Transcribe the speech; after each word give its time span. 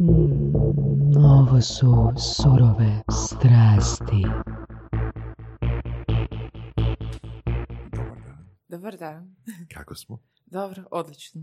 Mm, 0.00 1.16
ovo 1.16 1.60
su 1.60 2.12
surove 2.18 3.02
strasti. 3.10 4.22
Dobar 7.90 8.16
dan. 8.26 8.48
Dobar 8.68 8.96
dan. 8.96 9.36
Kako 9.74 9.94
smo? 9.94 10.18
Dobro, 10.46 10.84
odlično. 10.90 11.42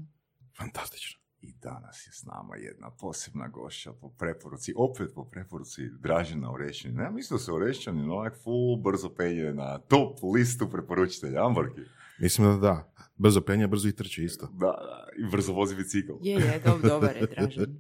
Fantastično. 0.58 1.20
I 1.42 1.54
danas 1.62 2.08
je 2.08 2.12
s 2.12 2.24
nama 2.24 2.56
jedna 2.56 2.92
posebna 2.92 3.48
gošća 3.48 3.94
po 3.94 4.10
preporuci, 4.10 4.74
opet 4.78 5.12
po 5.16 5.26
preporuci 5.26 5.90
Dražena 6.00 6.52
Orešćanin. 6.52 7.00
Ja 7.00 7.12
mislim 7.12 7.38
da 7.38 7.44
se 7.44 7.52
Orešćanin 7.52 8.12
onak 8.12 8.34
full 8.44 8.78
brzo 8.78 9.10
penje 9.10 9.54
na 9.54 9.80
top 9.80 10.18
listu 10.36 10.70
preporučitelja, 10.70 11.46
Amborki. 11.46 11.82
Mislim 12.20 12.48
da 12.48 12.58
da. 12.58 12.92
Brzo 13.18 13.42
penja, 13.42 13.68
brzo 13.68 13.88
i 13.88 13.96
trči 13.96 14.24
isto. 14.24 14.48
Da, 14.48 14.66
da, 14.66 15.08
i 15.28 15.32
brzo 15.32 15.54
vozi 15.54 15.76
bicikl. 15.76 16.14
Je, 16.22 16.34
je, 16.34 16.62
dob, 16.66 16.82
dobar 16.82 17.16
je, 17.16 17.28
Dražen. 17.28 17.80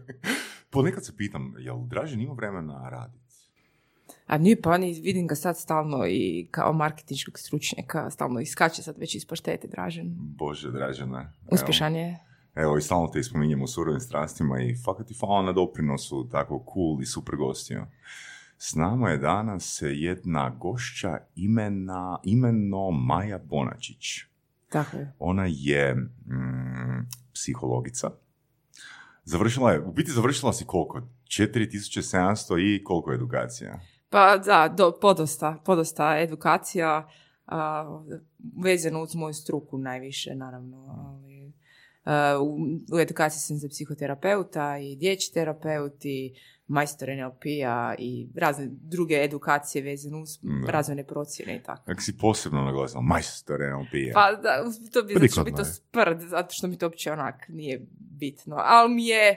Ponekad 0.70 1.04
se 1.04 1.16
pitam, 1.16 1.54
jel 1.58 1.76
Dražen 1.86 2.20
ima 2.20 2.34
vremena 2.34 2.88
raditi? 2.88 3.24
A 4.26 4.38
nije 4.38 4.62
pa 4.62 4.78
ni, 4.78 5.00
vidim 5.02 5.26
ga 5.26 5.34
sad 5.34 5.58
stalno 5.58 6.06
i 6.06 6.48
kao 6.50 6.72
marketinškog 6.72 7.38
stručnjaka, 7.38 8.10
stalno 8.10 8.40
iskače 8.40 8.82
sad 8.82 8.98
već 8.98 9.14
iz 9.14 9.26
paštete, 9.26 9.68
Dražen. 9.68 10.14
Bože, 10.16 10.70
Dražene. 10.70 11.32
Uspješan 11.50 11.96
je. 11.96 12.18
Evo, 12.54 12.78
i 12.78 12.82
stalno 12.82 13.08
te 13.08 13.22
spominjemo 13.22 13.64
u 13.64 13.66
surovim 13.66 14.00
strastima 14.00 14.60
i 14.60 14.76
fakat 14.84 15.06
ti 15.06 15.14
hvala 15.20 15.42
na 15.42 15.52
doprinosu 15.52 16.28
tako 16.28 16.64
cool 16.74 17.02
i 17.02 17.06
super 17.06 17.36
gostiju. 17.36 17.86
S 18.66 18.74
nama 18.74 19.10
je 19.10 19.18
danas 19.18 19.82
jedna 19.82 20.50
gošća 20.60 21.18
imena, 21.36 22.18
imeno 22.22 22.90
Maja 22.90 23.38
Bonačić. 23.38 24.06
Tako 24.68 24.96
je. 24.96 25.12
Ona 25.18 25.46
je 25.48 25.94
mm, 25.94 27.08
psihologica. 27.32 28.10
Završila 29.24 29.72
je, 29.72 29.80
u 29.80 29.92
biti 29.92 30.10
završila 30.10 30.52
si 30.52 30.64
koliko? 30.64 31.00
4700 31.24 32.76
i 32.76 32.84
koliko 32.84 33.12
edukacija? 33.12 33.80
Pa 34.10 34.36
da, 34.36 34.74
do, 34.76 34.92
podosta, 35.00 35.62
podosta 35.64 36.18
edukacija 36.18 37.08
a, 37.46 38.02
vezano 38.64 39.02
uz 39.02 39.14
moju 39.14 39.34
struku 39.34 39.78
najviše, 39.78 40.34
naravno. 40.34 40.86
Ali, 40.98 41.52
a, 42.04 42.38
u, 42.40 42.56
u 42.96 42.98
edukaciji 43.00 43.40
sam 43.40 43.56
za 43.56 43.68
psihoterapeuta 43.68 44.78
i 44.78 44.96
dječji 44.96 45.34
terapeut 45.34 46.04
i 46.04 46.34
majstor 46.66 47.08
NLP-a 47.08 47.94
i 47.98 48.28
razne 48.36 48.68
druge 48.70 49.14
edukacije 49.24 49.82
vezane 49.82 50.16
uz 50.16 50.38
Da. 50.42 50.70
razvojne 50.70 51.06
procjene 51.06 51.56
i 51.56 51.62
tako. 51.62 51.82
Kako 51.84 52.00
si 52.00 52.18
posebno 52.18 52.64
naglasila? 52.64 53.02
Majstor 53.02 53.60
NLP-a. 53.60 54.14
Pa 54.14 54.32
da, 54.32 54.64
to 54.92 55.02
bi 55.02 55.12
znači 55.12 55.18
Prikladno 55.18 55.44
biti 55.44 55.56
to 55.56 55.64
sprd, 55.64 56.20
zato 56.20 56.54
što 56.54 56.66
mi 56.66 56.78
to 56.78 56.86
uopće 56.86 57.12
onak 57.12 57.48
nije 57.48 57.86
bitno. 57.96 58.56
Ali 58.58 58.94
mi 58.94 59.06
je 59.06 59.36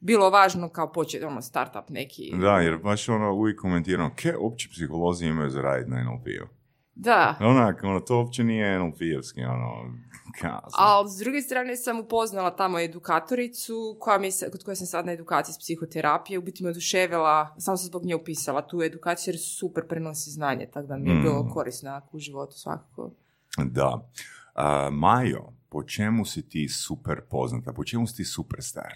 bilo 0.00 0.30
važno 0.30 0.68
kao 0.68 0.92
početi, 0.92 1.24
ono, 1.24 1.42
startup 1.42 1.88
neki. 1.88 2.32
Da, 2.40 2.58
jer 2.60 2.78
baš 2.78 3.08
ono 3.08 3.32
uvijek 3.32 3.60
komentiram, 3.60 4.14
ke 4.16 4.36
opće 4.36 4.68
psiholozi 4.68 5.26
imaju 5.26 5.50
za 5.50 5.60
raditi 5.62 5.90
na 5.90 6.02
NLP-u? 6.04 6.61
Da. 6.94 7.36
Onak, 7.40 7.80
ono, 7.84 8.00
to 8.00 8.16
uopće 8.16 8.44
nije 8.44 8.78
NLP-evski, 8.78 9.44
ono, 9.44 9.94
kazno. 10.40 10.70
Ali 10.72 11.10
s 11.10 11.16
druge 11.16 11.40
strane 11.40 11.76
sam 11.76 12.00
upoznala 12.00 12.50
tamo 12.52 12.78
edukatoricu 12.78 13.96
koja 14.00 14.18
mi 14.18 14.30
se, 14.30 14.50
kod 14.50 14.64
koje 14.64 14.76
sam 14.76 14.86
sad 14.86 15.06
na 15.06 15.12
edukaciji 15.12 15.52
s 15.52 15.58
psihoterapije, 15.58 16.38
u 16.38 16.42
biti 16.42 16.64
me 16.64 16.70
oduševila, 16.70 17.54
samo 17.58 17.76
sam 17.76 17.86
zbog 17.86 18.04
nje 18.04 18.14
upisala 18.14 18.62
tu 18.62 18.82
edukaciju 18.82 19.32
jer 19.32 19.40
super 19.40 19.88
prenosi 19.88 20.30
znanje, 20.30 20.66
tako 20.66 20.86
da 20.86 20.96
mi 20.96 21.10
je 21.10 21.14
Mm. 21.14 21.22
bilo 21.22 21.48
korisno 21.48 22.00
u 22.12 22.18
životu 22.18 22.52
svakako. 22.52 23.10
Da. 23.58 24.08
A, 24.54 24.88
Majo, 24.92 25.52
po 25.68 25.82
čemu 25.82 26.24
si 26.24 26.48
ti 26.48 26.68
super 26.68 27.20
poznata? 27.20 27.72
Po 27.72 27.84
čemu 27.84 28.06
si 28.06 28.16
ti 28.16 28.24
superstar? 28.24 28.92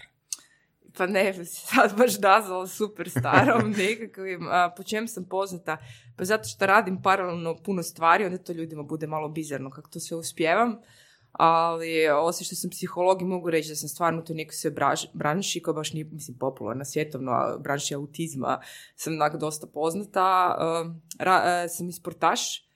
Pa 0.97 1.07
ne, 1.07 1.45
sad 1.45 1.97
baš 1.97 2.19
nazvala 2.19 2.67
super 2.67 3.09
starom 3.09 3.71
nekakvim. 3.77 4.47
A, 4.51 4.73
po 4.77 4.83
čem 4.83 5.07
sam 5.07 5.25
poznata? 5.25 5.77
Pa 6.17 6.25
zato 6.25 6.43
što 6.43 6.65
radim 6.65 7.01
paralelno 7.01 7.55
puno 7.55 7.83
stvari, 7.83 8.25
onda 8.25 8.37
to 8.37 8.53
ljudima 8.53 8.83
bude 8.83 9.07
malo 9.07 9.29
bizarno 9.29 9.69
kako 9.69 9.89
to 9.89 9.99
sve 9.99 10.17
uspijevam. 10.17 10.77
Ali 11.31 12.09
osim 12.09 12.45
što 12.45 12.55
sam 12.55 12.69
psiholog 12.69 13.21
i 13.21 13.25
mogu 13.25 13.49
reći 13.49 13.69
da 13.69 13.75
sam 13.75 13.89
stvarno 13.89 14.21
u 14.21 14.23
toj 14.23 14.35
nekoj 14.35 14.53
sve 14.53 14.71
branši 15.13 15.61
koja 15.61 15.73
baš 15.73 15.93
nije 15.93 16.05
mislim, 16.11 16.37
popularna 16.37 16.85
svjetovno, 16.85 17.31
a 17.31 17.57
branši 17.59 17.95
autizma 17.95 18.61
sam 18.95 19.13
onak 19.13 19.35
dosta 19.35 19.67
poznata. 19.67 20.57
Um, 20.59 21.01
ra- 21.19 21.63
e, 21.63 21.69
sam 21.69 21.89
i 21.89 21.93
sportaš. 21.93 22.66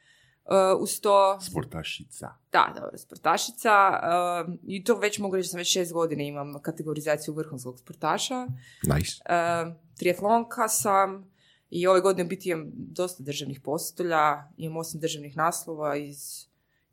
Uh, 0.45 0.81
uz 0.81 1.01
to 1.01 1.39
Sportašica. 1.41 2.35
da, 2.51 2.73
dobro, 2.75 2.97
sportašica. 2.97 3.99
um, 4.47 4.59
I 4.63 4.83
to 4.83 4.95
već 4.95 5.19
mogu 5.19 5.35
reći 5.35 5.47
da 5.47 5.49
sam 5.49 5.57
već 5.57 5.73
šest 5.73 5.93
godina 5.93 6.23
imam 6.23 6.61
kategorizaciju 6.61 7.33
vrhunskog 7.33 7.79
sportaša. 7.79 8.47
Nice. 8.83 9.11
Um, 9.29 9.73
triatlonka 9.97 10.67
sam 10.67 11.31
i 11.69 11.87
ove 11.87 12.01
godine 12.01 12.23
biti 12.23 12.49
imam 12.49 12.65
dosta 12.73 13.23
državnih 13.23 13.61
postolja. 13.61 14.43
Imam 14.57 14.77
osam 14.77 14.99
državnih 14.99 15.37
naslova 15.37 15.95
iz, 15.95 16.45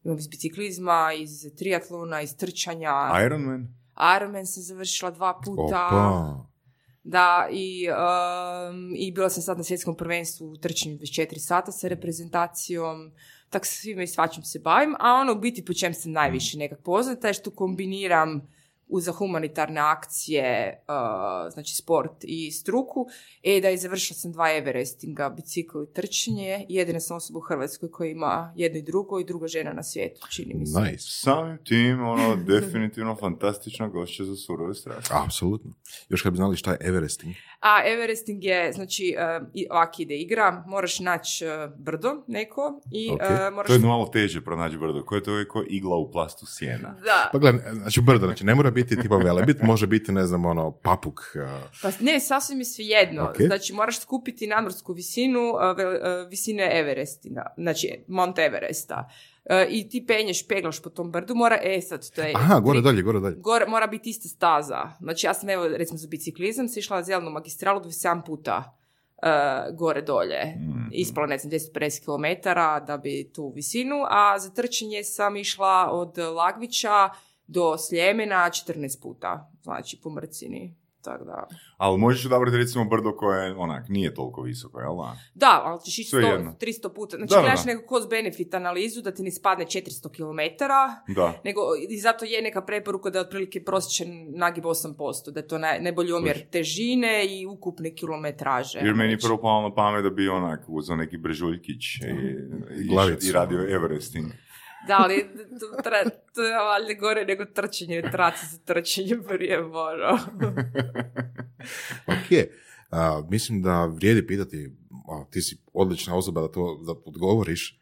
imam 0.05 0.19
iz 0.19 0.29
biciklizma, 0.29 1.13
iz 1.19 1.47
triatlona, 1.57 2.23
iz 2.23 2.37
trčanja. 2.37 2.93
Ironman? 3.27 3.75
Ironman 4.17 4.47
sam 4.47 4.63
završila 4.63 5.11
dva 5.11 5.41
puta. 5.45 5.87
Opa. 5.87 6.49
Da, 7.05 7.49
i, 7.51 7.89
um, 7.89 8.95
i 8.97 9.13
bila 9.13 9.31
sam 9.31 9.43
sad 9.43 9.59
na 9.59 9.65
svjetskom 9.65 9.97
prvenstvu 9.97 10.51
u 10.51 10.57
trčanju 10.57 10.99
24 10.99 11.39
sata 11.39 11.73
sa 11.73 11.89
reprezentacijom, 11.89 13.13
tak 13.51 13.67
svime 13.67 14.05
i 14.05 14.07
svačim 14.07 14.43
se 14.43 14.59
bavim, 14.59 14.95
a 14.99 15.15
ono 15.15 15.33
u 15.33 15.39
biti 15.39 15.65
po 15.65 15.73
čem 15.73 15.95
sam 15.95 16.13
najviše 16.13 16.59
nekak 16.59 16.79
poznata 16.85 17.29
je 17.29 17.35
što 17.35 17.51
kombiniram 17.51 18.49
za 18.91 19.13
humanitarne 19.13 19.81
akcije, 19.81 20.81
uh, 20.81 20.95
znači 21.53 21.75
sport 21.75 22.13
i 22.23 22.51
struku, 22.53 23.07
e 23.43 23.61
da 23.61 23.69
je 23.69 23.77
završila 23.77 24.17
sam 24.17 24.33
dva 24.33 24.53
Everestinga, 24.53 25.29
bicikl 25.29 25.79
i 25.81 25.93
trčanje, 25.95 26.67
i 26.69 26.75
jedina 26.75 27.01
sam 27.01 27.17
osoba 27.17 27.39
u 27.39 27.43
Hrvatskoj 27.43 27.91
koja 27.91 28.11
ima 28.11 28.53
jedno 28.57 28.79
i 28.79 28.83
drugo 28.83 29.21
i 29.21 29.25
druga 29.25 29.47
žena 29.47 29.73
na 29.73 29.83
svijetu, 29.83 30.27
čini 30.31 30.55
mi 30.55 30.67
se. 30.67 30.81
Nice. 30.81 31.05
Samim 31.23 31.59
tim, 31.65 32.01
ono, 32.03 32.37
definitivno 32.37 33.17
fantastična 33.17 33.89
gošća 33.89 34.25
za 34.25 34.37
surove 34.37 34.75
strasti. 34.75 35.11
Apsolutno. 35.25 35.71
Još 36.09 36.23
kad 36.23 36.33
bi 36.33 36.37
znali 36.37 36.57
šta 36.57 36.71
je 36.71 36.79
Everesting. 36.81 37.35
A 37.61 37.83
Everesting 37.87 38.45
je, 38.45 38.73
znači, 38.73 39.17
uh, 39.43 39.49
i- 39.55 39.67
ovak 39.71 40.01
ide 40.01 40.15
igra, 40.17 40.65
moraš 40.67 41.01
naći 41.01 41.45
uh, 41.47 41.51
brdo 41.79 42.25
neko 42.27 42.81
i 42.93 43.11
uh, 43.11 43.19
moraš... 43.53 43.67
To 43.67 43.73
je 43.73 43.79
malo 43.79 44.07
teže 44.07 44.41
pronaći 44.41 44.79
brdo. 44.79 45.05
Koje 45.05 45.23
to 45.23 45.39
je 45.39 45.49
ko 45.49 45.65
igla 45.69 45.97
u 45.97 46.11
plastu 46.13 46.47
sjena? 46.47 46.95
Da, 47.05 47.29
Pa 47.33 47.39
gledaj, 47.39 47.61
znači 47.73 48.01
brdo, 48.01 48.27
znači 48.27 48.45
ne 48.45 48.55
mora 48.55 48.71
biti 48.83 49.03
tipa 49.03 49.17
velebit, 49.17 49.63
može 49.63 49.87
biti, 49.87 50.13
ne 50.13 50.27
znam, 50.27 50.45
ono, 50.47 50.71
papuk. 50.71 51.21
pa 51.83 51.91
ne, 52.01 52.21
sasvim 52.21 52.59
je 52.59 52.65
svejedno. 52.65 53.23
Ok. 53.25 53.37
Znači, 53.41 53.73
moraš 53.73 54.01
skupiti 54.01 54.47
nadmorsku 54.47 54.93
visinu, 54.93 55.41
visine 56.31 56.71
Everestina, 56.81 57.47
znači 57.57 58.05
Mount 58.09 58.39
Everesta. 58.39 59.09
I 59.69 59.89
ti 59.89 60.05
penješ, 60.07 60.47
peglaš 60.49 60.83
po 60.83 60.91
tom 60.91 61.11
brdu, 61.11 61.35
mora, 61.35 61.59
e 61.63 61.81
sad, 61.81 62.11
to 62.11 62.23
je... 62.23 62.33
Aha, 62.37 62.61
gore 62.61 62.79
tri- 62.79 62.85
dalje, 62.85 63.03
gore 63.03 63.21
dalje. 63.21 63.37
Gore 63.37 63.67
mora 63.67 63.87
biti 63.87 64.11
ista 64.11 64.29
staza. 64.29 64.93
Znači, 65.01 65.27
ja 65.27 65.35
sam, 65.35 65.51
evo, 65.51 65.69
recimo 65.69 65.99
za 65.99 66.09
biciklizam, 66.09 66.69
si 66.69 66.81
išla 66.81 67.03
zelenu 67.03 67.31
magistralu 67.31 67.81
27 67.81 68.27
puta 68.27 68.79
uh, 69.23 69.77
gore 69.77 70.03
dolje. 70.03 70.45
Mm. 70.57 70.89
Ispala, 70.93 71.27
ne 71.27 71.39
znam, 71.39 71.51
10-50 71.51 72.05
km 72.05 72.49
da 72.87 73.01
bi 73.03 73.31
tu 73.35 73.53
visinu, 73.55 73.97
a 74.11 74.39
za 74.39 74.51
trčanje 74.51 75.05
sam 75.05 75.37
išla 75.37 75.89
od 75.93 76.19
Lagvića 76.19 77.09
do 77.49 77.79
Sljemena 77.79 78.37
14 78.37 79.03
puta, 79.03 79.51
znači 79.63 80.01
po 80.03 80.11
mrcini. 80.11 80.75
Tako 81.03 81.25
da. 81.25 81.47
Ali 81.77 81.99
možeš 81.99 82.27
odabrati 82.27 82.57
recimo 82.57 82.85
brdo 82.85 83.17
koje, 83.17 83.57
onak, 83.57 83.89
nije 83.89 84.15
toliko 84.15 84.43
visoko, 84.43 84.81
jel 84.81 84.97
da? 84.97 85.17
Da, 85.35 85.63
ali 85.65 85.81
ćeš 85.81 85.99
ići 85.99 86.11
Sve 86.11 86.23
100, 86.23 86.33
jedno. 86.33 86.55
300 86.61 86.95
puta. 86.95 87.17
Znači, 87.17 87.31
Da, 87.31 87.37
da, 87.37 87.43
gledaš 87.43 87.65
da. 87.65 87.73
neku 87.73 87.89
cost 87.89 88.11
benefit 88.11 88.55
analizu 88.55 89.03
da 89.03 89.11
ti 89.15 89.23
ne 89.23 89.31
spadne 89.31 89.65
400 89.65 90.09
km, 90.17 90.65
Da. 91.15 91.41
nego 91.45 91.61
i 91.89 91.99
zato 91.99 92.25
je 92.25 92.43
neka 92.43 92.63
preporuka 92.63 93.11
da 93.11 93.19
je 93.19 93.25
otprilike 93.25 93.65
prosječan 93.65 94.09
nagib 94.29 94.65
8%, 94.65 95.31
da 95.31 95.41
je 95.41 95.49
to 95.49 95.59
naj, 95.59 95.81
najbolji 95.81 96.13
omjer 96.13 96.51
težine 96.51 97.27
i 97.27 97.47
ukupne 97.47 97.95
kilometraže. 97.95 98.79
Jer 98.79 98.95
meni 98.95 99.13
je 99.13 99.17
Znači, 99.17 99.27
prvo 99.29 99.41
palo 99.41 99.69
na 99.69 99.75
pamet 99.75 100.03
da 100.05 100.11
bi 100.11 100.29
onak 100.29 100.65
uzeo 100.67 100.97
neki 100.97 101.17
brežuljkić 101.17 101.85
i, 101.97 102.05
i, 103.25 103.29
i 103.29 103.33
radio 103.33 103.59
Everesting. 103.75 104.27
Da, 104.87 104.97
ali 104.99 105.27
to, 106.35 106.43
je 106.43 106.57
valjda 106.57 107.01
gore 107.01 107.25
nego 107.25 107.45
trčanje, 107.45 108.03
traci 108.13 108.47
za 108.47 108.59
trčanje 108.59 109.17
prije 109.29 109.63
mora. 109.63 110.19
Ok. 112.07 112.49
A, 112.91 113.23
mislim 113.31 113.63
da 113.63 113.87
vrijedi 113.87 114.27
pitati, 114.27 114.77
a, 115.09 115.25
ti 115.31 115.43
si 115.43 115.63
odlična 115.73 116.17
osoba 116.17 116.41
da 116.41 116.49
to 116.49 116.81
da 116.87 116.93
odgovoriš, 117.05 117.81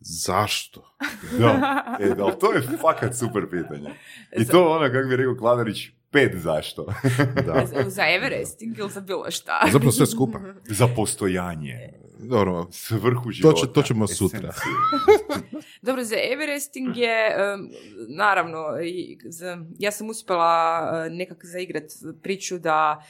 zašto? 0.00 0.96
Da, 1.38 1.82
e, 2.00 2.08
da, 2.08 2.32
to 2.32 2.52
je 2.52 2.62
fakat 2.80 3.16
super 3.16 3.50
pitanje. 3.50 3.90
I 4.36 4.44
to 4.44 4.68
ono, 4.68 4.92
kako 4.92 5.08
bi 5.08 5.16
rekao 5.16 5.36
Kladarić, 5.36 5.88
pet 6.10 6.32
zašto. 6.34 6.86
Da. 7.46 7.66
za, 7.86 8.02
Everesting 8.08 8.78
ili 8.78 8.90
za 8.90 9.00
bilo 9.00 9.30
šta? 9.30 9.68
Zapravo 9.72 9.92
sve 9.92 10.06
skupa. 10.06 10.40
Za 10.64 10.88
postojanje. 10.96 12.05
Dobro, 12.18 12.66
Svrhu 12.70 13.24
to, 13.24 13.30
života. 13.30 13.60
će, 13.60 13.72
to 13.72 13.82
ćemo 13.82 14.06
sutra. 14.06 14.38
esenciju. 14.38 14.72
Dobro, 15.82 16.04
za 16.04 16.16
Everesting 16.32 16.96
je, 16.96 17.36
naravno, 18.08 18.58
i 18.84 19.18
za- 19.24 19.64
ja 19.78 19.90
sam 19.90 20.10
uspjela 20.10 20.80
e, 21.06 21.10
nekak 21.10 21.44
zaigrat 21.44 21.84
priču 22.22 22.58
da 22.58 23.04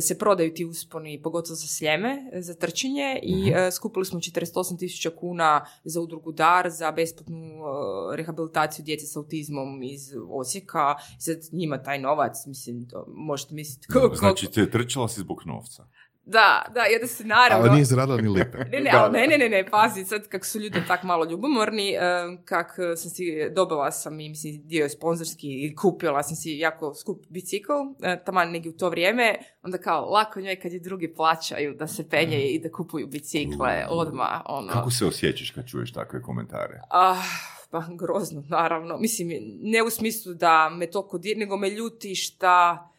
se 0.00 0.18
prodaju 0.18 0.54
ti 0.54 0.64
usponi, 0.64 1.22
pogotovo 1.22 1.54
za 1.54 1.66
sljeme, 1.66 2.30
za 2.34 2.54
trčanje 2.54 3.20
i 3.22 3.50
e, 3.50 3.70
skupili 3.70 4.04
smo 4.04 4.20
48 4.20 4.78
tisuća 4.78 5.10
kuna 5.10 5.64
za 5.84 6.00
udrugu 6.00 6.32
DAR, 6.32 6.70
za 6.70 6.90
besplatnu 6.92 7.36
e, 7.36 8.16
rehabilitaciju 8.16 8.84
djece 8.84 9.06
s 9.06 9.16
autizmom 9.16 9.82
iz 9.82 10.00
Osijeka. 10.28 10.94
Sad 11.18 11.36
njima 11.52 11.82
taj 11.82 11.98
novac, 11.98 12.46
mislim, 12.46 12.88
to 12.88 13.04
možete 13.08 13.54
misliti 13.54 13.86
koliko... 13.86 14.14
Znači, 14.16 14.46
te 14.46 14.70
trčala 14.70 15.08
si 15.08 15.20
zbog 15.20 15.42
novca. 15.46 15.86
Da, 16.30 16.64
da, 16.74 16.80
i 16.80 16.94
onda 16.94 17.06
se 17.06 17.24
naravno... 17.24 17.64
Ali 17.64 17.74
nije 17.74 17.84
zaradila 17.84 18.20
ni 18.20 18.28
lipe. 18.28 18.58
Ne, 18.58 18.80
ne, 18.80 18.90
ali 18.94 19.12
ne, 19.12 19.26
ne, 19.26 19.38
ne, 19.38 19.48
ne, 19.48 19.66
pazi, 19.70 20.04
sad 20.04 20.28
kak 20.28 20.44
su 20.44 20.58
ljudi 20.58 20.82
tak 20.88 21.02
malo 21.02 21.24
ljubomorni, 21.24 21.90
eh, 21.90 22.00
kak 22.44 22.66
eh, 22.78 22.96
sam 22.96 23.10
si, 23.10 23.24
dobila 23.56 23.90
sam 23.90 24.20
i, 24.20 24.28
mislim, 24.28 24.62
dio 24.64 24.82
je 24.82 24.88
sponzorski 24.88 25.66
i 25.66 25.74
kupila 25.74 26.22
sam 26.22 26.36
si 26.36 26.50
jako 26.50 26.94
skup 26.94 27.26
bicikl, 27.28 27.72
eh, 28.02 28.22
taman 28.24 28.50
negdje 28.50 28.70
u 28.70 28.76
to 28.76 28.90
vrijeme, 28.90 29.38
onda 29.62 29.78
kao, 29.78 30.10
lako 30.10 30.40
njoj 30.40 30.60
kad 30.60 30.72
je 30.72 30.80
drugi 30.80 31.14
plaćaju 31.14 31.74
da 31.74 31.86
se 31.86 32.08
penje 32.08 32.38
i 32.38 32.60
da 32.60 32.70
kupuju 32.70 33.06
bicikle, 33.06 33.86
odmah, 33.88 34.42
ono. 34.46 34.72
Kako 34.72 34.90
se 34.90 35.06
osjećaš 35.06 35.50
kad 35.50 35.66
čuješ 35.66 35.92
takve 35.92 36.22
komentare? 36.22 36.80
Ah, 36.90 37.22
pa 37.70 37.84
grozno, 37.98 38.44
naravno. 38.48 38.98
Mislim, 38.98 39.28
ne 39.60 39.82
u 39.82 39.90
smislu 39.90 40.34
da 40.34 40.68
me 40.68 40.90
toliko 40.90 41.18
dir, 41.18 41.36
nego 41.36 41.56
me 41.56 41.70
ljuti 41.70 42.14
šta 42.14 42.89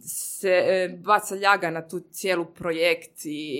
se 0.00 0.48
e, 0.48 0.88
baca 1.04 1.36
ljaga 1.36 1.70
na 1.70 1.88
tu 1.88 2.00
cijelu 2.10 2.44
projekt 2.44 3.20
i 3.24 3.58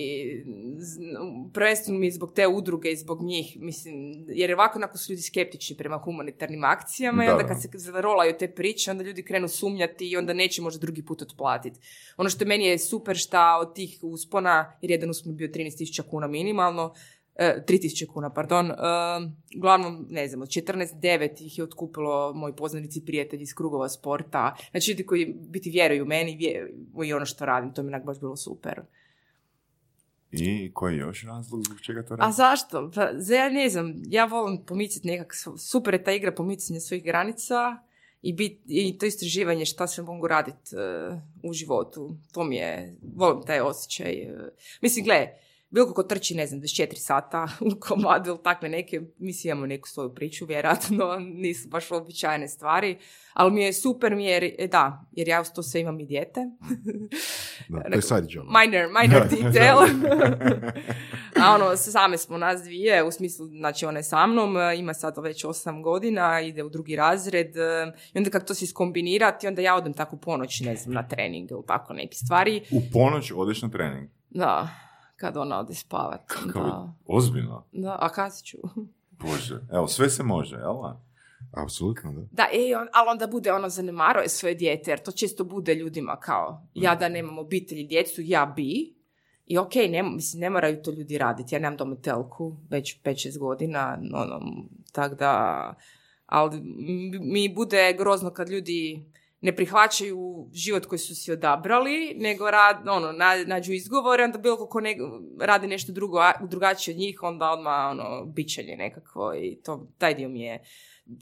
prvenstveno 1.53 1.99
mi 1.99 2.11
zbog 2.11 2.33
te 2.33 2.47
udruge 2.47 2.91
i 2.91 2.95
zbog 2.95 3.23
njih, 3.23 3.57
mislim, 3.59 4.25
jer 4.27 4.53
ovako 4.53 4.79
onako 4.79 4.97
su 4.97 5.11
ljudi 5.11 5.21
skeptični 5.21 5.77
prema 5.77 5.97
humanitarnim 5.97 6.63
akcijama 6.63 7.23
i 7.23 7.27
Da, 7.27 7.33
onda 7.33 7.43
da. 7.43 7.49
kad 7.49 7.61
se 7.61 7.69
zarolaju 7.73 8.33
te 8.39 8.51
priče, 8.51 8.91
onda 8.91 9.03
ljudi 9.03 9.23
krenu 9.23 9.47
sumnjati 9.47 10.09
i 10.09 10.17
onda 10.17 10.33
neće 10.33 10.61
možda 10.61 10.79
drugi 10.79 11.05
put 11.05 11.21
otplatiti. 11.21 11.79
Ono 12.17 12.29
što 12.29 12.45
meni 12.45 12.65
je 12.65 12.79
super 12.79 13.17
šta 13.17 13.57
od 13.61 13.75
tih 13.75 13.99
uspona, 14.01 14.77
jer 14.81 14.91
jedan 14.91 15.09
uspon 15.09 15.35
bio 15.35 15.47
13.000 15.47 16.01
kuna 16.09 16.27
minimalno, 16.27 16.93
e, 17.35 17.63
3000 17.67 18.07
kuna, 18.07 18.29
pardon. 18.29 18.71
E, 18.71 18.75
uglavnom, 19.57 20.07
ne 20.09 20.27
znam, 20.27 20.41
od 20.41 20.47
14.9 20.47 21.41
ih 21.41 21.57
je 21.57 21.63
otkupilo 21.63 22.33
moji 22.33 22.53
poznanici 22.53 23.05
prijatelji 23.05 23.41
iz 23.41 23.53
krugova 23.53 23.89
sporta. 23.89 24.55
Znači 24.71 24.91
ljudi 24.91 25.05
koji 25.05 25.35
biti 25.39 25.69
vjeruju 25.69 26.05
meni 26.05 26.35
vje- 26.35 26.73
i 27.05 27.13
ono 27.13 27.25
što 27.25 27.45
radim, 27.45 27.73
to 27.73 27.83
mi 27.83 27.91
je 27.91 27.99
baš 27.99 28.19
bilo 28.19 28.35
super. 28.35 28.81
I 30.31 30.71
koji 30.73 30.93
je 30.93 30.99
još 30.99 31.23
razlog 31.23 31.63
zbog 31.63 31.81
čega 31.81 32.03
to 32.03 32.13
A 32.13 32.17
radiš? 32.17 32.35
zašto? 32.35 32.91
Pa, 32.95 33.09
za- 33.13 33.35
ja 33.35 33.49
ne 33.49 33.69
znam, 33.69 33.93
ja 34.05 34.25
volim 34.25 34.57
pomicati 34.59 35.07
nekak, 35.07 35.33
super 35.59 35.93
je 35.93 36.03
ta 36.03 36.11
igra 36.11 36.31
pomicanja 36.31 36.79
svojih 36.79 37.03
granica 37.03 37.77
i, 38.21 38.33
bit, 38.33 38.59
i 38.67 38.97
to 38.97 39.05
istraživanje 39.05 39.65
šta 39.65 39.87
se 39.87 40.01
mogu 40.01 40.27
raditi 40.27 40.75
u 41.43 41.53
životu. 41.53 42.09
To 42.31 42.43
mi 42.43 42.55
je, 42.55 42.95
volim 43.15 43.43
taj 43.43 43.59
osjećaj. 43.61 44.13
e. 44.13 44.49
Mislim, 44.81 45.05
gle, 45.05 45.27
bilo 45.75 45.93
ko 45.93 46.03
trči, 46.03 46.35
ne 46.35 46.47
znam, 46.47 46.61
24 46.61 46.95
sata 46.95 47.47
u 47.75 47.79
komadu 47.79 48.29
ili 48.29 48.39
takve 48.43 48.69
neke, 48.69 49.01
mislim 49.17 49.51
imamo 49.51 49.65
neku 49.65 49.87
svoju 49.87 50.15
priču, 50.15 50.45
vjerojatno, 50.45 51.19
nisu 51.43 51.69
baš 51.69 51.91
običajne 51.91 52.47
stvari, 52.47 52.97
ali 53.33 53.51
mi 53.51 53.63
je 53.63 53.73
super 53.73 54.15
mi 54.15 54.25
jer, 54.25 54.43
e, 54.43 54.67
da, 54.67 55.05
jer 55.11 55.27
ja 55.27 55.41
uz 55.41 55.47
to 55.55 55.63
sve 55.63 55.81
imam 55.81 55.99
i 55.99 56.05
dijete. 56.05 56.39
Da, 57.69 57.81
to 57.81 57.95
je 57.95 58.01
side 58.01 58.27
job. 58.29 58.45
Minor, 58.45 58.89
minor 59.01 59.27
detail. 59.29 59.77
A 61.41 61.55
ono, 61.55 61.75
same 61.77 62.17
smo 62.17 62.37
nas 62.37 62.61
dvije, 62.63 63.03
u 63.03 63.11
smislu, 63.11 63.45
znači 63.45 63.85
ona 63.85 63.99
je 63.99 64.03
sa 64.03 64.27
mnom, 64.27 64.55
ima 64.77 64.93
sad 64.93 65.17
već 65.23 65.45
osam 65.45 65.83
godina, 65.83 66.41
ide 66.41 66.63
u 66.63 66.69
drugi 66.69 66.95
razred 66.95 67.57
e, 67.57 67.91
i 68.13 68.17
onda 68.17 68.29
kako 68.29 68.45
to 68.45 68.53
se 68.53 68.65
iskombinirati, 68.65 69.47
onda 69.47 69.61
ja 69.61 69.75
odem 69.75 69.93
tako 69.93 70.15
u 70.15 70.19
ponoć, 70.19 70.59
ne 70.59 70.75
znam, 70.75 70.93
na 70.93 71.07
trening 71.07 71.51
ili 71.51 71.63
tako 71.67 71.93
neke 71.93 72.15
stvari. 72.15 72.61
U 72.71 72.81
ponoć 72.93 73.31
odeš 73.35 73.61
na 73.61 73.69
trening. 73.69 74.09
Da, 74.29 74.84
kad 75.15 75.37
ona 75.37 75.59
ode 75.59 75.75
spavat. 75.75 76.21
Kako 76.27 76.59
Da, 76.59 76.93
Ozbiljno. 77.05 77.65
da, 77.71 77.97
a 78.01 78.09
kad 78.09 78.43
ću? 78.43 78.57
Bože. 79.21 79.59
Evo, 79.71 79.87
sve 79.87 80.09
se 80.09 80.23
može, 80.23 80.55
jel? 80.55 80.75
Apsolutno, 81.51 82.11
da. 82.11 82.21
Da, 82.31 82.47
e, 82.53 82.77
on, 82.77 82.87
ali 82.93 83.09
onda 83.09 83.27
bude 83.27 83.51
ono 83.51 83.69
zanemaruje 83.69 84.29
svoje 84.29 84.55
dijete, 84.55 84.91
jer 84.91 84.99
to 84.99 85.11
često 85.11 85.43
bude 85.43 85.75
ljudima 85.75 86.15
kao, 86.19 86.67
ja 86.73 86.95
da 86.95 87.09
nemam 87.09 87.37
obitelj 87.37 87.79
i 87.79 87.87
djecu, 87.87 88.21
ja 88.21 88.53
bi, 88.55 88.95
i 89.45 89.57
ok, 89.57 89.75
ne, 89.89 90.03
mislim, 90.03 90.41
ne 90.41 90.49
moraju 90.49 90.81
to 90.81 90.91
ljudi 90.91 91.17
raditi, 91.17 91.55
ja 91.55 91.59
nemam 91.59 91.77
domitelku, 91.77 92.57
već 92.69 93.01
5-6 93.03 93.39
godina, 93.39 93.97
ono, 94.13 94.39
tak 94.91 95.13
da, 95.19 95.73
ali 96.25 96.61
mi 97.21 97.53
bude 97.55 97.93
grozno 97.97 98.29
kad 98.29 98.49
ljudi 98.49 99.05
ne 99.45 99.55
prihvaćaju 99.55 100.49
život 100.53 100.85
koji 100.85 100.99
su 100.99 101.15
si 101.15 101.31
odabrali, 101.31 102.13
nego 102.17 102.51
rad, 102.51 102.87
ono, 102.87 103.11
na- 103.11 103.43
nađu 103.47 103.73
izgovore, 103.73 104.23
onda 104.23 104.37
bilo 104.37 104.67
ko 104.67 104.79
ne, 104.81 104.95
radi 105.39 105.67
nešto 105.67 105.91
drugo, 105.91 106.19
drugačije 106.41 106.95
od 106.95 106.99
njih, 106.99 107.19
onda 107.23 107.51
odmah 107.51 107.91
ono, 107.91 108.25
bičanje 108.25 108.75
nekakvo 108.77 109.33
i 109.35 109.55
to, 109.55 109.87
taj 109.97 110.13
dio 110.15 110.29
mi 110.29 110.41
je 110.41 110.63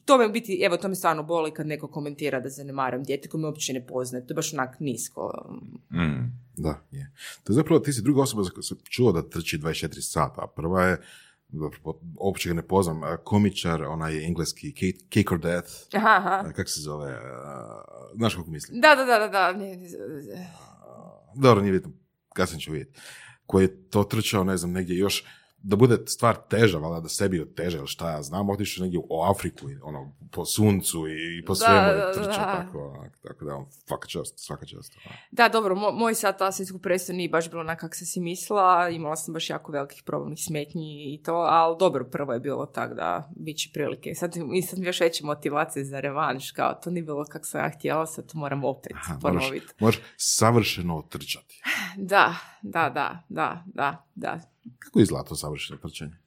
to 0.05 0.17
me 0.17 0.29
biti, 0.29 0.61
evo, 0.63 0.77
to 0.77 0.87
me 0.87 0.95
stvarno 0.95 1.23
boli 1.23 1.51
kad 1.51 1.67
neko 1.67 1.87
komentira 1.87 2.39
da 2.39 2.49
zanemaram 2.49 3.03
dijete 3.03 3.29
koje 3.29 3.41
me 3.41 3.47
uopće 3.47 3.73
ne 3.73 3.87
poznaje. 3.87 4.27
To 4.27 4.31
je 4.31 4.35
baš 4.35 4.53
onak 4.53 4.79
nisko. 4.79 5.31
Mm. 5.91 6.31
Da, 6.57 6.85
je. 6.91 7.11
To 7.43 7.53
je 7.53 7.55
zapravo, 7.55 7.79
ti 7.79 7.93
si 7.93 8.01
druga 8.01 8.21
osoba 8.21 8.43
za 8.43 8.49
koju 8.49 8.63
sam 8.63 8.77
čuo 8.83 9.11
da 9.11 9.29
trči 9.29 9.57
24 9.57 10.01
sata. 10.01 10.41
a 10.41 10.47
Prva 10.55 10.83
je, 10.83 10.97
dobro, 11.53 11.79
uopće 12.19 12.49
ga 12.49 12.55
ne 12.55 12.67
poznam, 12.67 13.01
komičar, 13.23 13.83
onaj 13.83 14.15
je 14.15 14.25
engleski, 14.25 14.73
Kate, 14.73 15.05
Kate 15.09 15.35
or 15.35 15.41
Death, 15.41 15.69
Aha, 15.95 16.51
kako 16.55 16.69
se 16.69 16.81
zove, 16.81 17.19
znaš 18.15 18.35
kako 18.35 18.49
mislim? 18.49 18.81
Da, 18.81 18.95
da, 18.95 19.05
da, 19.05 19.19
da, 19.19 19.27
da. 19.27 19.53
Dobro, 21.35 21.61
nije 21.61 21.73
bitno, 21.73 21.91
kasnije 22.33 22.61
ću 22.61 22.71
vidjeti. 22.71 22.99
Koji 23.45 23.63
je 23.63 23.89
to 23.89 24.03
trčao, 24.03 24.43
ne 24.43 24.57
znam, 24.57 24.71
negdje 24.71 24.97
još, 24.97 25.25
da 25.63 25.75
bude 25.75 25.97
stvar 26.05 26.37
teža, 26.49 26.77
valjda 26.77 26.99
da 26.99 27.09
sebi 27.09 27.41
oteže, 27.41 27.77
ili 27.77 27.87
šta 27.87 28.11
ja 28.11 28.21
znam, 28.23 28.49
otišao 28.49 28.83
negdje 28.83 28.99
u 28.99 29.21
Afriku, 29.21 29.69
i, 29.69 29.77
ono, 29.83 30.11
po 30.31 30.45
suncu 30.45 31.03
i 31.07 31.45
po 31.45 31.51
Da, 31.51 31.55
svemu 31.55 31.75
da, 31.77 31.83
je 31.83 32.13
trčao, 32.13 32.25
da. 32.25 32.55
tako, 32.55 32.79
onak, 32.89 33.17
tako 33.23 33.45
da 33.45 33.55
on, 33.55 33.65
svaka 33.69 34.07
čast, 34.07 34.33
svaka 34.37 34.65
čast. 34.65 34.93
ono. 35.05 35.15
Da, 35.31 35.49
dobro, 35.49 35.75
mo- 35.75 35.91
moj 35.91 36.15
sad 36.15 36.37
ta 36.37 36.51
svjetsku 36.51 36.79
predstavu 36.79 37.17
nije 37.17 37.29
baš 37.29 37.49
bilo 37.49 37.61
onak 37.61 37.79
kak 37.79 37.95
se 37.95 38.05
si 38.05 38.19
mislila, 38.19 38.89
imala 38.89 39.15
sam 39.15 39.33
baš 39.33 39.49
jako 39.49 39.71
velikih 39.71 40.03
probavnih 40.05 40.39
smetnji 40.39 41.13
i 41.13 41.23
to, 41.23 41.33
ali 41.35 41.75
dobro, 41.79 42.05
prvo 42.05 42.33
je 42.33 42.39
bilo 42.39 42.65
tak 42.65 42.93
da 42.93 43.31
bit 43.35 43.57
će 43.57 43.69
prilike. 43.73 44.15
Sad, 44.15 44.35
mi 44.37 44.85
još 44.85 44.99
veće 44.99 45.25
motivacije 45.25 45.85
za 45.85 45.99
revanš, 45.99 46.51
kao 46.51 46.73
to 46.73 46.89
nije 46.89 47.03
bilo 47.03 47.25
kako 47.25 47.45
sam 47.45 47.61
ja 47.61 47.69
htjela, 47.69 48.05
sad 48.05 48.31
to 48.31 48.37
moram 48.37 48.63
opet 48.63 48.91
Aha, 48.95 49.17
ponoviti. 49.21 49.73
moraš 49.79 49.99
savršeno 50.17 51.01
trčati. 51.01 51.61
Da, 51.97 52.35
da, 52.61 52.89
da, 52.89 53.23
da, 53.29 53.63
da, 53.65 54.05
da. 54.15 54.39
Kako 54.79 54.99
izgleda 54.99 55.23
to 55.23 55.35
savršeno 55.35 55.79
trčanje? 55.79 56.23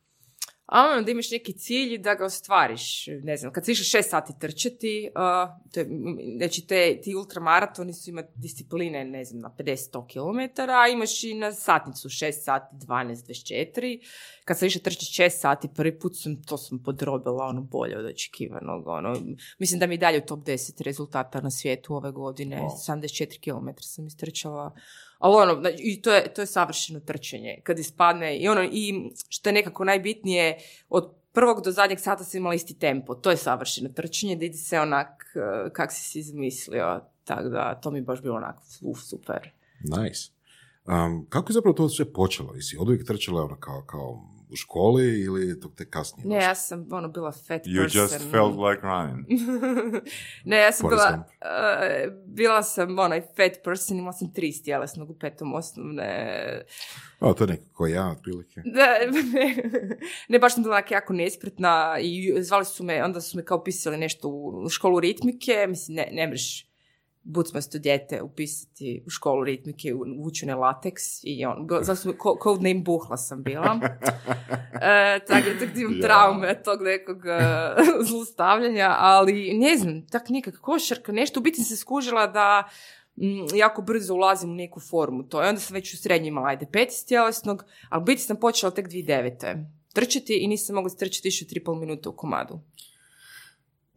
A 0.66 0.84
ono 0.92 1.02
da 1.02 1.10
imaš 1.10 1.30
neki 1.30 1.52
cilj 1.52 1.98
da 1.98 2.14
ga 2.14 2.24
ostvariš. 2.24 3.06
Ne 3.22 3.36
znam, 3.36 3.52
kad 3.52 3.64
si 3.64 3.72
išao 3.72 3.84
šest 3.84 4.10
sati 4.10 4.32
trčati, 4.40 5.10
uh, 5.10 5.72
to 5.72 5.80
je, 5.80 5.86
znači 6.36 6.66
te, 6.66 7.00
ti 7.02 7.14
ultramaratoni 7.14 7.92
su 7.92 8.10
ima 8.10 8.22
discipline, 8.34 9.04
ne 9.04 9.24
znam, 9.24 9.40
na 9.40 9.54
50-100 9.58 10.06
km, 10.12 10.60
a 10.70 10.88
imaš 10.88 11.24
i 11.24 11.34
na 11.34 11.52
satnicu 11.52 12.08
6 12.08 12.32
sati, 12.32 12.76
12, 12.76 13.14
24. 13.14 14.00
Kad 14.44 14.58
sam 14.58 14.66
išao 14.66 14.82
trčati 14.82 15.22
6 15.22 15.28
sati, 15.28 15.68
prvi 15.74 15.98
put 15.98 16.12
sam, 16.16 16.42
to 16.42 16.58
sam 16.58 16.82
podrobila 16.82 17.44
ono 17.44 17.60
bolje 17.60 17.98
od 17.98 18.04
očekivanog. 18.04 18.86
Ono. 18.86 19.16
Mislim 19.58 19.80
da 19.80 19.86
mi 19.86 19.94
je 19.94 19.98
dalje 19.98 20.18
u 20.18 20.26
top 20.26 20.40
10 20.40 20.82
rezultata 20.82 21.40
na 21.40 21.50
svijetu 21.50 21.94
ove 21.94 22.10
godine. 22.10 22.56
Wow. 22.56 22.92
74 22.92 23.40
km 23.40 23.68
sam 23.80 24.06
istrčala. 24.06 24.74
Ali 25.18 25.37
ono, 25.37 25.68
i 25.78 26.02
to 26.02 26.14
je, 26.14 26.35
to 26.35 26.42
je 26.42 26.46
savršeno 26.46 27.00
trčanje. 27.00 27.61
Kad 27.62 27.78
ispadne, 27.78 28.38
i 28.38 28.49
ono, 28.49 28.62
i 28.73 29.11
što 29.28 29.49
je 29.49 29.52
nekako 29.52 29.85
najbitnije, 29.85 30.58
od 30.88 31.14
prvog 31.32 31.64
do 31.64 31.70
zadnjeg 31.70 32.00
sata 32.00 32.25
sam 32.25 32.38
imala 32.38 32.54
isti 32.54 32.78
tempo. 32.78 33.14
To 33.14 33.30
je 33.30 33.37
savršeno 33.37 33.88
trčanje, 33.88 34.37
da 34.37 34.44
ide 34.44 34.56
se 34.56 34.80
onak 34.80 35.25
eh, 35.35 35.70
kak 35.73 35.92
si 35.92 36.00
si 36.00 36.18
izmislio. 36.18 37.00
Tako 37.25 37.49
da, 37.49 37.75
to 37.75 37.90
mi 37.90 38.00
baš 38.00 38.23
bilo 38.23 38.37
onak, 38.37 38.56
uf, 38.82 38.99
super. 39.00 39.50
Nice. 39.80 40.30
Um, 40.85 41.26
kako 41.28 41.50
je 41.50 41.54
zapravo 41.54 41.75
to 41.75 41.88
sve 41.88 42.12
počelo? 42.12 42.54
Jesi 42.54 42.76
od 42.80 42.88
uvijek 42.88 43.06
trčala 43.06 43.44
ono, 43.44 43.56
kao, 43.61 43.82
kao 43.87 44.35
u 44.50 44.56
školi 44.56 45.20
ili 45.20 45.60
to 45.60 45.68
te 45.68 45.90
kasnije? 45.90 46.28
Ne, 46.28 46.36
ja 46.36 46.54
sam 46.54 46.86
ono 46.90 47.08
bila 47.08 47.32
fat 47.32 47.66
You 47.66 47.82
person. 47.82 48.02
just 48.02 48.30
felt 48.30 48.56
like 48.56 48.82
running. 48.82 49.26
ne, 50.44 50.56
ja 50.56 50.72
sam 50.72 50.88
bila, 50.88 51.24
eh, 51.40 52.10
bila 52.26 52.62
sam 52.62 52.98
onaj 52.98 53.20
fat 53.20 53.52
person, 53.64 53.98
imala 53.98 54.12
sam 54.12 54.32
tri 54.32 54.52
stjelesnog 54.52 55.10
u 55.10 55.18
petom 55.18 55.54
osnovne. 55.54 56.62
O, 57.20 57.34
to 57.34 57.44
je 57.44 57.48
neko 57.48 57.64
ko 57.72 57.86
ja, 57.86 58.10
otprilike. 58.10 58.60
Da, 58.64 58.86
ne, 59.32 59.56
ne, 60.28 60.38
baš 60.38 60.54
sam 60.54 60.62
bila 60.62 60.74
onak 60.74 60.90
jako 60.90 61.12
nespretna 61.12 61.98
i 62.00 62.42
zvali 62.42 62.64
su 62.64 62.84
me, 62.84 63.04
onda 63.04 63.20
su 63.20 63.36
me 63.36 63.44
kao 63.44 63.64
pisali 63.64 63.96
nešto 63.96 64.28
u 64.28 64.68
školu 64.68 65.00
ritmike, 65.00 65.66
mislim, 65.68 65.96
ne, 65.96 66.08
ne 66.12 66.26
mreš, 66.26 66.66
bucmasto 67.26 67.78
dijete 67.78 68.23
upisati 68.23 69.02
u 69.06 69.11
školu 69.11 69.45
ritmike 69.45 69.95
u 69.95 70.04
učene 70.18 70.54
lateks 70.54 71.02
i 71.23 71.45
on, 71.45 71.68
zato 71.83 71.97
sam, 71.97 72.12
ko- 72.18 72.38
codename 72.42 72.80
Buhla 72.80 73.16
sam 73.16 73.42
bila. 73.42 73.80
e, 74.83 75.18
tako 75.26 75.47
da 75.61 75.80
imam 75.80 75.95
Ja. 75.97 76.02
traume 76.02 76.62
tog 76.62 76.83
nekog 76.83 77.26
e, 77.26 77.38
zlostavljanja, 78.09 78.95
ali 78.99 79.52
ne 79.54 79.76
znam, 79.76 80.06
tak 80.06 80.28
nikak 80.28 80.59
košarka, 80.61 81.12
nešto, 81.12 81.40
u 81.40 81.42
biti 81.42 81.62
se 81.64 81.76
skužila 81.76 82.26
da 82.26 82.68
mm, 83.16 83.56
jako 83.56 83.83
brzo 83.83 84.14
ulazim 84.14 84.50
u 84.50 84.54
neku 84.54 84.80
formu 84.80 85.23
to. 85.23 85.45
I 85.45 85.49
onda 85.49 85.61
sam 85.61 85.75
već 85.75 85.95
u 85.95 85.97
srednji 85.97 86.28
imala, 86.28 86.49
ajde, 86.49 86.66
pet 86.73 86.88
iz 86.88 87.06
tjelesnog, 87.06 87.64
ali 87.88 88.02
u 88.02 88.04
biti 88.04 88.23
sam 88.23 88.37
počela 88.37 88.71
tek 88.71 88.88
2009. 88.88 89.64
Trčati 89.92 90.38
i 90.40 90.47
nisam 90.47 90.75
mogla 90.75 90.90
strčati 90.90 91.28
više 91.28 91.45
od 91.45 91.64
3,5 91.64 91.80
minuta 91.80 92.11
u 92.11 92.16
komadu. 92.16 92.61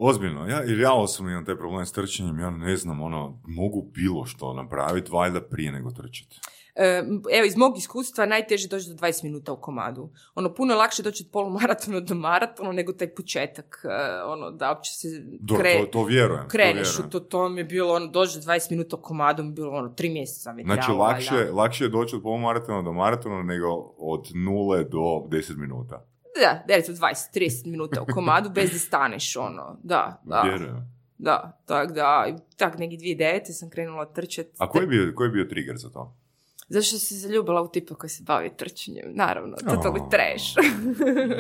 Ozbiljno, 0.01 0.47
ja, 0.47 0.61
jer 0.61 0.79
ja 0.79 0.93
osobno 0.93 1.31
imam 1.31 1.45
taj 1.45 1.55
problem 1.57 1.85
s 1.85 1.91
trčanjem, 1.91 2.39
ja 2.39 2.49
ne 2.49 2.77
znam, 2.77 3.01
ono, 3.01 3.41
mogu 3.47 3.85
bilo 3.93 4.25
što 4.25 4.53
napraviti, 4.53 5.11
valjda 5.11 5.41
prije 5.41 5.71
nego 5.71 5.91
trčati. 5.91 6.39
E, 6.75 7.03
evo, 7.31 7.45
iz 7.45 7.57
mog 7.57 7.77
iskustva 7.77 8.25
najteže 8.25 8.67
doći 8.67 8.89
do 8.89 8.95
20 8.95 9.23
minuta 9.23 9.53
u 9.53 9.61
komadu. 9.61 10.09
Ono, 10.35 10.53
puno 10.53 10.73
je 10.73 10.77
lakše 10.77 11.03
doći 11.03 11.23
od 11.23 11.31
polumaratona 11.31 11.99
do 11.99 12.15
maratona 12.15 12.71
nego 12.71 12.93
taj 12.93 13.15
početak, 13.15 13.85
e, 13.85 14.23
ono, 14.23 14.51
da 14.51 14.69
uopće 14.69 14.93
se 14.93 15.07
Do, 15.39 15.55
kre- 15.55 15.79
to, 15.79 15.85
to 15.85 16.03
vjerujem. 16.03 16.43
to 16.43 16.49
kreneš 16.49 16.87
vjerujem. 16.87 17.07
u 17.07 17.09
to, 17.11 17.19
to 17.19 17.49
mi 17.49 17.61
je 17.61 17.65
bilo, 17.65 17.93
ono, 17.95 18.07
doći 18.07 18.37
do 18.37 18.41
20 18.41 18.71
minuta 18.71 18.95
u 18.95 19.01
komadu 19.01 19.43
mi 19.43 19.49
je 19.49 19.53
bilo, 19.53 19.71
ono, 19.71 19.89
tri 19.89 20.09
mjeseca 20.09 20.51
već 20.51 20.65
Znači, 20.65 20.91
lakše, 20.91 21.51
lakše 21.53 21.83
je 21.83 21.89
doći 21.89 22.15
od 22.15 22.21
polumaratona 22.21 22.81
do 22.81 22.93
maratona 22.93 23.43
nego 23.43 23.67
od 23.97 24.31
nule 24.35 24.83
do 24.83 24.99
10 25.29 25.57
minuta. 25.57 26.05
Da, 26.35 26.63
9, 26.67 26.91
20, 26.91 27.35
30 27.35 27.67
minuta 27.67 28.01
u 28.01 28.05
komadu 28.05 28.49
bez 28.49 28.71
da 28.71 28.79
staneš, 28.79 29.35
ono, 29.35 29.77
da, 29.83 30.21
da, 30.25 30.41
Vjerujem. 30.41 30.91
da, 31.17 31.61
tak 31.65 31.91
da, 31.91 32.27
tak 32.57 32.77
neki 32.77 32.97
2009. 32.97 33.51
sam 33.51 33.69
krenula 33.69 34.05
trčat. 34.05 34.45
A 34.57 34.69
koji 34.69 34.83
je 34.83 34.87
bio, 34.87 35.13
koji 35.15 35.27
je 35.27 35.31
bio 35.31 35.45
trigger 35.45 35.77
za 35.77 35.89
to? 35.89 36.15
Zato 36.67 36.83
što 36.83 36.97
se 36.97 37.15
zaljubila 37.15 37.61
u 37.61 37.67
tipa 37.67 37.95
koji 37.95 38.09
se 38.09 38.23
bavi 38.23 38.49
trčanjem, 38.57 39.05
naravno, 39.13 39.57
to 39.57 39.89
Oh. 39.89 40.09
trash. 40.09 40.45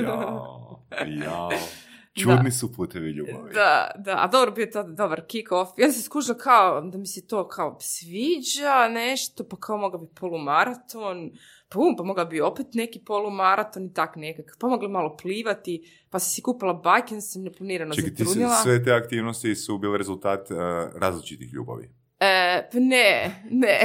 Jao, 0.03 0.79
jao. 1.07 1.49
Čudni 2.19 2.49
Da. 2.49 2.51
su 2.51 2.73
putevi 2.73 3.09
ljubavi. 3.09 3.53
Da, 3.53 3.91
da, 3.97 4.23
a 4.23 4.27
dobro 4.27 4.51
bio 4.51 4.63
je 4.63 4.71
to 4.71 4.83
dobar 4.83 5.21
kick-off. 5.21 5.67
Ja 5.77 5.91
sam 5.91 6.01
skužila 6.01 6.37
kao 6.37 6.81
da 6.81 6.97
mi 6.97 7.07
se 7.07 7.27
to 7.27 7.47
kao 7.47 7.77
sviđa 7.79 8.87
nešto, 8.91 9.43
pa 9.49 9.57
kao 9.57 9.77
mogla 9.77 9.99
bi 9.99 10.07
polumaraton, 10.19 11.31
pa, 11.69 11.79
um, 11.79 11.95
pa 11.97 12.03
mogla 12.03 12.25
bi 12.25 12.41
opet 12.41 12.67
neki 12.73 12.99
polumaraton 13.05 13.85
i 13.85 13.93
tak 13.93 14.15
nekak. 14.15 14.57
Pa 14.59 14.67
mogla 14.67 14.89
malo 14.89 15.17
plivati, 15.17 16.03
pa 16.09 16.19
sam 16.19 16.29
si 16.29 16.41
kupila 16.41 16.73
bajke, 16.73 17.21
sam 17.21 17.43
neplanirano 17.43 17.93
Čekaj, 17.93 18.15
ti 18.15 18.25
si, 18.25 18.39
sve 18.63 18.83
te 18.83 18.93
aktivnosti 18.93 19.55
su 19.55 19.77
bile 19.77 19.97
rezultat 19.97 20.51
eh, 20.51 20.55
različitih 20.95 21.53
ljubavi. 21.53 21.98
E, 22.19 22.69
pa 22.71 22.79
ne, 22.79 23.41
ne. 23.49 23.79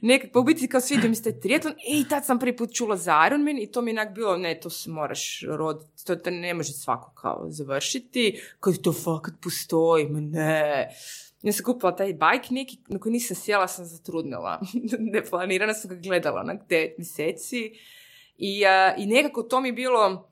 Nekak, 0.00 0.30
pa 0.32 0.38
u 0.38 0.44
biti 0.44 0.68
kao 0.68 0.80
svidio 0.80 1.08
mi 1.08 1.14
se 1.14 1.30
e, 1.44 1.58
i 1.88 2.08
tad 2.08 2.24
sam 2.24 2.38
prvi 2.38 2.56
put 2.56 2.74
čula 2.74 2.96
za 2.96 3.26
Ironman 3.26 3.58
i 3.58 3.66
to 3.66 3.82
mi 3.82 3.90
je 3.90 4.12
bilo, 4.14 4.36
ne, 4.36 4.60
to 4.60 4.70
se 4.70 4.90
moraš 4.90 5.44
roditi, 5.48 6.04
to, 6.04 6.16
to 6.16 6.30
ne 6.30 6.54
može 6.54 6.72
svako 6.72 7.12
kao 7.14 7.44
završiti, 7.48 8.40
kad 8.60 8.78
to 8.82 8.92
fakat 8.92 9.34
postoji, 9.42 10.08
ma 10.08 10.20
ne. 10.20 10.88
Ja 11.42 11.52
sam 11.52 11.64
kupila 11.64 11.96
taj 11.96 12.14
bajk 12.14 12.50
neki 12.50 12.78
na 12.88 12.98
koji 12.98 13.12
nisam 13.12 13.36
sjela, 13.36 13.68
sam 13.68 13.84
zatrudnila. 13.84 14.60
Neplanirano 15.12 15.74
sam 15.74 15.88
ga 15.88 15.96
gledala 15.96 16.40
onak 16.40 16.60
9 16.68 16.94
mjeseci 16.98 17.72
i, 18.36 18.66
a, 18.66 18.94
i 18.98 19.06
nekako 19.06 19.42
to 19.42 19.60
mi 19.60 19.68
je 19.68 19.72
bilo 19.72 20.30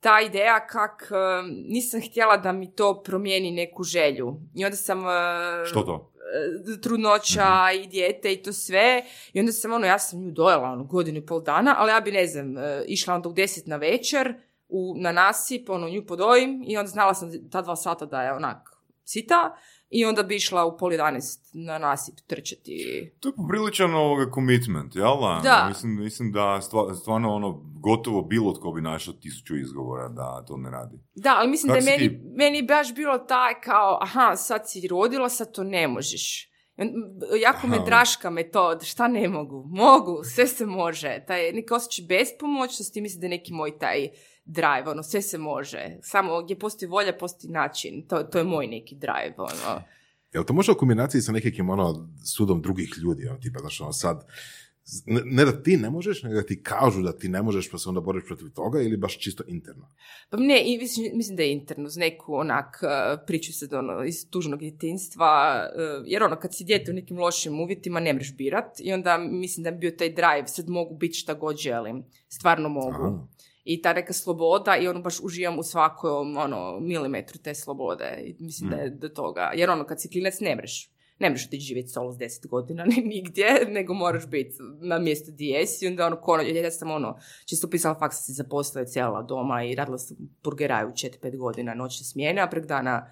ta 0.00 0.20
ideja 0.20 0.66
kak 0.66 1.12
a, 1.12 1.42
nisam 1.68 2.00
htjela 2.00 2.36
da 2.36 2.52
mi 2.52 2.74
to 2.74 3.02
promijeni 3.02 3.50
neku 3.50 3.82
želju. 3.82 4.40
I 4.54 4.64
onda 4.64 4.76
sam... 4.76 5.06
a, 5.06 5.64
Što 5.66 5.82
to? 5.82 6.12
E, 6.76 6.80
trudnoća 6.80 7.70
i 7.82 7.86
dijete 7.86 8.32
i 8.32 8.42
to 8.42 8.52
sve. 8.52 9.04
I 9.32 9.40
onda 9.40 9.52
sam 9.52 9.72
ono, 9.72 9.86
ja 9.86 9.98
sam 9.98 10.20
nju 10.20 10.30
dojela 10.30 10.70
ono, 10.70 10.84
godinu 10.84 11.18
i 11.18 11.26
pol 11.26 11.42
dana, 11.42 11.74
ali 11.78 11.90
ja 11.90 12.00
bi, 12.00 12.12
ne 12.12 12.26
znam, 12.26 12.58
e, 12.58 12.84
išla 12.86 13.14
onda 13.14 13.28
u 13.28 13.32
deset 13.32 13.66
na 13.66 13.76
večer 13.76 14.34
u, 14.68 14.94
na 14.96 15.12
nasip, 15.12 15.70
ono, 15.70 15.88
nju 15.88 16.06
podojim 16.06 16.64
i 16.66 16.76
onda 16.76 16.88
znala 16.88 17.14
sam 17.14 17.50
ta 17.50 17.62
dva 17.62 17.76
sata 17.76 18.06
da 18.06 18.22
je 18.22 18.32
onak 18.32 18.78
sita 19.04 19.56
i 19.90 20.04
onda 20.04 20.22
bi 20.22 20.36
išla 20.36 20.64
u 20.64 20.78
pol 20.78 20.90
11 20.90 21.38
na 21.66 21.78
nasip 21.78 22.14
trčati. 22.26 22.76
To 23.20 23.28
je 23.28 23.32
popriličan 23.36 23.94
ovoga 23.94 24.30
commitment, 24.34 24.96
jel 24.96 25.20
da? 25.20 25.40
Da. 25.44 25.66
Mislim, 25.68 26.00
mislim 26.00 26.32
da 26.32 26.60
stva- 26.62 26.94
stvarno 26.94 27.34
ono, 27.34 27.62
gotovo 27.80 28.22
bilo 28.22 28.52
tko 28.52 28.72
bi 28.72 28.80
našao 28.80 29.14
tisuću 29.14 29.56
izgovora 29.56 30.08
da 30.08 30.44
to 30.46 30.56
ne 30.56 30.70
radi. 30.70 30.98
Da, 31.14 31.34
ali 31.38 31.48
mislim 31.50 31.74
Kak 31.74 31.84
da 31.84 31.90
je 31.90 31.96
meni, 31.98 32.08
ti? 32.08 32.20
meni 32.36 32.62
baš 32.62 32.94
bilo 32.94 33.18
taj 33.18 33.60
kao, 33.60 33.98
aha, 34.02 34.36
sad 34.36 34.70
si 34.70 34.88
rodila, 34.88 35.28
sad 35.28 35.54
to 35.54 35.64
ne 35.64 35.88
možeš. 35.88 36.48
Jako 37.42 37.66
me 37.66 37.78
draška 37.86 38.30
metod, 38.30 38.84
šta 38.84 39.08
ne 39.08 39.28
mogu? 39.28 39.64
Mogu, 39.66 40.24
sve 40.24 40.46
se 40.46 40.66
može. 40.66 41.24
Taj 41.26 41.52
neki 41.52 41.74
osjećaj 41.74 42.04
bespomoćnosti, 42.08 43.00
mislim 43.00 43.20
da 43.20 43.26
je 43.26 43.30
neki 43.30 43.52
moj 43.52 43.78
taj 43.78 44.08
drive, 44.48 44.90
ono, 44.90 45.02
sve 45.02 45.22
se 45.22 45.38
može. 45.38 45.98
Samo 46.02 46.42
gdje 46.42 46.58
postoji 46.58 46.88
volja, 46.88 47.12
postoji 47.18 47.52
način. 47.52 48.06
To, 48.08 48.22
to 48.22 48.38
je 48.38 48.44
moj 48.44 48.66
neki 48.66 48.94
drive, 48.94 49.34
ono. 49.36 49.82
Jel 50.32 50.44
to 50.44 50.52
možda 50.52 50.72
u 50.72 50.76
kombinaciji 50.76 51.20
sa 51.20 51.32
nekakvim 51.32 51.70
ono, 51.70 52.08
sudom 52.24 52.62
drugih 52.62 52.94
ljudi, 53.02 53.28
ono, 53.28 53.38
tipa, 53.38 53.58
znaš, 53.58 53.80
ono, 53.80 53.92
sad, 53.92 54.26
ne, 55.06 55.20
ne 55.24 55.44
da 55.44 55.62
ti 55.62 55.76
ne 55.76 55.90
možeš, 55.90 56.22
nego 56.22 56.34
da 56.34 56.42
ti 56.42 56.62
kažu 56.62 57.02
da 57.02 57.12
ti 57.12 57.28
ne 57.28 57.42
možeš, 57.42 57.70
pa 57.70 57.78
se 57.78 57.88
onda 57.88 58.00
boriš 58.00 58.24
protiv 58.26 58.48
toga, 58.54 58.80
ili 58.80 58.96
baš 58.96 59.18
čisto 59.18 59.44
interno? 59.46 59.88
Pa 60.30 60.36
ne, 60.36 60.62
i 60.64 60.78
mislim, 60.78 61.10
mislim 61.14 61.36
da 61.36 61.42
je 61.42 61.52
interno, 61.52 61.86
uz 61.86 61.96
neku 61.96 62.34
onak 62.34 62.80
uh, 62.82 63.20
priču 63.26 63.52
sad 63.52 63.72
ono, 63.72 64.04
iz 64.04 64.30
tužnog 64.30 64.60
djetinstva, 64.60 65.62
uh, 65.74 66.04
jer 66.06 66.22
ono, 66.22 66.36
kad 66.36 66.54
si 66.54 66.64
dijete 66.64 66.90
u 66.90 66.94
nekim 66.94 67.18
lošim 67.18 67.60
uvjetima, 67.60 68.00
ne 68.00 68.12
mreš 68.12 68.36
birat 68.36 68.80
i 68.80 68.92
onda 68.92 69.18
mislim 69.18 69.64
da 69.64 69.70
je 69.70 69.76
bio 69.76 69.90
taj 69.90 70.08
drive, 70.08 70.46
sad 70.46 70.68
mogu 70.68 70.96
biti 70.96 71.14
šta 71.14 71.34
god 71.34 71.56
želim, 71.56 72.04
stvarno 72.28 72.68
mogu. 72.68 73.06
Aha. 73.06 73.26
I 73.70 73.82
ta 73.82 73.92
neka 73.92 74.12
sloboda 74.12 74.76
i 74.76 74.88
ono 74.88 75.00
baš 75.00 75.20
uživam 75.20 75.58
u 75.58 75.62
svakom 75.62 76.36
ono, 76.36 76.80
milimetru 76.80 77.38
te 77.38 77.54
slobode. 77.54 78.22
I 78.24 78.36
mislim 78.38 78.70
da 78.70 78.76
je 78.76 78.90
do 78.90 79.08
toga. 79.08 79.50
Jer 79.54 79.70
ono, 79.70 79.84
kad 79.84 80.00
si 80.00 80.08
klinac 80.08 80.40
ne 80.40 80.56
mreš. 80.56 80.90
Ne 81.18 81.30
mreš 81.30 81.46
otići 81.46 81.66
živjeti 81.66 81.88
solo 81.88 82.12
s 82.12 82.16
10 82.16 82.48
godina, 82.48 82.84
ni 82.96 83.02
nigdje, 83.02 83.66
nego 83.68 83.94
moraš 83.94 84.26
biti 84.26 84.56
na 84.80 84.98
mjestu 84.98 85.32
gdje 85.32 85.46
jesi. 85.46 85.84
I 85.84 85.88
onda 85.88 86.06
ono, 86.06 86.16
kono, 86.16 86.42
ja 86.42 86.70
sam 86.70 86.90
ono, 86.90 87.18
čisto 87.44 87.70
pisala 87.70 87.98
faks, 87.98 88.16
sam 88.16 88.22
se 88.22 88.32
zaposlila 88.32 88.86
cijela 88.86 89.22
doma 89.22 89.64
i 89.64 89.74
radila 89.74 89.98
sam 89.98 90.16
u 90.20 90.28
burgeraju 90.44 90.88
4-5 90.88 91.36
godina 91.36 91.74
noćne 91.74 92.04
smjene, 92.04 92.40
a 92.40 92.48
prek 92.48 92.66
dana 92.66 93.10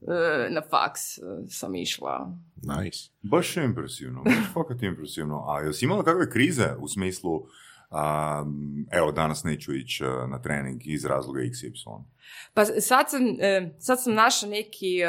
e, 0.00 0.50
na 0.50 0.62
faks 0.70 1.18
e, 1.18 1.20
sam 1.48 1.74
išla. 1.74 2.36
Nice. 2.56 3.10
Baš 3.22 3.56
je 3.56 3.64
impresivno, 3.64 4.22
baš 4.22 4.52
fakat 4.54 4.82
impresivno. 4.82 5.44
A 5.48 5.60
jesi 5.60 5.84
imala 5.84 6.02
kakve 6.02 6.30
krize 6.30 6.74
u 6.80 6.88
smislu, 6.88 7.46
a, 7.90 8.44
evo 8.92 9.12
danas 9.12 9.44
neću 9.44 9.74
ići 9.74 10.04
a, 10.04 10.26
na 10.26 10.42
trening 10.42 10.80
iz 10.84 11.04
razloga 11.04 11.40
XY? 11.40 12.02
Pa 12.54 12.64
sad 12.64 13.10
sam, 13.10 13.22
e, 13.40 13.74
sad 13.78 14.02
sam 14.02 14.14
našla 14.14 14.48
neki 14.48 15.00
e, 15.00 15.06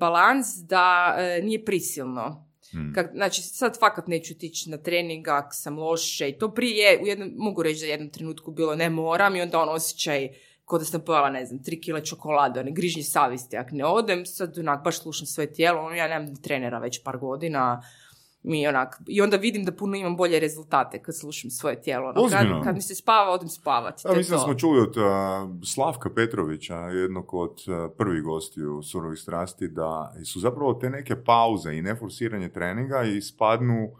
balans 0.00 0.46
da 0.68 1.16
e, 1.18 1.42
nije 1.42 1.64
prisilno. 1.64 2.46
Hmm. 2.70 2.92
Kak, 2.94 3.10
znači, 3.14 3.42
sad 3.42 3.78
fakat 3.78 4.06
neću 4.06 4.34
otići 4.36 4.70
na 4.70 4.76
trening 4.76 5.28
ako 5.28 5.52
sam 5.52 5.78
loše 5.78 6.28
i 6.28 6.38
to 6.38 6.54
prije, 6.54 6.98
u 7.02 7.06
jednom, 7.06 7.30
mogu 7.36 7.62
reći 7.62 7.80
da 7.80 7.86
u 7.86 7.90
jednom 7.90 8.10
trenutku 8.10 8.50
bilo 8.50 8.74
ne 8.74 8.90
moram 8.90 9.36
i 9.36 9.40
onda 9.40 9.60
on 9.60 9.68
osjećaj 9.68 10.28
kao 10.68 10.78
da 10.78 10.84
sam 10.84 11.00
pojela, 11.00 11.30
ne 11.30 11.46
znam, 11.46 11.62
tri 11.62 11.80
kile 11.80 12.04
čokolade, 12.04 12.60
one 12.60 12.70
grižnje 12.70 13.02
savjesti, 13.02 13.56
ako 13.56 13.70
ne 13.72 13.84
odem, 13.84 14.26
sad 14.26 14.58
onak 14.58 14.84
baš 14.84 14.98
slušam 14.98 15.26
svoje 15.26 15.52
tijelo, 15.52 15.80
ono, 15.80 15.94
ja 15.94 16.08
nemam 16.08 16.36
trenera 16.36 16.78
već 16.78 17.02
par 17.04 17.18
godina, 17.18 17.82
mi 18.46 18.66
onak, 18.66 19.00
i 19.06 19.20
onda 19.20 19.36
vidim 19.36 19.64
da 19.64 19.72
puno 19.72 19.96
imam 19.96 20.16
bolje 20.16 20.40
rezultate 20.40 21.02
kad 21.02 21.16
slušam 21.16 21.50
svoje 21.50 21.82
tijelo. 21.82 22.12
Ono, 22.16 22.28
kad, 22.30 22.64
kad 22.64 22.74
mi 22.74 22.82
se 22.82 22.94
spava, 22.94 23.30
odem 23.30 23.48
spavati. 23.48 24.02
Ja, 24.08 24.14
mislim 24.14 24.38
da 24.38 24.44
smo 24.44 24.54
čuli 24.54 24.80
od 24.80 24.96
a, 24.98 25.48
Slavka 25.64 26.10
Petrovića, 26.14 26.76
jednog 26.76 27.34
od 27.34 27.62
a, 27.68 27.88
prvih 27.98 28.22
gostiju 28.22 28.82
surovih 28.82 29.18
strasti, 29.18 29.68
da 29.68 30.14
su 30.24 30.40
zapravo 30.40 30.74
te 30.74 30.90
neke 30.90 31.16
pauze 31.16 31.72
i 31.72 31.82
neforsiranje 31.82 32.48
treninga 32.48 33.02
ispadnu 33.02 33.90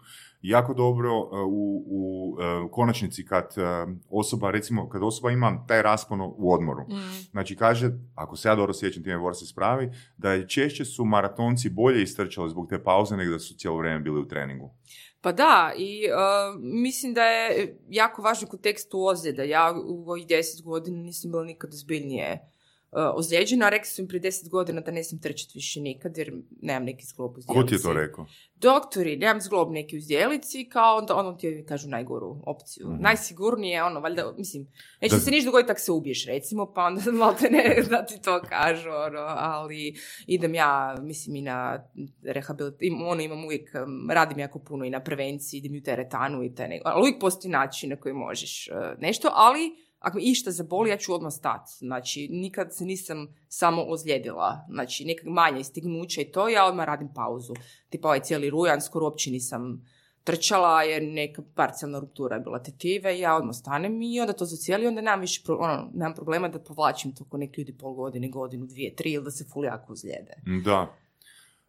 jako 0.49 0.73
dobro 0.73 1.09
a, 1.09 1.45
u, 1.45 1.83
u 1.87 2.35
a, 2.39 2.67
konačnici 2.71 3.25
kad 3.25 3.57
a, 3.57 3.87
osoba, 4.09 4.51
recimo, 4.51 4.89
kad 4.89 5.03
osoba 5.03 5.31
ima 5.31 5.65
taj 5.67 5.81
raspon 5.81 6.21
u 6.21 6.53
odmoru. 6.53 6.81
Mm. 6.81 7.29
Znači 7.31 7.55
kaže, 7.55 7.91
ako 8.15 8.35
se 8.35 8.47
ja 8.47 8.55
dobro 8.55 8.73
sjećam, 8.73 9.03
time 9.03 9.17
Bor 9.17 9.35
se 9.35 9.45
spravi, 9.45 9.91
da 10.17 10.31
je 10.31 10.47
češće 10.47 10.85
su 10.85 11.05
maratonci 11.05 11.69
bolje 11.69 12.03
istrčali 12.03 12.49
zbog 12.49 12.69
te 12.69 12.83
pauze 12.83 13.17
nego 13.17 13.31
da 13.31 13.39
su 13.39 13.57
cijelo 13.57 13.77
vrijeme 13.77 13.99
bili 13.99 14.19
u 14.19 14.27
treningu. 14.27 14.73
Pa 15.21 15.31
da, 15.31 15.73
i 15.77 16.01
uh, 16.05 16.61
mislim 16.61 17.13
da 17.13 17.23
je 17.23 17.77
jako 17.89 18.21
važan 18.21 18.47
u 18.47 18.51
kontekstu 18.51 19.05
ozljeda. 19.05 19.43
Ja 19.43 19.73
u 19.87 20.09
ovih 20.09 20.27
deset 20.27 20.65
godina 20.65 21.01
nisam 21.01 21.31
bila 21.31 21.43
nikad 21.43 21.69
zbiljnije 21.71 22.51
ozlijeđena, 22.91 23.65
a 23.65 23.69
rekli 23.69 23.87
su 23.87 24.01
im 24.01 24.07
prije 24.07 24.19
deset 24.19 24.49
godina 24.49 24.81
da 24.81 24.91
ne 24.91 25.03
smijem 25.03 25.21
trčati 25.21 25.51
više 25.55 25.81
nikad, 25.81 26.17
jer 26.17 26.31
nemam 26.61 26.83
neki 26.83 27.05
zglob 27.05 27.31
u 27.31 27.41
Ko 27.47 27.53
ti 27.53 27.73
je 27.73 27.77
zdjelici. 27.77 27.83
to 27.83 27.93
rekao? 27.93 28.25
Doktori, 28.55 29.17
nemam 29.17 29.41
zglob 29.41 29.71
neki 29.71 29.97
u 29.97 30.01
zdjelici, 30.01 30.65
kao 30.65 30.97
onda 30.97 31.15
ono 31.15 31.33
ti 31.33 31.65
kažu 31.67 31.89
najgoru 31.89 32.41
opciju. 32.45 32.87
Mhm. 32.89 33.01
Najsigurnije, 33.01 33.83
ono, 33.83 33.99
valjda, 33.99 34.33
mislim, 34.37 34.67
neće 35.01 35.15
Da- 35.15 35.21
se 35.21 35.31
ništa 35.31 35.45
dogoditi 35.45 35.67
tako 35.67 35.79
se 35.79 35.91
ubiješ, 35.91 36.25
recimo, 36.25 36.73
pa 36.73 36.83
onda 36.83 37.01
malo 37.13 37.33
te 37.33 37.49
ne 37.49 37.83
da 37.89 38.05
ti 38.05 38.21
to 38.21 38.41
kažu, 38.41 38.89
ono, 38.89 39.19
ali 39.27 39.95
idem 40.27 40.55
ja, 40.55 40.95
mislim, 41.01 41.35
i 41.35 41.41
na 41.41 41.83
rehabilitaciju, 42.23 42.77
ono, 43.01 43.21
imam 43.21 43.45
uvijek, 43.45 43.71
um, 43.77 44.11
radim 44.11 44.39
jako 44.39 44.59
puno 44.59 44.85
i 44.85 44.89
na 44.89 44.99
prevenciji, 44.99 45.57
idem 45.57 45.75
i 45.75 45.79
u 45.79 45.83
teretanu 45.83 46.43
i 46.43 46.55
te 46.55 46.67
nego, 46.67 46.81
ali 46.85 47.01
uvijek 47.01 47.19
postoji 47.19 47.51
način 47.51 47.89
na 47.89 47.95
koji 47.95 48.13
možeš 48.13 48.69
uh, 48.69 48.99
nešto, 48.99 49.29
ali 49.33 49.86
ako 50.07 50.17
me 50.17 50.23
išta 50.23 50.51
zaboli, 50.51 50.89
ja 50.89 50.97
ću 50.97 51.13
odmah 51.13 51.33
stati. 51.33 51.71
Znači, 51.77 52.27
nikad 52.31 52.75
se 52.75 52.85
nisam 52.85 53.27
samo 53.47 53.83
ozlijedila. 53.87 54.65
Znači, 54.69 55.05
nekak 55.05 55.25
manje 55.25 55.63
stignuća 55.63 56.21
i 56.21 56.31
to, 56.31 56.49
ja 56.49 56.65
odmah 56.65 56.85
radim 56.85 57.09
pauzu. 57.15 57.53
Tipa 57.89 58.07
ovaj 58.07 58.19
cijeli 58.19 58.49
rujan, 58.49 58.81
skoro 58.81 59.05
uopće 59.05 59.31
nisam 59.31 59.85
trčala 60.23 60.83
jer 60.83 61.03
neka 61.03 61.41
parcijalna 61.55 61.99
ruptura 61.99 62.35
je 62.35 62.41
bila 62.41 62.63
tetive, 62.63 63.19
ja 63.19 63.35
odmah 63.35 63.55
stanem 63.55 64.01
i 64.01 64.19
onda 64.19 64.33
to 64.33 64.45
zacijeli, 64.45 64.87
onda 64.87 65.01
nemam 65.01 65.19
više 65.19 65.41
pro- 65.45 65.57
ono, 65.59 65.89
nemam 65.93 66.13
problema 66.13 66.47
da 66.47 66.59
povlačim 66.59 67.15
to 67.15 67.25
ko 67.29 67.37
neki 67.37 67.61
ljudi 67.61 67.77
pol 67.77 67.93
godine, 67.93 68.29
godinu, 68.29 68.65
dvije, 68.65 68.95
tri 68.95 69.11
ili 69.11 69.23
da 69.23 69.31
se 69.31 69.45
ful 69.53 69.65
jako 69.65 69.93
ozlijede. 69.93 70.33
Da. 70.65 70.95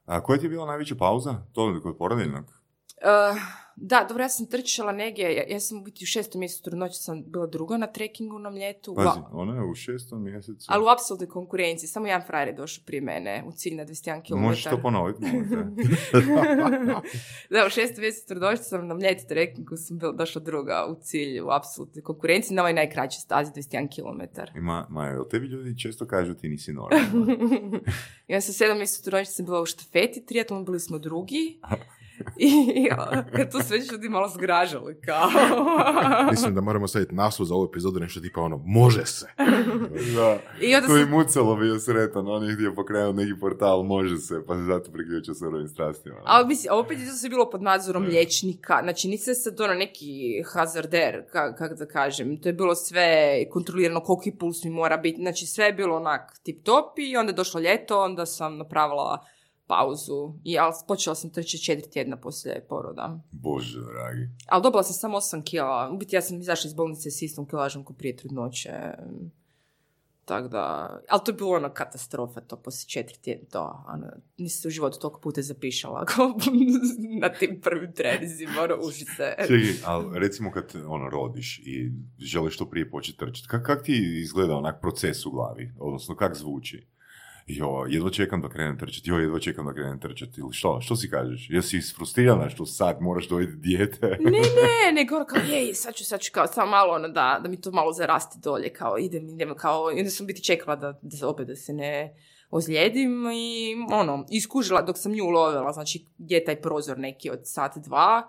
A 0.04 0.22
koja 0.22 0.38
ti 0.38 0.46
je 0.46 0.50
bila 0.50 0.66
najveća 0.66 0.94
pauza? 0.94 1.34
To 1.52 1.80
kod 1.82 1.96
porodiljnog? 1.96 2.57
Uh, 3.02 3.68
da, 3.80 4.06
dobro, 4.08 4.24
ja 4.24 4.28
sam 4.28 4.46
trčala 4.46 4.92
negdje, 4.92 5.34
ja, 5.34 5.42
ja 5.48 5.60
sam 5.60 5.78
u 5.78 5.82
biti 5.82 6.04
u 6.04 6.06
šestom 6.06 6.38
mjesecu 6.38 6.62
trudnoće 6.62 6.94
sam 6.94 7.22
bila 7.26 7.46
druga 7.46 7.76
na 7.76 7.86
trekingu 7.86 8.38
na 8.38 8.50
mljetu, 8.50 8.94
Pazi, 8.94 9.20
ona 9.32 9.54
je 9.54 9.70
u 9.70 9.74
šestom 9.74 10.22
mjesecu. 10.24 10.66
ali 10.68 10.84
u 10.84 10.88
apsolutnoj 10.88 11.28
konkurenciji, 11.28 11.88
samo 11.88 12.06
jedan 12.06 12.26
frajer 12.26 12.48
je 12.48 12.54
došao 12.54 12.84
prije 12.86 13.00
mene 13.00 13.44
u 13.46 13.52
cilj 13.52 13.74
na 13.74 13.86
21 13.86 14.26
km. 14.26 14.38
Možeš 14.38 14.64
to 14.64 14.78
ponoviti, 14.82 15.20
da, 17.50 17.66
u 17.66 17.70
šestom 17.70 18.00
mjesecu 18.00 18.28
trudnoće 18.28 18.62
sam 18.62 18.86
na 18.86 18.94
mljetu 18.94 19.24
trekingu, 19.28 19.76
sam 19.76 19.98
bila 19.98 20.12
došla 20.12 20.40
druga 20.40 20.86
u 20.90 21.02
cilj 21.02 21.40
u 21.40 21.50
apsolutnoj 21.50 22.02
konkurenciji 22.02 22.54
na 22.54 22.62
ovoj 22.62 22.72
najkraćoj 22.72 23.20
stazi 23.20 23.52
21 23.52 23.88
km. 23.94 24.58
Ima, 24.58 24.86
Maja, 24.90 25.24
tebi 25.30 25.46
ljudi 25.46 25.78
često 25.78 26.06
kažu 26.06 26.34
ti 26.34 26.48
nisi 26.48 26.72
normalna? 26.72 27.78
ja 28.28 28.40
sam 28.40 28.54
sedam 28.54 28.76
mjesecu 28.76 29.02
trudnoće 29.02 29.30
sam 29.30 29.46
bila 29.46 29.60
u 29.60 29.66
štafeti, 29.66 30.26
triatlon 30.26 30.64
bili 30.64 30.80
smo 30.80 30.98
drugi. 30.98 31.60
I 32.36 32.88
kad 33.36 33.52
to 33.52 33.62
sve 33.62 33.78
ljudi 33.92 34.08
malo 34.08 34.28
zgražali, 34.28 35.00
kao. 35.00 35.28
Mislim 36.30 36.54
da 36.54 36.60
moramo 36.60 36.88
staviti 36.88 37.14
naslov 37.14 37.46
za 37.46 37.54
ovu 37.54 37.64
epizodu 37.64 38.00
nešto 38.00 38.20
tipa 38.20 38.40
ono, 38.40 38.62
može 38.66 39.06
se. 39.06 39.26
da. 40.16 40.38
I 40.60 40.74
onda 40.74 40.86
Koji 40.86 41.02
sam 41.02 41.10
mucalo 41.10 41.56
bio 41.56 41.78
sretan, 41.78 42.28
on 42.28 42.44
je 42.44 42.54
htio 42.54 42.72
pokrenuti 42.74 43.16
neki 43.16 43.40
portal, 43.40 43.82
može 43.82 44.16
se, 44.16 44.34
pa 44.46 44.54
se 44.54 44.62
zato 44.62 44.92
priključio 44.92 45.34
s 45.34 45.42
ovim 45.42 45.68
strastima. 45.68 46.16
Ali 46.24 46.46
mislim, 46.46 46.74
opet 46.74 46.98
je 46.98 47.06
to 47.06 47.12
sve 47.12 47.28
bilo 47.28 47.50
pod 47.50 47.62
nadzorom 47.62 48.02
liječnika, 48.02 48.80
znači 48.82 49.08
nisi 49.08 49.34
sad 49.34 49.60
ono 49.60 49.74
neki 49.74 50.42
hazarder, 50.54 51.22
ka- 51.34 51.56
kako 51.58 51.74
da 51.74 51.86
kažem, 51.86 52.40
to 52.40 52.48
je 52.48 52.52
bilo 52.52 52.74
sve 52.74 53.08
kontrolirano, 53.50 54.00
koliki 54.00 54.32
puls 54.38 54.64
mi 54.64 54.70
mora 54.70 54.96
biti, 54.96 55.20
znači 55.20 55.46
sve 55.46 55.64
je 55.64 55.72
bilo 55.72 55.96
onak 55.96 56.38
tip 56.42 56.64
top 56.64 56.98
i 56.98 57.16
onda 57.16 57.30
je 57.30 57.36
došlo 57.36 57.60
ljeto, 57.60 58.00
onda 58.00 58.26
sam 58.26 58.56
napravila 58.58 59.24
pauzu, 59.68 60.34
i, 60.44 60.58
ali 60.58 60.74
počela 60.88 61.14
sam 61.14 61.30
trčati 61.30 61.64
četiri 61.64 61.90
tjedna 61.90 62.16
poslije 62.16 62.66
poroda. 62.68 63.20
Bože, 63.30 63.80
dragi. 63.80 64.28
Ali 64.46 64.62
dobila 64.62 64.82
sam 64.82 64.94
samo 64.94 65.16
8 65.16 65.44
kila, 65.44 65.90
u 65.94 65.96
biti 65.96 66.16
ja 66.16 66.22
sam 66.22 66.40
izašla 66.40 66.68
iz 66.68 66.74
bolnice 66.74 67.10
s 67.10 67.22
istom 67.22 67.48
kilažom 67.48 67.84
ko 67.84 67.92
prije 67.92 68.16
trudnoće. 68.16 68.70
Tako 70.24 70.48
da, 70.48 70.98
ali 71.08 71.20
to 71.24 71.30
je 71.30 71.34
bilo 71.34 71.50
ono 71.50 71.70
katastrofa, 71.70 72.40
to 72.40 72.56
poslije 72.56 72.88
četiri 72.88 73.18
tjedna, 73.18 73.48
to, 73.50 73.84
ono, 73.88 74.06
nisam 74.38 74.60
se 74.62 74.68
u 74.68 74.70
životu 74.70 74.98
toliko 74.98 75.20
puta 75.20 75.42
zapišala 75.42 76.06
na 77.22 77.28
tim 77.28 77.60
prvim 77.60 77.92
trenizima, 77.92 78.52
ono, 78.62 78.74
užice. 78.86 79.34
Čekaj, 79.38 79.74
ali 79.84 80.18
recimo 80.18 80.50
kad 80.50 80.72
ono, 80.86 81.08
rodiš 81.08 81.58
i 81.58 81.92
želiš 82.18 82.54
što 82.54 82.70
prije 82.70 82.90
početi 82.90 83.18
trčati, 83.18 83.48
kak, 83.48 83.66
kak 83.66 83.82
ti 83.82 84.20
izgleda 84.22 84.56
onak 84.56 84.80
proces 84.80 85.26
u 85.26 85.30
glavi? 85.30 85.72
Odnosno, 85.78 86.16
kak 86.16 86.34
zvuči? 86.34 86.86
Jo, 87.48 87.86
jedva 87.88 88.10
čekam 88.10 88.40
da 88.40 88.48
krenem 88.48 88.78
trčati, 88.78 89.10
jo, 89.10 89.18
jedva 89.18 89.38
čekam 89.38 89.66
da 89.66 89.72
krenem 89.74 90.00
trčati, 90.00 90.40
ili 90.40 90.52
što? 90.52 90.80
Što 90.80 90.96
si 90.96 91.10
kažeš? 91.10 91.50
Jesi 91.50 91.76
isfrustrirana 91.76 92.50
što 92.50 92.66
sad 92.66 92.96
moraš 93.00 93.28
dojeti 93.28 93.56
dijete? 93.56 94.06
Ne, 94.20 94.30
ne, 94.40 94.92
nego 94.92 95.16
ono 95.16 95.24
kao, 95.24 95.42
jej, 95.42 95.74
sad 95.74 95.94
ću, 95.94 96.04
sad 96.04 96.20
ću 96.20 96.32
kao, 96.32 96.46
samo 96.46 96.70
malo 96.70 96.94
ono 96.94 97.08
da, 97.08 97.40
da 97.42 97.48
mi 97.48 97.60
to 97.60 97.70
malo 97.70 97.92
zaraste 97.92 98.38
dolje, 98.42 98.72
kao 98.72 98.98
idem, 98.98 99.28
idem, 99.28 99.54
kao, 99.56 99.92
i 99.92 99.98
onda 99.98 100.10
sam 100.10 100.26
biti 100.26 100.44
čekala 100.44 100.76
da, 100.76 100.98
da 101.02 101.16
se 101.16 101.26
opet 101.26 101.46
da 101.46 101.56
se 101.56 101.72
ne 101.72 102.14
ozlijedim 102.50 103.26
i 103.34 103.76
ono, 103.92 104.26
iskužila 104.30 104.82
dok 104.82 104.98
sam 104.98 105.12
nju 105.12 105.24
ulovila, 105.24 105.72
znači 105.72 106.06
gdje 106.18 106.34
je 106.34 106.44
taj 106.44 106.60
prozor 106.60 106.98
neki 106.98 107.30
od 107.30 107.40
sat 107.44 107.72
dva, 107.76 108.28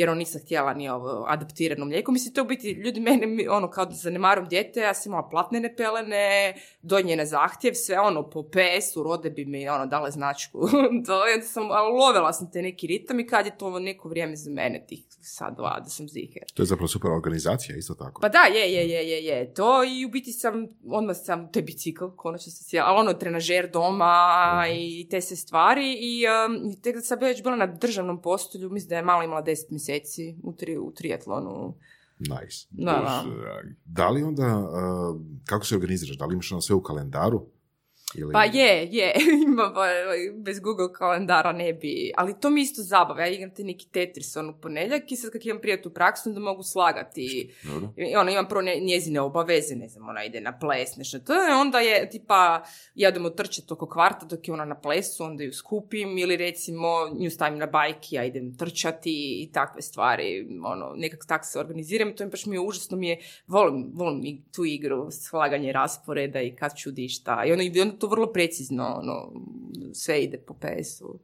jer 0.00 0.10
on 0.10 0.18
nisam 0.18 0.40
htjela 0.40 0.74
ni 0.74 0.88
ovo 0.88 1.24
adaptirano 1.28 1.84
mlijeko. 1.84 2.12
Mislim, 2.12 2.34
to 2.34 2.42
u 2.42 2.44
biti, 2.44 2.70
ljudi 2.70 3.00
mene, 3.00 3.50
ono, 3.50 3.70
kao 3.70 3.84
da 3.84 3.94
zanemarom 3.94 4.48
dijete, 4.48 4.80
ja 4.80 4.94
sam 4.94 5.10
imala 5.10 5.28
platnene 5.28 5.76
pelene, 5.76 6.54
donje 6.82 7.16
na 7.16 7.24
zahtjev, 7.24 7.74
sve 7.74 8.00
ono, 8.00 8.30
po 8.30 8.42
PS-u, 8.42 9.02
rode 9.02 9.30
bi 9.30 9.44
mi, 9.44 9.68
ono, 9.68 9.86
dale 9.86 10.10
značku. 10.10 10.58
to, 11.06 11.14
onda 11.34 11.46
sam, 11.46 11.70
ali 11.70 11.92
ulovila 11.92 12.32
sam 12.32 12.50
te 12.50 12.62
neki 12.62 12.86
ritam 12.86 13.20
i 13.20 13.26
kad 13.26 13.46
je 13.46 13.58
to 13.58 13.78
neko 13.78 14.08
vrijeme 14.08 14.36
za 14.36 14.50
mene, 14.50 14.84
tih 14.88 15.04
sad 15.20 15.56
dva, 15.56 15.80
da 15.80 15.90
sam 15.90 16.08
ziher. 16.08 16.42
To 16.54 16.62
je 16.62 16.66
zapravo 16.66 16.88
super 16.88 17.10
organizacija, 17.10 17.76
isto 17.76 17.94
tako. 17.94 18.20
Pa 18.20 18.28
da, 18.28 18.38
je, 18.38 18.72
je, 18.72 18.88
je, 18.88 19.08
je, 19.08 19.24
je, 19.24 19.54
to 19.54 19.84
i 19.84 20.04
u 20.04 20.08
biti 20.08 20.32
sam, 20.32 20.66
odmah 20.86 21.16
sam, 21.16 21.52
to 21.52 21.58
je 21.58 21.62
bicikl, 21.62 22.04
konačno 22.16 22.52
sam 22.52 22.64
sjela, 22.64 22.86
ali 22.86 23.00
ono, 23.00 23.12
trenažer 23.12 23.70
doma 23.70 24.64
i 24.72 25.08
te 25.10 25.20
sve 25.20 25.36
stvari 25.36 25.96
i 26.00 26.24
um, 26.26 26.74
tek 26.82 26.94
da 26.94 27.00
sam 27.00 27.18
već 27.20 27.42
bila 27.42 27.56
na 27.56 27.66
državnom 27.66 28.22
postolju, 28.22 28.70
mislim 28.70 28.88
da 28.88 28.96
je 28.96 29.02
malo 29.02 29.22
imala 29.22 29.42
10 29.42 29.70
mjeseci 29.70 29.89
u, 30.42 30.52
tri, 30.52 30.78
u 30.78 30.92
triatlonu. 30.94 31.74
Nice. 32.18 32.66
Da, 32.70 32.92
da. 32.92 33.62
Da 33.84 34.08
li 34.08 34.22
onda, 34.22 34.58
uh, 34.58 35.20
kako 35.44 35.66
se 35.66 35.74
organiziraš? 35.74 36.18
Da 36.18 36.26
li 36.26 36.32
imaš 36.32 36.52
ono 36.52 36.60
sve 36.60 36.74
u 36.74 36.82
kalendaru? 36.82 37.46
Ili... 38.14 38.32
Pa 38.32 38.44
je, 38.44 38.88
je, 38.90 39.14
ima, 39.46 39.72
pa, 39.74 39.86
bez 40.36 40.60
Google 40.60 40.92
kalendara 40.92 41.52
ne 41.52 41.72
bi, 41.72 42.12
ali 42.16 42.40
to 42.40 42.50
mi 42.50 42.60
isto 42.60 42.82
zabava, 42.82 43.20
ja 43.20 43.28
igram 43.28 43.50
te 43.50 43.64
neki 43.64 43.88
Tetris 43.88 44.36
on 44.36 44.48
u 44.48 44.60
ponedjeljak 44.60 45.12
i 45.12 45.16
sad 45.16 45.30
kad 45.30 45.46
imam 45.46 45.60
prijatnu 45.60 45.90
praksu 45.90 46.28
onda 46.28 46.40
mogu 46.40 46.62
slagati. 46.62 47.54
I 47.96 48.16
ono, 48.16 48.30
imam 48.30 48.48
prvo 48.48 48.62
ne- 48.62 48.80
njezine 48.80 49.20
obaveze, 49.20 49.76
ne 49.76 49.88
znam, 49.88 50.08
ona 50.08 50.24
ide 50.24 50.40
na 50.40 50.58
ples, 50.58 50.96
nešto. 50.96 51.18
To, 51.18 51.32
onda 51.60 51.78
je, 51.78 52.10
tipa, 52.10 52.62
ja 52.94 53.08
idem 53.08 53.30
trčati 53.36 53.72
oko 53.72 53.88
kvarta 53.88 54.26
dok 54.26 54.48
je 54.48 54.54
ona 54.54 54.64
na 54.64 54.80
plesu, 54.80 55.24
onda 55.24 55.44
ju 55.44 55.52
skupim, 55.52 56.18
ili 56.18 56.36
recimo 56.36 56.88
nju 57.18 57.30
stavim 57.30 57.58
na 57.58 57.66
bajki, 57.66 58.16
ja 58.16 58.24
idem 58.24 58.56
trčati 58.56 59.42
i 59.42 59.50
takve 59.52 59.82
stvari, 59.82 60.48
ono, 60.64 60.92
nekako 60.96 61.26
tako 61.26 61.44
se 61.44 61.58
organiziram, 61.58 62.16
to 62.16 62.24
mi 62.24 62.30
baš 62.30 62.46
mi 62.46 62.56
je 62.56 62.60
užasno 62.60 62.96
mi 62.96 63.08
je, 63.08 63.18
volim, 63.46 63.90
volim 63.94 64.42
tu 64.52 64.64
igru, 64.64 65.10
slaganje 65.10 65.72
rasporeda 65.72 66.40
i 66.40 66.56
kad 66.56 66.76
ću 66.76 66.90
di 66.90 67.08
šta, 67.08 67.44
i 67.46 67.52
ono, 67.52 67.62
i 67.62 67.80
onda 67.80 67.96
to 68.00 68.06
vrlo 68.06 68.32
precizno, 68.32 68.84
ono, 68.94 69.32
sve 69.94 70.22
ide 70.22 70.38
po 70.38 70.54
PS-u. 70.54 71.18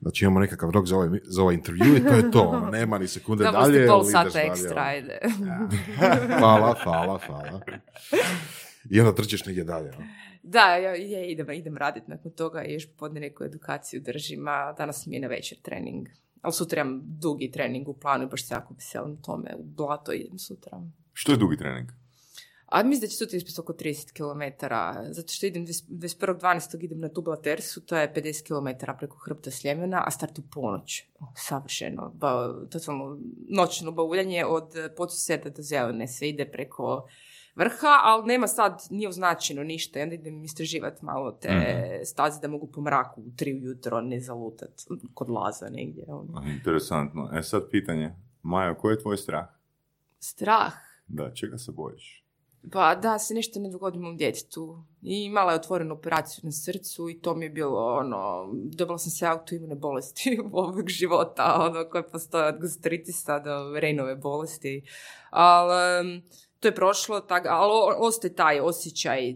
Znači 0.00 0.24
imamo 0.24 0.40
nekakav 0.40 0.70
rok 0.70 0.86
za 0.86 0.96
ovaj, 0.96 1.08
za 1.24 1.42
ovaj 1.42 1.54
intervju 1.54 1.96
i 1.96 2.02
to 2.02 2.14
je 2.14 2.30
to. 2.30 2.40
ono, 2.42 2.70
Nema 2.70 2.98
ni 2.98 3.08
sekunde 3.08 3.44
Da, 3.44 3.50
dalje. 3.50 3.86
pol 3.86 3.96
ili 3.96 4.02
ideš 4.02 4.12
sata 4.12 4.28
dalje, 4.30 4.46
ekstra, 4.46 4.70
ono. 4.72 4.80
ajde. 4.82 5.18
Hvala, 6.38 6.74
hvala, 6.84 7.18
hvala. 7.26 7.60
I 8.90 9.00
onda 9.00 9.14
trčiš 9.14 9.46
negdje 9.46 9.64
dalje. 9.64 9.90
ono. 9.90 10.06
Da, 10.42 10.76
ja, 10.76 10.94
ja 10.94 11.24
idem, 11.24 11.50
idem 11.50 11.76
raditi 11.76 12.10
nakon 12.10 12.30
toga 12.32 12.64
i 12.64 12.72
još 12.72 12.86
popodne 12.88 13.20
neku 13.20 13.44
edukaciju 13.44 14.00
držim, 14.00 14.48
a 14.48 14.72
danas 14.72 15.06
mi 15.06 15.14
je 15.16 15.20
na 15.20 15.28
večer 15.28 15.58
trening. 15.58 16.08
Ali 16.42 16.52
sutra 16.52 16.80
imam 16.80 17.00
dugi 17.04 17.50
trening 17.50 17.88
u 17.88 17.94
planu 17.94 18.24
i 18.24 18.28
baš 18.28 18.46
se 18.46 18.54
jako 18.54 18.74
veselim 18.74 19.16
tome. 19.16 19.54
U 19.58 19.64
blato 19.64 20.12
idem 20.12 20.38
sutra. 20.38 20.82
Što 21.12 21.32
je 21.32 21.38
dugi 21.38 21.56
trening? 21.56 21.88
A 22.68 22.82
mislim 22.82 23.00
da 23.00 23.06
će 23.06 23.16
sutra 23.16 23.36
ispiti 23.36 23.60
oko 23.60 23.72
30 23.72 24.12
km, 24.12 24.64
zato 25.10 25.32
što 25.32 25.46
idem 25.46 25.66
20 25.66 25.84
21.12. 25.88 26.84
idem 26.84 27.00
na 27.00 27.08
Dublatersu, 27.08 27.80
to 27.80 27.96
je 27.96 28.12
50 28.14 28.46
km 28.46 28.96
preko 28.98 29.16
hrbta 29.18 29.50
Sljemena, 29.50 30.02
a 30.06 30.10
start 30.10 30.38
u 30.38 30.42
ponoć. 30.50 31.04
Savršeno, 31.36 32.12
ba, 32.14 32.54
totalno 32.70 33.18
noćno 33.48 33.92
bauljanje 33.92 34.44
od 34.46 34.64
Podsuseda 34.96 35.50
do 35.50 35.62
Zelene, 35.62 36.08
sve 36.08 36.28
ide 36.28 36.44
preko 36.46 37.08
vrha, 37.56 38.00
ali 38.02 38.26
nema 38.26 38.46
sad, 38.46 38.82
nije 38.90 39.08
označeno 39.08 39.62
ništa, 39.64 40.00
onda 40.00 40.14
idem 40.14 40.44
istraživati 40.44 41.04
malo 41.04 41.32
te 41.32 41.48
Mhm. 41.50 42.04
staze 42.04 42.40
da 42.40 42.48
mogu 42.48 42.66
po 42.66 42.80
mraku 42.80 43.20
u 43.20 43.30
tri 43.36 43.54
ujutro 43.54 44.00
ne 44.00 44.20
zalutat 44.20 44.70
kod 45.14 45.30
laza 45.30 45.68
negdje. 45.68 46.04
ono. 46.08 46.42
Interesantno. 46.48 47.30
E 47.34 47.42
sad 47.42 47.70
pitanje. 47.70 48.14
Majo, 48.42 48.74
koji 48.74 48.92
je 48.92 49.00
tvoj 49.00 49.16
strah? 49.16 49.46
Strah. 50.18 50.72
Da, 51.06 51.34
čega 51.34 51.58
se 51.58 51.72
bojiš? 51.72 52.24
Pa 52.72 52.94
da 52.94 53.18
se 53.18 53.34
nešto 53.34 53.60
ne 53.60 53.70
dogodi 53.70 53.98
mom 53.98 54.16
djetetu. 54.16 54.82
I 55.02 55.24
imala 55.24 55.52
je 55.52 55.58
otvorenu 55.58 55.94
operaciju 55.94 56.40
na 56.44 56.52
srcu 56.52 57.10
i 57.10 57.20
to 57.20 57.34
mi 57.34 57.44
je 57.44 57.50
bilo 57.50 57.86
ono, 57.86 58.50
dobila 58.52 58.98
sam 58.98 59.10
se 59.10 59.26
autoimune 59.26 59.74
bolesti 59.74 60.40
ovog 60.52 60.88
života, 60.88 61.56
ono 61.60 61.90
koje 61.90 62.08
postoje 62.08 62.46
od 62.46 62.58
gastritisa 62.60 63.38
do 63.38 63.80
renove 63.80 64.16
bolesti. 64.16 64.82
Ali 65.30 66.22
to 66.60 66.68
je 66.68 66.74
prošlo, 66.74 67.20
tak, 67.20 67.46
ali 67.48 67.72
ostaje 67.98 68.34
taj 68.34 68.60
osjećaj 68.60 69.34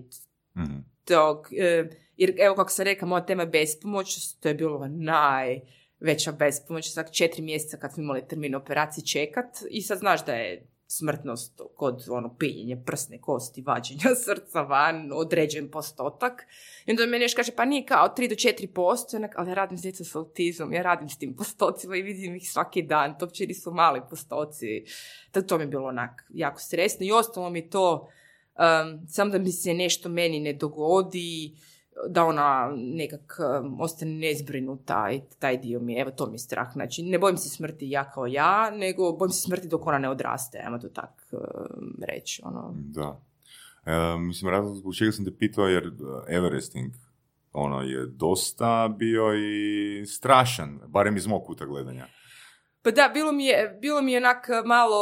Mhm. 0.57 0.77
t, 1.05 1.15
tog, 1.15 1.49
e, 1.59 1.89
jer 2.17 2.35
evo 2.39 2.55
kako 2.55 2.71
sam 2.71 2.85
rekla, 2.85 3.09
moja 3.09 3.27
tema 3.27 3.43
je 3.43 3.47
bespomoć, 3.47 4.35
to 4.41 4.49
je 4.49 4.55
bilo 4.55 4.89
najveća 4.89 6.33
bespomoć, 6.33 6.93
sad 6.93 7.13
četiri 7.13 7.43
mjeseca 7.43 7.77
kad 7.77 7.93
smo 7.93 8.03
imali 8.03 8.29
termin 8.29 8.55
operacije 8.55 9.07
čekat 9.07 9.47
i 9.71 9.83
sad 9.83 9.99
znaš 9.99 10.25
da 10.25 10.33
je 10.33 10.67
smrtnost 10.99 11.61
kod 11.77 12.05
ono 12.11 12.37
piljenja 12.37 12.77
prsne 12.87 13.21
kosti, 13.21 13.63
vađenja 13.63 14.15
srca 14.25 14.63
van, 14.63 15.11
određen 15.15 15.71
postotak. 15.71 16.47
I 16.87 16.91
onda 16.91 17.07
meni 17.07 17.25
još 17.25 17.35
kaže, 17.35 17.53
pa 17.57 17.65
nije 17.65 17.87
kao 17.87 18.15
3 18.17 18.29
do 18.29 18.35
4 18.35 18.67
posto, 18.75 19.17
ali 19.37 19.51
ja 19.51 19.55
radim 19.55 19.79
s 19.79 19.83
djecom 19.83 20.07
s 20.07 20.15
autizmom, 20.15 20.73
ja 20.73 20.83
radim 20.83 21.09
s 21.09 21.19
tim 21.19 21.37
postocima 21.37 21.97
i 21.97 22.03
vidim 22.03 22.37
ih 22.37 22.51
svaki 22.51 22.83
dan, 22.83 23.19
to 23.19 23.25
uopće 23.25 23.47
nisu 23.47 23.71
mali 23.71 24.01
postoci. 24.11 24.85
Tako 25.31 25.47
to 25.47 25.59
mi 25.59 25.63
je 25.63 25.69
bilo 25.69 25.89
onak 25.89 26.25
jako 26.31 26.61
stresno 26.61 27.07
i 27.07 27.13
ostalo 27.13 27.51
mi 27.51 27.71
to, 27.71 28.09
um, 28.59 29.07
sam 29.09 29.31
da 29.31 29.39
mi 29.39 29.53
se 29.53 29.75
nešto 29.75 30.09
meni 30.09 30.41
ne 30.41 30.53
dogodi, 30.53 31.57
da 32.09 32.25
ona 32.25 32.73
nekak 32.77 33.39
ostane 33.81 34.13
nezbrinuta 34.13 35.11
i 35.13 35.21
taj 35.39 35.57
dio 35.57 35.81
mi 35.81 35.93
je, 35.93 36.01
evo 36.01 36.11
to 36.11 36.27
mi 36.27 36.35
je 36.35 36.39
strah. 36.39 36.73
Znači, 36.73 37.03
ne 37.03 37.19
bojim 37.19 37.37
se 37.37 37.49
smrti 37.49 37.91
ja 37.91 38.11
kao 38.11 38.27
ja, 38.27 38.71
nego 38.71 39.13
bojim 39.13 39.31
se 39.31 39.43
smrti 39.43 39.69
dok 39.69 39.87
ona 39.87 39.99
ne 39.99 40.09
odraste, 40.09 40.63
ajmo 40.65 40.79
to 40.79 40.89
tak 40.89 41.33
reći. 42.03 42.43
Ono. 42.45 42.75
Da. 42.77 43.21
E, 43.87 44.19
mislim, 44.19 44.51
razlog 44.51 44.77
zbog 44.77 44.95
čega 44.95 45.13
sam 45.13 45.25
te 45.25 45.37
pitao, 45.39 45.67
jer 45.67 45.87
uh, 45.87 45.95
Everesting 46.29 46.93
ono 47.53 47.83
je 47.83 48.07
dosta 48.07 48.95
bio 48.99 49.35
i 49.35 50.07
strašan, 50.07 50.81
barem 50.87 51.17
iz 51.17 51.27
mog 51.27 51.45
kuta 51.45 51.67
gledanja. 51.67 52.07
Pa 52.83 52.91
da, 52.91 53.11
bilo 53.15 53.33
mi 53.33 53.47
je, 53.47 53.79
bilo 53.81 54.03
mi 54.03 54.13
je 54.13 54.19
onak 54.19 54.49
malo... 54.65 54.99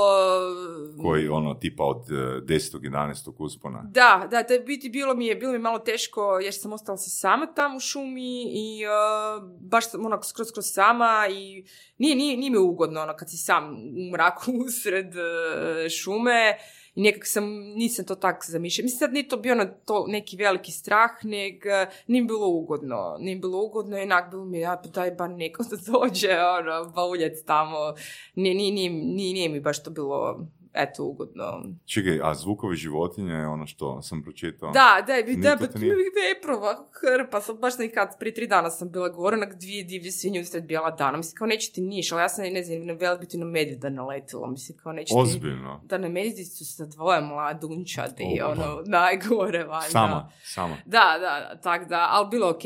Koji 1.02 1.28
ono 1.28 1.54
tipa 1.54 1.84
od 1.84 2.06
10. 2.06 2.80
11. 2.80 3.32
uspona. 3.38 3.82
Da, 3.84 4.28
da, 4.30 4.42
da, 4.42 4.64
biti 4.66 4.88
bilo 4.88 5.14
mi 5.14 5.26
je, 5.26 5.34
bilo 5.34 5.52
mi 5.52 5.56
je 5.56 5.62
malo 5.62 5.78
teško 5.78 6.38
jer 6.38 6.54
sam 6.54 6.72
ostala 6.72 6.98
se 6.98 7.10
sama 7.10 7.46
tamo 7.46 7.76
u 7.76 7.80
šumi 7.80 8.42
i 8.42 8.84
uh, 8.86 9.50
baš 9.60 9.90
sam 9.90 10.06
onak 10.06 10.24
skroz 10.24 10.48
skroz 10.48 10.64
sama 10.66 11.26
i 11.30 11.64
nije, 11.98 12.16
nije, 12.16 12.36
nije 12.36 12.50
mi 12.50 12.58
ugodno 12.58 13.02
ono 13.02 13.16
kad 13.16 13.30
si 13.30 13.36
sam 13.36 13.72
u 13.72 14.10
mraku 14.12 14.52
usred 14.66 15.14
uh, 15.14 15.88
šume 15.88 16.56
i 16.94 17.02
nekak 17.02 17.26
sam, 17.26 17.44
nisam 17.54 18.04
to 18.04 18.14
tako 18.14 18.46
zamišljala. 18.48 18.84
Mislim, 18.84 18.98
sad 18.98 19.12
nije 19.12 19.28
to 19.28 19.36
bio 19.36 19.54
na 19.54 19.66
to 19.66 20.04
neki 20.08 20.36
veliki 20.36 20.72
strah, 20.72 21.10
nego 21.22 21.90
nije 22.06 22.24
bilo 22.24 22.48
ugodno. 22.48 23.16
Nije 23.20 23.36
bilo 23.36 23.62
ugodno 23.62 23.98
i 23.98 24.02
onak 24.02 24.30
bilo 24.30 24.44
mi, 24.44 24.60
ja, 24.60 24.80
pa 24.84 24.88
daj 24.88 25.10
bar 25.10 25.30
neko 25.30 25.62
da 25.62 25.92
dođe, 25.92 26.38
ono, 26.60 26.90
bauljec 26.90 27.44
tamo. 27.44 27.94
Nije, 28.34 28.54
nije, 28.54 28.90
nije, 28.90 29.32
nije 29.32 29.48
mi 29.48 29.60
baš 29.60 29.82
to 29.82 29.90
bilo 29.90 30.46
eto, 30.72 31.04
ugodno. 31.04 31.62
Čekaj, 31.84 32.20
a 32.22 32.34
zvukovi 32.34 32.76
životinje 32.76 33.32
je 33.32 33.46
ono 33.46 33.66
što 33.66 34.02
sam 34.02 34.22
pročitao? 34.22 34.70
Da, 34.70 35.04
da, 35.06 35.12
bi, 35.26 35.36
da, 35.36 35.56
pa 35.60 35.78
nije... 35.78 35.94
veprova, 36.34 36.88
hrpa, 37.00 37.40
sam 37.40 37.56
baš 37.56 37.78
nekad, 37.78 38.18
prije 38.18 38.34
tri 38.34 38.46
dana 38.46 38.70
sam 38.70 38.90
bila 38.90 39.08
gore, 39.08 39.36
onak 39.36 39.54
dvije 39.54 39.84
divlje 39.84 40.12
svinje 40.12 40.40
usred 40.40 40.64
bijela 40.64 40.90
dana, 40.90 41.16
mislim, 41.16 41.36
kao 41.36 41.46
neće 41.46 41.72
ti 41.72 41.80
niš, 41.80 42.12
ali 42.12 42.22
ja 42.22 42.28
sam, 42.28 42.44
ne 42.44 42.62
znam, 42.62 42.86
na 42.86 42.92
velbiti 42.92 43.38
na 43.38 43.46
medvjeda 43.46 43.88
naletila, 43.88 44.50
mislim, 44.50 44.78
kao 44.78 44.92
neće 44.92 45.14
ti... 45.14 45.20
Ozbiljno? 45.20 45.80
Da, 45.84 45.98
na 45.98 46.08
medvjedi 46.08 46.44
su 46.44 46.64
sa 46.64 46.86
dvoje 46.86 47.20
mladunčadi, 47.20 48.40
oh, 48.42 48.50
ono, 48.50 48.82
najgore, 48.86 49.64
valjda. 49.64 49.90
Sama, 49.90 50.30
sama. 50.42 50.76
Da, 50.84 51.16
da, 51.20 51.60
tak 51.60 51.88
da, 51.88 52.08
ali 52.10 52.28
bilo 52.30 52.50
ok, 52.50 52.62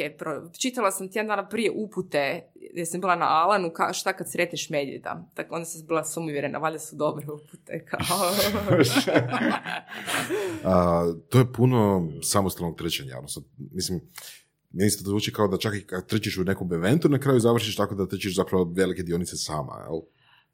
čitala 0.60 0.90
sam 0.90 1.08
tjedan 1.08 1.28
dana 1.28 1.48
prije 1.48 1.70
upute 1.70 2.50
gdje 2.72 2.86
sam 2.86 3.00
bila 3.00 3.16
na 3.16 3.26
Alanu, 3.28 3.70
ka, 3.70 3.92
šta 3.92 4.12
kad 4.12 4.30
sretneš 4.30 4.70
medvjeda. 4.70 5.28
Tako 5.34 5.54
onda 5.54 5.64
sam 5.64 5.86
bila 5.86 6.04
sumivjerena, 6.04 6.58
valjda 6.58 6.78
su 6.78 6.96
dobre 6.96 7.26
upute. 7.32 7.84
A, 10.64 11.12
to 11.28 11.38
je 11.38 11.52
puno 11.52 12.08
samostalnog 12.22 12.78
trećenja. 12.78 13.18
Ono, 13.18 13.26
mislim, 13.72 14.00
meni 14.70 14.90
se 14.90 15.04
to 15.04 15.10
zvuči 15.10 15.32
kao 15.32 15.48
da 15.48 15.58
čak 15.58 15.74
i 15.74 15.86
kad 15.86 16.08
trčiš 16.08 16.38
u 16.38 16.44
nekom 16.44 16.72
eventu, 16.72 17.08
na 17.08 17.18
kraju 17.18 17.40
završiš 17.40 17.76
tako 17.76 17.94
da 17.94 18.08
trčiš 18.08 18.36
zapravo 18.36 18.72
velike 18.76 19.02
dionice 19.02 19.36
sama, 19.36 19.72
jel? 19.88 20.00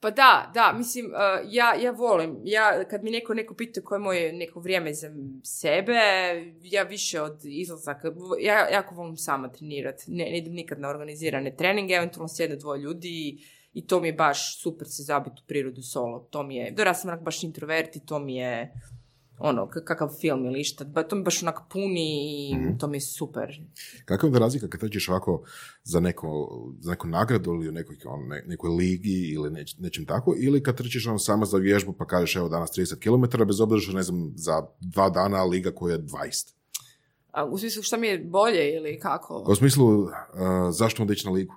Pa 0.02 0.10
da, 0.10 0.50
da, 0.54 0.74
mislim, 0.78 1.06
uh, 1.06 1.12
ja, 1.50 1.74
ja 1.74 1.90
volim, 1.90 2.40
ja, 2.44 2.84
kad 2.84 3.04
mi 3.04 3.10
neko, 3.10 3.34
neko 3.34 3.54
pita 3.54 3.80
koje 3.80 3.96
je 3.96 4.00
moje 4.00 4.32
neko 4.32 4.60
vrijeme 4.60 4.94
za 4.94 5.08
sebe, 5.44 5.92
ja 6.62 6.82
više 6.82 7.20
od 7.20 7.40
izlazaka, 7.44 8.12
ja 8.40 8.68
jako 8.68 8.94
volim 8.94 9.16
sama 9.16 9.52
trenirati, 9.52 10.04
ne, 10.08 10.24
ne 10.24 10.38
idem 10.38 10.52
nikad 10.52 10.80
na 10.80 10.88
organizirane 10.88 11.56
treninge, 11.56 11.94
eventualno 11.94 12.28
sjedne 12.28 12.56
dvoje 12.56 12.80
ljudi 12.80 13.38
i, 13.72 13.86
to 13.86 14.00
mi 14.00 14.08
je 14.08 14.12
baš 14.12 14.62
super 14.62 14.88
se 14.88 15.02
zabiti 15.02 15.42
u 15.44 15.46
prirodu 15.46 15.82
solo, 15.82 16.18
to 16.30 16.42
mi 16.42 16.56
je, 16.56 16.74
ja 16.78 16.94
sam 16.94 17.24
baš 17.24 17.42
introvert 17.42 17.96
i 17.96 18.06
to 18.06 18.18
mi 18.18 18.36
je, 18.36 18.72
ono, 19.38 19.68
kakav 19.68 20.08
film 20.20 20.44
ili 20.44 20.64
šta, 20.64 20.84
ba, 20.84 21.02
to 21.02 21.16
mi 21.16 21.22
baš 21.22 21.42
onak 21.42 21.60
puni 21.72 22.48
i 22.48 22.54
mm 22.56 22.78
to 22.78 22.86
mi 22.88 22.96
je 22.96 23.00
super. 23.00 23.60
Kakva 24.04 24.26
je 24.26 24.28
onda 24.28 24.38
razlika 24.38 24.68
kad 24.68 24.80
trčiš 24.80 25.08
ovako 25.08 25.44
za, 25.82 26.00
neko, 26.00 26.48
za 26.80 26.90
neku 26.90 27.08
nagradu 27.08 27.54
ili 27.54 27.68
u 27.68 27.72
nekoj, 27.72 27.96
on, 28.04 28.20
nekoj 28.46 28.70
ligi 28.70 29.30
ili 29.34 29.50
neč, 29.50 29.76
nečem 29.78 30.06
tako, 30.06 30.34
ili 30.38 30.62
kad 30.62 30.76
trčiš 30.76 31.06
ono 31.06 31.18
samo 31.18 31.44
za 31.44 31.58
vježbu 31.58 31.92
pa 31.92 32.06
kažeš 32.06 32.36
evo 32.36 32.48
danas 32.48 32.70
30 32.70 32.98
km, 32.98 33.44
bez 33.46 33.60
obzira 33.60 33.80
što 33.80 33.92
ne 33.92 34.02
znam, 34.02 34.32
za 34.36 34.62
dva 34.80 35.10
dana 35.10 35.44
liga 35.44 35.70
koja 35.70 35.92
je 35.92 36.02
20. 36.02 36.54
A, 37.32 37.44
u 37.44 37.58
smislu 37.58 37.82
šta 37.82 37.96
mi 37.96 38.06
je 38.06 38.18
bolje 38.18 38.76
ili 38.76 38.98
kako? 38.98 39.44
U 39.48 39.54
smislu, 39.54 40.02
uh, 40.02 40.10
zašto 40.70 41.02
onda 41.02 41.12
ići 41.12 41.26
na 41.26 41.32
ligu? 41.32 41.54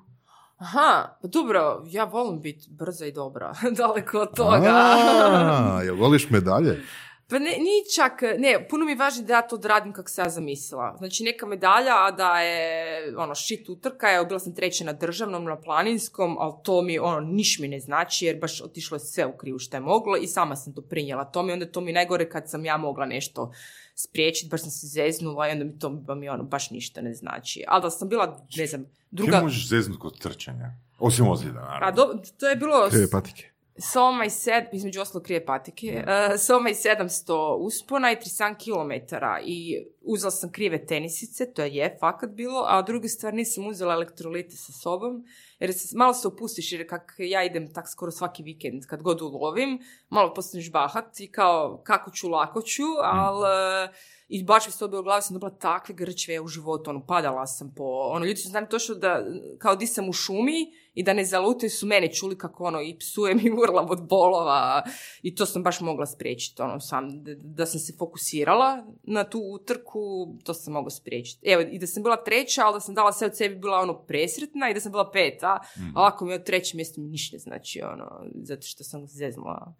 Aha, 0.63 1.17
pa 1.21 1.27
dobro, 1.27 1.83
ja 1.87 2.03
volim 2.03 2.41
biti 2.41 2.67
brza 2.69 3.05
i 3.05 3.11
dobra, 3.11 3.53
daleko 3.77 4.19
od 4.19 4.35
toga. 4.35 4.71
A, 4.73 5.81
jel 5.85 5.95
voliš 5.95 6.29
medalje? 6.29 6.81
Pa 7.29 7.39
ne, 7.39 7.49
nije 7.49 7.83
čak, 7.95 8.21
ne, 8.37 8.67
puno 8.69 8.85
mi 8.85 8.91
je 8.91 8.95
važno 8.95 9.23
da 9.23 9.33
ja 9.33 9.41
to 9.41 9.55
odradim 9.55 9.93
kako 9.93 10.09
se 10.09 10.21
ja 10.21 10.29
zamislila. 10.29 10.95
Znači 10.97 11.23
neka 11.23 11.45
medalja, 11.45 11.93
a 11.95 12.11
da 12.11 12.39
je 12.39 13.17
ono 13.17 13.35
shit 13.35 13.69
utrka, 13.69 14.13
evo 14.13 14.25
bila 14.25 14.39
sam 14.39 14.55
treća 14.55 14.83
na 14.83 14.93
državnom, 14.93 15.43
na 15.43 15.61
planinskom, 15.61 16.37
ali 16.39 16.53
to 16.63 16.81
mi 16.81 16.99
ono 16.99 17.19
niš 17.19 17.59
mi 17.59 17.67
ne 17.67 17.79
znači 17.79 18.25
jer 18.25 18.39
baš 18.39 18.61
otišlo 18.61 18.95
je 18.95 18.99
sve 18.99 19.25
u 19.25 19.37
krivu 19.37 19.59
što 19.59 19.77
je 19.77 19.81
moglo 19.81 20.17
i 20.17 20.27
sama 20.27 20.55
sam 20.55 20.73
to 20.73 20.81
prinjela. 20.81 21.25
To 21.25 21.43
mi 21.43 21.53
onda 21.53 21.71
to 21.71 21.81
mi 21.81 21.93
najgore 21.93 22.29
kad 22.29 22.49
sam 22.49 22.65
ja 22.65 22.77
mogla 22.77 23.05
nešto 23.05 23.51
spriječiti, 23.95 24.49
baš 24.49 24.61
sam 24.61 24.71
se 24.71 24.87
zeznula 24.87 25.49
i 25.49 25.51
onda 25.51 25.65
mi 25.65 25.79
to 25.79 26.15
mi 26.15 26.29
ono 26.29 26.43
baš 26.43 26.69
ništa 26.69 27.01
ne 27.01 27.13
znači. 27.13 27.63
Ali 27.67 27.81
da 27.81 27.89
sam 27.89 28.09
bila, 28.09 28.45
ne 28.57 28.67
znam, 28.67 28.85
druga... 29.11 29.37
Ti 29.37 29.43
možeš 29.43 29.69
zeznuti 29.69 29.99
kod 29.99 30.19
trčanja? 30.19 30.71
Osim 30.99 31.27
ozljeda, 31.27 31.59
naravno. 31.61 31.87
A 31.87 31.91
do, 31.91 32.21
to 32.39 32.49
je 32.49 32.55
bilo... 32.55 32.89
patike. 33.11 33.53
Soma 33.77 34.25
i 34.25 34.29
sed, 34.29 34.63
između 34.71 35.01
oslo 35.01 35.21
krije 35.21 35.45
patike, 35.45 36.03
uh, 36.07 36.39
Soma 36.39 36.69
i 36.69 36.73
700 36.73 37.55
uspona 37.57 38.11
i 38.11 38.15
37 38.15 38.55
km 38.55 39.15
i 39.45 39.85
uzela 40.01 40.31
sam 40.31 40.51
krive 40.51 40.85
tenisice, 40.85 41.53
to 41.53 41.63
je 41.63 41.97
fakat 41.99 42.29
bilo, 42.29 42.65
a 42.67 42.81
druga 42.81 43.07
stvar 43.07 43.33
nisam 43.33 43.67
uzela 43.67 43.93
elektrolite 43.93 44.55
sa 44.55 44.71
sobom, 44.71 45.25
jer 45.63 45.73
se, 45.73 45.97
malo 45.97 46.13
se 46.13 46.27
opustiš, 46.27 46.71
jer 46.71 46.89
kak 46.89 47.15
ja 47.17 47.43
idem 47.43 47.73
tak 47.73 47.89
skoro 47.89 48.11
svaki 48.11 48.43
vikend, 48.43 48.85
kad 48.85 49.01
god 49.01 49.21
ulovim, 49.21 49.79
malo 50.09 50.33
postaneš 50.33 50.71
bahat 50.71 51.19
i 51.19 51.31
kao 51.31 51.81
kako 51.83 52.11
ću, 52.11 52.29
lako 52.29 52.61
ću, 52.61 52.83
ali 53.03 53.89
i 54.27 54.43
baš 54.43 54.65
mi 54.65 54.71
se 54.71 54.85
u 54.85 54.87
glavi, 54.87 55.21
sam 55.21 55.33
dobila 55.33 55.57
takve 55.57 55.95
grčve 55.95 56.39
u 56.39 56.47
životu, 56.47 56.89
ono, 56.89 57.05
padala 57.05 57.47
sam 57.47 57.73
po, 57.75 57.83
ono, 58.11 58.25
ljudi 58.25 58.37
su 58.39 58.49
znali 58.49 58.69
točno 58.69 58.95
da, 58.95 59.25
kao 59.59 59.75
di 59.75 59.87
sam 59.87 60.09
u 60.09 60.13
šumi 60.13 60.73
i 60.93 61.03
da 61.03 61.13
ne 61.13 61.25
zalutaju 61.25 61.69
su 61.69 61.87
mene 61.87 62.13
čuli 62.13 62.37
kako, 62.37 62.63
ono, 62.63 62.81
i 62.81 62.97
psujem 62.99 63.39
i 63.39 63.51
urlam 63.51 63.89
od 63.89 64.07
bolova 64.09 64.83
i 65.21 65.35
to 65.35 65.45
sam 65.45 65.63
baš 65.63 65.81
mogla 65.81 66.05
spriječiti, 66.05 66.61
ono, 66.61 66.79
sam, 66.79 67.23
da, 67.23 67.31
da 67.35 67.65
sam 67.65 67.79
se 67.79 67.93
fokusirala 67.97 68.85
na 69.03 69.23
tu 69.23 69.39
utrku, 69.39 69.99
to 70.43 70.53
sam 70.53 70.73
mogla 70.73 70.89
spriječiti. 70.89 71.47
Evo, 71.49 71.61
i 71.61 71.79
da 71.79 71.87
sam 71.87 72.03
bila 72.03 72.23
treća, 72.23 72.61
ali 72.65 72.75
da 72.75 72.79
sam 72.79 72.95
dala 72.95 73.11
sve 73.11 73.27
od 73.27 73.37
sebi 73.37 73.55
bila, 73.55 73.79
ono, 73.79 74.05
presretna 74.05 74.69
i 74.69 74.73
da 74.73 74.79
sam 74.79 74.91
bila 74.91 75.11
peta, 75.11 75.59
mm. 75.77 75.97
a 75.97 76.07
ako 76.07 76.25
mi 76.25 76.33
od 76.33 76.43
treće 76.43 76.75
mjesto 76.77 77.01
mi 77.01 77.07
ništa 77.07 77.37
znači, 77.37 77.81
ono, 77.81 78.21
zato 78.43 78.61
što 78.61 78.83
sam 78.83 79.07
zeznula. 79.07 79.75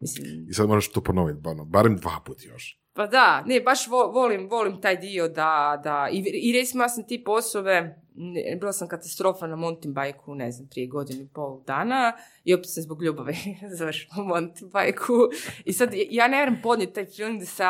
Mislim... 0.00 0.46
I 0.50 0.54
sad 0.54 0.68
moraš 0.68 0.92
to 0.92 1.00
ponoviti, 1.00 1.40
barem 1.66 1.96
dva 1.96 2.20
puta 2.26 2.42
još. 2.44 2.82
Pa 2.94 3.06
da, 3.06 3.42
ne, 3.46 3.60
baš 3.60 3.88
volim, 3.88 4.48
volim 4.50 4.80
taj 4.80 4.96
dio 4.96 5.28
da, 5.28 5.80
da 5.84 6.08
i, 6.12 6.24
i 6.42 6.52
recimo 6.52 6.84
ja 6.84 6.88
sam 6.88 7.06
tip 7.06 7.28
osobe, 7.28 8.01
bila 8.60 8.72
sam 8.72 8.88
katastrofa 8.88 9.46
na 9.46 9.56
mountain 9.56 9.94
bajku, 9.94 10.34
ne 10.34 10.52
znam, 10.52 10.68
prije 10.68 10.86
godinu 10.86 11.22
i 11.22 11.28
pol 11.28 11.62
dana 11.66 12.12
i 12.44 12.54
opet 12.54 12.66
sam 12.68 12.82
zbog 12.82 13.02
ljubave 13.02 13.34
završila 13.78 14.24
mountain 14.24 14.70
bajku 14.70 15.12
i 15.64 15.72
sad 15.72 15.90
ja 16.10 16.28
ne 16.28 16.36
vjerujem 16.36 16.62
podnijeti 16.62 16.94
taj 16.94 17.06
film 17.06 17.38
da 17.38 17.44
se 17.44 17.62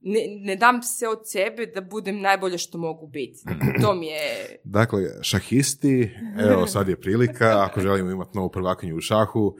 ne, 0.00 0.20
ne 0.40 0.56
dam 0.56 0.82
se 0.82 1.08
od 1.08 1.20
sebe 1.24 1.66
da 1.66 1.80
budem 1.80 2.20
najbolje 2.20 2.58
što 2.58 2.78
mogu 2.78 3.06
biti. 3.06 3.40
To 3.82 3.94
mi 3.94 4.06
je... 4.06 4.46
Dakle, 4.64 5.00
šahisti, 5.22 6.10
evo 6.50 6.66
sad 6.66 6.88
je 6.88 7.00
prilika, 7.00 7.64
ako 7.64 7.80
želimo 7.80 8.10
imati 8.10 8.36
novu 8.36 8.50
prvakinju 8.50 8.96
u 8.96 9.00
šahu. 9.00 9.54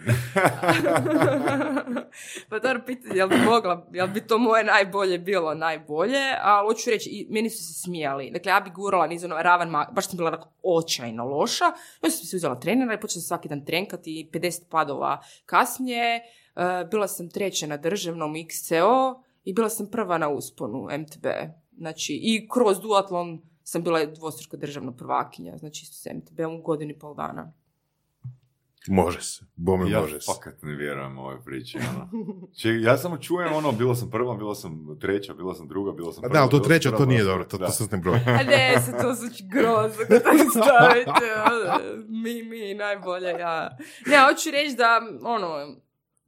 pa 2.49 2.59
dobro 2.59 2.83
pitanje, 2.87 3.17
jel 3.17 3.29
bi 3.29 3.37
mogla, 3.37 3.87
jel 3.93 4.09
bi 4.09 4.21
to 4.21 4.39
moje 4.39 4.65
najbolje 4.65 5.19
bilo 5.19 5.55
najbolje, 5.55 6.21
ali 6.43 6.69
hoću 6.69 6.91
reći, 6.91 7.27
meni 7.31 7.51
su 7.51 7.65
se 7.65 7.83
smijali. 7.83 8.31
Dakle, 8.31 8.51
ja 8.51 8.61
bi 8.61 8.71
gurala 8.71 9.07
niz 9.07 9.25
ono 9.25 9.37
ravan, 9.37 9.73
baš 9.93 10.09
sam 10.09 10.17
bila 10.17 10.31
tako 10.31 10.49
očajno 10.63 11.25
loša. 11.25 11.65
Ja 12.03 12.11
sam 12.11 12.27
se 12.27 12.37
uzela 12.37 12.61
trenera 12.61 12.95
i 12.95 13.01
počela 13.01 13.23
svaki 13.23 13.49
dan 13.49 13.65
trenkati, 13.65 14.31
50 14.33 14.63
padova 14.71 15.21
kasnije. 15.47 16.21
Uh, 16.57 16.63
bila 16.91 17.09
sam 17.09 17.31
treća 17.31 17.67
na 17.67 17.77
državnom 17.77 18.35
XCO, 18.35 19.23
i 19.49 19.53
bila 19.53 19.69
sam 19.69 19.87
prva 19.87 20.19
na 20.19 20.29
usponu 20.29 20.89
MTB. 20.99 21.27
Znači, 21.77 22.21
i 22.23 22.49
kroz 22.55 22.81
duatlon 22.81 23.43
sam 23.63 23.83
bila 23.83 24.07
dvostruka 24.07 24.57
državna 24.57 24.93
prvakinja, 24.93 25.57
znači 25.57 25.83
isto 25.83 25.97
s 25.97 26.15
MTB-om 26.15 26.63
godinu 26.63 26.91
i 26.91 26.99
pol 26.99 27.15
dana. 27.15 27.53
Može 28.89 29.21
se, 29.23 29.45
bome 29.57 29.91
Ja 29.91 30.01
može 30.01 30.21
se. 30.21 30.33
fakat 30.33 30.63
ne 30.63 30.77
vjerujem 30.77 31.19
ovoj 31.19 31.43
priči. 31.45 31.79
Ono. 31.91 32.09
Ček, 32.63 32.83
ja 32.83 32.97
samo 32.97 33.19
čujem 33.19 33.53
ono, 33.53 33.73
bila 33.73 33.95
sam 33.95 34.11
prva, 34.11 34.35
bila 34.37 34.55
sam 34.55 34.99
treća, 35.01 35.35
bila 35.35 35.55
sam 35.55 35.69
druga, 35.69 35.93
bila 35.93 36.13
sam 36.13 36.23
prva. 36.23 36.33
Da, 36.33 36.41
ali 36.41 36.51
to 36.51 36.59
treća, 36.59 36.89
prva, 36.89 36.99
to 36.99 37.07
nije 37.07 37.25
dobro, 37.25 37.45
to, 37.45 37.59
da. 37.59 37.67
to 37.67 37.73
se 37.73 37.85
ne 37.93 37.99
broji. 37.99 38.21
A 38.27 38.43
ne, 38.43 38.81
se 38.87 38.93
to 39.03 39.15
zvuči 39.15 39.45
grozno 39.53 40.05
kad 40.09 40.23
tako 40.23 40.51
stavite. 40.65 41.11
ono, 41.47 41.95
Mi, 42.09 42.43
mi, 42.43 42.75
najbolje 42.75 43.29
ja. 43.29 43.77
Ne, 44.07 44.17
hoću 44.29 44.51
reći 44.51 44.77
da, 44.77 45.01
ono, 45.23 45.77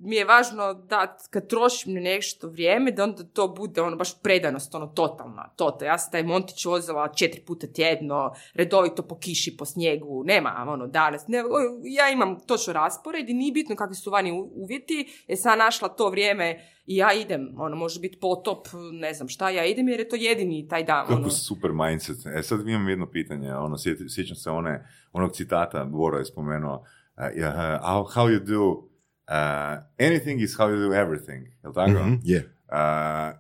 mi 0.03 0.17
je 0.17 0.25
važno 0.25 0.75
da 0.75 1.17
kad 1.31 1.49
trošim 1.49 1.95
na 1.95 2.01
nešto 2.01 2.49
vrijeme, 2.49 2.91
da 2.91 3.05
onda 3.05 3.25
to 3.25 3.49
bude 3.49 3.83
ono 3.83 3.97
baš 3.97 4.23
predanost, 4.23 4.75
ono 4.75 4.87
totalna, 4.87 5.49
toto. 5.57 5.85
Ja 5.85 5.99
sam 5.99 6.13
taj 6.13 6.23
Montić 6.23 6.65
vozila 6.65 7.13
četiri 7.13 7.43
puta 7.45 7.67
tjedno, 7.67 8.33
redovito 8.55 9.03
po 9.03 9.19
kiši, 9.19 9.57
po 9.57 9.65
snijegu, 9.65 10.25
nema 10.25 10.67
ono 10.69 10.87
danas. 10.87 11.29
Ne, 11.29 11.39
ja 11.85 12.11
imam 12.11 12.41
točno 12.41 12.73
raspored 12.73 13.29
i 13.29 13.35
nije 13.35 13.53
bitno 13.53 13.77
kakvi 13.77 13.95
su 13.95 14.11
vani 14.11 14.33
uvjeti, 14.55 15.25
jer 15.27 15.39
sam 15.39 15.59
našla 15.59 15.89
to 15.89 16.09
vrijeme 16.09 16.61
i 16.87 16.97
ja 16.97 17.13
idem, 17.13 17.55
ono, 17.57 17.77
može 17.77 18.01
biti 18.01 18.19
potop, 18.21 18.67
ne 18.93 19.15
znam 19.15 19.29
šta, 19.29 19.51
ja 19.51 19.65
idem 19.65 19.89
jer 19.89 20.01
je 20.01 20.09
to 20.09 20.17
jedini 20.17 20.69
taj 20.69 20.85
dan. 20.85 21.07
Kako 21.07 21.21
ono. 21.21 21.31
super 21.31 21.71
mindset. 21.73 22.17
E 22.37 22.43
sad 22.43 22.69
imam 22.69 22.89
jedno 22.89 23.11
pitanje, 23.11 23.55
ono, 23.55 23.77
sjećam 24.15 24.37
se 24.37 24.51
one, 24.51 24.89
onog 25.13 25.33
citata, 25.33 25.85
Boro 25.85 26.19
je 26.19 26.25
spomenuo, 26.25 26.75
uh, 26.75 27.25
how, 27.83 28.05
how 28.15 28.29
you 28.29 28.45
do, 28.45 28.90
anything 29.99 30.41
is 30.41 30.57
how 30.59 30.69
you 30.69 30.89
do 30.89 30.95
everything, 30.95 31.47
jel 31.63 31.73
tako? 31.73 31.91
Mhm, 31.91 32.15
Je. 32.25 32.39
Uh, 32.69 33.39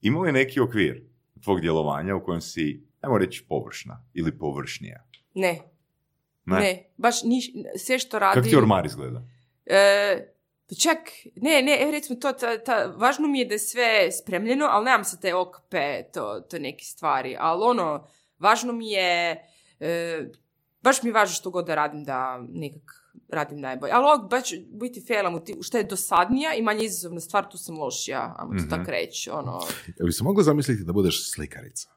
ima 0.00 0.20
li 0.20 0.32
neki 0.32 0.60
okvir 0.60 1.02
tvog 1.42 1.60
djelovanja 1.60 2.16
u 2.16 2.24
kojem 2.24 2.40
si, 2.40 2.86
ajmo 3.00 3.18
reći, 3.18 3.44
površna 3.48 4.04
ili 4.14 4.38
površnija? 4.38 5.04
Ne, 5.34 5.60
Ne? 6.44 6.60
ne, 6.60 6.84
baš 6.96 7.22
niš, 7.22 7.50
sve 7.78 7.98
što 7.98 8.18
radi... 8.18 8.34
Kako 8.34 8.48
ti 8.48 8.56
ormar 8.56 8.86
izgleda? 8.86 9.22
E, 9.66 10.32
pa 10.68 10.74
čak, 10.74 10.98
ne, 11.36 11.62
ne, 11.62 11.78
evo 11.82 11.90
recimo 11.90 12.18
to, 12.20 12.32
ta, 12.32 12.58
ta, 12.64 12.94
važno 12.96 13.28
mi 13.28 13.38
je 13.38 13.44
da 13.44 13.54
je 13.54 13.58
sve 13.58 14.12
spremljeno, 14.12 14.66
ali 14.70 14.84
nemam 14.84 15.04
se 15.04 15.20
te 15.20 15.34
OKP, 15.34 15.74
to, 16.14 16.40
to 16.50 16.58
neke 16.58 16.84
stvari, 16.84 17.36
ali 17.38 17.62
ono, 17.64 18.06
važno 18.38 18.72
mi 18.72 18.90
je, 18.90 19.42
e, 19.80 20.22
baš 20.82 21.02
mi 21.02 21.08
je 21.08 21.14
važno 21.14 21.34
što 21.34 21.50
god 21.50 21.66
da 21.66 21.74
radim 21.74 22.04
da 22.04 22.46
nekak 22.48 22.99
radim 23.28 23.60
najbolje. 23.60 23.92
Ali 23.92 24.04
ovog 24.06 24.30
baš 24.30 24.42
biti 24.70 25.00
failam, 25.02 25.34
u 25.34 25.40
ti- 25.40 25.56
što 25.60 25.78
je 25.78 25.84
dosadnija 25.84 26.54
i 26.54 26.62
manje 26.62 26.84
izazovna 26.84 27.20
stvar, 27.20 27.50
tu 27.50 27.58
sam 27.58 27.78
lošija, 27.78 28.34
ajmo 28.38 28.52
to 28.52 28.56
Mhm. 28.56 28.68
tako 28.70 28.90
reći, 28.90 29.30
ono, 29.30 29.60
Jel 29.88 30.06
bi 30.06 30.12
se 30.12 30.24
mogla 30.24 30.42
zamisliti 30.42 30.84
da 30.84 30.92
budeš 30.92 31.30
slikarica? 31.30 31.88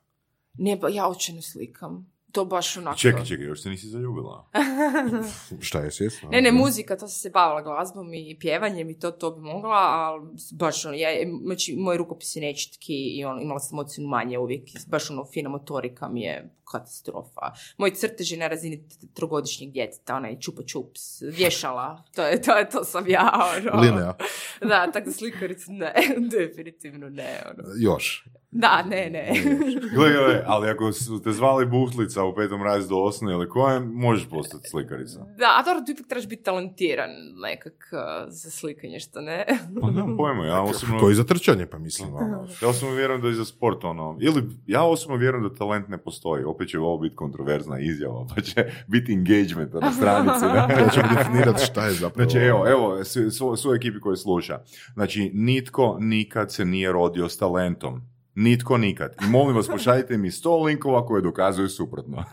ne, 0.55 0.75
ba, 0.75 0.89
ja 0.89 1.05
ne 1.29 1.41
slikam. 1.41 2.13
To 2.31 2.45
baš 2.45 2.77
onako... 2.77 2.97
Čekaj, 2.97 3.25
čekaj, 3.25 3.45
još 3.45 3.61
se 3.61 3.69
nisi 3.69 3.87
zaljubila. 3.87 4.49
Šta 5.59 5.79
je 5.79 5.91
svjesno? 5.91 6.29
Ne, 6.29 6.41
ne, 6.41 6.51
muzika, 6.53 6.95
to 6.95 7.07
sam 7.07 7.09
se 7.11 7.29
bavila 7.29 7.61
glazbom 7.61 8.13
i 8.13 8.37
pjevanjem 8.39 8.89
i 8.89 8.99
to, 8.99 9.11
to 9.11 9.31
bi 9.31 9.41
mogla, 9.41 9.71
ali 9.71 10.21
baš 10.51 10.85
ono, 10.85 10.95
ja, 10.95 11.09
znači, 11.43 11.75
moji 11.75 11.97
rukopisi 11.97 12.39
nečitki 12.41 12.93
i 13.09 13.25
ono, 13.25 13.41
imala 13.41 13.59
sam 13.59 13.79
ocjenu 13.79 14.09
manje 14.09 14.37
uvijek, 14.39 14.63
baš 14.87 15.09
ono, 15.09 15.25
fina 15.25 15.49
motorika 15.49 16.09
mi 16.09 16.21
je 16.21 16.55
katastrofa. 16.73 17.53
Moji 17.77 17.95
crteži 17.95 18.37
na 18.37 18.47
razini 18.47 18.83
trogodišnjeg 19.13 19.71
djeteta, 19.71 20.15
onaj 20.15 20.39
čupa 20.39 20.63
čups, 20.63 21.21
vješala, 21.21 22.03
to 22.15 22.23
je, 22.23 22.41
to 22.41 22.57
je, 22.57 22.69
to 22.69 22.83
sam 22.83 23.07
ja, 23.07 23.31
ono. 23.57 23.81
Linea. 23.81 24.13
Da, 24.61 24.91
tako 24.91 25.11
slikaricu 25.11 25.71
ne, 25.71 25.93
definitivno 26.37 27.09
ne, 27.09 27.43
ono. 27.51 27.63
Još. 27.79 28.25
Da, 28.55 28.83
ne, 28.89 29.09
ne. 29.09 29.33
Gle, 29.95 30.11
gle, 30.11 30.43
ali 30.45 30.69
ako 30.69 30.91
su 30.91 31.21
te 31.21 31.31
zvali 31.31 31.65
buhtlica 31.65 32.23
u 32.23 32.35
petom 32.35 32.63
razredu 32.63 32.95
osnovne 32.97 33.35
ili 33.35 33.49
kojem, 33.49 33.91
možeš 33.93 34.29
postati 34.29 34.69
slikarica. 34.69 35.19
Da, 35.37 35.57
a 35.59 35.63
dobro, 35.65 35.83
tu 35.85 35.91
ipak 35.91 36.07
trebaš 36.07 36.27
biti 36.27 36.43
talentiran 36.43 37.09
nekak 37.43 37.89
uh, 37.91 37.99
za 38.27 38.51
slikanje, 38.51 38.99
što 38.99 39.21
ne? 39.21 39.45
Pa 39.81 39.91
nemam 39.91 40.17
pojma, 40.17 40.45
ja 40.45 40.61
osobno... 40.61 40.99
Koji 40.99 41.15
za 41.15 41.23
trčanje, 41.23 41.65
pa 41.65 41.77
mislim. 41.77 42.15
Ono. 42.15 42.47
Ja 42.61 42.69
osobno 42.69 42.95
vjerujem 42.95 43.21
da 43.21 43.27
je 43.27 43.33
za 43.33 43.45
sport 43.45 43.83
ono, 43.83 44.17
ili 44.21 44.43
ja 44.67 44.83
osobno 44.83 45.17
vjerujem 45.17 45.49
da 45.49 45.55
talent 45.55 45.87
ne 45.87 45.97
postoji, 45.97 46.43
opet 46.43 46.62
će 46.65 46.79
ovo 46.79 46.97
biti 46.97 47.15
kontroverzna 47.15 47.79
izjava, 47.79 48.25
pa 48.35 48.41
će 48.41 48.65
biti 48.87 49.13
engagement 49.13 49.73
na 49.73 49.91
stranici. 49.91 50.45
ne? 50.45 50.75
Ćemo 50.93 51.07
definirati 51.17 51.65
šta 51.65 51.85
je 51.85 51.91
zapravo. 51.91 52.29
Znači, 52.29 52.45
evo, 52.45 52.67
evo, 52.69 53.03
svi- 53.03 53.31
svo, 53.31 53.55
svoj 53.55 53.75
ekipi 53.75 53.99
koji 53.99 54.17
sluša. 54.17 54.59
Znači, 54.93 55.31
nitko 55.33 55.97
nikad 55.99 56.51
se 56.51 56.65
nije 56.65 56.91
rodio 56.91 57.29
s 57.29 57.37
talentom. 57.37 58.01
Nitko 58.35 58.77
nikad. 58.77 59.15
I 59.25 59.29
molim 59.29 59.55
vas, 59.55 59.67
pošaljite 59.67 60.17
mi 60.17 60.31
100 60.31 60.65
linkova 60.65 61.05
koje 61.05 61.21
dokazuju 61.21 61.69
suprotno. 61.69 62.23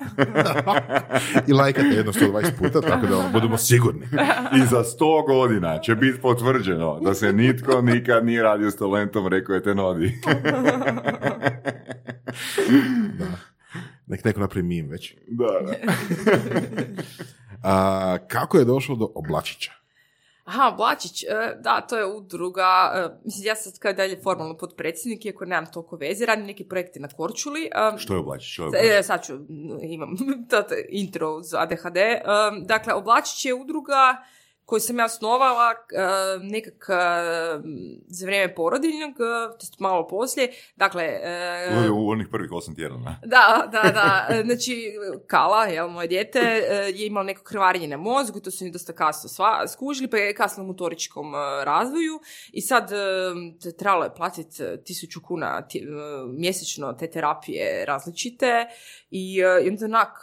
I 1.49 1.53
lajkate 1.53 1.87
jedno 1.89 2.13
120 2.13 2.51
puta, 2.59 2.81
tako 2.81 3.07
da 3.07 3.31
budemo 3.33 3.57
sigurni. 3.57 4.07
I 4.57 4.67
za 4.67 4.85
100 4.99 5.27
godina 5.27 5.79
će 5.79 5.95
biti 5.95 6.21
potvrđeno 6.21 7.01
da 7.01 7.15
se 7.15 7.33
nitko 7.33 7.83
nikad 7.83 8.27
nije 8.27 8.43
radio 8.43 8.71
s 8.71 8.77
talentom, 8.77 9.27
rekao 9.27 9.55
je 9.55 9.63
Tenodi. 9.63 10.13
Da. 13.19 13.50
Nek 14.11 14.25
neko 14.25 14.41
napravi 14.41 14.67
mim 14.67 14.89
već. 14.89 15.15
da, 15.27 15.47
da. 15.67 15.75
A, 17.63 18.19
kako 18.29 18.59
je 18.59 18.65
došlo 18.65 18.97
do 18.97 19.13
Oblačića? 19.15 19.73
Aha, 20.45 20.75
Blačić, 20.77 21.23
e, 21.23 21.29
da, 21.61 21.81
to 21.81 21.99
je 21.99 22.07
udruga, 22.07 22.93
e, 22.95 23.21
mislim, 23.25 23.47
ja 23.47 23.57
sam 23.57 23.73
kao 23.79 23.93
dalje 23.93 24.21
formalno 24.23 24.57
potpredsjednik, 24.57 25.25
iako 25.25 25.45
nemam 25.45 25.73
toliko 25.73 25.97
veze, 25.97 26.27
radim 26.27 26.47
neke 26.47 26.65
projekte 26.69 27.01
na 27.01 27.09
Korčuli. 27.09 27.71
Što 27.99 28.15
je 28.15 28.21
oblačić? 28.21 28.53
Što 28.53 28.63
je 28.63 28.69
oblačić? 28.69 28.91
E, 28.91 29.03
sad 29.03 29.25
ću, 29.25 29.39
imam 29.83 30.17
intro 31.03 31.43
za 31.43 31.61
ADHD. 31.61 31.99
Dakle, 32.67 32.95
Oblačić 32.95 33.45
je 33.45 33.55
udruga 33.55 34.25
koju 34.71 34.81
sam 34.81 34.99
ja 34.99 35.05
osnovala 35.05 35.71
e, 35.71 35.75
nekak 36.43 36.87
e, 36.89 36.95
za 38.09 38.27
vrijeme 38.27 38.55
porodiljnog, 38.55 39.15
to 39.59 39.61
jest 39.61 39.81
malo 39.81 40.09
poslije. 40.09 40.53
Dakle, 40.77 41.21
U, 41.91 42.07
u 42.07 42.11
onih 42.11 42.27
prvih 42.31 42.53
osam 42.53 42.75
tjedana. 42.75 43.21
da, 43.35 43.69
da, 43.73 43.83
da. 43.83 44.43
Znači, 44.45 44.93
Kala, 45.27 45.65
jel, 45.65 45.89
moje 45.89 46.09
dijete, 46.09 46.39
je 46.95 47.07
imalo 47.07 47.25
neko 47.25 47.43
krvarenje 47.43 47.89
na 47.89 47.97
mozgu 47.97 48.39
i 48.39 48.43
to 48.43 48.51
su 48.51 48.65
mi 48.65 48.71
dosta 48.71 48.93
kasno 48.93 49.29
sva, 49.29 49.69
skužili, 49.69 50.11
pa 50.11 50.17
je 50.17 50.35
kasno 50.35 50.65
u 50.65 50.67
motoričkom 50.67 51.35
razvoju 51.65 52.21
i 52.53 52.61
sad 52.61 52.91
trebalo 53.79 54.05
je 54.05 54.15
platiti 54.15 54.63
tisuću 54.85 55.21
kuna 55.23 55.67
e, 55.75 55.81
mjesečno 56.39 56.93
te 56.93 57.11
terapije 57.11 57.85
različite 57.85 58.67
i, 59.11 59.35
i 59.65 59.69
onda 59.69 59.85
onak, 59.85 60.23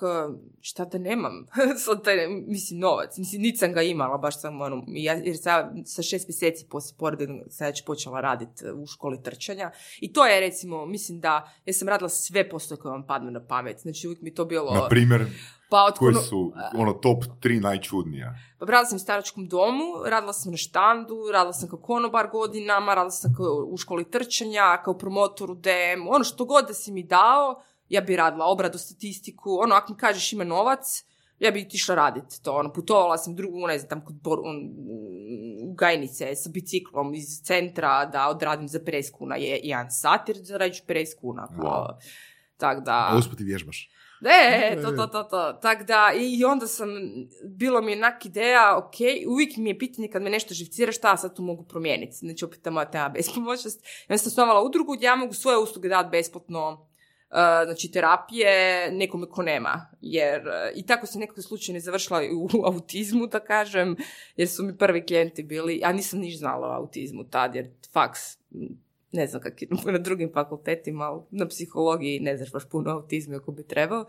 šta 0.62 0.86
da 0.86 0.98
nemam, 0.98 1.46
sad 1.86 2.04
taj, 2.04 2.28
mislim, 2.28 2.80
novac, 2.80 3.18
mislim, 3.18 3.42
niti 3.42 3.58
sam 3.58 3.74
ga 3.74 3.82
imala, 3.82 4.18
baš 4.18 4.37
sam, 4.38 4.62
ono, 4.62 4.84
ja, 4.88 5.14
jer 5.14 5.38
sam 5.38 5.86
sa 5.86 6.02
šest 6.02 6.28
mjeseci 6.28 6.66
poslije 6.70 6.98
porodiljnog 6.98 7.48
sam 7.50 7.68
već 7.68 7.86
počela 7.86 8.22
raditi 8.22 8.66
u 8.76 8.86
školi 8.86 9.24
trčanja 9.24 9.72
i 10.00 10.14
to 10.14 10.26
je, 10.26 10.40
recimo, 10.40 10.86
mislim 10.86 11.20
da, 11.20 11.52
ja 11.66 11.74
sam 11.74 11.88
radila 11.88 12.10
sve 12.10 12.50
poslove 12.50 12.82
koje 12.82 12.92
vam 12.92 13.08
padnu 13.08 13.32
na 13.32 13.46
pamet, 13.46 13.80
znači 13.80 14.08
uvijek 14.08 14.22
mi 14.22 14.34
to 14.34 14.46
bilo... 14.46 14.74
Na 14.74 14.88
primjer, 14.88 15.26
pa 15.70 15.84
od 15.84 15.98
koji 15.98 16.14
kono- 16.14 16.26
su 16.26 16.54
ono 16.78 16.94
top 16.94 17.24
tri 17.40 17.60
najčudnija. 17.60 18.36
pa 18.60 18.66
radila 18.66 18.86
sam 18.86 18.96
u 18.96 19.00
staračkom 19.00 19.48
domu, 19.48 19.84
radila 20.06 20.34
sam 20.34 20.52
na 20.52 20.58
štandu, 20.58 21.16
radila 21.34 21.54
sam 21.54 21.70
kao 21.70 21.80
konobar 21.80 22.30
godinama, 22.32 22.94
radila 22.94 23.12
sam 23.12 23.34
kao 23.38 23.66
u 23.70 23.78
školi 23.78 24.12
trčanja, 24.12 24.82
kao 24.86 24.98
promotor 24.98 25.52
u 25.52 25.56
DM, 25.56 26.08
ono 26.08 26.24
što 26.24 26.46
god 26.46 26.68
da 26.68 26.74
si 26.74 26.92
mi 26.92 27.04
dao, 27.04 27.64
ja 27.90 28.02
bi 28.02 28.16
radila 28.16 28.46
obradu, 28.46 28.78
statistiku, 28.78 29.58
ono 29.62 29.76
ako 29.76 29.94
mi 29.94 30.00
kažeš 30.00 30.34
ima 30.34 30.44
novac, 30.44 31.04
ja 31.40 31.52
bi 31.52 31.68
išla 31.72 31.96
raditi 31.96 32.44
to, 32.44 32.54
ono, 32.54 32.74
putovala 32.74 33.18
sam 33.18 33.36
drugu, 33.36 33.68
ne 33.68 33.80
znam, 33.80 33.90
tam 33.90 34.06
kod 34.06 34.16
Bor- 34.16 34.42
on, 34.44 34.58
u 35.62 35.74
Gajnice 35.74 36.36
sa 36.36 36.50
biciklom 36.50 37.14
iz 37.14 37.42
centra 37.44 38.06
da 38.06 38.28
odradim 38.28 38.68
za 38.68 38.80
50 38.80 39.12
kuna 39.12 39.36
je 39.36 39.60
jedan 39.64 39.92
sat 39.92 40.30
jer 40.30 40.38
zarađujem 40.38 40.86
50 40.88 41.20
kuna. 41.22 41.48
Kao, 41.62 41.98
tak 42.58 42.84
da... 42.86 43.10
A 43.12 43.18
usput 43.18 43.40
i 43.40 43.44
vježbaš. 43.44 43.90
Ne, 44.22 44.78
to, 44.82 44.92
to, 44.92 45.08
to, 45.08 45.24
to. 45.24 45.54
Tak 45.54 45.88
da, 45.88 46.12
i 46.20 46.46
onda 46.46 46.68
sam, 46.68 46.90
bilo 47.44 47.82
mi 47.82 47.94
onak 47.94 48.26
ideja, 48.26 48.78
ok, 48.78 48.96
uvijek 49.28 49.58
mi 49.58 49.70
je 49.70 49.80
pitanje 49.80 50.08
kad 50.08 50.22
me 50.22 50.30
nešto 50.30 50.54
živcira, 50.54 50.92
šta 50.92 51.10
ja 51.10 51.18
sad 51.18 51.36
tu 51.36 51.42
mogu 51.42 51.64
promijeniti. 51.64 52.16
Znači, 52.16 52.46
opet 52.46 52.62
ta 52.62 52.70
moja 52.70 52.92
tema 52.92 53.10
bespomoćnost. 53.10 53.86
Onda 54.10 54.18
sam 54.18 54.28
osnovala 54.28 54.64
udrugu 54.64 54.94
gdje 54.94 55.06
ja 55.06 55.16
mogu 55.16 55.34
svoje 55.34 55.58
usluge 55.58 55.90
dati 55.90 56.10
besplatno, 56.12 56.87
znači 57.66 57.92
terapije 57.92 58.92
nekome 58.92 59.30
ko 59.30 59.44
nema. 59.44 59.90
Jer, 60.02 60.48
uh, 60.48 60.54
i 60.76 60.86
tako 60.86 61.08
se 61.08 61.20
nekako 61.20 61.42
slučajno 61.42 61.80
završila 61.80 62.22
u 62.36 62.66
autizmu, 62.72 63.28
da 63.28 63.40
kažem, 63.40 63.96
jer 64.36 64.50
su 64.50 64.64
mi 64.64 64.78
prvi 64.78 65.06
klijenti 65.06 65.44
bili, 65.44 65.78
ja 65.78 65.92
nisam 65.92 66.20
niš 66.20 66.38
znala 66.38 66.68
o 66.68 66.82
autizmu 66.82 67.24
tad, 67.24 67.56
jer 67.56 67.70
faks, 67.94 68.20
ne 69.12 69.28
znam 69.28 69.42
kak 69.42 69.62
je 69.62 69.68
na 69.92 69.98
drugim 69.98 70.32
fakultetima, 70.34 71.06
ali 71.06 71.22
na 71.32 71.48
psihologiji 71.48 72.20
ne 72.20 72.38
znaš 72.38 72.52
baš 72.52 72.70
puno 72.70 72.92
o 72.92 72.94
autizmu 72.94 73.36
ako 73.36 73.52
bi 73.52 73.64
trebao. 73.64 74.06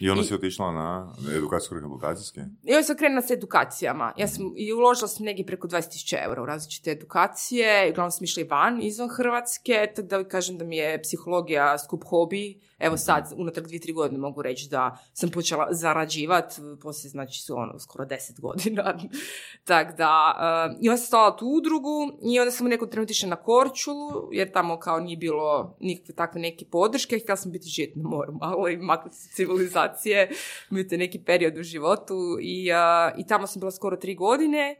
I 0.00 0.10
onda 0.10 0.22
I- 0.22 0.24
si 0.24 0.34
otišla 0.34 0.72
na 0.72 1.14
edukacijsko-rehabilitacijske? 1.36 2.40
I 2.62 2.72
onda 2.72 2.82
sam 2.82 2.96
krenula 2.96 3.22
s 3.22 3.30
edukacijama. 3.30 4.12
Ja 4.16 4.28
sam 4.28 4.52
i 4.56 4.72
uložila 4.72 5.08
sam 5.08 5.26
negdje 5.26 5.46
preko 5.46 5.68
20.000 5.68 6.24
eura 6.24 6.42
u 6.42 6.46
različite 6.46 6.90
edukacije. 6.90 7.90
Uglavnom 7.90 8.10
sam 8.10 8.24
išla 8.24 8.40
i 8.42 8.46
van, 8.46 8.82
izvan 8.82 9.08
Hrvatske, 9.08 9.92
tako 9.96 10.08
da 10.08 10.24
kažem 10.24 10.58
da 10.58 10.64
mi 10.64 10.76
je 10.76 11.02
psihologija 11.02 11.78
skup 11.78 12.04
hobi. 12.04 12.60
Evo 12.78 12.96
sad, 12.96 13.32
unatrag 13.36 13.66
dvije, 13.66 13.80
tri 13.80 13.92
godine 13.92 14.18
mogu 14.18 14.42
reći 14.42 14.68
da 14.70 14.98
sam 15.12 15.30
počela 15.30 15.68
zarađivat, 15.70 16.54
poslije 16.82 17.10
znači 17.10 17.42
su 17.42 17.56
ono 17.56 17.78
skoro 17.78 18.04
10 18.04 18.40
godina. 18.40 18.98
tako 19.64 19.96
da, 19.96 20.34
uh, 20.72 20.76
i 20.84 20.88
onda 20.88 20.96
sam 20.96 21.06
stala 21.06 21.36
tu 21.36 21.46
udrugu 21.46 22.12
i 22.22 22.40
onda 22.40 22.50
sam 22.50 22.66
u 22.66 22.68
nekom 22.68 22.90
trenutku 22.90 23.10
išla 23.10 23.28
na 23.28 23.36
Korčulu, 23.36 24.28
jer 24.42 24.52
tamo 24.52 24.78
kao 24.78 25.00
nije 25.00 25.16
bilo 25.16 25.76
nikakve 25.80 26.14
takve 26.14 26.40
neke 26.40 26.64
podrške. 26.70 27.18
Htjela 27.18 27.36
sam 27.36 27.52
biti 27.52 27.68
živjeti 27.68 27.98
na 27.98 28.08
moru 28.08 28.32
malo 28.32 28.68
i 28.68 28.76
maknuti 28.76 29.16
se 29.16 29.28
iz 29.28 29.34
civilizacije, 29.34 30.30
biti 30.70 30.96
neki 30.96 31.18
period 31.18 31.58
u 31.58 31.62
životu 31.62 32.14
i, 32.40 32.70
uh, 32.72 33.18
i 33.18 33.26
tamo 33.26 33.46
sam 33.46 33.60
bila 33.60 33.70
skoro 33.70 33.96
tri 33.96 34.14
godine. 34.14 34.76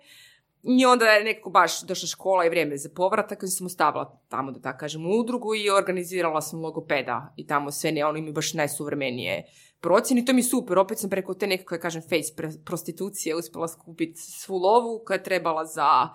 I 0.62 0.86
onda 0.86 1.04
je 1.04 1.24
nekako 1.24 1.50
baš 1.50 1.82
došla 1.82 2.06
škola 2.06 2.44
i 2.44 2.48
vrijeme 2.48 2.76
za 2.76 2.88
povratak 2.96 3.42
i 3.42 3.46
sam 3.46 3.66
ostavila 3.66 4.20
tamo, 4.28 4.52
da 4.52 4.60
tako 4.60 4.78
kažem, 4.78 5.06
udrugu 5.06 5.54
i 5.54 5.70
organizirala 5.70 6.40
sam 6.40 6.60
logopeda 6.60 7.34
i 7.36 7.46
tamo 7.46 7.70
sve 7.70 7.92
ne, 7.92 8.04
oni 8.04 8.18
imaju 8.18 8.34
baš 8.34 8.54
najsuvremenije 8.54 9.44
procjeni. 9.80 10.24
To 10.24 10.32
mi 10.32 10.38
je 10.38 10.44
super, 10.44 10.78
opet 10.78 10.98
sam 10.98 11.10
preko 11.10 11.34
te 11.34 11.46
nekakve, 11.46 11.80
kažem, 11.80 12.02
face 12.02 12.58
prostitucije 12.64 13.36
uspjela 13.36 13.68
skupiti 13.68 14.20
svu 14.20 14.56
lovu 14.56 15.02
koja 15.06 15.16
je 15.16 15.22
trebala 15.22 15.64
za 15.64 16.08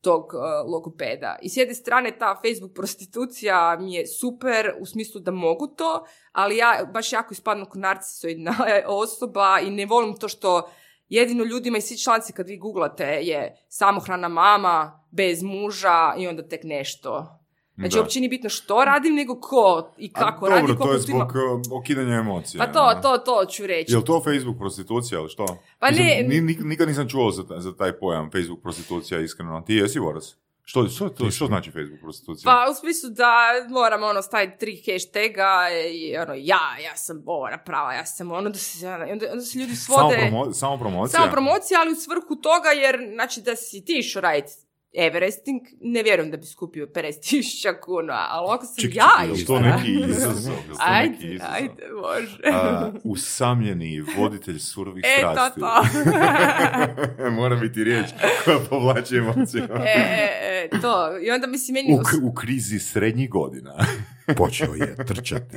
tog 0.00 0.24
uh, 0.34 0.72
logopeda. 0.72 1.36
I 1.42 1.48
s 1.48 1.56
jedne 1.56 1.74
strane 1.74 2.18
ta 2.18 2.40
Facebook 2.42 2.74
prostitucija 2.74 3.76
mi 3.80 3.94
je 3.94 4.06
super 4.06 4.72
u 4.80 4.86
smislu 4.86 5.20
da 5.20 5.30
mogu 5.30 5.66
to, 5.66 6.04
ali 6.32 6.56
ja 6.56 6.90
baš 6.94 7.12
jako 7.12 7.32
ispadnu 7.32 7.66
kao 7.66 7.80
narcisoidna 7.80 8.54
osoba 8.86 9.58
i 9.62 9.70
ne 9.70 9.86
volim 9.86 10.16
to 10.16 10.28
što 10.28 10.70
jedino 11.08 11.44
ljudima 11.44 11.78
i 11.78 11.80
svi 11.80 11.98
članci 11.98 12.32
kad 12.32 12.48
vi 12.48 12.58
googlate 12.58 13.04
je 13.04 13.66
samohrana 13.68 14.28
mama, 14.28 15.04
bez 15.10 15.42
muža 15.42 16.14
i 16.18 16.28
onda 16.28 16.48
tek 16.48 16.60
nešto. 16.64 17.37
Znači, 17.78 17.94
Da. 17.94 18.00
uopće 18.00 18.20
nije 18.20 18.28
bitno 18.28 18.50
što 18.50 18.84
radim, 18.84 19.14
nego 19.14 19.40
ko 19.40 19.94
i 19.98 20.10
A 20.14 20.18
kako 20.20 20.40
dobro, 20.40 20.54
radi. 20.56 20.66
to 20.68 20.78
koliko 20.78 20.94
je 20.94 21.00
zbog 21.00 21.28
uh, 21.28 21.78
okidanja 21.78 22.14
emocija. 22.14 22.66
Pa 22.66 22.72
to, 22.72 22.94
ne? 22.94 23.02
to, 23.02 23.18
to 23.18 23.44
ću 23.44 23.66
reći. 23.66 23.92
Jel 23.92 24.02
to 24.02 24.22
Facebook 24.24 24.58
prostitucija 24.58 25.20
ili 25.20 25.28
što? 25.28 25.46
Pa 25.78 25.88
Mislim, 25.88 26.06
ne- 26.06 26.22
ni- 26.22 26.40
nik- 26.42 26.64
nikad 26.64 26.88
nisam 26.88 27.08
čuo 27.08 27.30
za, 27.30 27.46
taj- 27.46 27.60
za 27.60 27.76
taj 27.76 27.92
pojam 27.92 28.30
Facebook 28.30 28.62
prostitucija, 28.62 29.20
iskreno. 29.20 29.60
Ti 29.60 29.74
jesi 29.74 30.00
Boras? 30.00 30.36
Što, 30.64 30.88
što, 30.88 31.08
to, 31.08 31.30
što 31.30 31.46
znači 31.46 31.70
Facebook 31.70 32.00
prostitucija? 32.00 32.52
Pa 32.52 32.70
u 32.70 32.74
smislu 32.74 33.10
da 33.10 33.32
moramo 33.70 34.06
ono 34.06 34.22
staviti 34.22 34.58
tri 34.58 34.82
hashtaga 34.86 35.50
i 35.92 36.16
ono 36.16 36.34
ja, 36.34 36.60
ja 36.84 36.96
sam 36.96 37.22
ova 37.26 37.58
prava, 37.58 37.92
ja 37.92 38.06
sam 38.06 38.32
ono 38.32 38.50
da 38.50 38.58
se, 38.58 38.88
onda, 38.88 39.26
onda 39.32 39.40
se 39.40 39.58
ljudi 39.58 39.76
samo, 39.76 39.98
svode 39.98 40.16
promo, 40.16 40.52
samo 40.52 40.78
promocija? 40.78 41.20
samo 41.20 41.32
promocija, 41.32 41.80
ali 41.80 41.92
u 41.92 41.96
svrhu 41.96 42.36
toga 42.36 42.68
jer 42.68 43.10
znači 43.14 43.40
da 43.42 43.56
si 43.56 43.84
ti 43.84 43.96
išao 43.98 44.22
raditi 44.22 44.52
Everesting, 44.94 45.60
ne 45.80 46.02
vjerujem 46.02 46.30
da 46.30 46.36
bi 46.36 46.46
skupio 46.46 46.86
50.000 46.86 47.80
kuna, 47.84 48.26
ali 48.30 48.46
ako 48.50 48.66
sam 48.66 48.74
Ček, 48.80 48.94
ja 48.96 49.08
ček, 49.26 49.36
išla 49.36 49.56
to 49.56 49.60
neki 49.62 49.92
izazov? 50.10 50.54
To 50.54 50.60
neki 50.70 50.82
Ajde, 50.84 51.34
izazov? 51.34 51.54
ajde, 51.54 51.82
može. 52.02 52.38
A, 52.52 52.90
usamljeni 53.04 54.00
voditelj 54.16 54.58
surovih 54.58 55.04
E, 55.18 55.22
to, 55.22 55.30
strasti. 55.32 55.60
to. 55.60 57.30
Mora 57.38 57.56
biti 57.56 57.84
riječ 57.84 58.06
koja 58.44 58.58
povlači 58.70 59.16
emociju. 59.16 59.62
e, 59.62 59.68
e, 59.84 60.68
e, 60.72 60.80
to. 60.80 61.18
I 61.18 61.30
onda 61.30 61.46
mislim 61.46 61.74
meni... 61.74 61.94
U, 61.94 62.28
u 62.28 62.34
krizi 62.34 62.78
srednjih 62.78 63.30
godina. 63.30 63.74
Počeo 64.36 64.74
je 64.74 64.96
trčati. 65.06 65.56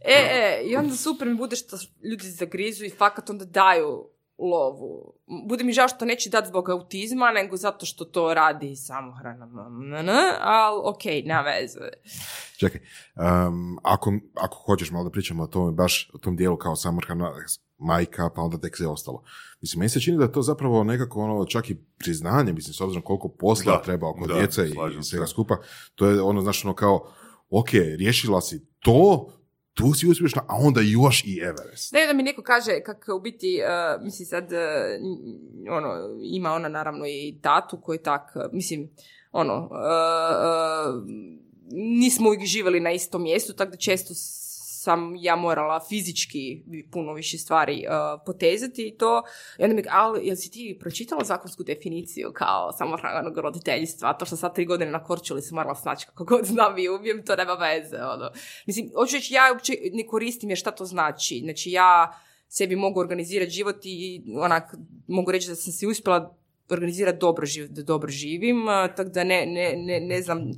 E, 0.00 0.14
e, 0.14 0.62
i 0.64 0.76
onda 0.76 0.94
super 0.94 1.28
mi 1.28 1.34
bude 1.34 1.56
što 1.56 1.76
ljudi 2.10 2.24
zagrizu 2.30 2.84
i 2.84 2.90
fakat 2.90 3.30
onda 3.30 3.44
daju 3.44 4.08
lovu. 4.38 5.14
Bude 5.48 5.64
mi 5.64 5.72
žao 5.72 5.88
što 5.88 6.04
neće 6.04 6.30
dati 6.30 6.48
zbog 6.48 6.68
autizma, 6.70 7.30
nego 7.32 7.56
zato 7.56 7.86
što 7.86 8.04
to 8.04 8.34
radi 8.34 8.76
samohrana 8.76 9.48
ali 10.40 10.80
okej, 10.84 11.22
nema 11.22 11.40
veze. 11.40 11.78
Čekaj, 12.56 12.80
um, 13.16 13.78
ako, 13.82 14.12
ako 14.34 14.56
hoćeš 14.56 14.90
malo 14.90 15.04
da 15.04 15.10
pričamo 15.10 15.42
o 15.42 15.46
tome, 15.46 15.72
baš 15.72 16.10
o 16.14 16.18
tom 16.18 16.36
dijelu 16.36 16.56
kao 16.56 16.76
samohrana 16.76 17.32
majka, 17.78 18.30
pa 18.34 18.42
onda 18.42 18.58
tek 18.58 18.76
sve 18.76 18.86
ostalo. 18.86 19.22
Mislim, 19.60 19.78
meni 19.78 19.88
se 19.88 20.00
čini 20.00 20.18
da 20.18 20.24
je 20.24 20.32
to 20.32 20.42
zapravo 20.42 20.84
nekako 20.84 21.20
ono, 21.20 21.44
čak 21.44 21.70
i 21.70 21.76
priznanje, 21.98 22.52
mislim, 22.52 22.74
s 22.74 22.80
obzirom 22.80 23.02
koliko 23.02 23.28
posla 23.28 23.72
Da, 23.72 23.82
treba 23.82 24.08
oko 24.08 24.26
da, 24.26 24.34
djece 24.34 24.68
i 24.68 24.72
se. 25.02 25.10
svega 25.10 25.26
skupa, 25.26 25.56
to 25.94 26.06
je 26.06 26.22
ono, 26.22 26.40
znaš, 26.40 26.64
ono 26.64 26.74
kao, 26.74 27.12
ok, 27.50 27.70
riješila 27.72 28.40
si 28.40 28.66
to, 28.80 29.32
tu 29.74 29.94
si 29.94 30.08
uspješna, 30.08 30.42
a 30.48 30.56
onda 30.56 30.80
još 30.80 31.24
i 31.24 31.40
Everest. 31.40 31.92
Ne 31.92 32.06
da 32.06 32.12
mi 32.12 32.22
neko 32.22 32.42
kaže 32.42 32.80
kako 32.84 33.16
u 33.16 33.20
biti, 33.20 33.60
uh, 33.62 34.04
mislim 34.04 34.26
sad, 34.26 34.44
uh, 34.52 35.72
ono, 35.72 36.18
ima 36.22 36.52
ona 36.52 36.68
naravno 36.68 37.06
i 37.06 37.38
tatu 37.42 37.80
koji 37.80 37.98
tak, 37.98 38.32
uh, 38.34 38.42
mislim, 38.52 38.90
ono, 39.32 39.70
nismo 41.70 42.28
uvijek 42.28 42.44
živjeli 42.44 42.80
na 42.80 42.92
istom 42.92 43.22
mjestu, 43.22 43.52
tako 43.52 43.70
da 43.70 43.76
često 43.76 44.14
sam 44.82 45.16
ja 45.16 45.36
morala 45.36 45.80
fizički 45.88 46.62
puno 46.92 47.12
više 47.12 47.38
stvari 47.38 47.84
uh, 47.86 48.22
potezati 48.26 48.88
i 48.88 48.96
to. 48.96 49.22
I 49.58 49.62
onda 49.62 49.76
mi, 49.76 49.82
ali 49.90 50.26
jel 50.26 50.36
si 50.36 50.50
ti 50.50 50.76
pročitala 50.80 51.24
zakonsku 51.24 51.62
definiciju 51.62 52.32
kao 52.34 52.72
samohranog 52.72 53.38
roditeljstva? 53.38 54.12
To 54.12 54.24
što 54.24 54.36
sad 54.36 54.54
tri 54.54 54.64
godine 54.64 54.90
na 54.90 55.04
Korčuli 55.04 55.42
sam 55.42 55.54
morala 55.54 55.74
snaći 55.74 56.06
kako 56.06 56.24
god 56.24 56.44
znam 56.44 56.78
i 56.78 56.88
umijem, 56.88 57.24
to 57.24 57.36
nema 57.36 57.54
veze. 57.54 57.96
Ono. 57.96 58.30
Mislim, 58.66 58.90
hoću 58.94 59.16
reći, 59.16 59.34
ja 59.34 59.50
uopće 59.52 59.72
ne 59.92 60.06
koristim 60.06 60.50
jer 60.50 60.58
šta 60.58 60.70
to 60.70 60.84
znači. 60.84 61.40
Znači, 61.44 61.70
ja 61.70 62.18
sebi 62.48 62.76
mogu 62.76 63.00
organizirati 63.00 63.50
život 63.50 63.76
i 63.82 64.22
onak, 64.36 64.74
mogu 65.06 65.32
reći 65.32 65.48
da 65.48 65.54
sam 65.54 65.72
si 65.72 65.86
uspjela 65.86 66.36
organizirati 66.70 67.18
dobro 67.18 67.46
živ, 67.46 67.68
da 67.70 67.82
dobro 67.82 68.10
živim, 68.10 68.68
a, 68.68 68.94
tako 68.94 69.10
da 69.10 69.24
ne, 69.24 69.46
ne, 69.46 69.74
ne, 69.76 70.00
ne 70.00 70.22
znam, 70.22 70.50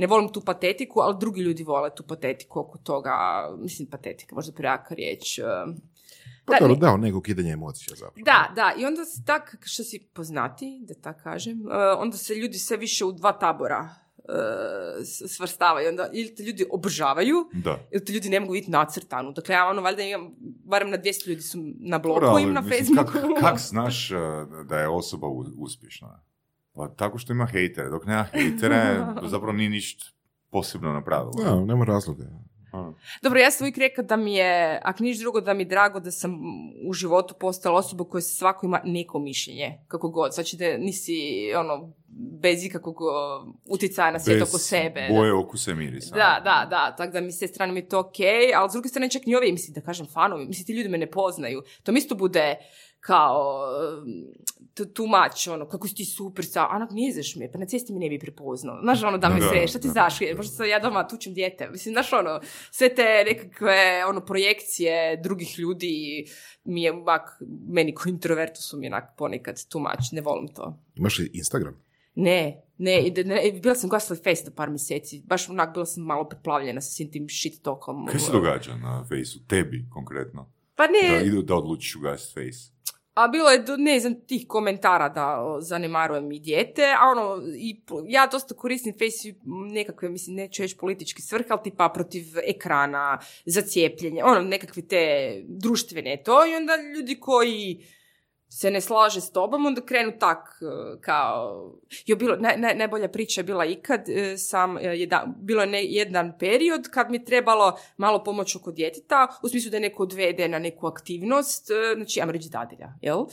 ne 0.00 0.06
volim 0.06 0.28
tu 0.28 0.40
patetiku, 0.42 1.00
ali 1.00 1.16
drugi 1.20 1.40
ljudi 1.40 1.62
vole 1.64 1.90
tu 1.92 2.02
patetiku 2.04 2.60
oko 2.60 2.78
toga, 2.80 3.14
mislim 3.58 3.88
patetika, 3.88 4.34
možda 4.34 4.52
prejaka 4.52 4.94
riječ. 4.94 5.38
a. 5.38 5.66
Pa 6.44 6.52
Da, 6.52 6.58
dobro, 6.60 6.74
ne- 6.74 6.80
da, 6.80 6.96
nego 6.98 7.18
ukidanje 7.18 7.50
emocija 7.52 7.96
zapravo. 7.96 8.24
da, 8.24 8.52
da, 8.54 8.72
i 8.78 8.86
onda 8.86 9.04
se 9.04 9.22
tak, 9.24 9.56
što 9.62 9.84
si 9.84 10.08
poznati, 10.12 10.80
da 10.82 10.94
tako 10.96 11.20
kažem, 11.22 11.60
uh, 11.60 11.66
onda 11.98 12.16
se 12.16 12.34
ljudi 12.34 12.58
sve 12.58 12.76
više 12.76 13.04
u 13.04 13.12
dva 13.12 13.32
tabora 13.34 13.88
s- 15.02 15.22
svrstavaju. 15.28 15.88
Onda 15.88 16.08
ili 16.12 16.34
te 16.34 16.42
ljudi 16.42 16.66
obožavaju, 16.70 17.36
Da. 17.54 17.78
ili 17.90 18.04
te 18.04 18.12
ljudi 18.12 18.28
ne 18.28 18.40
mogu 18.40 18.52
vidjeti 18.52 18.70
nacrtanu. 18.70 19.32
Dakle, 19.32 19.54
ja 19.54 19.66
ono, 19.66 19.82
valjda 19.82 20.02
imam, 20.02 20.30
barem 20.64 20.90
na 20.90 20.98
200 20.98 21.28
ljudi 21.28 21.42
su 21.42 21.58
na 21.80 21.98
blogu, 21.98 22.20
ali 22.22 22.42
im 22.42 22.52
na 22.52 22.60
mislim, 22.60 22.78
Facebooku. 22.96 23.12
Kak, 23.34 23.40
kak 23.42 23.58
znaš 23.60 24.10
da 24.64 24.78
je 24.78 24.88
osoba 24.88 25.26
uspješna? 25.58 26.22
Pa 26.74 26.88
tako 26.88 27.18
što 27.18 27.32
ima 27.32 27.46
hejtere. 27.46 27.88
Dok 27.88 28.06
nema 28.06 28.22
hejtere, 28.22 29.06
zapravo 29.32 29.52
nije 29.52 29.70
ništa 29.70 30.04
posebno 30.50 30.92
napravila. 30.92 31.32
Da, 31.44 31.64
nema 31.64 31.84
razloga. 31.84 32.24
Dobro, 33.22 33.40
ja 33.40 33.50
sam 33.50 33.64
uvijek 33.64 33.78
rekla 33.78 34.04
da 34.04 34.16
mi 34.16 34.34
je, 34.34 34.80
ako 34.84 35.02
niš 35.02 35.18
drugo, 35.18 35.40
da 35.40 35.54
mi 35.54 35.62
je 35.62 35.68
drago 35.68 36.00
da 36.00 36.10
sam 36.10 36.32
u 36.88 36.92
životu 36.92 37.34
postala 37.40 37.78
osoba 37.78 38.04
koja 38.04 38.22
se 38.22 38.36
svako 38.36 38.66
ima 38.66 38.80
neko 38.84 39.18
mišljenje, 39.18 39.84
kako 39.88 40.10
god. 40.10 40.32
Znači 40.32 40.56
da 40.56 40.78
nisi, 40.78 41.12
ono, 41.56 41.92
bez 42.42 42.64
ikakvog 42.64 42.96
utjecaja 43.64 44.10
na 44.10 44.18
svijet 44.18 44.42
oko 44.42 44.58
sebe. 44.58 45.08
da. 45.08 45.14
boje, 45.14 45.32
okusa 45.32 45.70
i 45.70 45.74
mirisa. 45.74 46.14
Da, 46.14 46.40
da, 46.44 46.66
da, 46.70 46.96
tako 46.96 47.12
da 47.12 47.20
mi 47.20 47.32
s 47.32 47.38
te 47.38 47.46
strane 47.46 47.72
mi 47.72 47.80
je 47.80 47.88
to 47.88 47.98
ok, 47.98 48.20
ali 48.56 48.70
s 48.70 48.72
druge 48.72 48.88
strane 48.88 49.10
čak 49.10 49.26
ni 49.26 49.36
ovi, 49.36 49.52
mislim 49.52 49.74
da 49.74 49.80
kažem 49.80 50.06
fanovi, 50.06 50.46
mislim 50.46 50.66
ti 50.66 50.72
ljudi 50.72 50.88
me 50.88 50.98
ne 50.98 51.10
poznaju. 51.10 51.62
To 51.82 51.92
mi 51.92 51.98
isto 51.98 52.14
bude 52.14 52.56
kao 53.00 53.66
tu, 54.74 54.84
too 54.86 55.06
much, 55.06 55.48
ono, 55.48 55.68
kako 55.68 55.88
si 55.88 55.94
ti 55.94 56.04
super 56.04 56.44
sa, 56.46 56.66
anak 56.70 56.90
nizeš 56.90 57.36
me, 57.36 57.52
pa 57.52 57.58
na 57.58 57.66
cesti 57.66 57.92
mi 57.92 57.98
ne 57.98 58.08
bi 58.08 58.18
prepoznao. 58.18 58.78
Znaš, 58.82 59.02
ono, 59.02 59.18
da 59.18 59.28
me 59.28 59.40
sreš, 59.40 59.70
šta 59.70 59.78
ti 59.78 59.88
zašli, 59.88 60.34
možda 60.36 60.52
sam 60.52 60.68
ja 60.68 60.78
doma 60.78 61.08
tučem 61.08 61.34
dijete. 61.34 61.68
Mislim, 61.70 61.94
znaš, 61.94 62.12
ono, 62.12 62.40
sve 62.70 62.94
te 62.94 63.24
nekakve, 63.26 64.04
ono, 64.08 64.24
projekcije 64.24 65.16
drugih 65.16 65.58
ljudi 65.58 66.24
mi 66.64 66.82
je, 66.82 66.92
ovak, 66.92 67.42
meni 67.68 67.94
ko 67.94 68.08
introvertu 68.08 68.62
su 68.62 68.78
mi 68.78 68.86
onak 68.86 69.16
ponekad 69.16 69.56
much, 69.74 70.12
ne 70.12 70.20
volim 70.20 70.48
to. 70.54 70.78
Imaš 70.96 71.18
li 71.18 71.30
Instagram? 71.34 71.82
Ne, 72.14 72.62
ne, 72.78 73.12
ne, 73.24 73.52
bila 73.62 73.74
sam 73.74 73.90
glasila 73.90 74.18
Festa 74.24 74.50
par 74.56 74.70
mjeseci, 74.70 75.22
baš 75.26 75.48
onak 75.48 75.72
bila 75.74 75.86
sam 75.86 76.02
malo 76.04 76.28
preplavljena 76.28 76.80
sa 76.80 76.90
svim 76.90 77.10
tim 77.10 77.28
shit 77.28 77.62
tokom. 77.62 78.06
Kaj 78.06 78.20
se 78.20 78.32
događa 78.32 78.76
na 78.76 79.04
fejsu? 79.08 79.46
Tebi 79.46 79.86
konkretno. 79.92 80.52
Pa 80.74 80.86
ne, 80.86 81.18
Da, 81.18 81.22
idu, 81.24 81.42
da 81.42 81.54
odlučiš 81.54 81.96
ugasiti 81.96 82.34
fejs. 82.34 82.56
a 83.14 83.28
bilo 83.28 83.50
je, 83.50 83.64
ne 83.78 84.00
znam, 84.00 84.14
tih 84.26 84.44
komentara 84.48 85.08
da 85.08 85.56
zanemarujem 85.60 86.32
i 86.32 86.40
dijete, 86.40 86.82
a 86.82 87.10
ono, 87.10 87.42
i, 87.56 87.82
ja 88.08 88.26
dosta 88.26 88.54
koristim 88.54 88.92
Face 88.92 89.38
nekakve, 89.72 90.08
mislim, 90.08 90.36
neću 90.36 90.62
reći 90.62 90.76
politički 90.76 91.22
svrhe, 91.22 91.48
ali 91.50 91.60
tipa 91.64 91.88
protiv 91.88 92.24
ekrana, 92.46 93.18
za 93.44 93.62
cijepljenje, 93.62 94.24
ono, 94.24 94.40
nekakve 94.40 94.82
te 94.82 95.34
društvene 95.48 96.22
to, 96.24 96.46
i 96.46 96.54
onda 96.54 96.72
ljudi 96.96 97.20
koji 97.20 97.84
se 98.52 98.70
ne 98.70 98.80
slaže 98.80 99.20
s 99.20 99.30
tobom, 99.30 99.66
onda 99.66 99.80
krenu 99.80 100.12
tak 100.18 100.58
e, 100.62 100.66
kao... 101.00 101.72
Jo, 102.06 102.16
bilo, 102.16 102.36
naj, 102.36 102.56
naj- 102.56 102.76
najbolja 102.76 103.08
priča 103.08 103.40
je 103.40 103.44
bila 103.44 103.64
ikad, 103.64 104.08
e, 104.08 104.36
sam, 104.38 104.78
e, 104.78 104.82
jedan, 104.82 105.34
bilo 105.38 105.60
je 105.60 105.66
ne- 105.66 105.84
jedan 105.84 106.32
period 106.38 106.88
kad 106.90 107.10
mi 107.10 107.16
je 107.16 107.24
trebalo 107.24 107.66
malo 107.96 108.24
pomoć 108.24 108.56
oko 108.56 108.72
djeteta, 108.72 109.28
u 109.42 109.48
smislu 109.48 109.70
da 109.70 109.76
je 109.76 109.80
neko 109.80 110.02
odvede 110.02 110.48
na 110.48 110.58
neku 110.58 110.86
aktivnost, 110.86 111.66
znači, 111.96 112.20
ajmo 112.20 112.32
reći 112.32 112.48
dadilja, 112.48 112.88
jel? 113.02 113.24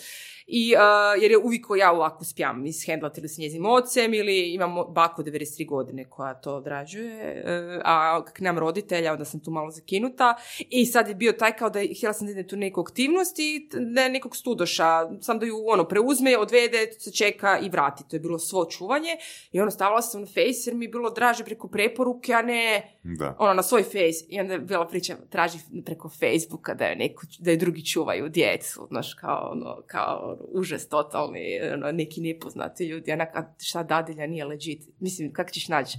I, 0.47 0.73
e, 0.73 0.77
jer 1.21 1.31
je 1.31 1.37
uvijek 1.37 1.65
ja 1.77 1.91
ovako 1.91 2.25
spijam 2.25 2.65
ishendlati 2.65 3.19
ili 3.21 3.29
s 3.29 3.37
njezim 3.37 3.65
ocem 3.65 4.13
ili 4.13 4.53
imamo 4.53 4.85
baku 4.85 5.23
93 5.23 5.67
godine 5.67 6.09
koja 6.09 6.33
to 6.33 6.55
odrađuje, 6.55 7.43
e, 7.45 7.79
a 7.83 8.23
kak 8.25 8.39
nemam 8.39 8.59
roditelja, 8.59 9.11
onda 9.11 9.25
sam 9.25 9.39
tu 9.39 9.51
malo 9.51 9.71
zakinuta 9.71 10.35
i 10.59 10.85
sad 10.85 11.07
je 11.07 11.15
bio 11.15 11.31
taj 11.31 11.51
kao 11.51 11.69
da 11.69 11.79
je- 11.79 11.93
htjela 11.93 12.13
sam 12.13 12.27
da 12.27 12.43
tu 12.43 12.55
neku 12.55 12.81
aktivnost 12.81 13.39
i 13.39 13.67
t- 13.71 13.77
ne 13.79 14.09
nekog 14.09 14.35
studoša, 14.35 15.06
sam 15.21 15.39
da 15.39 15.45
ju 15.45 15.55
ono 15.67 15.87
preuzme, 15.87 16.37
odvede, 16.37 16.91
se 16.99 17.11
čeka 17.11 17.59
i 17.59 17.69
vrati. 17.69 18.03
To 18.09 18.15
je 18.15 18.19
bilo 18.19 18.39
svo 18.39 18.65
čuvanje 18.65 19.09
i 19.51 19.61
ono 19.61 19.71
stavila 19.71 20.01
sam 20.01 20.21
na 20.21 20.27
face 20.27 20.63
jer 20.65 20.75
mi 20.75 20.85
je 20.85 20.89
bilo 20.89 21.09
draže 21.09 21.43
preko 21.43 21.67
preporuke, 21.67 22.33
a 22.33 22.41
ne 22.41 22.93
Da. 23.03 23.35
ono 23.39 23.53
na 23.53 23.63
svoj 23.63 23.83
face. 23.83 24.25
I 24.29 24.39
onda 24.39 24.53
je 24.53 24.59
bila 24.59 24.87
priča, 24.87 25.15
traži 25.29 25.57
preko 25.85 26.09
Facebooka 26.09 26.73
da 26.73 26.85
je, 26.85 26.95
neko, 26.95 27.25
da 27.39 27.51
je 27.51 27.57
drugi 27.57 27.85
čuvaju 27.85 28.29
djecu, 28.29 28.87
znaš, 28.89 29.13
kao, 29.13 29.49
ono, 29.51 29.83
kao 29.87 30.19
ono, 30.23 30.43
užas 30.51 30.87
totalni, 30.87 31.59
ono, 31.73 31.91
neki 31.91 32.21
nepoznati 32.21 32.85
ljudi, 32.85 33.11
onak, 33.11 33.29
šta 33.61 33.83
dadilja 33.83 34.27
nije 34.27 34.45
legit. 34.45 34.83
Mislim, 34.99 35.33
kako 35.33 35.49
ćeš 35.49 35.67
naći 35.67 35.97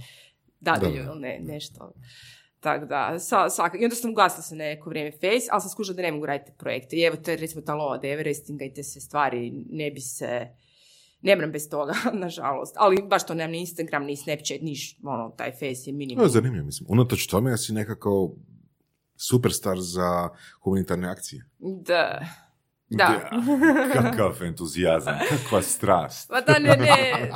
dadilju 0.59 1.03
Da. 1.03 1.11
ili 1.11 1.19
ne, 1.19 1.39
nešto. 1.43 1.93
Tako 2.59 2.85
da, 2.85 3.19
sa, 3.19 3.49
svaka- 3.49 3.77
i 3.77 3.83
onda 3.83 3.95
sam 3.95 4.11
ugasila 4.11 4.41
se 4.41 4.55
neko 4.55 4.89
vrijeme 4.89 5.11
face, 5.11 5.47
ali 5.51 5.61
sam 5.61 5.69
skužila 5.69 5.95
da 5.95 6.01
ne 6.01 6.11
mogu 6.11 6.25
raditi 6.25 6.51
projekte. 6.57 6.95
I 6.95 7.01
evo, 7.01 7.17
to 7.17 7.31
je 7.31 7.37
recimo 7.37 7.61
ta 7.61 7.75
lova 7.75 7.99
Everestinga 8.03 8.65
i 8.65 8.73
te 8.73 8.83
sve 8.83 9.01
stvari, 9.01 9.51
ne 9.69 9.91
bi 9.91 10.01
se, 10.01 10.47
ne 11.21 11.35
mram 11.35 11.51
bez 11.51 11.69
toga, 11.69 11.93
nažalost. 12.13 12.75
Ali 12.77 13.01
baš 13.03 13.25
to 13.25 13.33
nemam 13.33 13.51
ni 13.51 13.59
Instagram, 13.59 14.03
ni 14.05 14.15
Snapchat, 14.17 14.61
niš, 14.61 14.97
ono, 15.03 15.29
taj 15.37 15.51
face 15.51 15.83
je 15.85 15.93
minimum. 15.93 16.23
Je 16.25 16.29
zanimljivo, 16.29 16.65
mislim. 16.65 16.87
Unatoč 16.89 17.27
tome, 17.27 17.51
ja 17.51 17.57
si 17.57 17.73
nekako 17.73 18.35
superstar 19.15 19.77
za 19.79 20.29
humanitarne 20.63 21.07
akcije. 21.07 21.45
Da. 21.59 22.25
Da. 22.89 23.29
Kakav 23.93 24.43
entuzijazam, 24.43 25.13
kakva 25.29 25.61
strast. 25.61 26.29
Pa 26.29 26.41
da, 26.41 26.59
ne, 26.59 26.69
ne, 26.69 26.75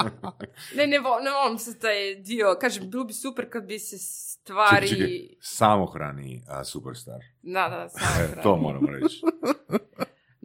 ne, 0.78 0.88
ne, 0.88 1.00
ne 1.24 1.32
volim 1.32 1.58
se 1.60 1.80
taj 1.80 2.16
dio, 2.16 2.58
kažem, 2.62 2.90
bilo 2.90 3.04
bi 3.04 3.14
super 3.14 3.50
kad 3.50 3.64
bi 3.66 3.80
se 3.80 3.98
stvari... 3.98 4.88
Čekaj, 4.88 5.08
čekaj, 5.08 5.36
samohrani 5.42 6.44
a, 6.48 6.64
superstar. 6.64 7.20
Da, 7.42 7.70
da, 7.70 7.86
E, 7.86 7.90
samohrani. 7.90 8.44
to 8.44 8.56
moramo 8.56 8.88
reći. 8.92 9.22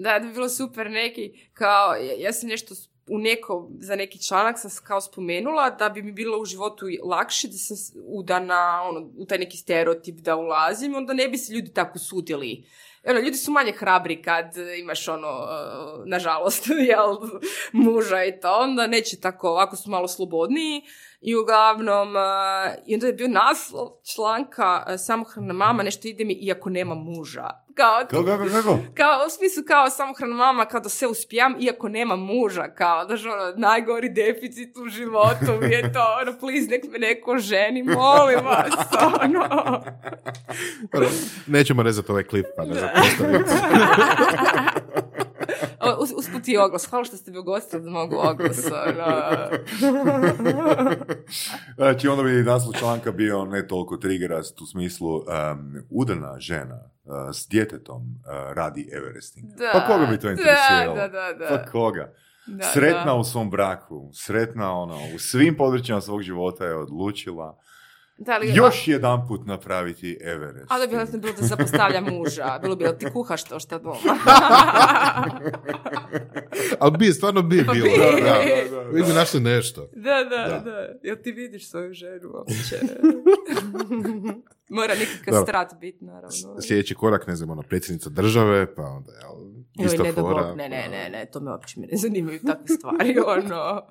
Da, 0.01 0.19
da 0.19 0.27
bi 0.27 0.33
bilo 0.33 0.49
super 0.49 0.91
neki, 0.91 1.49
kao, 1.53 1.95
ja, 1.95 2.15
ja 2.19 2.33
sam 2.33 2.49
nešto 2.49 2.75
u 3.09 3.19
neko, 3.19 3.71
za 3.81 3.97
neki 3.97 4.23
članak 4.27 4.59
sam 4.59 4.71
kao 4.85 5.01
spomenula 5.01 5.71
da 5.71 5.89
bi 5.89 6.03
mi 6.03 6.13
bilo 6.13 6.39
u 6.39 6.45
životu 6.45 6.87
lakše 7.05 7.49
da 7.49 7.53
sam 7.53 8.03
udana 8.07 8.83
ono, 8.89 9.11
u 9.17 9.27
taj 9.27 9.39
neki 9.39 9.57
stereotip 9.57 10.19
da 10.19 10.37
ulazim, 10.37 10.95
onda 10.95 11.13
ne 11.13 11.29
bi 11.29 11.39
se 11.39 11.53
ljudi 11.53 11.73
tako 11.73 11.99
sudili. 11.99 12.65
Ono, 13.05 13.21
ljudi 13.21 13.37
su 13.37 13.53
manje 13.53 13.73
hrabri 13.73 14.23
kad 14.23 14.57
imaš 14.79 15.09
ono, 15.09 15.29
uh, 15.29 16.07
nažalost, 16.07 16.67
jel, 16.91 17.17
muža 17.73 18.25
i 18.25 18.41
to, 18.41 18.59
onda 18.61 18.87
neće 18.87 19.21
tako, 19.21 19.49
ovako 19.49 19.77
su 19.77 19.91
malo 19.91 20.09
slobodniji 20.09 20.83
i 21.21 21.37
uglavnom, 21.37 22.17
uh, 22.17 22.23
i 22.87 22.95
onda 22.95 23.07
je 23.07 23.13
bio 23.13 23.29
naslov 23.29 23.89
članka 24.15 24.85
uh, 24.87 24.93
samohrana 24.99 25.53
mama, 25.53 25.83
nešto 25.83 26.09
ide 26.09 26.25
mi 26.25 26.33
iako 26.33 26.71
nema 26.71 26.95
muža. 26.95 27.49
Kao, 27.75 28.01
Kako, 28.11 28.25
kako, 28.25 28.45
kako? 28.45 28.79
kao, 28.95 29.27
u 29.27 29.31
smislu 29.31 29.63
kao 29.67 29.91
samohrana 29.91 30.35
mama, 30.35 30.65
kao 30.65 30.81
da 30.81 30.89
se 30.89 31.07
uspijam, 31.07 31.57
iako 31.61 31.89
nema 31.89 32.17
muža, 32.17 32.75
kao, 32.75 33.05
da 33.05 33.15
ono, 33.15 33.53
najgori 33.57 34.09
deficit 34.09 34.77
u 34.77 34.89
životu 34.89 35.53
mi 35.61 35.73
je 35.75 35.93
to, 35.93 36.17
ono, 36.23 36.39
please, 36.39 36.67
nek 36.71 36.85
me 36.93 36.99
neko 36.99 37.39
ženi, 37.39 37.83
molim 37.83 38.45
vas, 38.45 38.75
ono. 39.23 39.45
Nećemo 41.47 41.83
rezati 41.83 42.13
ovaj 42.13 42.25
klip, 42.25 42.47
pa. 42.57 42.63
O, 42.63 42.67
Us, 46.03 46.11
usput 46.17 46.49
i 46.49 46.57
oglas, 46.57 46.87
hvala 46.87 47.05
što 47.05 47.17
ste 47.17 47.31
me 47.31 47.39
ugostili 47.39 47.83
da 47.83 47.91
mogu 47.91 48.17
oglas, 48.17 48.59
ono. 48.67 49.49
Znači, 51.77 52.09
onda 52.09 52.23
bi 52.23 52.31
naslov 52.31 52.75
članka 52.75 53.13
bio 53.13 53.45
ne 53.45 53.67
toliko 53.67 53.97
triggerast 53.97 54.61
u 54.61 54.67
smislu 54.67 55.17
um, 55.17 55.25
udana 55.91 56.39
žena 56.39 56.91
uh, 57.05 57.15
s 57.33 57.49
djetetom 57.49 58.03
uh, 58.03 58.57
radi 58.57 58.91
Everesting. 58.93 59.47
Da, 59.47 59.71
pa 59.73 59.87
koga 59.87 60.07
bi 60.07 60.19
to 60.19 60.31
interesiralo? 60.31 60.95
Da, 60.95 61.09
da, 61.09 61.33
da. 61.39 61.47
Pa 61.49 61.71
koga? 61.71 62.13
Da, 62.47 62.65
sretna 62.65 63.05
da. 63.05 63.15
u 63.15 63.25
svom 63.25 63.51
braku, 63.51 64.11
sretna 64.13 64.73
ono, 64.73 64.99
u 65.15 65.19
svim 65.19 65.57
područjima 65.57 66.01
svog 66.01 66.23
života 66.23 66.65
je 66.65 66.77
odlučila 66.77 67.59
Da, 68.19 68.33
ali- 68.33 68.53
još 68.55 68.89
jedan 68.89 69.29
put 69.29 69.47
napraviti 69.47 70.19
Everest. 70.23 70.67
Ali 70.69 70.87
bi 70.87 70.91
vjerojatno 70.91 71.19
bilo 71.19 71.33
da 71.33 71.47
zapostavlja 71.47 72.01
muža. 72.03 72.59
Bilo 72.63 72.77
bi, 72.77 72.85
jel 72.85 72.95
ti 72.95 73.07
kuhaš 73.13 73.45
to 73.45 73.61
što 73.61 73.79
doma? 73.79 73.97
Ali 76.81 76.97
bi, 76.99 77.07
stvarno 77.07 77.43
bi 77.43 77.57
bilo. 77.57 77.73
bi. 77.75 77.81
Da, 78.23 78.31
da. 78.71 78.83
Vi 78.83 79.03
bi 79.03 79.13
našli 79.13 79.41
nešto. 79.41 79.89
da, 79.93 80.25
da, 80.27 80.49
Da. 80.49 80.61
da, 80.61 80.87
Jel 81.03 81.17
ti 81.17 81.33
vidiš 81.33 81.71
svoju 81.71 81.95
ženu 81.95 82.29
uopće? 82.31 82.77
Mora 84.69 84.95
neki 84.95 85.19
kastrat 85.27 85.75
biti, 85.75 86.05
naravno. 86.05 86.61
Sljedeći 86.61 86.95
korak, 86.95 87.27
ne 87.27 87.37
znam, 87.37 87.51
ono, 87.51 87.63
predsjednica 87.63 88.11
države, 88.11 88.75
pa 88.75 88.83
onda, 88.83 89.13
jel, 89.13 89.31
Joj, 89.75 89.87
ista 89.87 90.03
ne, 90.03 90.13
da 90.13 90.21
fora. 90.23 90.55
Ne, 90.55 90.69
ne, 90.69 90.89
ne, 90.91 91.11
ne, 91.11 91.27
to 91.27 91.41
me 91.41 91.51
uopće 91.51 91.81
me 91.81 91.87
ne 91.87 91.97
zanimaju 91.97 92.41
takve 92.41 92.67
stvari, 92.69 93.17
ono. 93.39 93.87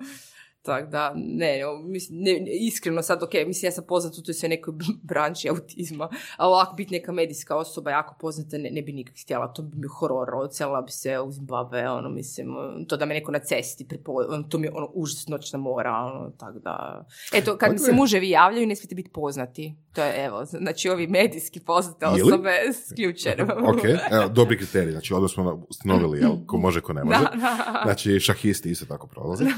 Tako 0.68 0.90
da, 0.90 1.12
ne, 1.16 1.60
mislim, 1.84 2.18
ne, 2.20 2.44
iskreno 2.60 3.02
sad, 3.02 3.22
ok, 3.22 3.32
mislim, 3.46 3.68
ja 3.68 3.72
sam 3.72 3.84
poznat 3.88 4.18
u 4.18 4.22
toj 4.22 4.34
sve 4.34 4.48
nekoj 4.48 4.74
branči 5.02 5.48
autizma, 5.48 6.08
ali 6.36 6.52
ovako 6.52 6.74
biti 6.74 6.94
neka 6.94 7.12
medijska 7.12 7.56
osoba 7.56 7.90
jako 7.90 8.14
poznata, 8.20 8.58
ne, 8.58 8.70
ne 8.70 8.82
bi 8.82 8.92
nikak 8.92 9.14
htjela, 9.22 9.52
to 9.52 9.62
bi 9.62 9.76
mi 9.76 9.86
horor, 9.86 10.34
odselila 10.34 10.82
bi 10.82 10.90
se 10.90 11.18
u 11.18 11.30
Zimbabwe, 11.30 11.90
ono, 11.90 12.08
mislim, 12.08 12.48
to 12.88 12.96
da 12.96 13.06
me 13.06 13.14
neko 13.14 13.32
na 13.32 13.38
cesti, 13.38 13.88
prepo, 13.88 14.12
ono, 14.12 14.42
to 14.42 14.58
mi 14.58 14.66
je 14.66 14.72
ono, 14.74 14.90
užas 14.94 15.26
noćna 15.26 15.58
mora, 15.58 15.92
ono, 15.92 16.30
tako 16.30 16.58
da, 16.58 17.06
eto, 17.34 17.56
kad 17.58 17.72
mi 17.72 17.78
se 17.78 17.92
muževi 17.92 18.30
javljaju, 18.30 18.66
ne 18.66 18.76
smijete 18.76 18.94
biti 18.94 19.10
poznati, 19.10 19.74
to 19.94 20.02
je, 20.02 20.24
evo, 20.24 20.44
znači, 20.44 20.88
ovi 20.88 21.06
medijski 21.06 21.60
poznate 21.60 22.06
osobe, 22.06 22.50
sključene. 22.90 23.42
Ok, 23.42 23.84
evo, 24.10 24.28
dobri 24.28 24.56
kriterij, 24.58 24.92
znači 24.92 25.14
ovdje 25.14 25.28
smo 25.28 25.66
ustanovili, 25.68 26.18
jel, 26.18 26.32
ko 26.46 26.56
može, 26.56 26.80
ko 26.80 26.92
ne 26.92 27.04
može. 27.04 27.18
Da, 27.18 27.30
da. 27.36 27.80
Znači, 27.84 28.20
šahisti 28.20 28.70
isto 28.70 28.86
tako 28.86 29.06
prolaze. 29.06 29.44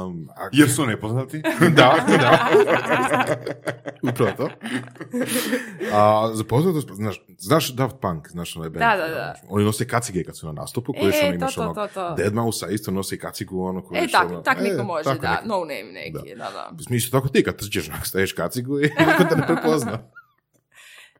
Um, 0.00 0.28
a- 0.30 0.48
Jer 0.52 0.70
su 0.70 0.86
nepoznati? 0.86 1.42
da, 1.76 1.94
da. 2.10 2.48
Upravo 4.10 4.30
to. 4.32 4.48
A 5.92 6.30
za 6.34 6.44
poznatost, 6.44 6.88
znaš, 6.90 7.16
znaš 7.38 7.68
Daft 7.68 7.96
Punk, 7.98 8.28
znaš 8.28 8.56
onaj 8.56 8.70
band? 8.70 8.80
Da, 8.80 8.96
da, 8.98 9.08
da. 9.08 9.34
Oni 9.48 9.64
nose 9.64 9.88
kacige 9.88 10.24
kad 10.24 10.36
su 10.36 10.46
na 10.46 10.52
nastupu, 10.52 10.92
koji 10.92 11.04
E, 11.04 11.18
ono 11.18 11.28
to, 11.28 11.34
imaš 11.34 11.54
to, 11.54 11.62
onog 11.62 11.74
to, 11.74 11.86
to. 11.86 12.14
Deadmau5 12.18 12.70
isto 12.70 12.90
nosi 12.90 13.18
kacigu, 13.18 13.62
ono 13.62 13.82
koji 13.82 13.98
E, 13.98 14.02
još 14.02 14.12
tak, 14.12 14.26
ono- 14.26 14.40
tak 14.40 14.58
e, 14.58 14.62
niko 14.62 14.84
može, 14.84 15.04
tako 15.04 15.18
da, 15.18 15.30
neko. 15.30 15.44
no 15.44 15.58
name 15.58 15.92
neki, 15.94 16.28
da, 16.30 16.44
da. 16.44 16.70
Mislim, 16.72 16.96
isto 16.96 17.18
tako 17.18 17.28
ti 17.28 17.44
kad 17.44 17.56
trčeš, 17.56 17.90
staješ 18.04 18.32
kacigu 18.32 18.78
i 18.80 18.82
niko 18.82 19.24
te 19.28 19.36
ne 19.36 19.46
prepozna. 19.46 19.98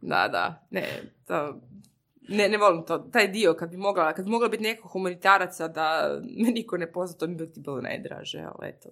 Da, 0.01 0.29
da, 0.29 0.66
ne, 0.70 0.85
to, 1.26 1.61
ne, 2.29 2.49
ne 2.49 2.59
volim 2.59 2.85
to, 2.87 2.99
taj 2.99 3.29
dio, 3.29 3.55
kad 3.55 3.70
bi 3.70 3.76
mogla, 3.76 4.12
kad 4.12 4.24
bi 4.24 4.31
mogla 4.31 4.49
biti 4.49 4.62
neko 4.62 4.89
humanitaraca 4.89 5.68
da 5.68 6.18
me 6.45 6.51
niko 6.51 6.76
ne 6.76 6.93
pozna, 6.93 7.16
to 7.16 7.26
mi 7.26 7.35
bi 7.35 7.53
ti 7.53 7.61
bilo 7.61 7.81
najdraže, 7.81 8.39
ali 8.39 8.68
eto. 8.68 8.89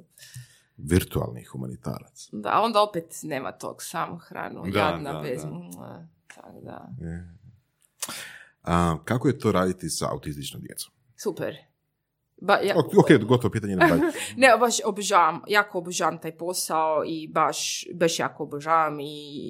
Virtualni 0.76 1.44
humanitarac. 1.44 2.28
Da, 2.32 2.50
a 2.52 2.60
onda 2.60 2.82
opet 2.82 3.04
nema 3.22 3.52
tog 3.52 3.82
samohranu, 3.82 4.62
Da, 4.72 4.78
jadna 4.78 5.12
da, 5.12 5.20
bez, 5.20 5.42
da. 5.42 6.06
da, 6.62 6.88
A, 8.62 8.98
kako 9.04 9.28
je 9.28 9.38
to 9.38 9.52
raditi 9.52 9.88
sa 9.90 10.12
autističnom 10.12 10.62
djecom? 10.62 10.92
super. 11.16 11.56
Ba, 12.40 12.58
ja, 12.62 12.74
Ok, 12.76 12.92
ok, 12.98 13.24
gotovo 13.28 13.52
pitanje. 13.52 13.76
Ne. 13.76 13.86
Ne, 14.36 14.56
baš 14.60 14.74
obožavam, 14.84 15.40
jako 15.48 15.78
obožavam 15.78 16.18
taj 16.18 16.36
posao 16.36 17.04
i 17.06 17.28
baš, 17.28 17.84
baš 17.94 18.18
jako 18.18 18.42
obožavam 18.42 19.00
i, 19.00 19.04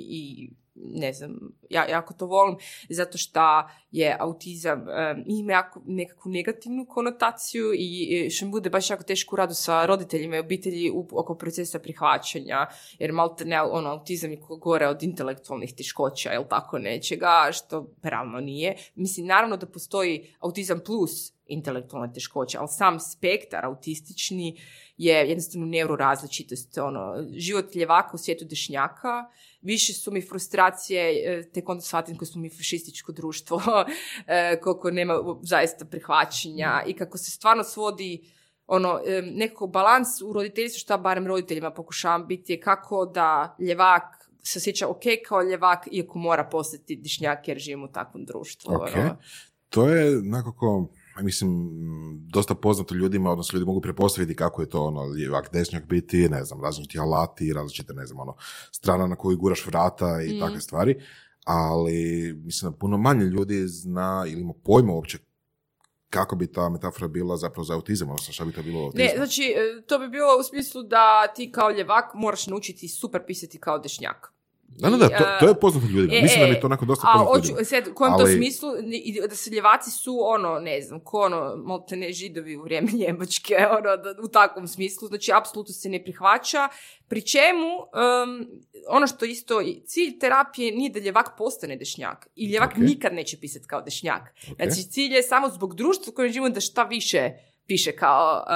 i 0.09 0.51
ne 0.75 1.13
znam, 1.13 1.39
ja 1.71 1.87
jako 1.89 2.15
to 2.15 2.27
volim 2.27 2.57
zato 2.89 3.19
što 3.19 3.69
je 3.91 4.17
autizam 4.21 4.81
um, 4.81 5.25
ima 5.27 5.53
jako 5.53 5.83
nekakvu 5.87 6.33
negativnu 6.33 6.87
konotaciju 6.87 7.73
i 7.75 8.31
što 8.31 8.45
mi 8.45 8.51
bude 8.51 8.71
baš 8.71 8.91
jako 8.91 9.03
teško 9.03 9.35
u 9.35 9.37
radu 9.37 9.55
sa 9.55 9.87
roditeljima 9.87 10.37
i 10.37 10.41
obitelji 10.41 10.91
u, 10.91 11.09
oko 11.13 11.35
procesa 11.35 11.79
prihvaćanja, 11.79 12.67
jer 12.99 13.13
malte 13.13 13.45
ne, 13.45 13.63
ono, 13.63 13.91
autizam 13.91 14.31
je 14.31 14.39
gore 14.61 14.89
od 14.89 15.03
intelektualnih 15.03 15.75
teškoća 15.75 16.35
ili 16.35 16.45
tako 16.51 16.79
nečega, 16.79 17.51
što 17.53 17.87
realno 18.03 18.41
nije. 18.41 18.77
Mislim, 18.95 19.27
naravno 19.27 19.57
da 19.57 19.67
postoji 19.67 20.35
autizam 20.41 20.81
plus 20.87 21.37
intelektualna 21.47 22.13
teškoća, 22.13 22.59
ali 22.61 22.69
sam 22.69 23.01
spektar 23.01 23.65
autistični 23.65 24.61
je 24.97 25.29
jednostavno 25.29 25.67
neurorazličitost. 25.67 26.79
Ono, 26.79 27.27
život 27.37 27.75
ljevaka 27.75 28.11
u 28.15 28.19
svijetu 28.19 28.45
dešnjaka, 28.45 29.25
više 29.63 29.93
su 29.93 30.13
mi 30.13 30.29
frustracije 30.29 31.03
e, 31.03 31.51
tek 31.57 31.69
onda 31.69 31.83
shvatim 31.83 32.17
kako 32.17 32.27
smo 32.27 32.41
mi 32.41 32.51
fašističko 32.51 33.13
društvo, 33.13 33.61
e, 34.27 34.61
koliko 34.61 34.91
nema 34.91 35.15
zaista 35.43 35.85
prihvaćanja 35.85 36.83
i 36.87 36.93
kako 36.93 37.19
se 37.19 37.31
stvarno 37.31 37.65
svodi 37.65 38.33
ono, 38.67 39.01
e, 39.07 39.23
nekako 39.23 39.67
balans 39.67 40.09
u 40.25 40.33
roditeljstvu, 40.33 40.79
šta 40.79 40.97
barem 40.97 41.27
roditeljima 41.27 41.71
pokušavam 41.71 42.27
biti, 42.27 42.53
je 42.53 42.61
kako 42.61 43.07
da 43.07 43.57
ljevak 43.59 44.03
se 44.43 44.59
osjeća 44.59 44.89
ok 44.89 45.03
kao 45.29 45.43
ljevak, 45.43 45.89
iako 45.91 46.19
mora 46.19 46.45
postati 46.45 46.97
dišnjak 46.97 47.49
jer 47.49 47.59
živimo 47.59 47.85
u 47.85 47.93
takvom 47.93 48.25
društvu. 48.25 48.75
Ok. 48.75 48.89
ono. 48.97 49.17
To 49.69 49.89
je 49.89 50.23
nekako, 50.23 50.89
mislim, 51.23 51.51
dosta 52.33 52.55
poznato 52.55 52.95
ljudima, 52.95 53.31
odnosno 53.31 53.57
ljudi 53.57 53.67
mogu 53.67 53.81
prepostaviti 53.81 54.37
kako 54.37 54.63
je 54.63 54.69
to 54.69 54.85
ono, 54.85 55.03
lijevak, 55.03 55.53
desnjak 55.53 55.87
biti, 55.89 56.29
ne 56.29 56.45
znam, 56.45 56.63
različiti 56.63 56.99
alati, 56.99 57.53
različite, 57.53 57.95
ne 57.95 58.07
znam, 58.07 58.21
ono, 58.21 58.35
strana 58.73 59.07
na 59.07 59.17
koju 59.17 59.37
guraš 59.37 59.67
vrata 59.67 60.23
i 60.23 60.41
takve 60.41 60.61
stvari, 60.61 61.03
ali 61.47 62.33
mislim 62.45 62.73
da 62.73 62.79
puno 62.79 62.99
manje 62.99 63.25
ljudi 63.25 63.69
zna 63.69 64.25
ili 64.29 64.41
ima 64.41 64.53
pojma 64.65 64.93
uopće 64.93 65.19
kako 66.11 66.37
bi 66.37 66.53
ta 66.53 66.69
metafora 66.69 67.09
bila 67.09 67.37
zapravo 67.37 67.65
za 67.65 67.75
autizam, 67.75 68.11
odnosno 68.11 68.33
šta 68.33 68.45
bi 68.45 68.53
to 68.53 68.63
bilo 68.63 68.85
autizam. 68.85 69.07
Ne, 69.07 69.13
znači, 69.17 69.43
e, 69.43 69.83
to 69.87 69.99
bi 69.99 70.09
bilo 70.09 70.39
u 70.41 70.43
smislu 70.43 70.83
da 70.83 71.27
ti 71.35 71.53
kao 71.53 71.71
ljevak 71.71 72.15
moraš 72.15 72.47
naučiti 72.47 72.89
super 72.89 73.27
pisati 73.27 73.59
kao 73.59 73.79
dešnjak. 73.79 74.33
Da, 74.69 74.91
da, 74.91 74.97
da, 74.97 75.09
to, 75.09 75.25
to 75.41 75.49
je 75.49 75.61
poznato 75.61 75.87
ljudima. 75.87 76.15
E, 76.19 76.23
mislim 76.23 76.41
da 76.41 76.47
e, 76.47 76.51
bi 76.55 76.61
to 76.61 76.67
onako 76.67 76.85
dosta 76.85 77.09
poznato 77.13 77.37
ljudima. 77.37 77.65
sad, 77.65 77.89
u 77.89 77.95
kojem 77.95 78.15
to 78.15 78.23
Ali- 78.23 78.35
smislu, 78.37 78.71
i 78.93 79.21
da 79.29 79.35
se 79.37 79.51
ljevaci 79.51 79.91
su 79.91 80.19
ono, 80.23 80.59
ne 80.59 80.83
znam, 80.83 81.01
ko 81.01 81.21
ono, 81.21 81.57
malte 81.57 81.97
ne 81.97 82.13
židovi 82.13 82.57
u 82.57 82.63
vrijeme 82.63 82.93
Njemačke, 83.07 83.57
ono, 83.71 83.97
da, 83.97 84.15
u 84.23 84.29
takvom 84.29 84.69
smislu, 84.69 85.09
znači 85.09 85.33
apsolutno 85.35 85.75
se 85.75 85.89
ne 85.89 86.03
prihvaća, 86.03 86.69
pri 87.09 87.23
čemu 87.23 87.69
um, 87.77 88.47
ono 88.89 89.07
što 89.07 89.25
isto, 89.25 89.63
cilj 89.87 90.19
terapije 90.19 90.73
nije 90.73 90.91
da 90.91 90.99
ljevak 90.99 91.31
postane 91.39 91.77
dešnjak 91.77 92.29
i 92.35 92.51
ljevak 92.51 92.71
Ok. 92.71 92.77
nikad 92.79 93.15
neće 93.15 93.37
pisati 93.41 93.67
kao 93.67 93.83
dešnjak. 93.83 94.23
Znači 94.57 94.91
cilj 94.91 95.15
je 95.15 95.23
samo 95.23 95.49
zbog 95.49 95.75
društva 95.75 96.11
u 96.11 96.15
kojem 96.15 96.33
živimo 96.33 96.49
da 96.51 96.61
šta 96.61 96.85
više 96.85 97.31
piše 97.67 97.93
kao 97.93 98.37
uh, 98.37 98.53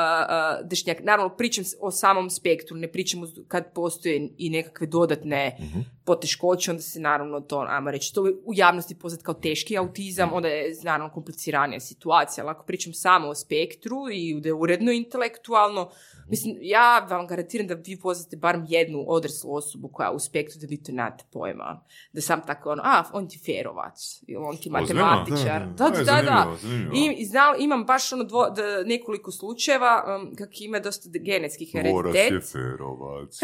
uh, 0.62 0.68
dešnjak. 0.68 0.98
Naravno, 1.00 1.28
pričam 1.30 1.64
o 1.80 1.90
samom 1.90 2.30
spektru, 2.30 2.76
ne 2.76 2.88
pričam 2.88 3.20
kad 3.48 3.72
postoje 3.72 4.28
i 4.38 4.50
nekakve 4.50 4.86
dodatne 4.86 5.56
Mhm. 5.60 5.80
poteškoće, 6.04 6.70
onda 6.70 6.82
se 6.82 7.00
naravno 7.00 7.40
to, 7.40 7.66
ajmo 7.68 7.90
reći, 7.90 8.14
to 8.14 8.26
je 8.26 8.34
u 8.36 8.52
javnosti 8.54 8.94
poznat 8.94 9.22
kao 9.22 9.34
teški 9.34 9.78
autizam, 9.78 10.32
onda 10.32 10.48
je 10.48 10.74
naravno 10.82 11.10
kompliciranija 11.10 11.80
situacija, 11.80 12.44
ali 12.44 12.50
ako 12.50 12.64
pričam 12.64 12.92
samo 12.92 13.28
o 13.28 13.34
spektru 13.34 13.96
i 14.12 14.40
da 14.40 14.48
je 14.48 14.54
uredno 14.54 14.92
intelektualno, 14.92 15.90
mislim, 16.26 16.56
ja 16.60 16.98
vam 17.00 17.26
garantiram 17.26 17.66
da 17.66 17.74
vi 17.76 17.98
poznate 17.98 18.36
barem 18.36 18.66
jednu 18.68 19.04
odraslu 19.08 19.54
osobu 19.54 19.88
koja 19.88 20.10
u 20.10 20.18
spektru 20.18 20.60
da 20.60 20.66
vi 20.66 20.76
to 20.76 20.92
nemate 20.92 21.24
pojma. 21.30 21.84
Da 22.12 22.20
sam 22.20 22.40
tako 22.42 22.70
ono, 22.70 22.82
a, 22.84 23.04
on 23.12 23.28
ti 23.28 23.38
ferovac, 23.38 23.98
ili 24.22 24.36
on 24.38 24.56
ti 24.56 24.70
matematičar. 24.70 25.66
Da, 25.68 25.74
Da, 25.80 26.00
E, 26.00 26.04
da, 26.04 26.04
da. 26.04 26.04
zanimljivo, 26.04 26.56
zanimljivo. 26.58 26.94
I, 26.96 27.14
i 27.14 27.26
znal- 27.26 27.56
imam 27.58 27.84
baš 27.84 28.12
ono 28.12 28.24
dvo, 28.24 28.50
da, 28.50 28.82
nekoliko 29.00 29.32
slučajeva 29.32 30.04
um, 30.06 30.34
kak 30.36 30.60
ima 30.60 30.78
dosta 30.78 31.08
genetskih 31.12 31.72
hereditet. 31.72 32.32
je 32.32 32.40
ferovac. 32.40 33.40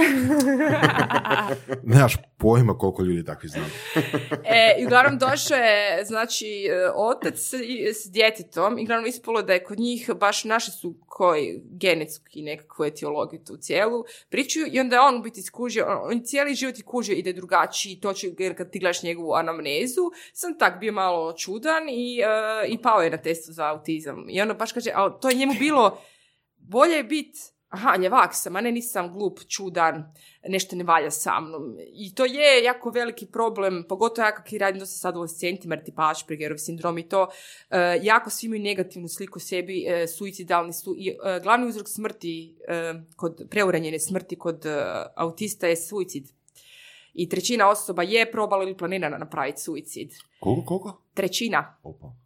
Nemaš 1.90 2.16
pojma 2.39 2.78
koliko 2.78 3.03
ljudi 3.03 3.24
takvi 3.24 3.49
znaju. 3.49 3.66
E, 4.45 4.76
i 4.80 4.84
uglavnom 4.84 5.18
došao 5.18 5.59
je, 5.59 6.05
znači, 6.05 6.66
e, 6.70 6.91
otac 6.95 7.34
s, 7.95 8.11
djetetom, 8.11 8.78
i 8.78 8.82
uglavnom 8.82 9.07
ispalo 9.07 9.43
da 9.43 9.53
je 9.53 9.64
kod 9.64 9.78
njih 9.78 10.11
baš 10.20 10.45
naši 10.45 10.70
su 10.70 10.95
koji 11.07 11.62
genetski 11.64 12.43
nekakvu 12.43 12.84
etiologiju 12.84 13.41
tu 13.47 13.57
cijelu 13.57 14.05
priču 14.28 14.59
i 14.72 14.80
onda 14.80 14.97
je 14.97 15.03
on 15.03 15.22
biti 15.22 15.43
skužio, 15.43 15.87
on, 16.03 16.20
cijeli 16.24 16.55
život 16.55 16.78
je 16.78 16.84
kužio 16.84 17.14
ide 17.14 17.32
drugačiji, 17.32 18.01
to 18.01 18.12
će, 18.12 18.30
jer 18.39 18.57
kad 18.57 18.70
ti 18.70 18.78
gledaš 18.78 19.03
njegovu 19.03 19.32
anamnezu, 19.32 20.11
sam 20.32 20.59
tak 20.59 20.80
bio 20.80 20.93
malo 20.93 21.32
čudan 21.32 21.89
i, 21.89 22.20
e, 22.20 22.68
i 22.68 22.82
pao 22.82 23.03
je 23.03 23.11
na 23.11 23.16
testu 23.16 23.53
za 23.53 23.66
autizam. 23.66 24.26
I 24.28 24.41
ono 24.41 24.55
baš 24.55 24.72
kaže, 24.72 24.91
ali 24.95 25.12
to 25.20 25.28
je 25.28 25.37
njemu 25.37 25.55
bilo, 25.59 26.03
bolje 26.57 26.95
je 26.95 27.05
biti 27.05 27.55
aha, 27.76 27.96
ljevak 28.02 28.34
sam, 28.34 28.56
a 28.56 28.60
ne 28.60 28.72
nisam 28.72 29.12
glup, 29.12 29.40
čudan, 29.48 30.02
nešto 30.48 30.76
ne 30.76 30.84
valja 30.84 31.10
sa 31.10 31.40
mnom. 31.40 31.76
I 31.92 32.14
to 32.14 32.24
je 32.24 32.64
jako 32.64 32.90
veliki 32.90 33.26
problem, 33.26 33.84
pogotovo 33.88 34.26
ja 34.26 34.34
kak 34.34 34.52
i 34.52 34.58
radim 34.58 34.80
dosta 34.80 34.98
s 34.98 35.04
adolescentima, 35.04 35.74
jer 35.74 35.84
tipa 35.84 36.10
Aspergerov 36.10 36.58
sindrom 36.58 36.98
i 36.98 37.08
to, 37.08 37.26
e, 37.70 37.98
jako 38.02 38.30
svi 38.30 38.46
imaju 38.46 38.62
negativnu 38.62 39.08
sliku 39.08 39.40
sebi, 39.40 39.84
e, 39.88 40.06
suicidalni 40.06 40.72
su 40.72 40.94
i 40.98 41.08
e, 41.08 41.40
glavni 41.42 41.66
uzrok 41.66 41.88
smrti, 41.88 42.56
kod 43.16 43.46
preuranjene 43.50 43.98
smrti 43.98 44.36
kod 44.36 44.64
autista 45.16 45.66
je 45.66 45.76
suicid. 45.76 46.28
I 47.14 47.28
trećina 47.28 47.68
osoba 47.68 48.02
je 48.02 48.30
probala 48.32 48.64
ili 48.64 48.76
planira 48.76 49.08
napraviti 49.18 49.60
suicid. 49.60 50.12
Koliko, 50.40 50.64
koliko? 50.66 51.02
Trećina. 51.14 51.78
Opa. 51.82 52.25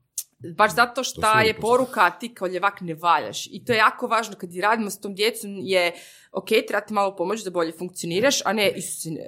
Baš 0.57 0.74
zato 0.74 0.95
To 0.95 1.05
što 1.05 1.41
je 1.41 1.55
poruka 1.55 2.11
ti 2.11 2.34
kao 2.34 2.49
ljevak 2.49 2.80
ne 2.80 2.95
valjaš. 2.95 3.47
I 3.47 3.64
to 3.64 3.72
je 3.72 3.76
jako 3.76 4.07
važno 4.07 4.34
kad 4.36 4.57
radimo 4.57 4.91
s 4.91 5.01
tom 5.01 5.14
djecom 5.14 5.51
je 5.62 5.93
ok, 6.32 6.49
treba 6.66 6.80
ti 6.80 6.95
malo 6.95 7.16
pomoći 7.16 7.45
da 7.45 7.51
bolje 7.51 7.72
funkcioniraš, 7.72 8.47
a 8.47 8.53
ne 8.53 8.72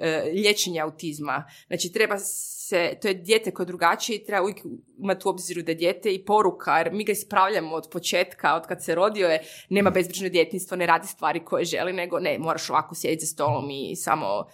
e, 0.01 0.23
liječenje 0.33 0.79
autizma. 0.79 1.43
Znači 1.67 1.91
treba 1.91 2.17
se, 2.19 2.97
to 3.01 3.07
je 3.07 3.13
dijete 3.13 3.51
koje 3.51 3.63
je 3.63 3.67
drugačije 3.67 4.17
i 4.17 4.25
treba 4.25 4.41
uvijek 4.41 4.57
imati 4.97 5.27
u 5.27 5.29
obziru 5.29 5.61
da 5.61 5.71
je 5.71 5.75
dijete 5.75 6.13
i 6.13 6.25
poruka, 6.25 6.77
jer 6.77 6.91
mi 6.91 7.03
ga 7.03 7.11
ispravljamo 7.11 7.75
od 7.75 7.87
početka, 7.91 8.55
od 8.55 8.67
kad 8.67 8.83
se 8.83 8.95
rodio 8.95 9.27
je, 9.27 9.43
nema 9.69 9.89
bezbrižno 9.89 10.29
djetinjstvo, 10.29 10.77
ne 10.77 10.85
radi 10.85 11.07
stvari 11.07 11.45
koje 11.45 11.65
želi, 11.65 11.93
nego 11.93 12.19
ne, 12.19 12.39
moraš 12.39 12.69
ovako 12.69 12.95
sjediti 12.95 13.25
za 13.25 13.31
stolom 13.31 13.69
i 13.69 13.95
samo 13.95 14.45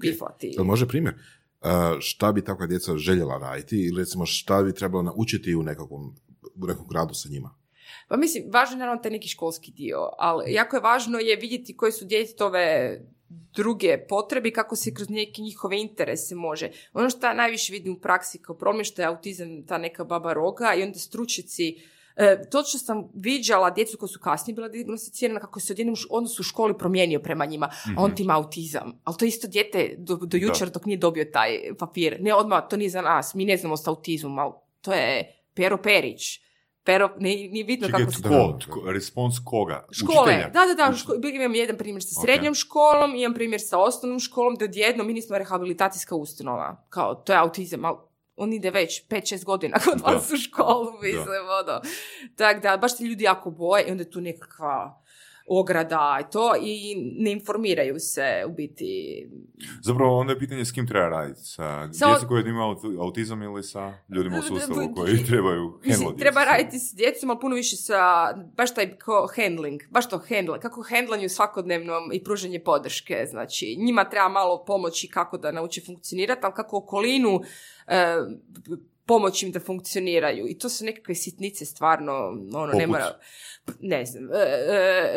bifati. 0.00 0.52
Jel 0.56 0.64
može 0.64 0.88
primjer? 0.88 1.14
Uh, 1.64 1.70
šta 2.00 2.32
bi 2.32 2.44
takva 2.44 2.66
djeca 2.66 2.96
željela 2.96 3.38
raditi 3.38 3.76
ili 3.76 3.98
recimo 3.98 4.26
šta 4.26 4.62
bi 4.62 4.74
trebalo 4.74 5.02
naučiti 5.02 5.54
u 5.54 5.62
nekakvom, 5.62 6.16
u 6.62 6.66
nekom 6.66 6.86
gradu 6.88 7.14
sa 7.14 7.28
njima? 7.28 7.54
Pa 8.08 8.16
mislim, 8.16 8.44
važno 8.52 8.74
je 8.74 8.78
naravno 8.78 9.02
taj 9.02 9.12
neki 9.12 9.28
školski 9.28 9.72
dio, 9.72 9.98
ali 10.18 10.52
jako 10.52 10.76
je 10.76 10.82
važno 10.82 11.18
je 11.18 11.36
vidjeti 11.36 11.76
koje 11.76 11.92
su 11.92 12.04
djetetove 12.04 13.00
druge 13.54 13.98
potrebe 14.08 14.50
kako 14.50 14.76
se 14.76 14.94
kroz 14.94 15.08
neke 15.08 15.42
njihove 15.42 15.80
interese 15.80 16.34
može. 16.34 16.70
Ono 16.92 17.10
što 17.10 17.34
najviše 17.34 17.72
vidim 17.72 17.92
u 17.92 18.00
praksi 18.00 18.38
kao 18.38 18.56
problem 18.56 18.84
što 18.84 19.02
je 19.02 19.06
autizam 19.06 19.66
ta 19.66 19.78
neka 19.78 20.04
baba 20.04 20.32
roga 20.32 20.74
i 20.74 20.82
onda 20.82 20.98
stručnjaci 20.98 21.76
E, 22.16 22.42
točno 22.50 22.78
sam 22.80 23.08
viđala 23.14 23.70
djecu 23.70 23.98
koja 23.98 24.08
su 24.08 24.20
kasnije 24.20 24.54
bila 24.54 24.68
dijagnosticirana 24.68 25.40
kako 25.40 25.60
se 25.60 25.72
odjednom 25.72 25.96
odnos 26.10 26.40
u 26.40 26.42
školi 26.42 26.78
promijenio 26.78 27.20
prema 27.20 27.44
njima, 27.44 27.70
a 27.96 28.02
on 28.02 28.14
ti 28.14 28.22
ima 28.22 28.34
autizam. 28.36 29.00
Ali 29.04 29.16
to 29.16 29.24
isto 29.24 29.48
dijete 29.48 29.94
do, 29.98 30.16
do 30.16 30.36
jučer 30.36 30.70
dok 30.70 30.84
nije 30.84 30.98
dobio 30.98 31.24
taj 31.24 31.50
papir. 31.78 32.16
Ne 32.20 32.34
odmah, 32.34 32.62
to 32.70 32.76
nije 32.76 32.90
za 32.90 33.02
nas, 33.02 33.34
mi 33.34 33.44
ne 33.44 33.56
znamo 33.56 33.76
s 33.76 33.88
autizmom, 33.88 34.38
ali 34.38 34.52
to 34.80 34.92
je 34.92 35.40
Pero 35.54 35.78
Perić. 35.82 36.40
Pero, 36.84 37.10
ne, 37.18 37.28
nije 37.28 37.64
bitno 37.64 37.86
Čekaj, 37.86 38.00
kako 38.00 38.12
se... 38.12 38.22
tko? 38.22 38.58
Tko? 38.60 38.92
Respons 38.92 39.34
koga? 39.44 39.86
Škole, 39.90 40.20
Učitelja? 40.20 40.48
da, 40.48 40.66
da, 40.66 40.74
da, 40.74 40.92
ško- 40.96 41.34
imam 41.34 41.54
jedan 41.54 41.76
primjer 41.76 42.02
sa 42.02 42.20
srednjom 42.20 42.54
školom, 42.54 43.14
imam 43.14 43.34
primjer 43.34 43.60
sa 43.60 43.78
osnovnom 43.78 44.20
školom, 44.20 44.54
da 44.54 44.64
odjednom 44.64 45.06
mi 45.06 45.12
nismo 45.12 45.38
rehabilitacijska 45.38 46.14
ustanova, 46.14 46.86
kao, 46.88 47.14
to 47.14 47.32
je 47.32 47.38
autizam, 47.38 47.84
ali 47.84 47.96
on 48.36 48.52
ide 48.52 48.70
već 48.70 49.06
5-6 49.08 49.44
godina 49.44 49.78
kod 49.84 50.00
vas 50.00 50.32
u 50.32 50.36
školu, 50.36 50.92
mislim, 51.02 51.44
ono. 51.64 51.80
Tako 52.36 52.60
da, 52.60 52.76
baš 52.76 52.96
se 52.96 53.04
ljudi 53.04 53.24
jako 53.24 53.50
boje 53.50 53.84
i 53.84 53.90
onda 53.90 54.02
je 54.02 54.10
tu 54.10 54.20
nekakva 54.20 55.03
ograda 55.46 56.18
i 56.20 56.30
to 56.32 56.54
i 56.62 56.94
ne 57.18 57.32
informiraju 57.32 57.98
se 57.98 58.44
u 58.48 58.52
biti. 58.52 59.26
Zapravo 59.82 60.18
onda 60.18 60.32
je 60.32 60.38
pitanje 60.38 60.64
s 60.64 60.72
kim 60.72 60.86
treba 60.86 61.08
raditi. 61.08 61.40
Sa, 61.40 61.88
Sa- 61.92 62.06
djecom 62.06 62.28
koji 62.28 62.40
imaju 62.40 62.64
aut- 62.64 63.00
autizam 63.00 63.42
ili 63.42 63.62
sa 63.62 63.92
ljudima 64.08 64.38
u 64.38 64.42
sustavu 64.42 64.94
koji 64.96 65.24
trebaju 65.30 65.80
Mislim, 65.84 66.16
treba 66.16 66.44
raditi 66.44 66.78
s 66.78 66.94
djecom, 66.94 67.30
ali 67.30 67.40
puno 67.40 67.54
više 67.56 67.76
sa, 67.76 68.32
baš 68.56 68.74
taj 68.74 68.98
ko 68.98 69.28
handling, 69.36 69.80
baš 69.90 70.08
to 70.08 70.22
handle, 70.28 70.60
kako 70.60 70.82
handlanju 70.82 71.28
svakodnevnom 71.28 72.12
i 72.12 72.24
pružanje 72.24 72.60
podrške, 72.60 73.26
znači 73.30 73.76
njima 73.78 74.04
treba 74.10 74.28
malo 74.28 74.64
pomoći 74.64 75.08
kako 75.08 75.38
da 75.38 75.52
nauče 75.52 75.80
funkcionirati, 75.86 76.40
ali 76.44 76.54
kako 76.54 76.76
okolinu 76.76 77.40
e, 77.86 78.16
pomoći 79.06 79.46
im 79.46 79.52
da 79.52 79.60
funkcioniraju. 79.60 80.46
I 80.48 80.58
to 80.58 80.68
su 80.68 80.84
nekakve 80.84 81.14
sitnice 81.14 81.64
stvarno, 81.64 82.12
ono, 82.54 82.66
ne 82.66 82.72
Poput? 82.72 82.88
mora, 82.88 83.18
ne 83.80 84.04
znam, 84.04 84.24
e, 84.24 84.36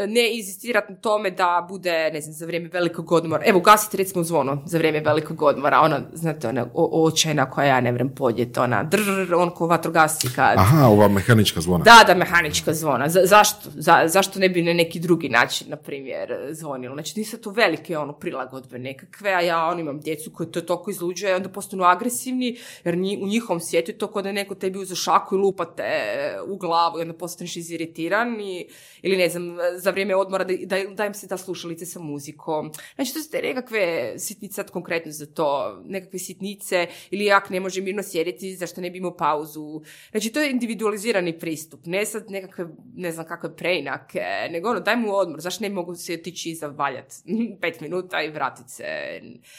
e, 0.04 0.08
ne 0.08 0.38
inzistirati 0.38 0.94
na 0.94 1.00
tome 1.00 1.32
da 1.32 1.66
bude, 1.70 2.10
ne 2.14 2.22
znam, 2.22 2.34
za 2.34 2.46
vrijeme 2.46 2.70
velikog 2.74 3.12
odmora. 3.12 3.44
Evo, 3.46 3.58
ugasite 3.58 3.98
recimo 3.98 4.24
zvono 4.24 4.64
za 4.66 4.78
vrijeme 4.78 5.00
velikog 5.00 5.42
odmora, 5.42 5.80
ona, 5.80 6.02
znate, 6.14 6.48
ona 6.48 6.68
očajna 6.74 7.50
koja 7.52 7.68
ja 7.68 7.82
ne 7.82 7.92
vrem 7.92 8.16
podjeti, 8.16 8.60
ona 8.60 8.84
drr, 8.84 9.34
on 9.36 9.50
ko 9.50 9.68
vatrogasci 9.68 10.28
kad... 10.36 10.58
Aha, 10.58 10.88
ova 10.88 11.08
mehanička 11.08 11.62
zvona. 11.62 11.84
Da, 11.84 12.04
da, 12.08 12.16
mehanička 12.16 12.74
zvona. 12.74 13.10
Za- 13.10 13.26
zašto? 13.26 13.70
Za- 13.76 14.04
zašto 14.08 14.40
ne 14.40 14.50
bi 14.50 14.62
na 14.62 14.74
neki 14.74 15.00
drugi 15.00 15.30
način, 15.30 15.70
na 15.70 15.76
primjer, 15.76 16.48
zvonilo? 16.52 16.96
Znači, 16.96 17.20
nisu 17.20 17.38
to 17.38 17.50
velike 17.50 17.98
ono, 17.98 18.14
prilagodbe 18.14 18.80
nekakve, 18.80 19.34
a 19.34 19.42
ja 19.42 19.66
on 19.66 19.80
imam 19.80 20.00
djecu 20.00 20.32
koji 20.32 20.52
to 20.52 20.62
toliko 20.62 20.92
izluđuje, 20.92 21.36
onda 21.36 21.50
postanu 21.50 21.84
agresivni, 21.84 22.58
jer 22.84 22.96
nji- 22.96 23.24
u 23.24 23.28
njihovom 23.28 23.60
svijetu 23.60 23.77
svijetu 23.78 23.92
i 23.92 23.98
to 23.98 24.08
kod 24.08 24.24
da 24.24 24.30
je 24.30 24.34
neko 24.34 24.56
tebi 24.56 24.80
uzo 24.80 24.96
šaku 24.96 25.36
i 25.36 25.38
lupa 25.38 25.66
te 25.66 25.92
u 26.48 26.58
glavu 26.58 27.00
i 27.00 27.02
onda 27.02 27.14
postaneš 27.14 27.56
iziritiran 27.56 28.42
i, 28.42 28.68
ili 29.02 29.18
ne 29.18 29.30
znam, 29.30 29.58
za 29.76 29.92
vrijeme 29.92 30.16
odmora 30.16 30.44
da, 30.44 30.54
da, 30.66 30.84
da 30.90 31.06
im 31.06 31.14
se 31.14 31.28
da 31.28 31.38
slušalice 31.38 31.86
sa 31.86 32.00
muzikom. 32.00 32.72
Znači, 32.96 33.14
to 33.14 33.22
su 33.22 33.32
te 33.32 33.42
nekakve 33.42 34.14
sitnice, 34.20 34.54
sad 34.54 34.72
konkretno 34.72 35.12
za 35.12 35.26
to, 35.26 35.82
nekakve 35.86 36.20
sitnice 36.20 36.88
ili 37.12 37.26
jak 37.26 37.50
ne 37.50 37.60
može 37.60 37.82
mirno 37.82 38.04
sjediti, 38.04 38.56
zašto 38.56 38.82
ne 38.82 38.90
bi 38.90 38.98
imao 38.98 39.18
pauzu. 39.18 39.82
Znači, 40.12 40.30
to 40.30 40.40
je 40.40 40.52
individualizirani 40.52 41.40
pristup, 41.40 41.86
ne 41.86 42.06
sad 42.06 42.32
nekakve, 42.32 42.68
ne 42.96 43.12
znam 43.12 43.26
kakve 43.26 43.56
preinake, 43.56 44.24
nego 44.52 44.70
ono, 44.70 44.80
daj 44.80 44.96
mu 44.96 45.16
odmor, 45.16 45.42
zašto 45.42 45.64
ne 45.64 45.70
mogu 45.70 45.96
se 45.96 46.14
otići 46.14 46.60
valjat 46.76 47.14
pet 47.62 47.82
minuta 47.82 48.22
i 48.22 48.30
vratit 48.30 48.70
se. 48.70 48.86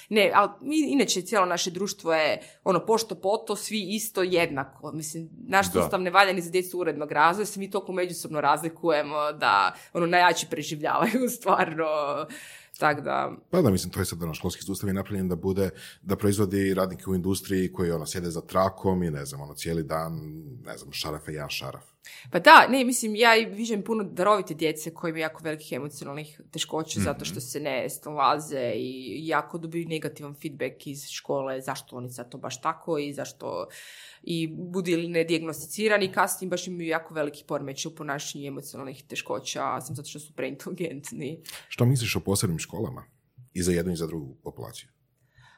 Ne, 0.08 0.30
ali 0.34 0.50
mi, 0.60 0.76
inače 0.92 1.22
cijelo 1.22 1.46
naše 1.46 1.70
društvo 1.70 2.14
je 2.14 2.40
ono 2.64 2.86
pošto 2.86 3.14
poto, 3.14 3.56
svi 3.56 3.86
isto 3.88 4.22
jednako. 4.22 4.92
Mislim, 4.92 5.28
naš 5.48 5.72
sustav 5.72 6.00
ne 6.00 6.10
valja 6.10 6.32
ni 6.32 6.40
za 6.40 6.50
djecu 6.50 6.78
urednog 6.78 7.12
razvoja, 7.12 7.46
se 7.46 7.60
mi 7.60 7.70
toliko 7.70 7.92
međusobno 7.92 8.40
razlikujemo 8.40 9.32
da 9.38 9.74
ono 9.92 10.06
najjači 10.06 10.46
preživljavaju 10.50 11.28
stvarno. 11.38 11.86
Tako 12.78 13.00
da, 13.00 13.32
Pa 13.50 13.62
da, 13.62 13.70
mislim, 13.70 13.92
to 13.92 14.00
je 14.00 14.04
sad 14.04 14.22
ono, 14.22 14.34
školski 14.34 14.62
sustav 14.62 14.88
je 14.88 14.94
napravljen 14.94 15.28
da 15.28 15.36
bude, 15.36 15.70
da 16.02 16.16
proizvodi 16.16 16.74
radnike 16.74 17.10
u 17.10 17.14
industriji 17.14 17.72
koji 17.72 17.90
ono, 17.90 18.06
sjede 18.06 18.30
za 18.30 18.40
trakom 18.40 19.02
i 19.02 19.10
ne 19.10 19.24
znam, 19.24 19.40
ono, 19.40 19.54
cijeli 19.54 19.82
dan, 19.82 20.12
ne 20.64 20.78
znam, 20.78 20.92
šarafe, 20.92 21.32
ja 21.32 21.48
šaraf. 21.48 21.84
Pa 22.30 22.38
da, 22.38 22.66
ne, 22.68 22.84
mislim, 22.84 23.16
ja 23.16 23.36
i 23.36 23.44
viđem 23.44 23.82
puno 23.82 24.04
darovite 24.04 24.54
djece 24.54 24.94
koji 24.94 25.10
imaju 25.10 25.20
jako 25.20 25.44
velikih 25.44 25.72
emocionalnih 25.72 26.40
teškoća 26.50 27.00
zato 27.00 27.24
što 27.24 27.40
se 27.40 27.60
ne 27.60 27.90
snalaze 27.90 28.72
i 28.76 29.26
jako 29.26 29.58
dobiju 29.58 29.88
negativan 29.88 30.34
feedback 30.34 30.86
iz 30.86 31.08
škole 31.08 31.60
zašto 31.60 31.96
oni 31.96 32.10
sad 32.10 32.30
to 32.30 32.38
baš 32.38 32.60
tako 32.60 32.98
i 32.98 33.12
zašto 33.12 33.66
i 34.22 34.46
budu 34.46 34.90
ili 34.90 35.08
nedijagnosticirani 35.08 36.04
i 36.04 36.12
kasnije 36.12 36.48
baš 36.48 36.66
imaju 36.66 36.88
jako 36.88 37.14
veliki 37.14 37.44
poremećaj 37.46 37.92
u 37.92 37.94
ponašanju 37.94 38.46
emocionalnih 38.46 39.02
teškoća, 39.08 39.80
sam 39.80 39.96
zato 39.96 40.08
što 40.08 40.18
su 40.18 40.32
preinteligentni. 40.34 41.42
Što 41.68 41.86
misliš 41.86 42.16
o 42.16 42.20
posebnim 42.20 42.58
školama? 42.58 43.04
I 43.54 43.62
za 43.62 43.72
jednu 43.72 43.92
i 43.92 43.96
za 43.96 44.06
drugu 44.06 44.36
populaciju. 44.42 44.88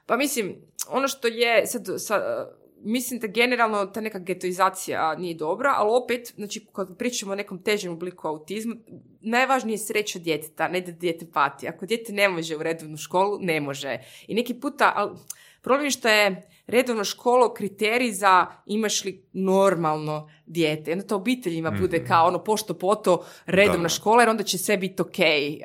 Pa 0.07 0.17
mislim, 0.17 0.57
ono 0.89 1.09
što 1.09 1.29
je, 1.29 1.67
sad, 1.67 1.87
sa, 1.99 2.47
mislim 2.83 3.21
da 3.21 3.27
generalno 3.27 3.87
ta 3.87 4.01
neka 4.01 4.19
getoizacija 4.19 5.15
nije 5.15 5.35
dobra, 5.35 5.75
ali 5.77 5.91
opet, 5.93 6.33
znači, 6.37 6.67
kad 6.73 6.99
pričamo 6.99 7.33
o 7.33 7.35
nekom 7.35 7.63
težem 7.63 7.93
obliku 7.93 8.29
autizma, 8.29 8.75
najvažnije 9.21 9.75
je 9.75 9.79
sreća 9.79 10.19
djeteta, 10.19 10.69
ne 10.69 10.81
da 10.81 10.93
dijete 10.93 11.27
pati. 11.33 11.69
Ako 11.69 11.87
dijete 11.87 12.13
ne 12.13 12.29
može 12.29 12.57
u 12.57 12.63
redovnu 12.63 12.97
školu, 12.97 13.39
ne 13.41 13.61
može. 13.61 13.99
I 14.29 14.35
neki 14.35 14.55
puta, 14.55 14.93
ali 14.97 15.19
problem 15.61 15.87
je 15.87 15.91
što 15.91 16.09
je 16.09 16.51
redovno 16.71 17.05
školo 17.05 17.55
kriterij 17.55 18.13
za 18.13 18.47
imaš 18.67 19.05
li 19.05 19.25
normalno 19.33 20.31
dijete. 20.47 20.93
Onda 20.93 21.07
to 21.07 21.17
obiteljima 21.17 21.71
bude 21.71 22.05
kao 22.05 22.27
ono 22.27 22.39
pošto 22.39 22.75
poto 22.75 23.25
redovna 23.47 23.83
Da. 23.83 23.89
škola 23.89 24.23
jer 24.23 24.29
onda 24.29 24.43
će 24.43 24.59
sve 24.59 24.77
biti 24.77 25.03
ok. 25.03 25.17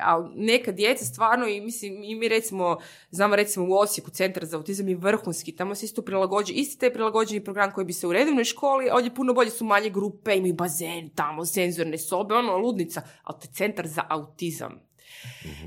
Ali 0.02 0.30
neka 0.36 0.72
djeca 0.72 1.06
stvarno 1.06 1.48
i 1.48 1.62
mislim 1.62 2.04
i 2.04 2.16
mi 2.16 2.28
recimo, 2.28 2.78
znamo 3.12 3.36
recimo 3.36 3.66
u 3.66 3.74
Osijeku 3.74 4.12
centar 4.12 4.46
za 4.46 4.58
autizam 4.58 4.90
je 4.90 4.96
vrhunski, 4.96 5.52
tamo 5.52 5.76
se 5.76 5.86
isto 5.86 6.02
prilagođe, 6.02 6.54
isti 6.54 6.80
taj 6.80 6.94
prilagođeni 6.94 7.44
program 7.44 7.72
koji 7.72 7.86
bi 7.86 7.94
se 7.94 8.08
u 8.08 8.14
redovnoj 8.14 8.44
školi, 8.44 8.90
a 8.90 8.96
ovdje 8.96 9.16
puno 9.16 9.34
bolje 9.34 9.50
su 9.50 9.66
manje 9.66 9.90
grupe, 9.90 10.36
imaju 10.36 10.54
bazen 10.54 11.10
tamo, 11.10 11.46
senzorne 11.46 11.98
sobe, 11.98 12.36
ono 12.36 12.58
ludnica, 12.58 13.02
ali 13.24 13.40
to 13.40 13.48
je 13.48 13.54
centar 13.54 13.88
za 13.88 14.04
autizam. 14.10 14.85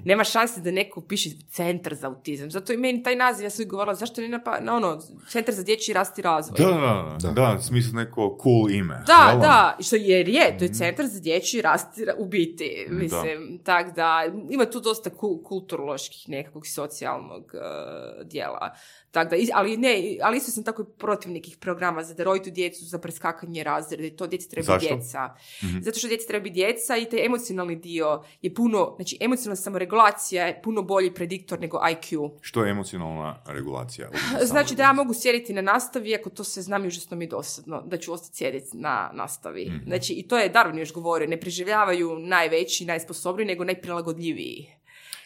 Nema 0.05 0.25
šanse 0.25 0.61
da 0.61 0.71
neko 0.71 1.01
piše 1.01 1.31
centar 1.49 1.95
za 1.95 2.07
autizam. 2.07 2.51
Zato 2.51 2.73
i 2.73 2.77
meni 2.77 3.03
taj 3.03 3.17
naziv, 3.17 3.45
ja 3.45 3.51
sam 3.51 3.59
uvijek 3.59 3.71
govorila, 3.71 3.95
zašto 3.95 4.21
ne 4.21 4.29
napa, 4.29 4.59
na 4.61 4.77
ono, 4.77 5.01
centar 5.29 5.55
za 5.55 5.63
dječji 5.63 5.95
rast 5.95 6.19
i 6.19 6.23
razvoj. 6.23 6.57
Da, 6.59 6.65
da, 6.67 7.17
da, 7.21 7.31
da, 7.33 7.57
u 7.59 7.63
smislu 7.63 7.93
neko 7.95 8.39
cool 8.43 8.71
ime. 8.71 9.03
Da, 9.07 9.29
jel? 9.31 9.41
da, 9.41 9.77
što 9.81 9.97
jer 9.97 10.29
je, 10.29 10.59
to 10.59 10.65
je 10.65 10.73
centar 10.73 11.07
za 11.07 11.21
dječji 11.21 11.63
rast 11.63 11.99
i 11.99 12.05
ra- 12.05 12.15
u 12.19 12.27
biti, 12.27 12.87
mislim, 12.91 13.61
tak 13.65 13.95
da, 13.95 14.23
ima 14.51 14.65
tu 14.65 14.81
dosta 14.81 15.11
ku- 15.11 15.43
kulturoloških 15.45 16.29
nekakvog 16.29 16.67
socijalnog 16.67 17.53
eh, 17.55 18.25
dijela, 18.25 18.75
tak 19.11 19.31
da, 19.31 19.37
ali 19.55 19.77
ne, 19.77 20.17
ali 20.23 20.37
isto 20.37 20.51
sam 20.51 20.65
tako 20.65 20.83
i 20.83 20.99
protiv 20.99 21.33
nekih 21.33 21.57
programa 21.57 22.05
za 22.05 22.15
darovitu 22.15 22.51
djecu, 22.51 22.85
za 22.85 22.99
preskakanje 22.99 23.65
razreda, 23.65 24.17
to 24.17 24.27
djeca 24.27 24.49
treba 24.51 24.65
Zašto? 24.65 24.97
djeca. 24.97 25.35
Zato 25.83 25.99
što 25.99 26.09
djeca 26.09 26.27
treba 26.27 26.43
biti 26.43 26.55
djeca 26.55 26.97
i 26.97 27.05
taj 27.05 27.27
emocionalni 27.27 27.77
dio 27.77 28.23
je 28.43 28.55
puno, 28.55 28.95
znači 28.97 29.19
emocionalna 29.21 29.57
samoregulacija 29.57 30.47
je 30.47 30.63
puno 30.63 30.83
bolji 30.83 31.15
prediktor 31.15 31.61
nego 31.61 31.79
IQ. 31.79 32.31
Što 32.41 32.65
je 32.65 32.71
emocionalna 32.71 33.43
regulacija? 33.47 34.11
Znači 34.49 34.75
da 34.75 34.83
ja 34.83 34.93
mogu 34.93 35.15
sjediti 35.15 35.53
na 35.53 35.63
nastavi, 35.63 36.15
ako 36.15 36.31
to 36.31 36.45
se 36.45 36.63
znam 36.63 36.85
i 36.85 36.89
užasno 36.89 37.17
mi 37.17 37.25
je 37.25 37.29
dosadno, 37.29 37.83
da 37.87 37.97
ću 37.97 38.13
ostati 38.13 38.37
sjediti 38.37 38.77
na 38.77 39.11
nastavi. 39.15 39.73
Znači, 39.87 40.13
i 40.13 40.29
to 40.29 40.39
je 40.39 40.53
Darwin 40.53 40.79
još 40.79 40.93
govorio, 40.93 41.29
ne 41.29 41.41
preživljavaju 41.41 42.19
najveći, 42.19 42.85
najsposobniji, 42.85 43.47
nego 43.47 43.65
najprilagodljiviji. 43.65 44.78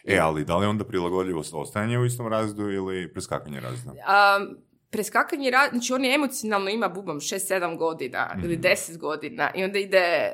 E, 0.05 0.19
ali 0.19 0.45
da 0.45 0.57
li 0.57 0.67
onda 0.67 0.85
prilagodljivost 0.85 1.55
ostajanje 1.55 1.99
u 1.99 2.05
istom 2.05 2.29
razredu 2.29 2.71
ili 2.71 3.13
preskakanje 3.13 3.61
razreda? 3.61 3.93
Um, 3.93 4.57
preskakanje, 4.91 5.51
ra- 5.51 5.71
znači 5.71 5.93
on 5.93 6.05
je 6.05 6.15
emocionalno 6.15 6.71
ima 6.71 6.89
bubam 6.89 7.21
6-7 7.21 7.79
godina 7.79 8.37
ili 8.45 8.59
10 8.59 8.99
godina 8.99 9.51
i 9.55 9.65
onda 9.65 9.79
ide 9.79 9.99
e, 9.99 10.33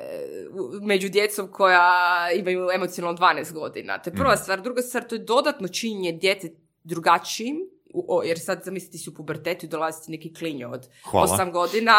među 0.81 1.09
djecom 1.09 1.47
koja 1.47 2.27
imaju 2.35 2.67
emocionalno 2.75 3.17
12 3.17 3.53
godina. 3.53 3.97
To 3.97 4.09
je 4.09 4.15
prva 4.15 4.37
stvar. 4.37 4.61
Druga 4.61 4.81
stvar, 4.81 5.07
to 5.07 5.15
je 5.15 5.19
dodatno 5.19 5.67
činjenje 5.67 6.11
djete 6.11 6.49
drugačijim, 6.83 7.57
o, 7.93 8.23
jer 8.23 8.39
sad 8.39 8.63
zamisliti 8.63 8.97
si 8.97 9.09
u 9.09 9.13
pubertetu 9.13 9.65
i 9.65 9.69
dolazi 9.69 10.05
ti 10.05 10.11
neki 10.11 10.33
klinjo 10.33 10.69
od 10.69 10.87
Hvala. 11.03 11.27
8 11.27 11.51
godina 11.51 11.93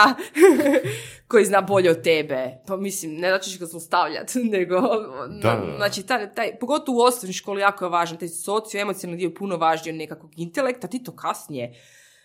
koji 1.28 1.44
zna 1.44 1.60
bolje 1.60 1.90
od 1.90 2.02
tebe. 2.02 2.58
Pa 2.66 2.76
mislim, 2.76 3.14
ne 3.14 3.30
da 3.30 3.38
ćeš 3.38 3.58
ga 3.58 3.66
zlostavljati, 3.66 4.38
nego... 4.56 4.80
Da, 4.80 5.56
da, 5.56 5.66
da. 5.66 5.76
Znači, 5.76 6.02
taj, 6.02 6.34
taj, 6.34 6.58
pogotovo 6.58 6.98
u 6.98 7.06
osnovnoj 7.06 7.32
školi 7.32 7.60
jako 7.60 7.84
je 7.84 7.88
važan, 7.88 8.18
taj 8.18 8.28
socioemocionalni 8.28 9.18
dio 9.18 9.28
je 9.28 9.34
puno 9.34 9.56
važniji 9.56 9.92
od 9.92 9.98
nekakvog 9.98 10.32
intelekta, 10.36 10.88
ti 10.88 11.04
to 11.04 11.16
kasnije 11.16 11.74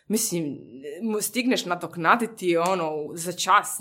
Mislim, 0.07 0.57
stigneš 1.21 1.65
nadoknaditi 1.65 2.57
ono 2.57 3.09
za 3.13 3.31
čas. 3.31 3.77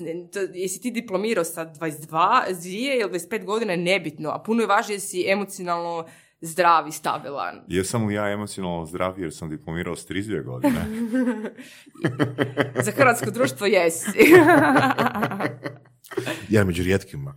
Jesi 0.55 0.81
ti 0.81 0.91
diplomirao 0.91 1.45
sa 1.45 1.67
22, 1.67 2.63
dvije 2.63 3.01
ili 3.01 3.11
25 3.11 3.45
godina 3.45 3.73
je 3.73 3.79
nebitno, 3.79 4.31
a 4.31 4.43
puno 4.43 4.63
je 4.63 4.67
važnije 4.67 5.01
si 5.01 5.25
emocionalno 5.29 6.07
zdrav 6.45 6.89
i 6.89 6.93
stabilan. 6.93 7.61
Jesam 7.69 8.07
li 8.07 8.15
ja 8.15 8.29
emocionalno 8.29 8.87
zdrav 8.87 9.21
jer 9.21 9.35
sam 9.35 9.51
diplomirao 9.51 9.97
s 9.97 10.09
32 10.09 10.45
godine? 10.45 10.85
Za 12.85 12.91
hrvatsko 12.93 13.31
društvo 13.31 13.67
jesi. 13.67 14.19
Ja 16.49 16.65
među 16.65 16.83
rijetkima. 16.83 17.35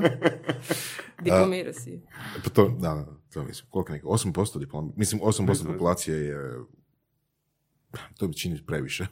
Diplomirao 1.22 1.72
si. 1.72 2.00
Pa 2.44 2.50
to, 2.50 2.68
da, 2.70 2.88
da, 2.88 3.06
to 3.32 3.42
mislim, 3.42 3.66
koliko 3.70 3.92
neko, 3.92 4.08
8% 4.08 4.58
diplom, 4.58 4.92
mislim 4.96 5.20
8% 5.20 5.66
populacije 5.66 6.16
je, 6.18 6.58
to 8.18 8.28
mi 8.28 8.34
čini 8.34 8.66
previše. 8.66 9.06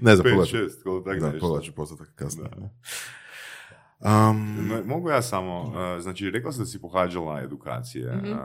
ne 0.00 0.16
znam, 0.16 0.26
5, 0.26 0.30
pogledat 0.30 0.48
ću- 0.48 0.56
6, 0.56 0.82
koliko 0.82 1.10
tako 1.10 1.20
Da, 1.20 1.26
nešto. 1.26 1.40
pogledat 1.40 1.64
ću 1.64 1.72
postotak 1.72 2.12
kasnije. 2.14 2.48
Da. 2.50 2.70
Um, 4.00 4.68
No, 4.68 4.82
Mogu 4.84 5.10
ja 5.10 5.22
samo, 5.22 5.60
uh, 5.60 6.02
znači 6.02 6.30
rekla 6.30 6.52
sam 6.52 6.60
da 6.62 6.66
si 6.66 6.80
pohađala 6.80 7.40
edukacije. 7.42 8.16
Mhm. 8.16 8.32
uh, 8.32 8.38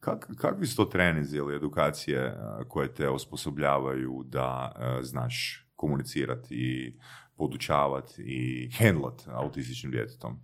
kak, 0.00 0.30
kakvi 0.38 0.66
su 0.66 0.76
to 0.76 0.84
trenizi 0.84 1.36
ili 1.36 1.56
edukacije 1.56 2.26
uh, 2.26 2.68
koje 2.68 2.94
te 2.94 3.08
osposobljavaju 3.08 4.22
da 4.26 4.72
uh, 4.76 5.04
znaš 5.04 5.66
komunicirati 5.76 6.54
i 6.54 6.98
podučavati 7.36 8.22
i 8.22 8.70
handlat 8.78 9.22
autističnim 9.26 9.92
djetetom? 9.92 10.40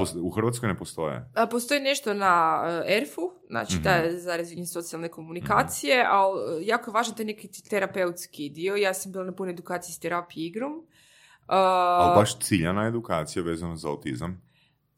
Uh, 0.00 0.24
u 0.24 0.30
Hrvatskoj 0.30 0.68
ne 0.68 0.78
postoje? 0.78 1.30
A, 1.34 1.46
Postoji 1.46 1.80
nešto 1.80 2.14
na 2.14 2.62
uh, 2.62 2.92
ERF-u, 2.92 3.32
znači 3.48 3.78
da 3.78 3.90
je 3.90 4.20
za 4.20 4.36
razvijenje 4.36 4.66
socijalne 4.66 5.08
komunikacije, 5.08 6.06
ali 6.08 6.40
uh, 6.40 6.66
jako 6.66 6.90
je 6.90 6.94
važan 6.94 7.14
taj 7.14 7.26
neki 7.26 7.48
terapeutski 7.70 8.48
dio. 8.48 8.76
Ja 8.76 8.94
sam 8.94 9.12
bila 9.12 9.24
na 9.24 9.32
puno 9.32 9.50
edukaciji 9.50 9.92
s 9.92 9.98
terapijom 9.98 10.46
igrom. 10.46 10.72
Uh, 11.48 11.54
Ali 11.54 12.16
baš 12.16 12.38
ciljana 12.38 12.86
edukacija 12.86 13.42
vezana 13.42 13.76
za 13.76 13.88
autizam? 13.88 14.42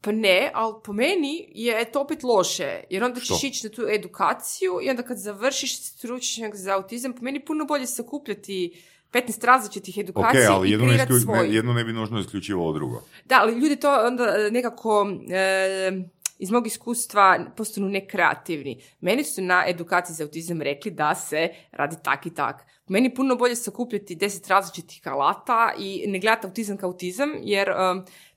Pa 0.01 0.11
ne, 0.11 0.51
ali 0.53 0.73
po 0.83 0.93
meni 0.93 1.51
je 1.55 1.91
to 1.91 2.01
opet 2.01 2.23
loše, 2.23 2.83
jer 2.89 3.03
onda 3.03 3.19
ćeš 3.19 3.43
ići 3.43 3.67
na 3.67 3.73
tu 3.73 3.81
edukaciju 3.89 4.79
i 4.83 4.89
onda 4.89 5.03
kad 5.03 5.17
završiš 5.17 5.83
stručnjak 5.83 6.55
za 6.55 6.75
autizam, 6.75 7.13
po 7.13 7.21
meni 7.21 7.45
puno 7.45 7.65
bolje 7.65 7.87
sakupljati 7.87 8.83
15 9.11 9.45
različitih 9.45 9.97
edukacija 9.97 10.53
ali 10.53 10.67
i 10.67 10.71
jedno 10.71 10.85
ne, 10.85 10.91
kreirati 10.91 11.13
isklju- 11.13 11.23
svoju. 11.23 11.41
ne, 11.43 11.55
jedno 11.55 11.73
ne 11.73 11.83
bi 11.83 11.93
nužno 11.93 12.19
isključivalo 12.19 12.73
drugo. 12.73 13.03
Da, 13.25 13.39
ali 13.41 13.53
ljudi 13.53 13.75
to 13.75 14.05
onda 14.07 14.23
e, 14.23 14.51
nekako 14.51 15.07
e, 15.31 15.91
iz 16.39 16.51
mog 16.51 16.67
iskustva 16.67 17.39
postanu 17.57 17.89
nekreativni. 17.89 18.81
Meni 19.01 19.23
su 19.23 19.41
na 19.41 19.63
edukaciji 19.67 20.15
za 20.15 20.23
autizam 20.23 20.61
rekli 20.61 20.91
da 20.91 21.15
se 21.15 21.49
radi 21.71 21.95
tak 22.03 22.25
i 22.25 22.33
tak. 22.33 22.65
Meni 22.87 23.13
puno 23.15 23.35
bolje 23.35 23.55
sakupljati 23.55 24.15
deset 24.15 24.47
različitih 24.47 25.01
alata 25.07 25.73
i 25.79 26.03
ne 26.07 26.19
gledati 26.19 26.47
autizam 26.47 26.77
kao 26.77 26.89
autizam, 26.89 27.33
jer 27.41 27.69
e, 27.69 27.73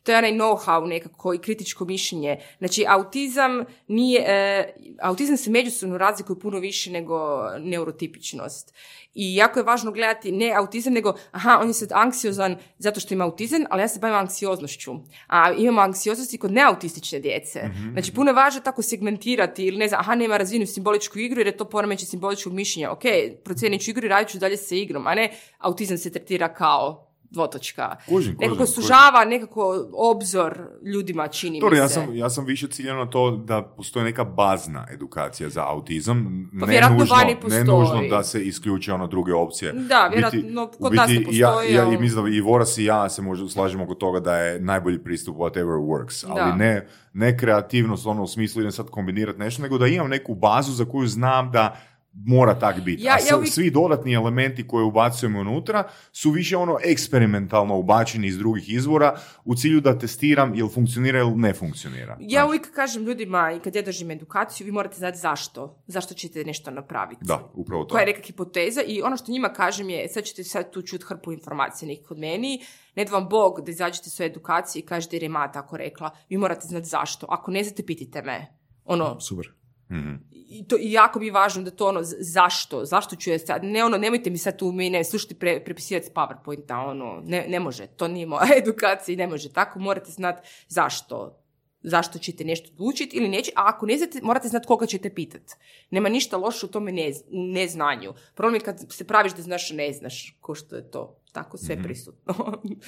To 0.03 0.13
je 0.13 0.19
onaj 0.19 0.33
know-how 0.33 0.89
nekako 0.89 1.35
i 1.35 1.39
kritičko 1.39 1.85
mišljenje. 1.85 2.39
Znači, 2.59 2.85
autizam 2.89 3.65
nije, 3.89 4.25
e, 4.27 4.75
autizam 5.03 5.37
se 5.37 5.51
međusobno 5.51 5.99
razlikuje 5.99 6.39
puno 6.39 6.59
više 6.59 6.91
nego 6.91 7.17
neurotipičnost. 7.59 8.75
I 9.15 9.37
jako 9.37 9.59
je 9.59 9.63
važno 9.63 9.93
gledati 9.93 10.33
ne 10.33 10.53
autizam, 10.57 10.93
nego 10.93 11.15
aha, 11.31 11.59
on 11.63 11.69
je 11.69 11.75
sad 11.75 11.89
anksiozan 11.93 12.57
zato 12.79 13.01
što 13.01 13.15
ima 13.15 13.25
autizam, 13.25 13.65
ali 13.71 13.83
ja 13.83 13.89
se 13.89 13.99
bavim 14.01 14.17
anksioznošću. 14.17 14.93
A 15.27 15.53
imamo 15.53 15.81
anksioznosti 15.81 16.39
kod 16.39 16.53
neautistične 16.53 17.21
djece. 17.21 17.61
Znači, 17.93 18.15
puno 18.15 18.31
je 18.31 18.35
važno 18.35 18.61
tako 18.61 18.83
segmentirati 18.83 19.65
ili 19.65 19.77
ne 19.77 19.89
znam, 19.89 20.01
aha, 20.01 20.15
nema 20.15 20.37
razvinu 20.37 20.67
simboličku 20.67 21.19
igru 21.19 21.41
jer 21.41 21.47
je 21.47 21.57
to 21.57 21.65
poremećaj 21.65 22.07
simboličkog 22.07 22.53
mišljenja. 22.53 22.91
Ok, 22.91 23.03
procijenit 23.45 23.83
ću 23.85 23.91
igru 23.91 24.07
i 24.07 24.09
radit 24.09 24.29
ću 24.29 24.39
dalje 24.39 24.57
sa 24.57 24.75
igrom, 24.75 25.07
a 25.07 25.15
ne 25.15 25.33
autizam 25.59 25.99
se 25.99 26.13
tretira 26.13 26.55
kao 26.55 27.10
dvotočka. 27.31 27.97
Kužim, 28.09 28.37
nekako 28.41 28.59
kužim, 28.59 28.75
sužava 28.75 29.25
nekako 29.25 29.63
obzor 29.95 30.59
ljudima, 30.85 31.29
čini 31.29 31.61
Dobro, 31.61 31.73
mi 31.73 31.79
ja 31.79 31.89
se. 31.89 31.95
sam, 31.95 32.17
ja 32.17 32.31
sam 32.31 32.45
više 32.45 32.69
ciljan 32.69 32.97
na 32.97 33.07
to 33.07 33.31
da 33.31 33.63
postoji 33.65 34.05
neka 34.05 34.25
bazna 34.25 34.87
edukacija 34.93 35.49
za 35.49 35.65
autizam. 35.65 36.51
Pa 36.61 36.67
ne, 36.67 36.81
nužno, 36.91 37.07
vani 37.11 37.35
ne 37.35 37.41
postoji. 37.41 37.65
nužno 37.65 38.03
da 38.11 38.23
se 38.23 38.43
isključe 38.43 38.93
ono 38.93 39.07
druge 39.07 39.35
opcije. 39.35 39.73
Da, 39.73 39.79
biti- 40.11 40.21
vjerojatno, 40.37 40.65
u 40.65 40.83
kod 40.83 40.95
nas 40.95 41.09
ne 41.09 41.15
biti 41.15 41.31
ja- 41.33 41.49
postoji, 41.49 41.69
Ja, 41.69 41.83
i 41.83 41.87
ali- 41.87 41.99
mislim 41.99 42.27
i 42.27 42.41
Voras 42.41 42.79
i 42.79 42.85
ja 42.85 43.09
se 43.09 43.23
možda 43.23 43.49
slažemo 43.49 43.85
oko 43.85 43.95
toga 43.95 44.21
da 44.21 44.37
je 44.37 44.61
najbolji 44.61 44.99
pristup 44.99 45.37
whatever 45.37 45.79
works. 45.81 46.25
Ali 46.29 46.41
Da. 46.41 46.55
ne, 46.55 46.87
ne 47.13 47.39
kreativnost 47.39 48.07
ono 48.07 48.23
u 48.23 48.27
smislu 48.27 48.61
idem 48.61 48.73
sad 48.73 48.87
kombinirati 48.89 49.39
nešto, 49.39 49.63
nego 49.63 49.79
da 49.79 49.87
imam 49.87 50.09
neku 50.09 50.35
bazu 50.35 50.73
za 50.73 50.85
koju 50.85 51.07
znam 51.09 51.51
da 51.51 51.77
mora 52.13 52.59
tak 52.59 52.81
biti. 52.81 53.03
Ja- 53.03 53.17
ja 53.31 53.37
uvijek- 53.37 53.53
svi 53.53 53.71
dodatni 53.71 54.15
elementi 54.15 54.69
koje 54.69 54.85
ubacujemo 54.85 55.41
unutra 55.41 55.85
su 56.13 56.31
više 56.31 56.57
ono 56.57 56.79
eksperimentalno 56.85 57.77
ubačeni 57.79 58.27
iz 58.27 58.39
drugih 58.39 58.73
izvora 58.73 59.19
u 59.45 59.55
cilju 59.55 59.81
da 59.81 59.99
testiram 59.99 60.55
jel 60.55 60.69
funkcionira 60.69 61.19
ili 61.19 61.35
ne 61.37 61.55
funkcionira. 61.55 62.17
Ja 62.21 62.47
uvijek 62.47 62.75
kažem 62.75 63.03
ljudima 63.05 63.53
i 63.53 63.61
kad 63.61 63.75
ja 63.77 63.83
držim 63.83 64.11
edukaciju, 64.11 64.65
vi 64.65 64.73
morate 64.73 64.97
znati 64.97 65.19
zašto. 65.19 65.83
Zašto 65.87 66.15
ćete 66.15 66.45
nešto 66.45 66.71
napraviti. 66.71 67.21
Da, 67.25 67.51
upravo 67.55 67.85
to. 67.85 67.93
Koja 67.93 68.01
je 68.01 68.07
neka 68.07 68.23
hipoteza 68.23 68.83
i 68.83 69.03
ono 69.03 69.17
što 69.17 69.33
njima 69.33 69.49
kažem 69.49 69.91
je, 69.91 70.09
sad 70.09 70.25
ćete 70.25 70.45
sad 70.45 70.73
tu 70.73 70.83
čuti 70.83 71.05
hrpu 71.05 71.33
informacija 71.33 71.89
nekih 71.89 72.07
kod 72.07 72.19
meni, 72.19 72.63
ne 72.97 73.05
da 73.05 73.13
vam 73.13 73.29
Bog 73.29 73.61
da 73.65 73.71
izađete 73.71 74.11
svoje 74.11 74.27
edukacije 74.31 74.81
i 74.81 74.87
kažete 74.87 75.17
jer 75.17 75.23
je 75.23 75.29
ma 75.29 75.53
tako 75.53 75.77
rekla, 75.77 76.11
vi 76.29 76.37
morate 76.37 76.67
znati 76.67 76.87
zašto. 76.87 77.27
Ako 77.29 77.51
ne 77.51 77.65
znate, 77.65 77.87
pitajte 77.87 78.23
me. 78.23 78.47
Ono, 78.85 79.21
Super. 79.21 79.47
Mhm. 79.91 80.15
i, 80.31 80.69
to, 80.69 80.77
i 80.81 80.93
jako 80.93 81.19
mi 81.19 81.27
je 81.27 81.33
važno 81.33 81.63
da 81.63 81.71
to 81.71 81.89
ono, 81.89 82.01
zašto, 82.19 82.85
zašto 82.85 83.17
ću 83.17 83.31
je 83.31 83.39
sad, 83.39 83.65
ne 83.65 83.85
ono, 83.85 83.99
nemojte 83.99 84.31
mi 84.31 84.39
sad 84.39 84.59
tu 84.59 84.73
mi 84.73 84.91
ne 84.91 85.05
slušati 85.05 85.35
pre, 85.35 85.65
prepisivati 85.65 86.07
s 86.07 86.11
PowerPointa, 86.11 86.77
ono, 86.77 87.23
ne, 87.25 87.47
ne 87.49 87.61
može, 87.61 87.87
to 87.87 88.09
nije 88.09 88.27
moja 88.27 88.47
edukacija 88.63 89.13
i 89.13 89.17
ne 89.17 89.27
može 89.27 89.53
tako, 89.53 89.79
morate 89.79 90.11
znati 90.11 90.49
zašto, 90.69 91.41
zašto 91.83 92.19
ćete 92.19 92.45
nešto 92.45 92.69
odlučiti 92.73 93.17
ili 93.17 93.29
neće, 93.29 93.53
a 93.57 93.63
ako 93.69 93.87
ne 93.87 93.99
znate, 93.99 94.21
morate 94.23 94.49
znati 94.49 94.67
koga 94.67 94.87
ćete 94.87 95.15
pitati. 95.15 95.55
Nema 95.91 96.09
ništa 96.09 96.37
loše 96.37 96.67
u 96.67 96.69
tome 96.69 96.93
ne, 96.93 97.13
u 97.31 97.45
neznanju. 97.53 98.13
Problem 98.35 98.55
je 98.55 98.61
kad 98.61 98.93
se 98.93 99.07
praviš 99.07 99.33
da 99.33 99.43
znaš, 99.43 99.71
ne 99.71 99.93
znaš, 99.93 100.37
ko 100.41 100.55
što 100.55 100.77
je 100.77 100.91
to, 100.91 101.21
tako 101.33 101.59
sve 101.59 101.83
prisutno. 101.83 102.35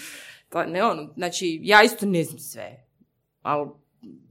to 0.50 0.64
ne 0.64 0.84
ono, 0.84 1.12
znači, 1.16 1.60
ja 1.62 1.82
isto 1.82 2.06
ne 2.06 2.24
znam 2.24 2.38
sve, 2.38 2.86
ali 3.42 3.70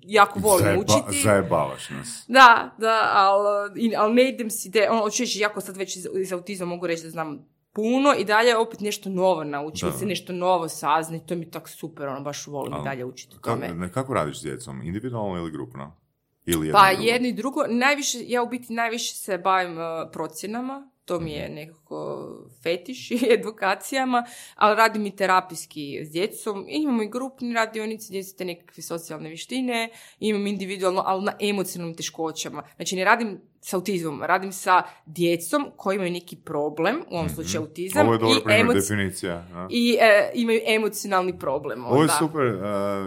jako 0.02 0.40
volim 0.40 0.66
Zajeba- 0.66 0.80
učiti. 0.80 1.22
Zajebavaš 1.24 1.90
nas. 1.90 2.26
Da, 2.28 2.76
da, 2.78 3.10
ali 3.14 3.96
al 3.96 4.14
ne 4.14 4.30
idem 4.30 4.50
si 4.50 4.70
da, 4.70 4.80
ono, 4.92 5.06
reći, 5.20 5.40
jako 5.40 5.62
sad 5.62 5.78
već 5.78 5.96
iz, 5.96 6.08
iz 6.16 6.34
autizma 6.34 6.66
mogu 6.66 6.88
reći 6.88 7.04
da 7.04 7.10
znam 7.10 7.46
puno 7.74 8.14
i 8.14 8.26
dalje 8.26 8.58
opet 8.58 8.80
nešto 8.80 9.10
novo 9.10 9.44
naučim 9.44 9.90
Da. 9.90 9.98
se, 9.98 10.06
nešto 10.06 10.34
novo 10.34 10.70
saznati, 10.70 11.26
to 11.26 11.36
mi 11.36 11.42
je 11.42 11.52
tak 11.52 11.70
super, 11.70 12.08
ono, 12.08 12.22
baš 12.22 12.48
volim 12.48 12.74
Ali 12.74 12.84
dalje 12.84 13.06
učiti 13.06 13.36
Kako, 13.36 13.50
tome. 13.50 13.74
ne, 13.74 13.92
kako 13.92 14.14
radiš 14.14 14.40
s 14.40 14.44
djecom? 14.44 14.82
Individualno 14.82 15.38
ili 15.38 15.52
grupno? 15.52 15.98
Ili 16.46 16.68
jedno 16.68 16.80
Pa 16.80 16.90
drugo? 16.90 17.04
jedno 17.04 17.28
i 17.28 17.34
drugo, 17.34 17.64
najviše, 17.70 18.18
ja 18.22 18.44
u 18.44 18.50
biti 18.50 18.74
najviše 18.74 19.16
se 19.16 19.38
bavim 19.38 19.78
uh, 19.78 19.84
procjenama, 20.14 20.90
to 21.12 21.20
mi 21.20 21.32
je 21.32 21.50
nekako 21.50 22.28
fetiš 22.64 23.12
i 23.12 23.20
edukacijama, 23.40 24.24
ali 24.56 24.76
radim 24.76 25.06
i 25.06 25.16
terapijski 25.16 26.00
s 26.06 26.12
djecom. 26.12 26.66
Imamo 26.68 27.04
i 27.04 27.10
grupni 27.10 27.54
radionici 27.54 28.08
gdje 28.10 28.24
su 28.24 28.38
te 28.38 28.46
nekakve 28.46 28.84
socijalne 28.84 29.30
vještine, 29.30 29.90
imam 30.20 30.48
individualno, 30.48 31.04
ali 31.06 31.24
na 31.24 31.34
emocionalnim 31.40 31.98
teškoćama. 31.98 32.64
Znači 32.76 32.96
ne 32.96 33.06
radim 33.06 33.42
s 33.62 33.74
autizmom, 33.74 34.22
radim 34.24 34.52
sa 34.52 34.84
djecom 35.06 35.66
koji 35.78 35.96
imaju 35.96 36.12
neki 36.12 36.36
problem, 36.36 36.96
u 37.12 37.16
ovom 37.16 37.30
slučaju 37.30 37.62
autizam, 37.62 38.06
Ovo 38.06 38.14
je 38.14 38.20
dobar 38.20 38.38
i, 38.38 38.44
primjer 38.44 38.66
emoci- 38.66 38.74
definicija. 38.74 39.46
da. 39.54 39.68
i 39.70 39.98
e, 40.02 40.32
imaju 40.34 40.60
emocionalni 40.68 41.40
problem. 41.40 41.86
Ovo 41.86 41.96
je 41.96 42.02
onda. 42.02 42.14
super. 42.20 42.46
uh, 42.46 42.62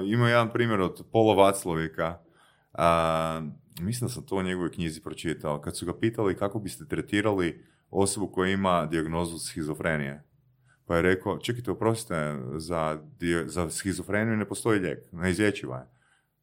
ima 0.07 0.29
jedan 0.29 0.53
primjer 0.53 0.81
od 0.81 1.05
Pola 1.13 1.35
Vaclovika. 1.35 2.19
Uh, 2.73 2.81
mislim 3.81 4.09
da 4.09 4.13
sam 4.15 4.27
to 4.27 4.37
u 4.37 4.43
njegovoj 4.43 4.73
knjizi 4.73 5.03
pročitao. 5.03 5.61
Kad 5.61 5.77
su 5.77 5.87
ga 5.87 5.99
pitali 5.99 6.37
kako 6.37 6.59
biste 6.59 6.85
tretirali 6.89 7.74
osobu 7.95 8.27
koja 8.27 8.51
ima 8.53 8.87
dijagnozu 8.87 9.39
schizofrenije. 9.39 10.23
Pa 10.87 10.97
je 10.97 11.03
rekao, 11.03 11.39
čekajte, 11.39 11.71
oprostite, 11.71 12.15
za, 12.57 12.99
dio- 13.21 13.47
za 13.49 13.71
schizofreniju 13.71 14.37
ne 14.37 14.45
postoji 14.45 14.81
lijek, 14.81 14.99
neizlječiva 15.13 15.77
je. 15.77 15.87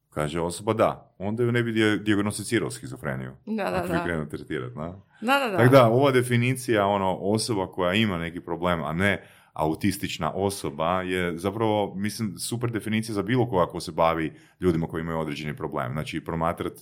Kaže 0.10 0.40
osoba 0.42 0.74
da, 0.74 1.16
onda 1.18 1.44
ju 1.44 1.52
ne 1.52 1.64
bi 1.64 1.72
di- 1.72 2.00
dijagnosticirao 2.00 2.72
schizofreniju. 2.72 3.32
Da, 3.46 3.64
da, 3.64 3.76
ako 3.76 3.88
da. 3.88 4.04
krenuo 4.04 4.26
tretirati, 4.26 4.76
da? 4.76 4.82
Da, 5.22 5.40
da, 5.40 5.48
da. 5.52 5.58
Tako 5.58 5.72
da, 5.72 5.88
ova 5.88 6.12
definicija 6.12 6.86
ono, 6.86 7.16
osoba 7.16 7.68
koja 7.68 7.94
ima 7.94 8.18
neki 8.18 8.40
problem, 8.40 8.84
a 8.84 8.94
ne 8.94 9.24
autistična 9.54 10.32
osoba 10.32 11.02
je 11.02 11.38
zapravo, 11.38 11.94
mislim, 11.96 12.38
super 12.38 12.72
definicija 12.72 13.16
za 13.16 13.22
bilo 13.24 13.50
koga 13.50 13.66
ko 13.66 13.80
se 13.80 13.92
bavi 13.92 14.34
ljudima 14.60 14.88
koji 14.88 15.02
imaju 15.02 15.20
određeni 15.20 15.56
problem. 15.58 15.92
Znači, 15.92 16.22
promatrat 16.22 16.74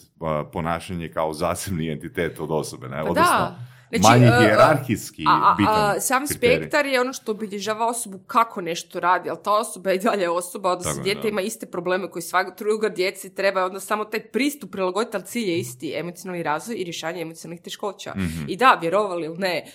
ponašanje 0.53 1.09
kao 1.09 1.33
zasebni 1.33 1.91
entitet 1.91 2.39
od 2.39 2.51
osobe, 2.51 2.87
ne? 2.87 2.97
Pa 2.97 3.09
Odnosno, 3.09 3.37
da. 3.37 3.59
Znači, 3.89 4.01
manji 4.01 4.25
e, 4.25 4.39
hijerarhijski 4.39 5.23
A, 5.27 5.31
a, 5.31 5.55
bitan 5.57 5.97
a, 5.97 5.99
sam 5.99 6.27
kriterij. 6.27 6.57
spektar 6.57 6.85
je 6.85 7.01
ono 7.01 7.13
što 7.13 7.31
obilježava 7.31 7.87
osobu 7.87 8.19
kako 8.27 8.61
nešto 8.61 8.99
radi, 8.99 9.29
ali 9.29 9.39
ta 9.43 9.53
osoba 9.53 9.89
je 9.89 9.95
i 9.95 9.99
dalje 9.99 10.29
osoba, 10.29 10.71
odnosno 10.71 11.03
dijete 11.03 11.21
da. 11.21 11.27
ima 11.27 11.41
iste 11.41 11.65
probleme 11.65 12.09
koji 12.09 12.23
svaka 12.23 12.55
druga 12.57 12.89
djeci 12.89 13.35
treba, 13.35 13.65
onda 13.65 13.79
samo 13.79 14.05
taj 14.05 14.19
pristup 14.19 14.71
prilagoditi, 14.71 15.17
ali 15.17 15.25
cilj 15.25 15.49
je 15.49 15.59
isti, 15.59 15.93
emocionalni 15.95 16.43
razvoj 16.43 16.77
i 16.79 16.83
rješavanje 16.83 17.21
emocionalnih 17.21 17.61
teškoća. 17.61 18.13
Mhm. 18.15 18.45
I 18.47 18.57
da, 18.57 18.77
vjerovali 18.81 19.25
ili 19.25 19.37
ne, 19.37 19.65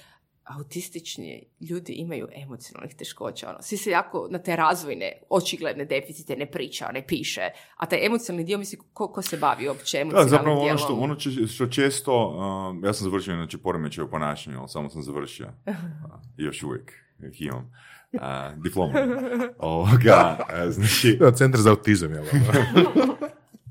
autistični 0.45 1.45
ljudi 1.61 1.93
imaju 1.93 2.29
emocionalnih 2.35 2.95
teškoća. 2.95 3.49
Ono. 3.49 3.59
Svi 3.63 3.77
se 3.77 3.91
jako 3.91 4.29
na 4.31 4.39
te 4.39 4.57
razvojne, 4.57 5.13
očigledne 5.31 5.85
deficite 5.85 6.37
ne 6.37 6.47
priča, 6.47 6.93
ne 6.93 7.07
piše. 7.07 7.41
A 7.77 7.87
taj 7.87 8.07
emocionalni 8.07 8.45
dio, 8.45 8.59
misli, 8.59 8.79
ko, 8.93 9.09
ko 9.09 9.23
se 9.23 9.37
bavi 9.37 9.69
uopće 9.69 9.97
Da, 9.97 10.01
emocionalnim 10.01 10.31
zapravo 10.31 10.61
ono 10.61 10.79
što, 10.79 10.95
ono 10.95 11.15
če- 11.15 11.47
što 11.47 11.67
često, 11.67 12.29
uh, 12.29 12.85
ja 12.85 12.93
sam 12.93 13.05
završio 13.05 13.35
znači 13.35 13.59
poremećaj 13.59 14.05
u 14.05 14.11
ponašanju, 14.11 14.59
ali 14.59 14.69
samo 14.69 14.91
sam 14.91 15.03
završio. 15.03 15.47
Uh, 15.67 16.11
još 16.37 16.63
uvijek 16.63 16.93
ih 17.33 17.43
imam. 17.43 17.71
Uh, 18.13 18.21
diplomu. 18.63 18.93
Ovoga, 19.59 20.39
uh, 20.41 20.73
znači, 20.73 21.17
Da, 21.21 21.33
centar 21.33 21.61
za 21.61 21.71
autizam, 21.71 22.13
jel? 22.13 22.25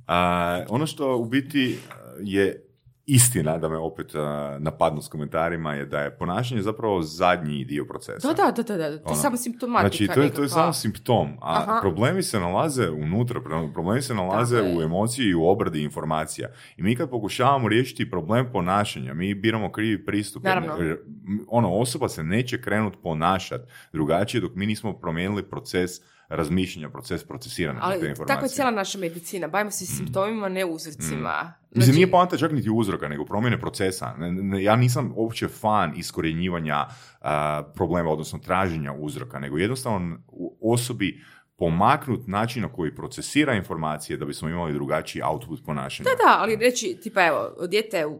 A, 0.07 0.63
ono 0.69 0.88
što 0.88 1.17
u 1.17 1.26
biti 1.26 1.78
a, 1.89 1.93
je 2.19 2.65
istina, 3.06 3.58
da 3.58 3.70
me 3.70 3.78
opet 3.78 4.16
a, 4.16 4.58
napadnu 4.60 5.01
s 5.01 5.08
komentarima, 5.08 5.74
je 5.74 5.86
da 5.86 5.99
je 5.99 6.18
ponašanje 6.18 6.62
zapravo 6.62 7.01
zadnji 7.01 7.66
dio 7.66 7.86
procesa. 7.86 8.28
Da, 8.28 8.34
da, 8.34 8.51
da, 8.51 8.64
da, 8.64 8.78
da, 8.78 8.88
to 8.88 8.93
je 8.93 9.01
Ono, 9.06 9.16
samo 9.16 9.38
simptomatika. 9.38 9.89
Znači, 9.89 10.08
to 10.14 10.22
je, 10.22 10.34
to 10.34 10.41
je 10.43 10.49
samo 10.49 10.74
simptom, 10.74 11.28
a 11.41 11.62
Aha. 11.62 11.78
problemi 11.82 12.24
se 12.24 12.39
nalaze 12.39 12.89
unutra, 12.89 13.41
pro- 13.41 13.70
problemi 13.74 14.01
se 14.01 14.14
nalaze 14.14 14.56
Tako 14.56 14.68
je. 14.68 14.78
u 14.78 14.82
emociji 14.82 15.26
i 15.26 15.36
u 15.36 15.45
obradi 15.45 15.84
informacija. 15.84 16.49
I 16.78 16.84
mi 16.84 16.95
kad 16.95 17.10
pokušavamo 17.10 17.68
riješiti 17.68 18.10
problem 18.10 18.45
ponašanja, 18.51 19.14
mi 19.14 19.34
biramo 19.34 19.72
krivi 19.72 20.06
pristup. 20.06 20.43
Naravno. 20.43 20.76
Jer, 20.84 20.97
Ono, 21.47 21.74
osoba 21.74 22.10
se 22.10 22.24
neće 22.24 22.62
krenut 22.62 22.93
ponašat 23.04 23.62
drugačije 23.93 24.41
dok 24.41 24.56
mi 24.56 24.66
nismo 24.66 24.93
promijenili 24.93 25.43
proces 25.43 25.91
razmišljanja, 26.30 26.89
proces 26.89 27.24
procesiranja 27.24 27.80
te 27.80 27.86
Ali 27.86 27.95
informacije. 27.95 28.26
tako 28.28 28.45
je 28.45 28.49
cijela 28.49 28.71
naša 28.71 28.97
medicina. 28.97 29.47
Bavimo 29.47 29.71
se 29.71 29.86
simptomima, 29.86 30.49
ne 30.49 30.65
uzrocima. 30.65 31.53
Mislim, 31.71 31.84
Znači, 31.84 31.91
nije 31.91 32.11
poanta 32.11 32.38
čak 32.38 32.51
niti 32.51 32.69
uzroka, 32.69 33.07
nego 33.07 33.26
promjene 33.26 33.59
procesa. 33.59 34.13
Ne- 34.17 34.32
ne- 34.32 34.63
Ja 34.63 34.76
nisam 34.76 35.13
uopće 35.15 35.47
fan 35.47 35.93
iskorjenjivanja 35.95 36.86
a, 37.21 37.63
problema, 37.76 38.09
odnosno 38.09 38.39
traženja 38.39 38.93
uzroka, 38.93 39.39
nego 39.39 39.57
jednostavno 39.57 40.17
u 40.28 40.74
osobi 40.74 41.21
pomaknut 41.57 42.28
način 42.28 42.61
na 42.61 42.67
koji 42.67 42.95
procesira 42.95 43.53
informacije 43.53 44.17
da 44.17 44.26
bismo 44.26 44.49
imali 44.49 44.74
drugačiji 44.74 45.21
output 45.24 45.65
ponašanja. 45.65 46.09
Da, 46.09 46.24
da, 46.26 46.38
ali 46.39 46.55
reći, 46.55 46.99
tipa 47.03 47.26
evo, 47.26 47.67
dijete 47.69 47.97
je 47.97 48.07
u 48.07 48.19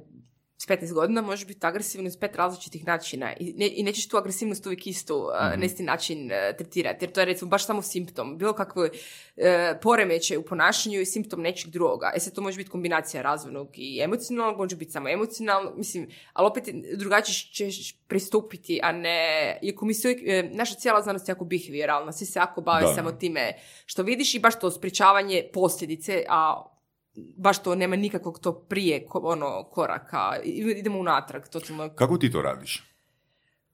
s 0.64 0.68
15 0.68 0.94
godina 0.94 1.22
možeš 1.22 1.48
biti 1.48 1.68
agresivan 1.68 2.08
iz 2.08 2.18
pet 2.18 2.36
različitih 2.36 2.88
načina 2.88 3.34
i, 3.40 3.54
ne, 3.58 3.70
i 3.76 3.84
nećeš 3.84 4.08
tu 4.08 4.18
agresivnost 4.18 4.66
uvijek 4.66 4.88
istu 4.88 5.18
uh, 5.18 5.60
na 5.60 5.66
isti 5.66 5.84
način 5.84 6.26
uh, 6.26 6.58
tretirati, 6.58 7.06
jer 7.06 7.12
to 7.12 7.20
je 7.20 7.26
recimo 7.26 7.50
baš 7.50 7.66
samo 7.66 7.82
simptom. 7.82 8.38
Bilo 8.38 8.54
kakve 8.54 8.84
uh, 8.84 9.44
poremećaj 9.82 10.38
u 10.38 10.44
ponašanju 10.44 11.00
je 11.00 11.06
simptom 11.06 11.42
nečeg 11.42 11.72
drugoga. 11.72 12.12
E 12.16 12.20
sad 12.20 12.34
to 12.34 12.42
može 12.42 12.58
biti 12.58 12.70
kombinacija 12.70 13.22
razvojnog 13.22 13.70
i 13.74 14.00
emocionalnog, 14.02 14.58
može 14.58 14.76
biti 14.76 14.92
samo 14.92 15.10
emocionalno, 15.10 15.74
mislim, 15.78 16.08
ali 16.34 16.48
opet 16.48 16.64
drugačije 16.98 17.72
ćeš 17.72 17.96
pristupiti, 18.08 18.80
a 18.84 18.92
ne, 18.92 19.60
iako 19.62 19.86
mi 19.86 19.94
se 19.94 20.08
uvijek, 20.08 20.22
e, 20.28 20.50
naša 20.54 20.76
cijela 20.76 21.02
znanost 21.02 21.28
je 21.28 21.32
jako 21.32 21.46
behavioralna, 21.46 22.12
svi 22.12 22.26
se 22.26 22.40
jako 22.40 22.62
bave 22.62 22.86
Da. 22.88 22.94
samo 22.94 23.12
time 23.12 23.54
što 23.86 24.04
vidiš 24.04 24.36
i 24.36 24.40
baš 24.40 24.60
to 24.60 24.72
sprečavanje 24.72 25.50
posljedice, 25.54 26.26
a 26.30 26.73
baš 27.16 27.60
to 27.60 27.76
nema 27.76 27.96
nikakvog 27.96 28.40
to 28.40 28.54
prije 28.54 29.06
ono 29.14 29.64
koraka. 29.64 30.38
Idemo 30.76 31.00
unatrag, 31.00 31.44
to 31.44 31.60
ćemo... 31.60 31.90
Kako 31.90 32.18
ti 32.18 32.32
to 32.32 32.42
radiš? 32.42 32.84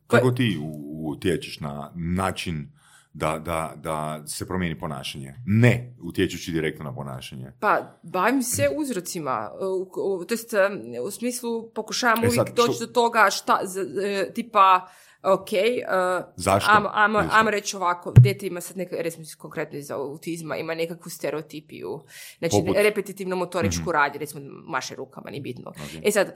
Pa- 0.08 0.18
Kako 0.18 0.32
ti 0.32 0.60
utječeš 1.06 1.60
na 1.60 1.92
način 1.96 2.72
da, 3.14 3.40
da, 3.40 3.74
da 3.76 4.28
se 4.28 4.48
promijeni 4.48 4.80
ponašanje? 4.80 5.36
Ne 5.46 5.96
utječući 6.02 6.52
direktno 6.52 6.86
na 6.86 6.96
ponašanje. 6.96 7.52
Pa, 7.60 8.00
bavim 8.04 8.44
se 8.44 8.70
uzrocima, 8.78 9.52
to 10.20 10.34
jest, 10.34 10.54
u 11.04 11.12
smislu 11.12 11.70
pokušavam 11.70 12.24
E 12.24 12.28
uvijek 12.28 12.56
doći 12.56 12.74
što- 12.74 12.86
do 12.86 12.94
toga 12.94 13.28
šta, 13.30 13.60
z- 13.64 13.78
e, 14.04 14.34
tipa, 14.34 14.88
ok, 15.24 15.54
e, 15.54 15.86
Zašto? 16.36 16.72
Ajmo, 16.94 17.20
Zašto? 17.22 17.38
ajmo 17.38 17.50
reći 17.50 17.76
ovako, 17.76 18.12
dijete 18.14 18.48
ima 18.48 18.62
sad 18.62 18.78
neka, 18.78 18.96
recimo 19.00 19.26
konkretno 19.38 19.78
iz 19.78 19.92
autizma, 19.92 20.58
ima 20.58 20.76
nekakvu 20.76 21.10
stereotipiju, 21.10 22.00
znači 22.40 22.52
Poput? 22.54 22.76
Repetitivno 22.78 23.36
motoričku 23.36 23.92
radnje, 23.92 24.20
recimo 24.20 24.42
maše 24.64 24.96
rukama, 24.96 25.30
nije 25.30 25.42
bitno. 25.42 25.70
Ok. 25.70 25.78
E 26.04 26.12
sad, 26.12 26.36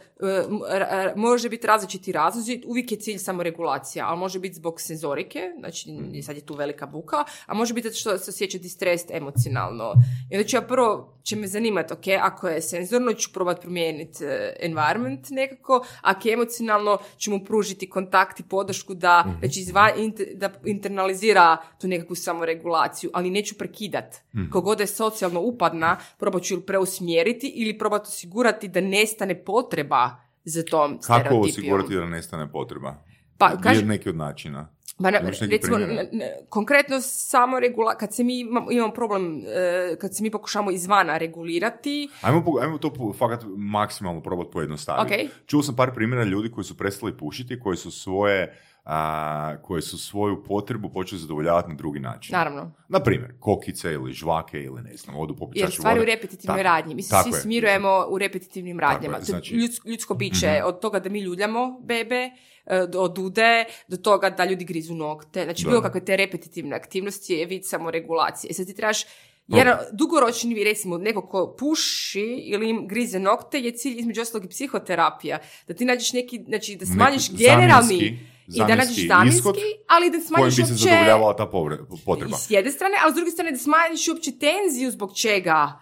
ra- 0.69 1.13
može 1.15 1.49
biti 1.49 1.67
različiti 1.67 2.11
razlozi, 2.11 2.61
uvijek 2.65 2.91
je 2.91 2.97
cilj 2.97 3.17
samo 3.17 3.43
regulacija, 3.43 4.07
ali 4.07 4.19
može 4.19 4.39
biti 4.39 4.55
zbog 4.55 4.81
senzorike, 4.81 5.39
znači 5.59 5.91
Mhm. 5.91 6.19
sad 6.21 6.35
je 6.35 6.45
tu 6.45 6.53
velika 6.53 6.85
buka, 6.85 7.17
a 7.45 7.53
može 7.53 7.73
biti 7.73 7.87
zato 7.87 7.97
što 7.97 8.17
se 8.17 8.29
osjeća 8.29 8.57
distres 8.57 9.01
emocionalno. 9.09 9.93
I 10.31 10.35
onda 10.35 10.47
ću 10.47 10.57
ja 10.57 10.61
prvo, 10.61 11.13
će 11.23 11.35
me 11.35 11.47
zanimati, 11.47 11.93
ok, 11.93 12.03
ako 12.21 12.47
je 12.47 12.61
senzorno, 12.61 13.13
ću 13.13 13.33
probati 13.33 13.61
promijeniti 13.61 14.23
e, 14.23 14.55
environment 14.61 15.29
nekako, 15.29 15.85
ako 16.01 16.27
je 16.27 16.33
emocionalno, 16.33 16.97
ću 17.17 17.31
mu 17.31 17.45
pružiti 17.45 17.89
kontakt 17.89 18.39
i 18.39 18.43
podršku 18.43 18.72
da, 18.89 19.23
Mhm. 19.27 19.39
znači 19.39 19.59
izva, 19.59 19.89
int- 19.97 20.35
da 20.35 20.53
internalizira 20.65 21.47
tu 21.77 21.87
nekakvu 21.87 22.15
samoregulaciju, 22.15 23.09
ali 23.13 23.29
neću 23.29 23.55
prekidat. 23.55 24.15
Mhm. 24.35 24.49
Kogod 24.49 24.79
je 24.79 24.87
socijalno 24.87 25.41
upadna, 25.41 25.97
probat 26.17 26.41
ću 26.41 26.53
ili 26.53 26.63
preusmjeriti 26.63 27.47
ili 27.47 27.77
probat 27.77 28.01
osigurati 28.03 28.67
da 28.67 28.81
nestane 28.81 29.43
potreba 29.43 30.09
za 30.43 30.63
tom 30.63 30.91
Kako 30.91 31.03
stereotipijom. 31.03 31.43
osigurati 31.49 31.95
da 31.95 32.05
nestane 32.07 32.51
potreba? 32.51 33.03
Pa, 33.37 33.51
je 33.71 33.85
neki 33.85 34.09
od 34.09 34.15
načina? 34.15 34.72
Ne, 34.99 35.19
Imaš 35.21 35.41
neki 35.41 35.51
recimo, 35.51 35.77
ne- 35.77 36.09
ne- 36.11 36.37
konkretno 36.49 37.01
samo 37.01 37.59
regula, 37.59 37.97
kad 37.97 38.13
se 38.15 38.23
mi 38.23 38.39
imamo, 38.39 38.71
imamo 38.71 38.93
problem, 38.93 39.43
e, 39.47 39.95
kad 40.01 40.15
se 40.15 40.23
mi 40.23 40.31
pokušamo 40.31 40.71
izvana 40.71 41.17
regulirati, 41.17 42.09
Ajmo, 42.21 42.43
ajmo 42.61 42.77
to 42.77 43.13
fakat 43.17 43.43
maksimalno 43.57 44.21
probati 44.21 44.49
pojednostaviti. 44.51 45.25
Ok. 45.25 45.31
Čuo 45.45 45.63
sam 45.63 45.75
par 45.75 45.93
primjera 45.93 46.23
ljudi 46.23 46.51
koji 46.51 46.65
su 46.65 46.77
prestali 46.77 47.17
pušiti, 47.17 47.59
koji 47.59 47.77
su 47.77 47.91
svoje 47.91 48.57
a, 48.85 49.55
koji 49.57 49.81
su 49.81 49.97
svoju 49.97 50.43
potrebu 50.43 50.89
počeli 50.89 51.21
zadovoljavati 51.21 51.69
na 51.69 51.75
drugi 51.75 51.99
način. 51.99 52.33
naravno, 52.33 52.71
Na 52.87 52.99
primjer, 52.99 53.33
kokice 53.39 53.91
ili 53.91 54.13
žvake 54.13 54.59
ili 54.59 54.81
ne 54.81 54.97
znam, 54.97 55.15
odu 55.15 55.35
popiti 55.35 55.59
jer 55.59 55.71
stvari 55.71 55.99
u 55.99 56.01
vode. 56.01 56.11
repetitivnoj 56.11 56.57
Tako, 56.57 56.63
radnji. 56.65 56.95
Mi 56.95 57.01
se 57.01 57.15
svi 57.23 57.29
je. 57.29 57.33
smirujemo 57.33 58.05
u 58.09 58.17
repetitivnim 58.17 58.79
radnjama. 58.79 59.17
je, 59.17 59.23
znači- 59.23 59.55
ljudsko, 59.55 59.89
ljudsko 59.89 60.13
biće, 60.15 60.47
Mhm. 60.49 60.65
od 60.65 60.79
toga 60.79 60.99
da 60.99 61.09
mi 61.09 61.19
ljuljamo 61.19 61.79
bebe, 61.81 62.29
e, 62.65 62.87
do 62.87 63.07
dude, 63.07 63.65
do 63.87 63.97
toga 63.97 64.29
da 64.29 64.45
ljudi 64.45 64.65
grizu 64.65 64.95
nokte. 64.95 65.43
Znači, 65.43 65.63
Da. 65.63 65.69
bilo 65.69 65.81
kakve 65.81 66.05
te 66.05 66.17
repetitivne 66.17 66.75
aktivnosti 66.75 67.33
je 67.33 67.45
vid 67.45 67.61
samoregulacije. 67.65 68.49
E 68.49 68.53
sad 68.53 68.65
ti 68.65 68.75
trebaš 68.75 69.03
Jedan 69.47 69.77
dugoročni, 69.93 70.63
recimo, 70.63 70.97
neko 70.97 71.21
ko 71.21 71.55
puši 71.59 72.19
ili 72.43 72.69
im 72.69 72.87
grize 72.87 73.19
nokte 73.19 73.59
je 73.59 73.71
cilj 73.71 73.99
između 73.99 74.21
ostalog 74.21 74.45
i 74.45 74.49
psihoterapija. 74.49 75.37
Da 75.67 75.73
ti 75.73 75.85
nađeš 75.85 76.13
neki, 76.13 76.43
znači 76.47 76.75
da 76.75 76.85
smanjiš 76.85 77.31
generalni 77.31 78.19
i 78.47 78.57
da 78.57 78.75
nađeš 78.75 79.07
zamjenski 79.07 79.39
ishod 79.39 79.55
ali 79.87 80.05
da 80.07 80.11
Kojim 80.11 80.23
smanjiš 80.23 80.55
bi 80.55 80.63
se 80.63 80.71
uopće 80.71 80.83
zadovoljavala 80.83 81.35
ta 81.35 81.45
povre- 81.45 81.77
potreba. 82.05 82.31
i 82.31 82.39
s 82.39 82.51
jedne 82.51 82.71
strane, 82.71 82.95
ali 83.03 83.11
s 83.11 83.15
druge 83.15 83.31
strane 83.31 83.51
da 83.51 83.57
smanjiš 83.57 84.07
uopće 84.07 84.31
tenziju 84.31 84.91
zbog 84.91 85.15
čega 85.15 85.79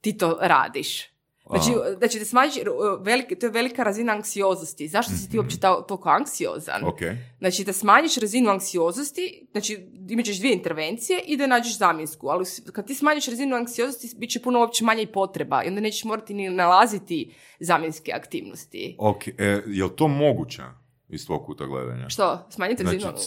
ti 0.00 0.18
to 0.18 0.38
radiš. 0.40 1.12
Znači, 1.50 1.70
znači 1.98 2.18
da 2.18 2.24
smanjiš, 2.24 2.54
uh, 2.56 2.62
velike, 3.02 3.34
to 3.34 3.46
je 3.46 3.50
velika 3.50 3.82
razina 3.82 4.12
anksioznosti. 4.12 4.88
Zašto 4.88 5.12
si 5.12 5.30
ti 5.30 5.38
uopće 5.38 5.58
ta- 5.58 5.82
toliko 5.82 6.08
anksiozan? 6.08 6.84
Ok. 6.84 6.98
Znači 7.38 7.64
da 7.64 7.72
smanjiš 7.72 8.16
razinu 8.16 8.50
anksioznosti, 8.50 9.46
znači 9.52 9.78
imat 10.08 10.24
ćeš 10.24 10.38
dvije 10.38 10.52
intervencije 10.52 11.20
i 11.26 11.36
da 11.36 11.46
nađeš 11.46 11.78
zamjensku, 11.78 12.28
ali 12.28 12.44
kad 12.72 12.86
ti 12.86 12.94
smanjiš 12.94 13.26
razinu 13.26 13.56
anksioznosti, 13.56 14.14
bit 14.16 14.30
će 14.30 14.42
puno 14.42 14.58
uopće 14.60 14.84
manje 14.84 15.02
i 15.02 15.06
potreba 15.06 15.64
i 15.64 15.68
onda 15.68 15.80
nećeš 15.80 16.04
morati 16.04 16.34
ni 16.34 16.50
nalaziti 16.50 17.34
zamjenske 17.60 18.12
aktivnosti. 18.12 18.96
Ok, 18.98 19.28
e, 19.28 19.34
je 19.66 19.84
li 19.84 19.96
to 19.96 20.08
moguće 20.08 20.62
iz 21.12 21.26
tvog 21.26 21.46
kuta 21.46 21.66
gledanja? 21.66 22.08
Što? 22.08 22.46
Smanjiti 22.50 22.82
razinu? 22.82 23.00
Znači, 23.00 23.22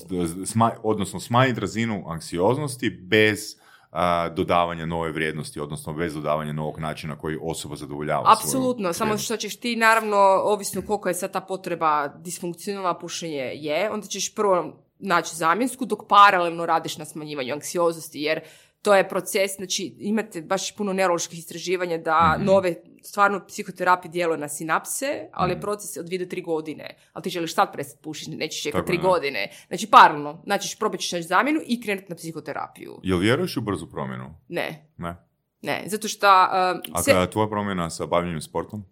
sma- 0.46 0.76
odnosno 0.84 1.20
smanjiti 1.20 1.60
razinu 1.60 2.04
anksioznosti 2.08 2.90
bez 2.90 3.56
a, 3.92 4.30
dodavanja 4.30 4.86
nove 4.86 5.12
vrijednosti, 5.12 5.60
odnosno 5.60 5.94
bez 5.94 6.14
dodavanja 6.14 6.54
novog 6.54 6.80
načina 6.80 7.18
koji 7.18 7.38
osoba 7.42 7.76
zadovoljava. 7.76 8.34
Apsolutno, 8.34 8.94
samo 8.94 9.18
što 9.18 9.38
ćeš 9.38 9.60
ti 9.60 9.76
naravno, 9.76 10.18
ovisno 10.44 10.82
koliko 10.82 11.10
je 11.10 11.14
sad 11.14 11.32
ta 11.32 11.42
potreba 11.42 12.08
disfunkcionalna 12.08 12.94
pušenje 13.00 13.52
je, 13.54 13.92
onda 13.92 14.08
ćeš 14.08 14.36
prvo 14.36 14.86
naći 15.00 15.36
zamjensku 15.36 15.86
dok 15.86 16.00
paralelno 16.10 16.66
radiš 16.66 16.98
na 16.98 17.06
smanjivanju 17.06 17.54
anksioznosti, 17.54 18.22
jer 18.22 18.40
to 18.86 18.96
je 18.96 19.10
proces, 19.10 19.56
znači 19.56 19.96
imate 20.00 20.42
baš 20.42 20.76
puno 20.76 20.94
neuroloških 20.94 21.40
istraživanja 21.40 21.98
da 21.98 22.34
Mhm. 22.36 22.46
nove, 22.46 22.74
stvarno 23.04 23.42
psihoterapija 23.48 24.12
djeluje 24.12 24.38
na 24.38 24.48
sinapse, 24.50 25.06
ali 25.34 25.54
je 25.54 25.62
proces 25.62 25.98
od 25.98 26.06
2 26.06 26.18
do 26.20 26.26
3 26.26 26.44
godine. 26.44 26.86
Ali 27.14 27.24
ti 27.24 27.30
želiš 27.30 27.56
sad 27.56 27.74
prestati 27.74 28.04
pušiti, 28.04 28.36
nećeš 28.36 28.64
čekati 28.64 28.82
Tako 28.82 28.88
3 28.88 28.94
je, 28.94 28.98
da. 28.98 29.08
godine. 29.08 29.50
Znači 29.68 29.88
paralelno, 29.88 30.42
znači 30.44 30.76
probat 30.80 31.00
ćeš 31.00 31.12
naći 31.12 31.24
zamjenu 31.24 31.60
i 31.66 31.82
krenuti 31.82 32.06
na 32.10 32.16
psihoterapiju. 32.16 33.00
Jel 33.04 33.18
vjeruješ 33.18 33.58
u 33.58 33.62
brzu 33.62 33.88
promjenu? 33.88 34.36
Ne, 34.48 34.90
Ne. 34.98 35.16
ne, 35.62 35.84
zato 35.86 36.08
što... 36.08 36.28
uh, 36.28 36.54
A 36.94 37.04
kada 37.06 37.20
je 37.22 37.32
tvoja 37.32 37.48
promjena 37.50 37.90
sa 37.90 38.06
bavljenjem 38.06 38.42
sportom? 38.42 38.86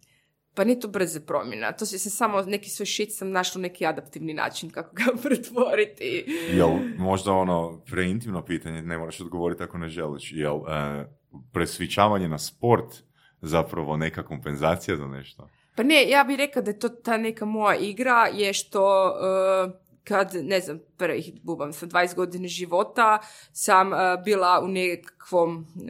Pa 0.56 0.64
nije 0.64 0.80
to 0.80 0.88
brza 0.88 1.20
promjena. 1.20 1.72
To 1.72 1.86
se 1.86 2.00
se 2.00 2.10
samo 2.10 2.42
neki 2.42 2.70
svoj 2.70 2.86
shit 2.86 3.16
sam 3.16 3.32
našla 3.32 3.62
neki 3.62 3.86
adaptivni 3.86 4.34
način 4.34 4.70
kako 4.70 4.96
ga 4.96 5.04
pretvoriti. 5.24 6.26
Jel 6.52 6.70
možda 6.98 7.32
ono 7.32 7.82
preintimno 7.86 8.46
pitanje, 8.46 8.82
ne 8.82 8.98
moraš 8.98 9.22
odgovoriti 9.22 9.64
ako 9.64 9.78
ne 9.78 9.90
želiš, 9.90 10.32
jel 10.34 10.56
e, 10.56 11.06
presvičavanje 11.52 12.28
na 12.28 12.38
sport 12.38 13.04
zapravo 13.42 13.98
neka 13.98 14.24
kompenzacija 14.24 14.98
za 14.98 15.08
nešto? 15.08 15.50
Pa 15.76 15.84
ne, 15.84 16.10
ja 16.10 16.24
bih 16.24 16.38
rekla 16.38 16.62
da 16.62 16.72
je 16.72 16.80
to 16.80 16.90
ta 16.90 17.18
neka 17.18 17.46
moja 17.46 17.76
igra 17.76 18.28
je 18.34 18.54
što 18.54 19.06
uh, 19.06 19.74
kad, 20.04 20.32
ne 20.34 20.60
znam, 20.60 20.80
prvih 20.98 21.34
bubam 21.44 21.74
sa 21.74 21.86
20 21.86 22.16
godina 22.16 22.48
života 22.48 23.20
sam 23.52 23.92
uh, 23.92 23.98
bila 24.26 24.62
u 24.64 24.68
nekakvom 24.68 25.58
uh, 25.58 25.84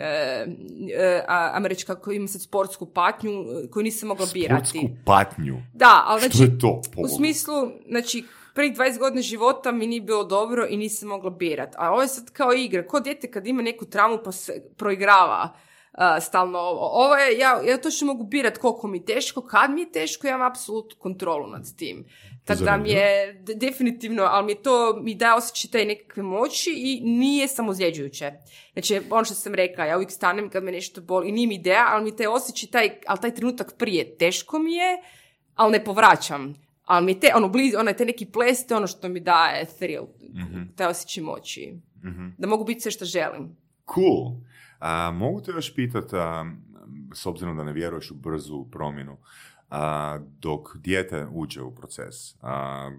uh, 1.89 2.01
koja 2.01 2.15
ima 2.15 2.27
sad 2.27 2.41
sportsku 2.41 2.85
patnju 2.85 3.31
uh, 3.41 3.69
koju 3.71 3.83
nisam 3.83 4.07
mogla 4.07 4.25
birati. 4.33 4.69
Sportsku 4.69 4.95
patnju. 5.05 5.61
Da, 5.73 6.03
ali 6.05 6.21
Što 6.21 6.37
znači, 6.37 6.51
je 6.51 6.59
to? 6.59 6.81
U 6.97 7.07
smislu, 7.07 7.53
znači, 7.87 8.23
prvih 8.53 8.73
20 8.73 8.99
godina 8.99 9.21
života 9.21 9.71
mi 9.71 9.87
nije 9.87 10.01
bilo 10.01 10.23
dobro 10.23 10.67
i 10.69 10.77
nisam 10.77 11.09
mogla 11.09 11.29
birat. 11.29 11.75
A 11.77 11.91
ovo 11.91 12.01
je 12.01 12.07
sad 12.07 12.31
kao 12.31 12.53
igra. 12.53 12.87
Ko 12.87 12.99
dijete 12.99 13.31
kad 13.31 13.47
ima 13.47 13.61
neku 13.61 13.85
traumu 13.85 14.19
pa 14.23 14.31
se 14.31 14.63
proigrava 14.77 15.53
uh, 15.93 15.99
stalno 16.21 16.59
ovo. 16.59 17.05
Ovo 17.05 17.15
je, 17.15 17.37
ja, 17.37 17.61
ja 17.67 17.77
točno 17.77 18.07
mogu 18.07 18.23
birat 18.23 18.57
koliko 18.57 18.87
mi 18.87 18.97
je 18.97 19.05
teško, 19.05 19.41
kad 19.41 19.71
mi 19.71 19.81
je 19.81 19.91
teško, 19.91 20.27
ja 20.27 20.35
imam 20.35 20.47
apsolutnu 20.51 20.97
kontrolu 20.99 21.47
nad 21.47 21.75
tim. 21.77 22.05
Tako 22.45 22.63
da 22.63 22.77
mi 22.77 22.89
je 22.89 23.33
de- 23.33 23.53
definitivno, 23.55 24.23
ali 24.23 24.45
mi 24.45 24.55
to 24.55 24.99
mi 25.01 25.15
daje 25.15 25.33
osjećaj 25.33 25.71
taj 25.71 25.85
nekakve 25.85 26.23
moći 26.23 26.73
i 26.75 27.01
nije 27.03 27.47
samozljeđujuće. 27.47 28.31
Znači, 28.73 29.01
ono 29.09 29.25
što 29.25 29.33
sam 29.33 29.53
rekla, 29.55 29.85
ja 29.85 29.95
uvijek 29.97 30.11
stanem 30.11 30.49
kad 30.49 30.63
me 30.63 30.71
nešto 30.71 31.01
boli 31.01 31.29
i 31.29 31.31
nije 31.31 31.47
mi 31.47 31.55
ideja, 31.55 31.85
ali 31.89 32.03
mi 32.03 32.15
taj 32.15 32.27
osjećaj, 32.27 32.69
taj, 32.69 32.89
ali 33.07 33.19
taj 33.19 33.35
trenutak 33.35 33.73
prije 33.77 34.17
teško 34.17 34.59
mi 34.59 34.73
je, 34.73 35.01
ali 35.55 35.71
ne 35.71 35.83
povraćam. 35.83 36.53
Ali 36.85 37.05
mi 37.05 37.19
te, 37.19 37.31
ono, 37.35 37.49
blizu, 37.49 37.77
onaj 37.79 37.93
te 37.93 38.05
neki 38.05 38.25
ples, 38.25 38.67
to 38.67 38.73
je 38.73 38.77
ono 38.77 38.87
što 38.87 39.09
mi 39.09 39.19
daje 39.19 39.65
thrill, 39.65 40.05
taj 40.75 40.87
osjećaj 40.87 41.23
moći. 41.23 41.73
Mhm. 42.05 42.27
Da 42.37 42.47
mogu 42.47 42.63
biti 42.63 42.81
sve 42.81 42.91
što 42.91 43.05
želim. 43.05 43.57
Cool. 43.95 44.31
A, 44.79 45.11
mogu 45.11 45.41
te 45.41 45.51
još 45.51 45.75
pitat, 45.75 46.13
a, 46.13 46.45
s 47.13 47.25
obzirom 47.25 47.57
da 47.57 47.63
ne 47.63 47.73
vjeruješ 47.73 48.11
u 48.11 48.15
brzu 48.15 48.65
promjenu, 48.71 49.17
a, 49.73 50.19
dok 50.39 50.77
dijete 50.77 51.27
uđe 51.31 51.61
u 51.61 51.75
proces, 51.75 52.15
a, 52.41 52.91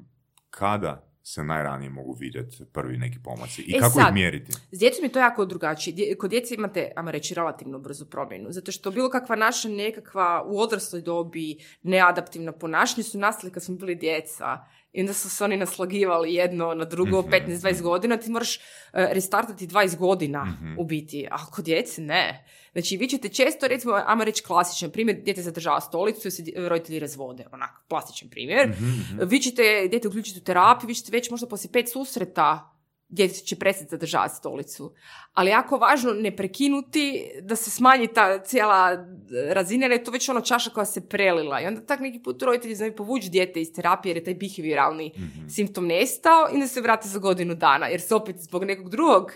kada 0.50 1.10
se 1.22 1.44
najranije 1.44 1.90
mogu 1.90 2.12
vidjeti 2.12 2.64
prvi 2.72 2.98
neki 2.98 3.18
pomaci? 3.24 3.62
I 3.62 3.76
E 3.76 3.78
kako 3.78 3.92
sad, 3.92 4.08
ih 4.08 4.14
mjeriti? 4.14 4.52
S 4.72 4.78
djecom 4.78 5.04
je 5.04 5.12
to 5.12 5.18
jako 5.18 5.44
drugačije. 5.44 6.16
Kod 6.16 6.30
djece 6.30 6.54
imate, 6.54 6.92
ajmo 6.96 7.10
reći, 7.10 7.34
relativno 7.34 7.78
brzu 7.78 8.06
promjenu. 8.06 8.46
Zato 8.50 8.72
što 8.72 8.90
bilo 8.90 9.10
kakva 9.10 9.36
naša 9.36 9.68
nekakva 9.68 10.44
u 10.46 10.60
odrasloj 10.60 11.02
dobi 11.02 11.56
neadaptivna 11.82 12.52
ponašanja 12.52 13.02
su 13.02 13.18
nastali 13.18 13.52
kad 13.52 13.62
smo 13.62 13.76
bili 13.76 13.94
djeca. 13.94 14.58
I 14.94 15.00
onda 15.00 15.12
su 15.12 15.30
se 15.30 15.44
oni 15.44 15.56
naslagivali 15.56 16.34
jedno 16.34 16.74
na 16.74 16.84
drugo, 16.84 17.20
Mhm, 17.20 17.30
15-20 17.30 17.82
godina. 17.82 18.16
Ti 18.16 18.30
moraš 18.30 18.56
e, 18.56 18.60
restartati 18.92 19.66
20 19.66 19.96
godina 19.96 20.44
Mhm. 20.44 20.74
u 20.78 20.84
biti. 20.84 21.26
A 21.30 21.46
kod 21.46 21.64
djece 21.64 22.02
ne. 22.02 22.44
Znači, 22.72 22.96
vi 22.96 23.08
ćete 23.08 23.28
često, 23.28 23.68
recimo, 23.68 24.00
ajmo 24.06 24.24
reći 24.24 24.42
klasičan 24.42 24.90
primjer, 24.90 25.16
dijete 25.16 25.42
zadržava 25.42 25.80
stolicu 25.80 26.28
i 26.28 26.30
se 26.30 26.42
roditelji 26.58 26.98
razvode. 26.98 27.44
Onak, 27.52 27.70
plastičan 27.88 28.28
primjer. 28.28 28.68
Mhm, 28.68 28.84
mhm. 28.84 29.18
Vi 29.22 29.38
ćete 29.40 29.62
dijete 29.90 30.08
uključiti 30.08 30.38
u 30.40 30.44
terapiju, 30.44 30.88
vi 30.88 30.94
ćete 30.94 31.12
već 31.12 31.30
možda 31.30 31.46
poslije 31.46 31.72
pet 31.72 31.92
susreta 31.92 32.70
dijete 33.08 33.34
će 33.34 33.56
prestati 33.56 33.90
zadržavati 33.90 34.34
stolicu. 34.34 34.94
Ali 35.32 35.50
jako 35.50 35.76
važno 35.76 36.12
ne 36.12 36.36
prekinuti 36.36 37.30
da 37.42 37.56
se 37.56 37.70
smanji 37.70 38.08
ta 38.08 38.42
cijela 38.42 39.06
razina, 39.48 39.84
jer 39.84 39.92
je 39.92 40.04
to 40.04 40.10
već 40.10 40.28
ono 40.28 40.40
čaša 40.40 40.70
koja 40.70 40.84
se 40.84 41.08
prelila. 41.08 41.60
I 41.60 41.66
onda 41.66 41.80
tak 41.80 42.00
neki 42.00 42.22
put 42.22 42.42
roditelji 42.42 42.74
znaju 42.74 42.96
povući 42.96 43.30
dijete 43.30 43.60
iz 43.60 43.72
terapije 43.72 44.10
jer 44.10 44.16
je 44.16 44.24
taj 44.24 44.34
behavioralni 44.34 45.12
Mhm. 45.16 45.48
simptom 45.48 45.86
nestao 45.86 46.48
i 46.50 46.54
onda 46.54 46.66
se 46.66 46.80
vrati 46.80 47.08
za 47.08 47.18
godinu 47.18 47.54
dana, 47.54 47.86
jer 47.86 48.00
se 48.00 48.14
opet 48.14 48.36
zbog 48.38 48.64
nekog 48.64 48.90
drugog 48.90 49.32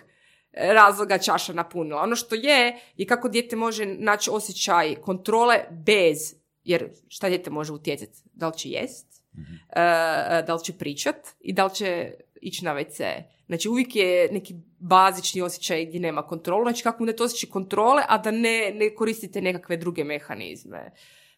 e, 0.52 0.72
razloga 0.72 1.18
čaša 1.18 1.52
napunila. 1.52 2.02
Ono 2.02 2.16
što 2.16 2.34
je, 2.34 2.78
je 2.96 3.06
kako 3.06 3.28
dijete 3.28 3.56
može 3.56 3.86
naći 3.86 4.30
osjećaj 4.32 4.94
kontrole 4.94 5.56
bez, 5.70 6.34
jer 6.64 6.90
šta 7.08 7.28
dijete 7.28 7.50
može 7.50 7.72
utjecati? 7.72 8.18
Da 8.32 8.48
li 8.48 8.58
će 8.58 8.68
jest, 8.68 9.06
Mhm. 9.34 9.54
e, 9.70 10.42
da 10.46 10.54
li 10.54 10.64
će 10.64 10.72
pričat 10.72 11.16
i 11.40 11.52
da 11.52 11.64
li 11.64 11.74
će 11.74 12.12
ići 12.40 12.64
na 12.64 12.74
WC. 12.74 13.22
Znači 13.48 13.68
uvijek 13.68 13.96
je 13.96 14.28
neki 14.32 14.54
bazični 14.78 15.42
osjećaj 15.42 15.86
gdje 15.86 16.00
nema 16.00 16.22
kontrolu, 16.22 16.64
znači 16.64 16.82
kako 16.82 17.04
da 17.04 17.16
to 17.16 17.24
osjećaj 17.24 17.50
kontrole, 17.50 18.02
a 18.08 18.18
da 18.18 18.30
ne, 18.30 18.72
ne 18.74 18.94
koristite 18.94 19.40
nekakve 19.42 19.76
druge 19.76 20.04
mehanizme 20.04 20.90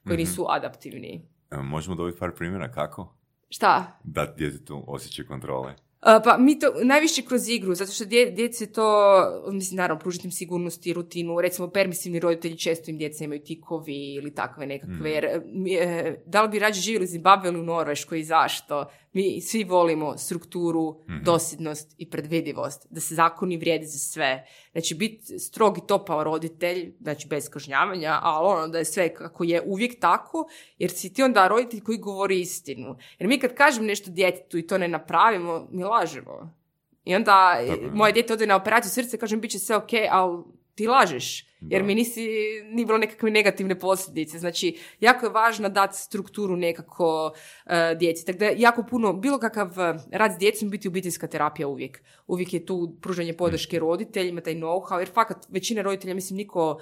koji 0.05 0.15
Mhm. 0.15 0.21
nisu 0.21 0.47
adaptivni. 0.49 1.29
Možemo 1.53 1.97
dobiti 1.97 2.19
par 2.19 2.31
primjera 2.35 2.73
kako 2.73 3.17
Šta? 3.49 3.99
da 4.05 4.35
djetetu 4.37 4.85
osjećaj 4.87 5.25
kontrole. 5.25 5.75
Pa 6.03 6.37
mi 6.39 6.59
to 6.59 6.67
najviše 6.83 7.23
kroz 7.23 7.49
igru, 7.49 7.75
zato 7.75 7.93
što 7.93 8.05
dje, 8.05 8.31
djeci 8.31 8.67
to, 8.67 8.87
mislim, 9.49 9.77
naravno, 9.77 10.01
pružiti 10.01 10.27
im 10.27 10.33
sigurnosti, 10.33 10.93
rutinu, 10.93 11.41
recimo 11.41 11.69
permisivni 11.69 12.21
roditelji 12.21 12.59
često 12.59 12.91
im 12.91 12.99
djeca 12.99 13.25
imaju 13.25 13.41
tikovi 13.41 14.15
ili 14.15 14.35
takve 14.35 14.67
nekakve, 14.67 14.95
Mhm. 14.95 15.07
jer 15.07 15.27
mi, 15.47 15.75
e, 15.75 16.23
da 16.27 16.43
li 16.43 16.49
bi 16.49 16.59
rađe 16.59 16.81
živjeli 16.81 17.05
u 17.05 17.09
Zimbabwe 17.09 17.47
ili 17.47 17.61
u 17.61 17.65
Norveškoj 17.65 18.21
i 18.21 18.25
zašto? 18.25 18.87
Mi 19.13 19.41
svi 19.41 19.65
volimo 19.65 20.19
strukturu, 20.19 21.01
Mhm. 21.09 21.25
dosljednost 21.25 21.95
i 21.99 22.11
predvidivost, 22.11 22.87
da 22.91 23.01
se 23.01 23.15
zakoni 23.15 23.57
vrijedi 23.57 23.87
za 23.87 23.99
sve. 23.99 24.45
Znači, 24.73 24.95
biti 24.95 25.39
strog 25.39 25.79
i 25.79 25.87
topao 25.87 26.25
roditelj, 26.25 26.95
znači 27.01 27.29
bez 27.29 27.51
kažnjavanja, 27.51 28.19
ali 28.23 28.47
ono 28.47 28.69
da 28.69 28.79
je 28.79 28.85
sve 28.85 29.15
kako 29.15 29.45
je 29.45 29.63
uvijek 29.67 30.01
tako, 30.01 30.49
jer 30.79 30.91
si 30.91 31.13
ti 31.13 31.23
onda 31.23 31.49
roditelj 31.49 31.81
koji 31.81 31.99
govori 31.99 32.41
istinu. 32.41 32.97
Jer 33.19 33.29
mi 33.29 33.39
kad 33.39 33.55
kažem 33.55 33.85
nešto 33.85 34.11
djetetu 34.11 34.59
i 34.59 34.67
to 34.67 34.79
ne 34.79 34.89
napravimo, 34.89 35.69
mi 35.71 35.85
lažemo. 35.85 36.55
I 37.05 37.15
onda 37.15 37.61
moje 37.93 38.13
dijete 38.13 38.33
ode 38.33 38.47
na 38.47 38.57
operaciju 38.57 38.91
srca, 38.91 39.17
kažem 39.17 39.41
bit 39.41 39.51
će 39.51 39.59
sve 39.59 39.77
ok, 39.77 39.91
ali 40.11 40.43
ti 40.75 40.87
lažeš. 40.87 41.51
Jer 41.61 41.83
Da. 41.83 41.87
mi 41.87 41.95
nisi, 41.95 42.29
nije 42.65 42.87
bilo 42.87 42.99
nekakve 42.99 43.31
negativne 43.31 43.79
posljedice. 43.79 44.39
Znači, 44.39 44.79
jako 45.01 45.27
je 45.27 45.33
važno 45.33 45.69
dati 45.69 45.99
strukturu 45.99 46.57
nekako 46.57 47.33
e, 47.67 47.95
djeci. 47.99 48.27
Tako 48.27 48.39
da 48.39 48.49
jako 48.57 48.83
puno, 48.91 49.13
bilo 49.13 49.39
kakav 49.39 49.81
e, 49.81 49.95
rad 50.13 50.33
s 50.33 50.39
djecom 50.39 50.71
biti 50.71 50.89
obiteljska 50.89 51.27
terapija 51.27 51.69
uvijek. 51.69 52.03
Uvijek 52.27 52.53
je 52.53 52.67
tu 52.67 52.97
pružanje 53.03 53.33
podrške 53.33 53.79
roditeljima, 53.79 54.41
taj 54.41 54.55
know-how, 54.55 54.99
jer 54.99 55.11
fakat 55.15 55.47
većina 55.49 55.83
roditelja, 55.83 56.15
mislim, 56.15 56.37
niko 56.37 56.81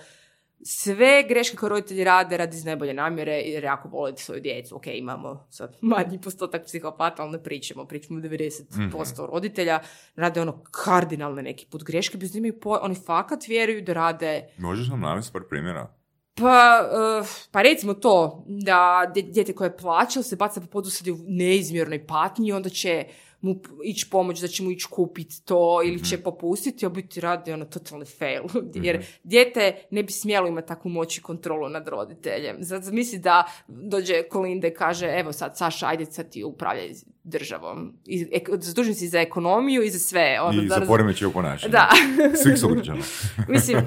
sve 0.63 1.25
greške 1.29 1.57
koje 1.57 1.71
roditelji 1.71 2.05
rade 2.05 2.37
radi 2.37 2.57
iz 2.57 2.65
najbolje 2.65 2.95
namjere 2.95 3.33
jer 3.33 3.65
jako 3.65 3.89
vole 3.89 4.17
svoju 4.17 4.41
djecu. 4.41 4.77
Ok, 4.77 4.87
imamo 4.87 5.47
sad 5.51 5.77
manji 5.81 6.21
postotak 6.21 6.65
psihopata, 6.65 7.23
ali 7.23 7.33
ne 7.33 7.43
pričamo. 7.43 7.85
Pričamo 7.85 8.21
90% 8.21 9.27
roditelja 9.31 9.81
rade 10.17 10.41
ono 10.41 10.63
kardinalne 10.71 11.43
neki 11.43 11.67
put 11.67 11.83
greške, 11.83 12.19
bez 12.19 12.37
imaju 12.37 12.61
po... 12.61 12.79
Oni 12.83 12.95
fakat 12.95 13.49
vjeruju 13.49 13.83
da 13.83 13.93
rade 13.93 14.49
Možeš 14.59 14.89
nam 14.89 15.01
navesti 15.01 15.33
par 15.33 15.43
primjera? 15.49 15.99
pa, 16.41 16.89
eh, 16.93 17.27
pa 17.51 17.63
recimo 17.63 17.95
to, 17.95 18.45
da 18.47 19.13
dijete 19.15 19.55
koje 19.55 19.77
plaća 19.77 20.23
se 20.23 20.37
baca 20.37 20.61
po 20.61 20.67
podu 20.67 20.89
u 21.13 21.25
neizmjernoj 21.27 22.07
patnji, 22.07 22.53
onda 22.53 22.69
će 22.69 23.05
mu 23.41 23.61
ići 23.84 24.09
pomoć, 24.11 24.41
da 24.41 24.49
će 24.49 24.62
mu 24.62 24.70
ići 24.70 24.86
kupiti 24.91 25.45
to 25.45 25.80
ili 25.84 26.05
će 26.05 26.18
popustiti, 26.18 26.86
a 26.86 26.89
biti 26.89 27.20
radi 27.20 27.53
ono 27.53 27.64
totalni 27.64 28.05
fail. 28.05 28.43
Jer 28.86 29.07
dijete 29.22 29.86
ne 29.91 30.03
bi 30.03 30.12
smjelo 30.12 30.47
imati 30.47 30.68
takvu 30.68 30.89
moć 30.89 31.18
i 31.18 31.22
kontrolu 31.22 31.68
nad 31.68 31.89
roditeljem. 31.89 32.57
Zamisli 32.61 33.18
da 33.18 33.53
dođe 33.68 34.22
Kolinde 34.22 34.68
i 34.68 34.74
kaže, 34.74 35.07
evo 35.07 35.32
sad 35.32 35.57
Saša, 35.57 35.86
ajde 35.86 36.07
sad 36.07 36.30
ti 36.30 36.45
upravljaj 36.45 36.93
državom. 37.28 37.93
I, 38.07 38.26
ek, 38.32 38.49
zadužen 38.61 38.95
si 38.95 39.09
za 39.09 39.20
ekonomiju 39.20 39.82
i 39.82 39.91
za 39.91 39.99
sve. 39.99 40.41
Ono, 40.43 40.62
I 40.62 40.66
da 40.66 40.74
za 40.74 40.86
poremećaj 40.86 41.28
u 41.28 41.32
ponašanju. 41.32 41.72
Da. 41.72 41.89
Svih 42.43 42.59
sugrađana. 42.59 43.03
Mislim, 43.55 43.78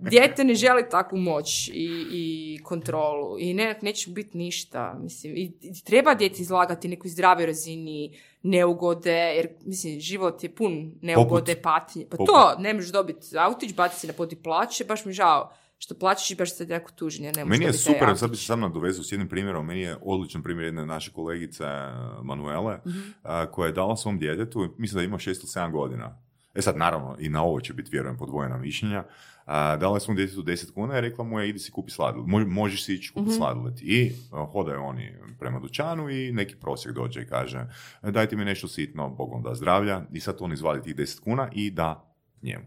dijete 0.00 0.44
ne 0.44 0.54
želi 0.54 0.84
takvu 0.90 1.18
moć 1.18 1.68
i, 1.68 2.06
i 2.12 2.58
kontrolu 2.62 3.36
i 3.38 3.54
ne, 3.54 3.78
neće 3.82 4.10
biti 4.10 4.38
ništa. 4.38 4.98
Mislim, 5.02 5.36
i, 5.36 5.52
i 5.60 5.84
treba 5.84 6.14
dijete 6.14 6.42
izlagati 6.42 6.88
nekoj 6.88 7.10
zdravoj 7.10 7.46
razini 7.46 8.18
neugode, 8.42 9.12
jer 9.12 9.48
mislim, 9.62 10.00
život 10.00 10.42
je 10.42 10.54
pun 10.54 10.92
neugode, 11.02 11.56
patnje. 11.56 12.06
Pa 12.10 12.16
poput- 12.16 12.26
to, 12.26 12.56
ne 12.58 12.74
možeš 12.74 12.90
dobiti 12.90 13.38
autić, 13.38 13.74
baci 13.74 14.00
se 14.00 14.06
na 14.06 14.12
poti 14.12 14.36
plaće, 14.36 14.84
baš 14.84 15.04
mi 15.04 15.12
žao 15.12 15.50
što 15.78 15.94
plaćeš 15.94 16.30
i 16.30 16.36
baš 16.36 16.56
sad 16.56 16.68
jako 16.68 16.92
tužen, 16.92 17.24
jer 17.24 17.36
ne 17.36 17.44
Meni 17.44 17.64
je 17.64 17.72
super, 17.72 18.16
sad 18.16 18.30
bi 18.30 18.36
se 18.36 18.44
sam 18.44 18.60
nadovezao 18.60 19.04
s 19.04 19.12
jednim 19.12 19.28
primjerom, 19.28 19.66
meni 19.66 19.80
je 19.80 19.96
odličan 20.02 20.42
primjer 20.42 20.64
jedne 20.64 20.86
naše 20.86 21.12
kolegice 21.12 21.64
uh, 21.64 22.24
Manuele, 22.24 22.78
Mhm. 22.86 22.98
a, 23.22 23.46
koja 23.46 23.66
je 23.66 23.72
dala 23.72 23.96
svom 23.96 24.18
djetetu, 24.18 24.74
mislim 24.78 24.98
da 24.98 25.04
ima 25.04 25.18
6 25.18 25.26
ili 25.28 25.66
7 25.66 25.72
godina. 25.72 26.18
E 26.54 26.62
sad, 26.62 26.76
naravno, 26.76 27.16
i 27.18 27.28
na 27.28 27.42
ovo 27.42 27.60
će 27.60 27.72
biti, 27.74 27.90
vjerujem, 27.90 28.16
podvojena 28.18 28.56
mišljenja. 28.58 29.04
A, 29.48 29.76
dala 29.76 30.00
svom 30.00 30.16
djetetu 30.16 30.42
10 30.42 30.72
kuna 30.72 30.98
i 30.98 31.00
rekla 31.00 31.24
mu 31.24 31.40
je, 31.40 31.48
idi 31.48 31.58
si 31.58 31.72
kupi 31.72 31.90
sladoled. 31.90 32.26
Mo- 32.26 32.46
možeš 32.46 32.84
si 32.84 32.94
ići 32.94 33.12
kupi 33.12 33.22
Mhm. 33.22 33.30
sladoled. 33.32 33.80
I 33.80 34.12
a, 34.32 34.44
hodaju 34.44 34.82
oni 34.82 35.08
prema 35.38 35.60
dućanu 35.60 36.10
i 36.10 36.32
neki 36.32 36.56
prosjek 36.56 36.94
dođe 36.94 37.22
i 37.22 37.26
kaže, 37.26 37.66
"E, 38.02 38.10
dajte 38.10 38.36
mi 38.36 38.44
nešto 38.44 38.68
sitno, 38.68 39.08
Bogom 39.10 39.42
da 39.42 39.54
zdravlja. 39.54 40.02
I 40.12 40.20
sad 40.20 40.36
on 40.40 40.52
izvadi 40.52 40.82
tih 40.82 40.96
10 40.96 41.20
kuna 41.20 41.48
i 41.52 41.70
da 41.70 42.14
njemu 42.42 42.64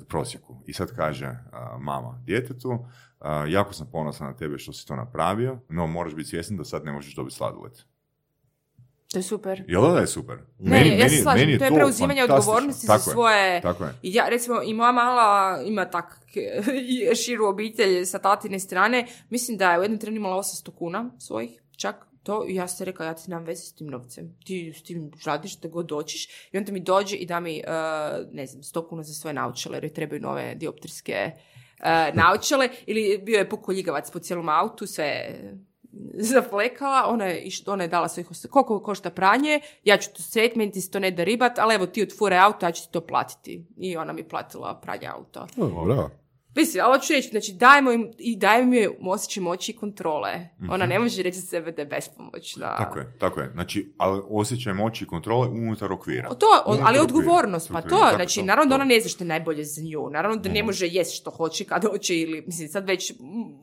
prosjeku. 0.00 0.62
I 0.66 0.72
sad 0.72 0.96
kaže 0.96 1.26
a, 1.52 1.78
mama 1.80 2.20
djetetu, 2.24 2.86
a, 3.20 3.44
jako 3.46 3.72
sam 3.72 3.88
ponosna 3.92 4.26
na 4.26 4.36
tebe 4.36 4.58
što 4.58 4.72
si 4.72 4.86
to 4.86 4.96
napravio, 4.96 5.58
no 5.68 5.86
moraš 5.86 6.14
biti 6.14 6.28
svjesna 6.28 6.56
da 6.56 6.64
sad 6.64 6.84
ne 6.84 6.92
možeš 6.92 7.14
dobiti 7.14 7.36
sladoled. 7.36 7.72
To 9.12 9.18
je 9.18 9.22
super. 9.22 9.64
Jel 9.68 9.92
da 9.94 10.00
je 10.00 10.06
super? 10.06 10.38
Ne, 10.58 10.98
ja 10.98 11.08
se 11.08 11.22
slažem, 11.22 11.58
to 11.58 11.64
je 11.64 11.74
preuzimanje 11.74 12.24
odgovornosti 12.24 12.86
za 12.86 12.98
svoje... 12.98 13.60
Tako 13.60 13.84
je. 13.84 13.94
I 14.02 14.14
ja, 14.14 14.28
recimo, 14.28 14.62
i 14.62 14.74
moja 14.74 14.92
mala 14.92 15.60
ima 15.62 15.84
tak 15.84 16.20
širu 17.24 17.46
obitelj 17.46 18.04
sa 18.04 18.18
tatine 18.18 18.60
strane. 18.60 19.06
Mislim 19.30 19.56
da 19.56 19.72
je 19.72 19.78
u 19.78 19.82
jednom 19.82 20.00
trenu 20.00 20.16
imala 20.16 20.36
800 20.36 20.70
kuna 20.74 21.10
svojih, 21.18 21.62
čak 21.76 22.06
to. 22.22 22.44
I 22.48 22.54
ja 22.54 22.68
sam 22.68 22.84
rekla, 22.84 23.06
ja 23.06 23.14
ti 23.14 23.30
nemam 23.30 23.44
veze 23.44 23.62
s 23.62 23.72
tim 23.72 23.86
novcem. 23.86 24.36
Ti 24.44 24.72
s 24.76 24.82
tim 24.82 25.10
radiš 25.24 25.56
da 25.60 25.68
god 25.68 25.86
doćiš. 25.86 26.28
I 26.52 26.58
onda 26.58 26.72
mi 26.72 26.80
dođe 26.80 27.16
i 27.16 27.26
da 27.26 27.40
mi, 27.40 27.62
uh, 27.66 28.34
ne 28.34 28.46
znam, 28.46 28.62
100 28.62 28.88
kuna 28.88 29.02
za 29.02 29.14
svoje 29.14 29.34
naučale, 29.34 29.76
jer 29.76 29.84
joj 29.84 29.94
trebaju 29.94 30.20
nove 30.20 30.54
dioptrijske 30.54 31.30
uh, 31.32 32.14
naučale. 32.14 32.68
Ili 32.86 33.18
bio 33.22 33.38
je 33.38 33.48
pukoljigavac 33.48 34.10
po 34.10 34.18
cijelom 34.18 34.48
autu, 34.48 34.86
sve 34.86 35.38
zaflekala, 36.32 37.06
ona 37.08 37.24
je, 37.24 37.50
ona 37.66 37.84
je 37.84 37.88
dala 37.88 38.08
svojih 38.08 38.28
koliko 38.50 38.80
košta 38.80 39.10
pranje, 39.10 39.60
ja 39.84 39.98
ću 39.98 40.10
to 40.16 40.22
sret, 40.22 40.56
meni 40.56 40.72
ti 40.72 40.80
se 40.80 40.90
to 40.90 40.98
ne 40.98 41.10
da 41.10 41.24
ribat, 41.24 41.58
ali 41.58 41.74
evo 41.74 41.86
ti 41.86 42.02
otvore 42.02 42.36
auto, 42.36 42.66
ja 42.66 42.72
ću 42.72 42.82
ti 42.82 42.92
to 42.92 43.00
platiti. 43.00 43.66
I 43.76 43.96
ona 43.96 44.12
mi 44.12 44.28
platila 44.28 44.80
pranje 44.80 45.06
auta. 45.06 45.46
Dobro. 45.56 46.10
Mislim, 46.58 46.84
ali 46.84 46.98
hoću 46.98 47.12
reći, 47.12 47.28
znači 47.28 47.52
dajemo 47.52 47.92
im, 47.92 48.10
i 48.18 48.36
dajemo 48.36 48.74
im 48.74 49.08
osjećaj 49.08 49.42
moći 49.42 49.72
i 49.72 49.76
kontrole. 49.76 50.48
Ona 50.70 50.86
ne 50.86 50.98
može 50.98 51.22
reći 51.22 51.38
za 51.40 51.46
sebe 51.46 51.72
da 51.72 51.82
je 51.82 51.86
bespomoćna. 51.86 52.76
Tako 52.76 52.98
je, 52.98 53.16
tako 53.18 53.40
je. 53.40 53.50
Znači, 53.52 53.92
ali 53.98 54.22
osjećaj 54.30 54.72
moći 54.72 55.04
i 55.04 55.06
kontrole 55.06 55.48
unutar 55.48 55.92
okvira. 55.92 56.28
O 56.30 56.34
To, 56.34 56.46
Unutar 56.66 56.86
ali 56.86 56.98
okvira. 56.98 57.18
odgovornost, 57.18 57.70
pa 57.72 57.82
to, 57.82 57.88
Tako, 57.88 58.16
znači, 58.16 58.40
to, 58.40 58.46
naravno 58.46 58.68
da 58.68 58.74
ona 58.74 58.84
ne 58.84 59.00
zna 59.00 59.08
što 59.08 59.24
je 59.24 59.28
najbolje 59.28 59.64
za 59.64 59.82
nju, 59.82 60.10
naravno 60.10 60.36
da 60.36 60.48
ne 60.48 60.62
može 60.62 60.86
jest 60.86 61.16
što 61.16 61.30
hoće 61.30 61.64
kad 61.64 61.84
hoće 61.84 62.16
ili, 62.16 62.42
mislim, 62.46 62.68
sad 62.68 62.86
već 62.86 63.12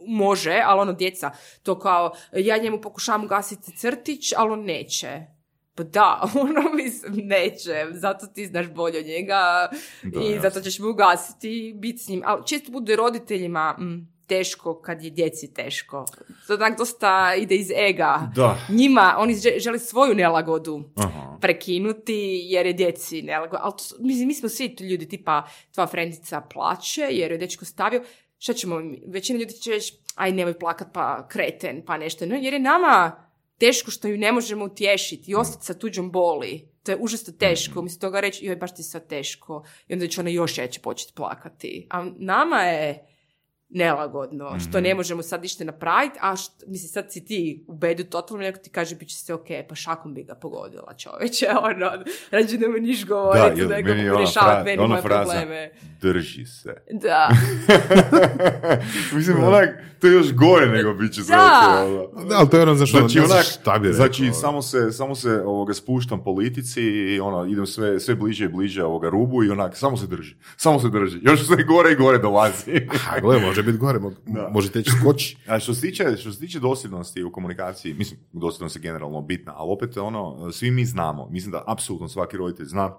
može, 0.08 0.62
ali 0.66 0.82
ono, 0.82 0.94
djeca, 0.94 1.32
to 1.64 1.80
kao, 1.80 2.12
ja 2.34 2.58
njemu 2.58 2.82
pokušavam 2.82 3.24
ugasiti 3.24 3.78
crtić, 3.78 4.34
ali 4.38 4.52
on 4.52 4.64
neće. 4.64 5.35
Pa 5.76 5.84
da, 5.84 6.22
ono, 6.42 6.74
mislim, 6.74 7.14
neće, 7.18 7.86
zato 7.92 8.28
ti 8.28 8.46
znaš 8.46 8.68
bolje 8.68 9.00
od 9.00 9.06
njega 9.06 9.70
Da, 10.04 10.22
i 10.22 10.26
jasno. 10.26 10.42
zato 10.42 10.62
ćeš 10.62 10.80
mu 10.80 10.90
ugasiti 10.90 11.50
i 11.60 11.74
biti 11.74 11.98
s 11.98 12.08
njim. 12.08 12.22
Ali 12.26 12.48
često 12.48 12.72
bude 12.72 12.96
roditeljima, 12.96 13.72
mm, 13.74 14.08
teško 14.28 14.76
kad 14.76 15.04
je 15.04 15.10
djeci 15.10 15.54
teško. 15.54 16.06
To 16.48 16.54
onak 16.54 16.78
dosta 16.78 17.08
ide 17.36 17.56
iz 17.56 17.72
ega. 17.72 18.32
Da. 18.36 18.58
Njima, 18.70 19.16
oni 19.18 19.34
žele- 19.36 19.80
svoju 19.80 20.16
nelagodu 20.16 20.84
Aha. 20.96 21.38
prekinuti 21.42 22.16
jer 22.44 22.66
je 22.66 22.74
djeci 22.74 23.22
nelagoda. 23.22 23.60
Ali 23.64 23.74
to- 23.74 23.96
mislim, 24.00 24.28
mi 24.28 24.34
smo 24.34 24.50
svi 24.50 24.76
ljudi, 24.82 25.08
tipa 25.08 25.44
tvoja 25.72 25.88
frendica 25.88 26.42
plaće 26.44 27.02
jer 27.02 27.32
je 27.32 27.38
dečko 27.38 27.66
stavio. 27.66 28.04
Šta 28.38 28.54
ćemo, 28.54 28.76
većina 29.08 29.40
ljudi 29.40 29.54
će 29.54 29.72
reći, 29.72 29.94
aj 30.16 30.32
nemoj 30.32 30.54
plakat 30.54 30.88
pa 30.94 31.28
kreten 31.28 31.84
pa 31.86 31.98
nešto. 31.98 32.26
No, 32.26 32.36
jer 32.36 32.54
je 32.54 32.60
nama 32.60 33.25
teško 33.58 33.92
što 33.92 34.08
ju 34.08 34.18
ne 34.18 34.32
možemo 34.32 34.66
utješiti 34.66 35.32
i 35.32 35.36
ostati 35.36 35.66
sa 35.66 35.74
tuđom 35.74 36.12
boli. 36.12 36.68
To 36.84 36.92
je 36.92 36.98
užasno 37.02 37.34
teško. 37.40 37.80
Umjesto 37.80 38.08
toga 38.08 38.20
reći, 38.20 38.46
joj, 38.46 38.56
baš 38.56 38.76
ti 38.76 38.80
je 38.80 38.84
sad 38.84 39.08
teško. 39.08 39.64
I 39.88 39.94
onda 39.94 40.08
će 40.08 40.22
ona 40.22 40.30
još 40.30 40.58
jače 40.58 40.82
početi 40.82 41.14
plakati. 41.14 41.88
A 41.90 42.06
nama 42.18 42.62
je 42.62 43.15
nelagodno, 43.70 44.60
što 44.62 44.82
ne 44.82 44.96
možemo 44.96 45.22
sad 45.24 45.42
ništa 45.42 45.64
napraviti, 45.64 46.18
a 46.22 46.36
što, 46.36 46.66
mislim, 46.68 46.90
sad 46.90 47.12
si 47.12 47.26
ti 47.26 47.66
u 47.68 47.74
bedu 47.74 48.04
totalno, 48.04 48.44
neko 48.44 48.60
ti 48.60 48.70
kaže, 48.70 48.96
bit 48.96 49.10
će 49.10 49.16
sve 49.16 49.36
ok, 49.36 49.46
pa 49.70 49.76
šakom 49.76 50.14
bi 50.14 50.24
ga 50.24 50.36
pogodila 50.36 50.94
čoveče, 50.94 51.46
ono, 51.72 51.92
rađe 52.32 52.58
nema 52.58 52.78
niš 52.78 53.02
Da, 53.02 53.08
govoriti, 53.08 53.62
je 53.62 53.66
ona, 53.66 53.76
rješavati 54.18 54.36
fra- 54.54 54.64
meni 54.64 54.78
ona 54.78 54.88
moje 54.88 55.02
fraza, 55.02 55.32
probleme. 55.32 55.72
drži 56.02 56.46
se. 56.46 56.74
Da, 56.94 57.30
Mislim, 59.16 59.44
onak, 59.44 59.70
to 60.02 60.08
je 60.08 60.14
još 60.14 60.34
gore 60.34 60.66
nego 60.68 60.94
bit 60.94 61.14
će 61.14 61.24
sve 61.24 61.36
Da. 61.36 61.44
ok, 61.78 61.88
ono. 62.12 62.26
Da, 62.26 62.36
ali 62.36 62.50
to 62.50 62.58
je 62.58 62.64
ono 62.64 62.76
zašto 62.76 63.00
Znači, 63.00 63.20
onak, 63.22 63.44
šta 63.44 63.72
bi 63.74 63.88
rekao. 63.88 63.96
znači 63.98 64.32
samo 64.34 64.62
se, 64.62 64.92
samo 64.92 65.16
se 65.16 65.42
ovoga, 65.42 65.74
spuštam 65.74 66.24
politici 66.24 66.82
i 66.82 67.20
ono, 67.20 67.46
idem 67.46 67.66
sve, 67.66 68.00
sve 68.00 68.16
bliže 68.16 68.46
i 68.46 68.50
bliže 68.50 68.84
ovoga 68.84 69.10
rubu 69.10 69.44
i 69.44 69.50
onak, 69.50 69.78
samo 69.78 69.98
se 69.98 70.08
drži. 70.08 70.36
Samo 70.58 70.80
se 70.80 70.90
drži. 70.90 71.20
Još 71.22 71.46
sve 71.46 71.64
gore 71.64 71.92
i 71.92 71.96
gore 71.96 72.18
dolazi. 72.18 72.72
A 73.12 73.20
gle, 73.20 73.40
može 73.40 73.64
biti 73.66 73.78
gore, 73.78 74.00
mo- 74.00 74.12
Da. 74.26 74.50
može 74.50 74.72
teći 74.72 74.92
skoči. 74.92 75.38
A 75.48 75.60
što 75.60 75.74
se 75.74 75.82
tiče, 75.82 76.18
što 76.18 76.32
se 76.32 76.40
tiče 76.40 76.60
dosljednosti 76.60 77.24
u 77.24 77.32
komunikaciji, 77.32 77.94
mislim, 77.94 78.20
dosljednost 78.34 78.76
je 78.76 78.82
generalno 78.82 79.22
bitna, 79.22 79.54
ali 79.56 79.72
opet 79.72 79.98
ono, 79.98 80.52
svi 80.52 80.72
mi 80.72 80.86
znamo, 80.86 81.30
mislim 81.30 81.52
da 81.52 81.64
apsolutno 81.68 82.08
svaki 82.08 82.38
roditelj 82.38 82.66
zna 82.66 82.96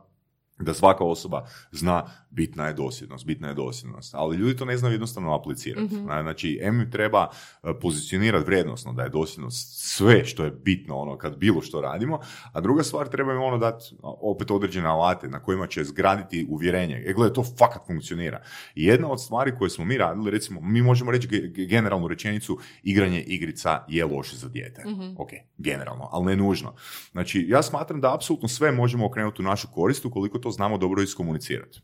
da 0.59 0.75
svaka 0.75 1.05
osoba 1.05 1.47
zna 1.73 2.07
bitna 2.31 2.67
je 2.67 2.73
dosljednost, 2.73 3.27
bitna 3.27 3.49
je 3.49 3.55
dosljednost, 3.55 4.15
ali 4.15 4.37
ljudi 4.37 4.57
to 4.57 4.65
ne 4.65 4.77
znaju 4.77 4.95
jednostavno 4.95 5.35
aplicirati. 5.35 5.95
Znači, 6.23 6.59
em 6.63 6.81
im 6.81 6.91
treba 6.91 7.29
e, 7.63 7.73
pozicionirati 7.81 8.47
vrijednosno 8.47 8.93
da 8.93 9.03
je 9.03 9.09
dosljednost 9.09 9.79
sve 9.97 10.25
što 10.25 10.45
je 10.45 10.51
bitno 10.51 10.97
ono 10.97 11.19
kad 11.19 11.37
bilo 11.37 11.63
što 11.63 11.81
radimo, 11.81 12.21
a 12.53 12.61
druga 12.61 12.83
stvar 12.83 13.09
treba 13.09 13.33
im 13.33 13.43
ono 13.43 13.59
dati 13.59 13.85
opet 14.03 14.51
određene 14.51 14.89
alate 14.89 15.29
na 15.29 15.43
kojima 15.43 15.67
će 15.67 15.85
zgraditi 15.85 16.47
uvjerenje. 16.51 17.03
E, 17.07 17.13
gledaj, 17.13 17.35
to 17.35 17.45
fakat 17.59 17.87
funkcionira. 17.87 18.43
I 18.75 18.85
jedna 18.85 19.11
od 19.11 19.23
stvari 19.23 19.57
koje 19.59 19.71
smo 19.71 19.85
mi 19.85 19.99
radili, 19.99 20.31
recimo, 20.31 20.61
mi 20.61 20.83
možemo 20.83 21.11
reći 21.11 21.29
ge- 21.29 21.53
ge- 21.53 21.67
generalnu 21.67 22.09
rečenicu 22.09 22.59
igranje 22.83 23.21
igrica 23.21 23.85
je 23.89 24.05
loše 24.05 24.37
za 24.37 24.49
dijete. 24.49 24.83
Ok, 25.19 25.31
generalno, 25.59 26.09
ali 26.13 26.27
ne 26.27 26.37
nužno. 26.37 26.75
Znači, 27.13 27.47
ja 27.49 27.63
smatram 27.63 28.01
da 28.01 28.15
apsolutno 28.15 28.49
sve 28.49 28.73
možemo 28.73 29.07
okrenuti 29.07 29.43
u 29.43 29.45
našu 29.45 29.69
korist 29.75 30.05
ukoliko 30.05 30.39
to 30.39 30.46
znamo 30.51 30.79
dobro 30.79 31.03
iskomunicirati. 31.03 31.81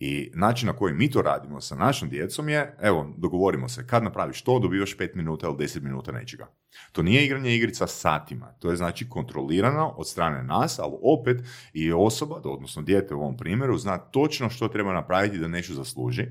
I 0.00 0.30
način 0.34 0.66
na 0.66 0.72
koji 0.72 0.94
mi 0.94 1.10
to 1.10 1.22
radimo 1.22 1.60
sa 1.60 1.74
našom 1.74 2.08
djecom 2.08 2.48
je, 2.48 2.76
evo, 2.82 3.14
dogovorimo 3.16 3.68
se, 3.68 3.86
kad 3.86 4.02
napraviš 4.02 4.42
to, 4.42 4.58
dobivaš 4.58 4.96
5 4.96 5.16
minuta 5.16 5.46
ili 5.46 5.56
10 5.56 5.82
minuta 5.82 6.12
nečega. 6.12 6.46
To 6.92 7.02
nije 7.02 7.24
igranje 7.24 7.54
igrica 7.54 7.86
satima, 7.86 8.52
to 8.58 8.70
je 8.70 8.76
znači 8.76 9.08
kontrolirano 9.08 9.88
od 9.88 10.08
strane 10.08 10.42
nas, 10.42 10.78
ali 10.78 10.92
opet 11.02 11.40
i 11.72 11.92
osoba, 11.92 12.40
odnosno 12.44 12.82
dijete 12.82 13.14
u 13.14 13.20
ovom 13.20 13.36
primjeru, 13.36 13.78
zna 13.78 13.98
točno 13.98 14.50
što 14.50 14.68
treba 14.68 14.92
napraviti 14.92 15.38
da 15.38 15.48
nešto 15.48 15.74
zasluži. 15.74 16.26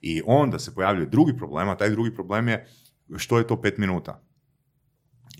I 0.00 0.22
onda 0.26 0.58
se 0.58 0.74
pojavljuje 0.74 1.06
drugi 1.06 1.36
problem, 1.36 1.68
a 1.68 1.76
taj 1.76 1.90
drugi 1.90 2.14
problem 2.14 2.48
je 2.48 2.66
što 3.16 3.38
je 3.38 3.46
to 3.46 3.56
5 3.56 3.78
minuta. 3.78 4.22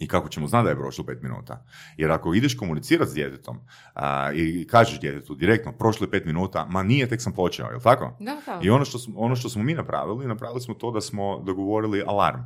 I 0.02 0.08
kako 0.08 0.28
ćemo 0.28 0.46
znati 0.46 0.64
da 0.64 0.70
je 0.70 0.76
prošlo 0.76 1.04
pet 1.04 1.22
minuta? 1.22 1.64
Jer 1.96 2.10
ako 2.10 2.34
ideš 2.34 2.56
komunicirati 2.56 3.10
s 3.10 3.14
djetetom 3.14 3.58
a, 3.94 4.32
i 4.34 4.66
kažeš 4.66 5.00
djetetu 5.00 5.34
direktno, 5.34 5.72
prošlo 5.72 6.04
je 6.04 6.10
pet 6.10 6.24
minuta, 6.24 6.66
ma 6.70 6.82
nije, 6.82 7.08
tek 7.08 7.22
sam 7.22 7.32
počeo, 7.32 7.70
jel 7.70 7.80
tako? 7.80 8.16
da, 8.20 8.36
da. 8.46 8.60
I 8.62 8.70
ono 8.70 8.84
što, 8.84 8.98
smo, 8.98 9.20
ono 9.20 9.36
što 9.36 9.48
smo 9.48 9.62
mi 9.62 9.74
napravili, 9.74 10.26
napravili 10.26 10.60
smo 10.60 10.74
to 10.74 10.90
da 10.90 11.00
smo 11.00 11.38
dogovorili 11.46 12.02
alarm. 12.06 12.40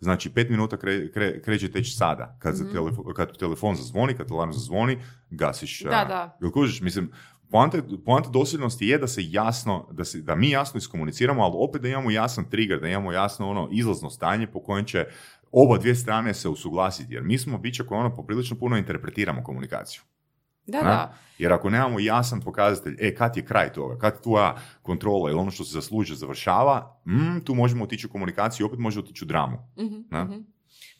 Znači, 0.00 0.30
pet 0.30 0.50
minuta 0.50 0.76
kre, 0.76 0.92
kre- 0.92 1.42
kreće 1.42 1.72
teći 1.72 1.90
sada. 1.90 2.36
Kad, 2.38 2.54
za 2.54 2.64
telefo- 2.64 3.12
kad 3.14 3.38
telefon 3.38 3.76
zazvoni, 3.76 4.14
kad 4.14 4.30
alarm 4.30 4.52
zazvoni, 4.52 4.98
gasiš. 5.30 5.82
Da, 5.82 5.90
da. 5.90 6.36
Jel 6.40 6.50
kužiš? 6.50 6.80
Mislim, 6.80 7.10
poanta, 7.50 7.78
poanta 8.04 8.30
dosljednosti 8.30 8.86
je 8.86 8.98
da 8.98 9.06
se 9.06 9.20
jasno, 9.24 9.88
da, 9.90 10.04
se, 10.04 10.20
da 10.20 10.34
mi 10.34 10.50
jasno 10.50 10.78
iskomuniciramo, 10.78 11.42
ali 11.42 11.54
opet 11.56 11.82
da 11.82 11.88
imamo 11.88 12.10
jasan 12.10 12.44
trigger, 12.50 12.80
da 12.80 12.88
imamo 12.88 13.12
jasno 13.12 13.50
ono 13.50 13.68
izlazno 13.72 14.10
stanje 14.10 14.46
po 14.46 14.62
kojem 14.62 14.84
će 14.84 15.06
oba 15.52 15.78
dvije 15.78 15.94
strane 15.94 16.34
se 16.34 16.48
usuglasiti. 16.48 17.14
Jer 17.14 17.22
mi 17.22 17.38
smo 17.38 17.58
bića 17.58 17.84
koje 17.84 17.98
ono 18.00 18.14
poprilično 18.14 18.56
puno 18.58 18.76
interpretiramo 18.76 19.42
komunikaciju. 19.44 20.02
Da, 20.66 20.78
Ne? 20.78 20.84
da. 20.84 21.14
Jer 21.38 21.52
ako 21.52 21.70
nemamo 21.70 22.00
jasan 22.00 22.40
pokazatelj, 22.40 22.96
e, 23.00 23.14
kad 23.14 23.36
je 23.36 23.44
kraj 23.44 23.72
toga, 23.72 23.98
kad 23.98 24.22
tvoja 24.22 24.56
kontrola 24.82 25.30
ili 25.30 25.38
ono 25.38 25.50
što 25.50 25.64
se 25.64 25.72
zaslužuje 25.72 26.16
završava, 26.16 27.00
mm, 27.06 27.40
tu 27.44 27.54
možemo 27.54 27.84
otići 27.84 28.06
u 28.06 28.10
komunikaciju 28.10 28.64
i 28.64 28.66
opet 28.66 28.78
može 28.78 29.00
otići 29.00 29.24
u 29.24 29.28
dramu. 29.28 29.56
Mhm, 29.78 29.94
Ne? 30.10 30.24
mhm. 30.24 30.34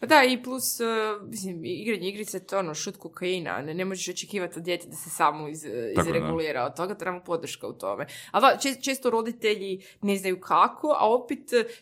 Pa 0.03 0.07
da, 0.07 0.23
i 0.25 0.43
plus, 0.43 0.81
uh, 0.81 0.87
mislim, 1.23 1.65
igranje 1.65 2.09
igrice 2.09 2.41
to 2.41 2.59
ono 2.59 2.75
šut 2.75 2.97
kokaina, 2.97 3.59
ne, 3.59 3.75
ne 3.75 3.85
možeš 3.85 4.09
očekivati 4.09 4.59
od 4.59 4.65
djete 4.65 4.87
da 4.87 4.97
se 4.97 5.11
samo 5.11 5.49
iz, 5.49 5.65
je, 5.65 5.95
izregulira 5.99 6.65
od 6.65 6.77
toga, 6.77 6.95
trebamo 6.95 7.23
podrška 7.23 7.67
u 7.67 7.73
tome. 7.73 8.07
A 8.31 8.41
da, 8.41 8.59
če- 8.59 8.83
često 8.83 9.11
roditelji 9.11 9.71
ne 10.01 10.17
znaju 10.17 10.41
kako, 10.41 10.89
a 10.91 11.09
opet 11.09 11.39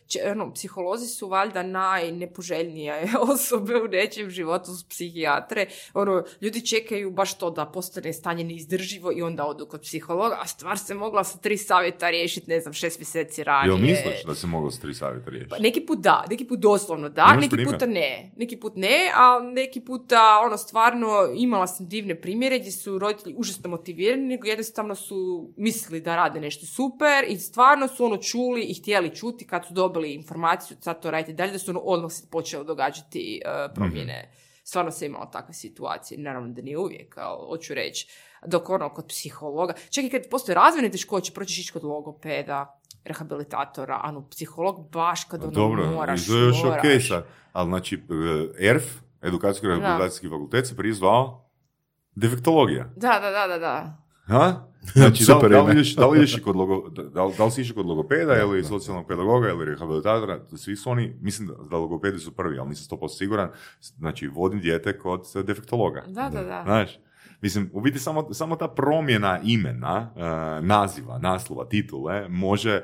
če- 0.07 0.21
ono, 0.27 0.53
psiholozi 0.53 1.07
su 1.07 1.29
valjda 1.29 1.62
najnepoželjnije 1.62 3.03
osobe 3.33 3.77
u 3.77 3.89
nečem 3.89 4.31
životu 4.31 4.73
s 4.73 4.85
psihijatre. 4.85 5.66
Ono, 5.95 6.25
ljudi 6.41 6.66
čekaju 6.66 7.11
baš 7.11 7.35
to 7.35 7.51
da 7.51 7.66
postane 7.66 8.12
stanje 8.12 8.45
neizdrživo 8.45 9.12
i 9.12 9.23
onda 9.23 9.45
odu 9.45 9.66
kod 9.66 9.81
psihologa, 9.81 10.39
a 10.41 10.47
stvar 10.47 10.79
se 10.79 10.95
mogla 10.95 11.25
sa 11.25 11.39
tri 11.39 11.57
savjeta 11.59 12.11
riješiti, 12.11 12.51
ne 12.51 12.61
znam, 12.61 12.73
šest 12.75 12.99
mjeseci 12.99 13.45
ranije. 13.45 13.71
Jel 13.71 13.79
misliš 13.79 14.25
da 14.25 14.35
se 14.35 14.47
moglo 14.47 14.71
s 14.71 14.81
tri 14.81 14.95
savjeta 14.95 15.31
riješiti? 15.31 15.51
Pa 15.51 15.59
neki 15.59 15.81
put 15.81 15.99
da, 15.99 16.25
neki 16.31 16.45
put 16.45 16.59
doslovno 16.59 17.09
da, 17.09 17.27
neki 17.37 17.64
puta 17.66 17.87
ne. 17.87 18.10
Neki 18.37 18.57
put 18.57 18.77
ne, 18.77 19.13
a 19.15 19.41
neki 19.53 19.81
puta, 19.81 20.41
ono, 20.47 20.57
stvarno 20.57 21.09
imala 21.35 21.67
sam 21.67 21.89
divne 21.89 22.21
primjere 22.21 22.59
gdje 22.59 22.73
su 22.73 22.99
roditelji 22.99 23.35
užasno 23.39 23.71
motivirani, 23.71 24.27
nego 24.27 24.47
jednostavno 24.47 24.95
su 24.95 25.51
mislili 25.57 26.01
da 26.01 26.17
rade 26.17 26.41
nešto 26.41 26.67
super 26.67 27.25
i 27.29 27.37
stvarno 27.39 27.89
su 27.89 28.05
ono 28.05 28.17
čuli 28.17 28.63
i 28.63 28.75
htjeli 28.75 29.15
čuti 29.15 29.47
kad 29.47 29.67
su 29.67 29.75
dobili 29.75 30.15
informaciju, 30.15 30.77
sad 30.81 31.03
to 31.03 31.11
radite 31.11 31.33
dalje, 31.33 31.53
da 31.53 31.59
su 31.59 31.71
ono 31.71 31.81
odmah 31.81 32.13
se 32.13 32.27
počelo 32.31 32.65
događati 32.65 33.41
uh, 33.45 33.75
promjene. 33.75 34.31
Stvarno 34.71 34.91
se 34.91 35.07
imalo 35.07 35.27
takve 35.27 35.55
situacije, 35.55 36.21
naravno 36.21 36.49
da 36.49 36.62
nije 36.62 36.79
uvijek, 36.79 37.18
ali 37.18 37.47
hoću 37.49 37.75
reći, 37.75 38.09
dok 38.47 38.71
ono 38.71 38.95
kod 38.95 39.07
psihologa, 39.09 39.75
čak 39.91 40.05
i 40.05 40.11
kad 40.11 40.23
postoje 40.31 40.55
razvojne 40.55 40.91
teškoće, 40.91 41.33
proćeš 41.33 41.59
ići 41.59 41.73
kod 41.73 41.85
logopeda, 41.85 42.81
rehabilitatora, 43.05 44.01
a 44.03 44.12
no, 44.12 44.29
psiholog 44.29 44.91
baš 44.91 45.25
kad 45.25 45.43
ono 45.43 45.53
Dobro, 45.53 45.87
moraš, 45.91 46.29
je 46.29 46.41
još 46.41 46.62
moraš. 46.64 46.79
ok 46.79 47.03
sad. 47.09 47.25
Ali 47.53 47.68
znači, 47.68 48.03
ERF, 48.59 48.85
Edukacijsko-rehabilitacijski 49.23 50.29
fakultet, 50.29 50.66
se 50.66 50.77
prije 50.77 50.95
zvao 50.95 51.51
defektologija. 52.14 52.85
Da, 52.97 53.18
da, 53.23 53.31
da, 53.31 53.47
da, 53.47 53.59
da. 53.59 54.03
Ha? 54.23 54.66
Znači, 54.93 55.18
da, 55.18 55.35
Super 55.35 55.51
da, 55.51 55.59
li 55.59 55.64
ime. 55.64 55.73
ideš, 55.73 55.95
da, 55.95 56.07
li 56.07 56.18
ideš 56.18 56.37
i 56.37 56.43
kod 56.43 56.57
logo, 56.57 56.89
da, 56.89 57.25
li- 57.25 57.35
da 57.39 57.45
li 57.45 57.51
si 57.51 57.61
išao 57.61 57.75
kod 57.75 57.87
logopeda 57.87 58.37
ili 58.37 58.64
socijalnog 58.64 59.07
pedagoga 59.07 59.49
ili 59.49 59.64
rehabilitatora, 59.64 60.41
svi 60.57 60.77
su 60.77 60.91
oni, 60.91 61.16
mislim 61.21 61.49
da, 61.49 61.55
da 61.71 61.77
logopedi 61.77 62.18
su 62.18 62.33
prvi, 62.33 62.59
ali 62.59 62.68
nisam 62.68 62.99
100% 62.99 63.18
siguran, 63.18 63.51
znači 63.81 64.27
vodim 64.27 64.61
dijete 64.61 64.99
kod 64.99 65.21
defektologa. 65.37 66.05
Da, 66.07 66.31
da, 66.31 66.43
da. 66.43 66.62
Znaš, 66.64 66.99
mislim, 67.41 67.71
u 67.73 67.81
biti 67.81 67.99
samo, 67.99 68.35
samo 68.35 68.57
ta 68.57 68.68
promjena 68.68 69.41
imena, 69.45 70.11
eh, 70.16 70.21
naziva, 70.62 71.18
naslova, 71.18 71.64
titule, 71.64 72.29
može 72.29 72.83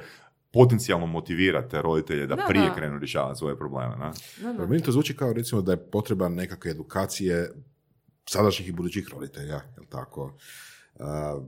potencijalno 0.52 1.06
motivirati 1.06 1.76
roditelje 1.76 2.26
da, 2.26 2.34
Da, 2.36 2.44
prije 2.48 2.66
da. 2.66 2.74
krenu 2.74 2.98
rješavati 2.98 3.38
svoje 3.38 3.58
probleme. 3.58 3.96
Ne? 3.96 4.10
Da, 4.42 4.52
da. 4.52 4.66
Meni 4.66 4.82
to 4.82 4.92
zvuči 4.92 5.16
kao 5.16 5.32
recimo 5.32 5.62
da 5.62 5.72
je 5.72 5.90
potreba 5.90 6.28
nekakve 6.28 6.70
edukacije 6.70 7.50
sadašnjih 8.24 8.68
i 8.68 8.72
budućih 8.72 9.08
roditelja, 9.08 9.54
jel 9.76 9.84
tako? 9.88 10.34
Uh, 10.98 11.42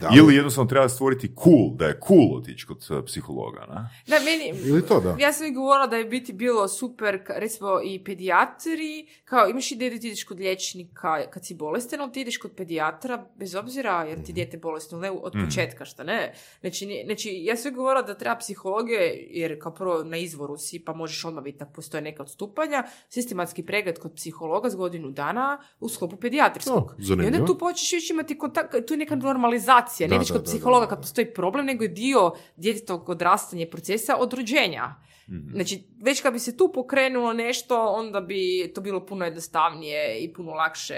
da 0.00 0.08
li- 0.08 0.18
Ili 0.18 0.34
jednostavno 0.34 0.68
treba 0.68 0.88
stvoriti 0.88 1.34
cool, 1.44 1.76
da 1.76 1.86
je 1.86 2.00
cool 2.08 2.36
otići 2.38 2.66
kod 2.66 2.86
eh, 2.90 3.04
psihologa. 3.06 3.60
Ne? 3.60 3.74
Da, 4.06 4.24
meni, 4.24 4.68
Ili 4.68 4.86
to, 4.86 5.00
da. 5.00 5.16
Ja 5.18 5.32
sam 5.32 5.46
i 5.46 5.50
govorila 5.50 5.86
da 5.86 5.96
je 5.96 6.04
biti 6.04 6.32
bilo 6.32 6.68
super, 6.68 7.20
recimo 7.28 7.80
i 7.84 8.04
pedijatri, 8.04 9.06
kao 9.24 9.48
imaš 9.48 9.72
ideju 9.72 9.90
da 9.90 9.98
ti 9.98 10.06
ideš 10.06 10.24
kod 10.24 10.38
liječnika 10.38 11.30
kad 11.30 11.46
si 11.46 11.54
bolestan, 11.54 12.00
ali 12.00 12.12
ti 12.12 12.20
ideš 12.20 12.36
kod 12.36 12.52
pedijatra 12.56 13.26
bez 13.36 13.54
obzira 13.54 14.04
jer 14.04 14.24
ti 14.24 14.32
dijete 14.32 14.56
bolesno, 14.56 14.98
ne 14.98 15.10
od 15.10 15.32
početka, 15.44 15.84
šta 15.84 16.04
ne. 16.04 16.34
Znači, 16.60 17.02
znači, 17.06 17.30
ja 17.42 17.56
sam 17.56 17.72
i 17.72 17.74
govorila 17.74 18.02
da 18.02 18.14
treba 18.14 18.36
psihologije, 18.36 19.26
jer 19.30 19.62
kao 19.62 19.74
prvo 19.74 20.04
na 20.04 20.16
izvoru 20.16 20.56
si, 20.56 20.84
pa 20.84 20.92
možeš 20.94 21.24
odmah 21.24 21.44
vidjeti 21.44 21.64
da 21.64 21.70
postoje 21.70 22.02
neka 22.02 22.22
odstupanja, 22.22 22.84
sistematski 23.08 23.62
pregled 23.62 23.98
kod 23.98 24.14
psihologa 24.14 24.70
z 24.70 24.74
godinu 24.76 25.10
dana 25.10 25.58
u 25.80 25.88
sklopu 25.88 26.16
pedijatrijskog. 26.16 26.94
I 27.24 27.26
onda 27.26 27.46
tu 27.46 27.58
počneš 27.58 27.92
već 27.92 28.10
imati 28.10 28.38
kontakt, 28.38 28.85
tu 28.86 28.94
je 28.94 28.98
neka 28.98 29.16
normalizacija, 29.16 30.08
ne 30.08 30.18
da, 30.18 30.24
kod 30.32 30.44
psihologa 30.44 30.86
kad 30.86 31.00
postoji 31.00 31.34
problem, 31.34 31.66
nego 31.66 31.84
je 31.84 31.88
dio 31.88 32.32
djetetovog 32.56 33.08
odrastanja 33.08 33.66
procesa 33.70 34.16
od 34.16 34.32
rođenja. 34.32 34.94
Znači, 35.52 35.84
već 36.02 36.22
kad 36.22 36.32
bi 36.32 36.38
se 36.38 36.56
tu 36.56 36.70
pokrenulo 36.74 37.32
nešto, 37.32 37.86
onda 37.86 38.20
bi 38.20 38.72
to 38.74 38.80
bilo 38.80 39.06
puno 39.06 39.24
jednostavnije 39.24 40.18
i 40.18 40.32
puno 40.32 40.52
lakše. 40.52 40.94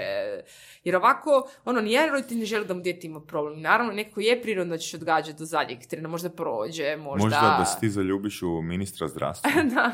Jer 0.83 0.95
ovako, 0.95 1.49
ono, 1.65 1.81
nijedan 1.81 2.09
roditelj 2.09 2.37
ne 2.37 2.45
želi 2.45 2.65
da 2.65 2.73
mu 2.73 2.81
dijete 2.81 3.07
ima 3.07 3.21
problem. 3.21 3.61
Naravno, 3.61 3.93
nekako 3.93 4.21
je 4.21 4.41
prirodno 4.41 4.71
da 4.71 4.77
ćeš 4.77 4.93
odgađati 4.93 5.39
do 5.39 5.45
zadnjeg 5.45 5.79
trena, 5.89 6.09
možda 6.09 6.29
prođe, 6.29 6.97
možda... 6.97 7.23
Možda 7.23 7.55
da 7.59 7.65
se 7.65 7.79
ti 7.79 7.89
zaljubiš 7.89 8.41
u 8.41 8.61
ministra 8.61 9.07
zdravstva. 9.07 9.51
da. 9.75 9.91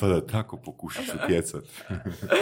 pa 0.00 0.06
da 0.06 0.26
tako 0.26 0.56
pokušaš 0.56 1.06
utjecat. 1.24 1.64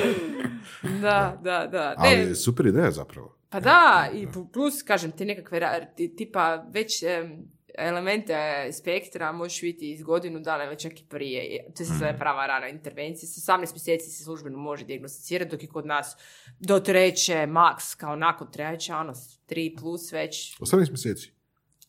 da, 1.03 1.39
da, 1.43 1.67
da. 1.67 1.95
Ne, 1.99 2.25
Ali 2.27 2.35
super 2.35 2.67
ideja 2.67 2.91
zapravo. 2.91 3.37
Pa 3.55 3.61
da, 3.61 4.09
i 4.15 4.27
plus, 4.53 4.83
kažem, 4.83 5.13
te 5.13 5.25
nekakve, 5.25 5.95
tipa, 6.17 6.67
već 6.73 7.03
em, 7.03 7.49
elemente 7.79 8.35
spektra 8.73 9.33
možeš 9.33 9.63
vidjeti 9.63 9.91
iz 9.91 10.03
godinu 10.03 10.41
dana 10.41 10.65
ili 10.65 10.79
čak 10.79 11.01
i 11.01 11.05
prije. 11.09 11.65
To 11.77 11.85
se 11.85 11.93
zove 11.99 12.19
prava 12.19 12.47
rana 12.47 12.69
intervencija. 12.69 13.29
S 13.29 13.49
18 13.49 13.59
mjeseci 13.59 14.11
se 14.11 14.25
službeno 14.25 14.59
može 14.59 14.85
dijagnosticirati, 14.85 15.51
dok 15.51 15.63
je 15.63 15.69
kod 15.69 15.87
nas 15.87 16.17
do 16.61 16.81
treće, 16.81 17.47
maks, 17.47 17.95
kao 17.95 18.17
nakon 18.17 18.51
treće, 18.53 18.95
ono, 18.95 19.13
3 19.49 19.81
plus 19.81 20.13
već, 20.13 20.59
18 20.61 20.91
mjeseci. 20.91 21.33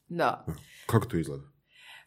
da. 0.08 0.46
Kako 0.86 1.06
to 1.06 1.18
izgleda? 1.18 1.44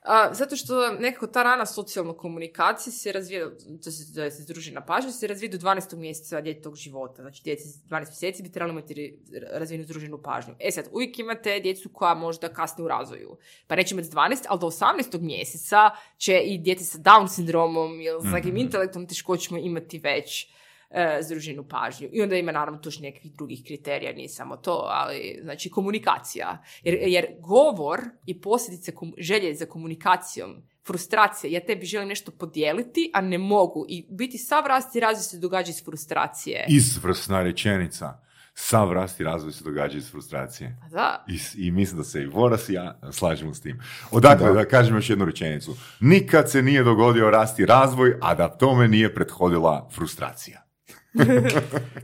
A, 0.08 0.34
zato 0.34 0.56
što 0.56 0.92
nekako 0.92 1.26
ta 1.26 1.42
rana 1.42 1.66
socijalna 1.66 2.12
komunikacija 2.12 2.92
se 2.92 3.12
razvija, 3.12 3.50
to 3.84 3.90
se 3.90 4.04
zove 4.04 4.30
se 4.30 4.42
združena 4.42 4.80
pažnja, 4.80 5.12
se 5.12 5.26
razvija 5.26 5.50
do 5.50 5.58
12. 5.58 5.96
mjeseca 5.96 6.40
djetetog 6.40 6.76
života. 6.76 7.22
Znači, 7.22 7.42
djeci 7.44 7.68
s 7.68 7.82
12 7.84 7.90
mjeseci 7.90 8.42
bi 8.42 8.52
trebali 8.52 8.72
imati 8.72 9.18
razvijenu 9.52 9.84
združenu 9.84 10.22
pažnju. 10.22 10.54
E 10.60 10.70
sad, 10.70 10.88
uvijek 10.92 11.18
imate 11.18 11.60
djecu 11.60 11.88
koja 11.92 12.14
možda 12.14 12.48
kasne 12.48 12.84
u 12.84 12.88
razvoju. 12.88 13.36
Pa 13.66 13.76
neće 13.76 13.94
imati 13.94 14.08
s 14.08 14.10
12, 14.10 14.44
ali 14.48 14.60
do 14.60 14.66
18. 14.66 15.20
mjeseca 15.20 15.90
će 16.18 16.38
i 16.38 16.58
djeci 16.58 16.84
sa 16.84 16.98
Down 16.98 17.28
sindromom 17.28 18.00
ili 18.00 18.20
s 18.22 18.32
nekim 18.32 18.56
intelektom 18.56 19.06
teškoćama 19.06 19.60
imati 19.60 19.98
već 19.98 20.48
e, 20.90 21.18
združenu 21.22 21.68
pažnju. 21.68 22.08
I 22.12 22.22
onda 22.22 22.36
ima 22.36 22.52
naravno 22.52 22.80
tu 22.80 22.88
još 22.88 23.00
nekakvih 23.00 23.32
drugih 23.34 23.62
kriterija, 23.66 24.12
nije 24.12 24.28
samo 24.28 24.56
to, 24.56 24.86
ali 24.90 25.40
znači 25.42 25.70
komunikacija. 25.70 26.62
Jer, 26.82 26.98
jer 27.00 27.26
govor 27.40 28.00
i 28.26 28.40
posljedice 28.40 28.94
kom- 28.94 29.14
želje 29.18 29.54
za 29.54 29.66
komunikacijom, 29.66 30.62
frustracija, 30.86 31.50
ja 31.50 31.60
tebi 31.66 31.86
želim 31.86 32.08
nešto 32.08 32.30
podijeliti, 32.30 33.10
a 33.14 33.20
ne 33.20 33.38
mogu. 33.38 33.86
I 33.88 34.06
biti 34.10 34.38
sav 34.38 34.66
rast 34.66 34.96
i 34.96 35.00
razvoj 35.00 35.22
se 35.22 35.38
događa 35.38 35.70
iz 35.70 35.84
frustracije. 35.84 36.66
Izvrsna 36.68 37.42
rečenica. 37.42 38.20
Sav 38.54 38.92
rast 38.92 39.20
i 39.20 39.24
razvoj 39.24 39.52
se 39.52 39.64
događa 39.64 39.98
iz 39.98 40.10
frustracije. 40.10 40.76
Pa 40.82 40.88
da. 40.88 41.24
I, 41.28 41.66
I 41.66 41.70
mislim 41.70 41.98
da 41.98 42.04
se 42.04 42.22
i 42.22 42.26
Voras 42.26 42.68
i 42.68 42.72
ja 42.72 43.00
slažemo 43.12 43.54
s 43.54 43.60
tim. 43.60 43.80
Odakle, 44.10 44.52
da. 44.52 44.64
kažem 44.64 44.96
još 44.96 45.10
jednu 45.10 45.24
rečenicu. 45.24 45.76
Nikad 46.00 46.50
se 46.50 46.62
nije 46.62 46.84
dogodio 46.84 47.30
rast 47.30 47.58
i 47.58 47.66
razvoj, 47.66 48.18
a 48.20 48.34
da 48.34 48.48
tome 48.48 48.88
nije 48.88 49.14
prethodila 49.14 49.88
frustracija. 49.94 50.67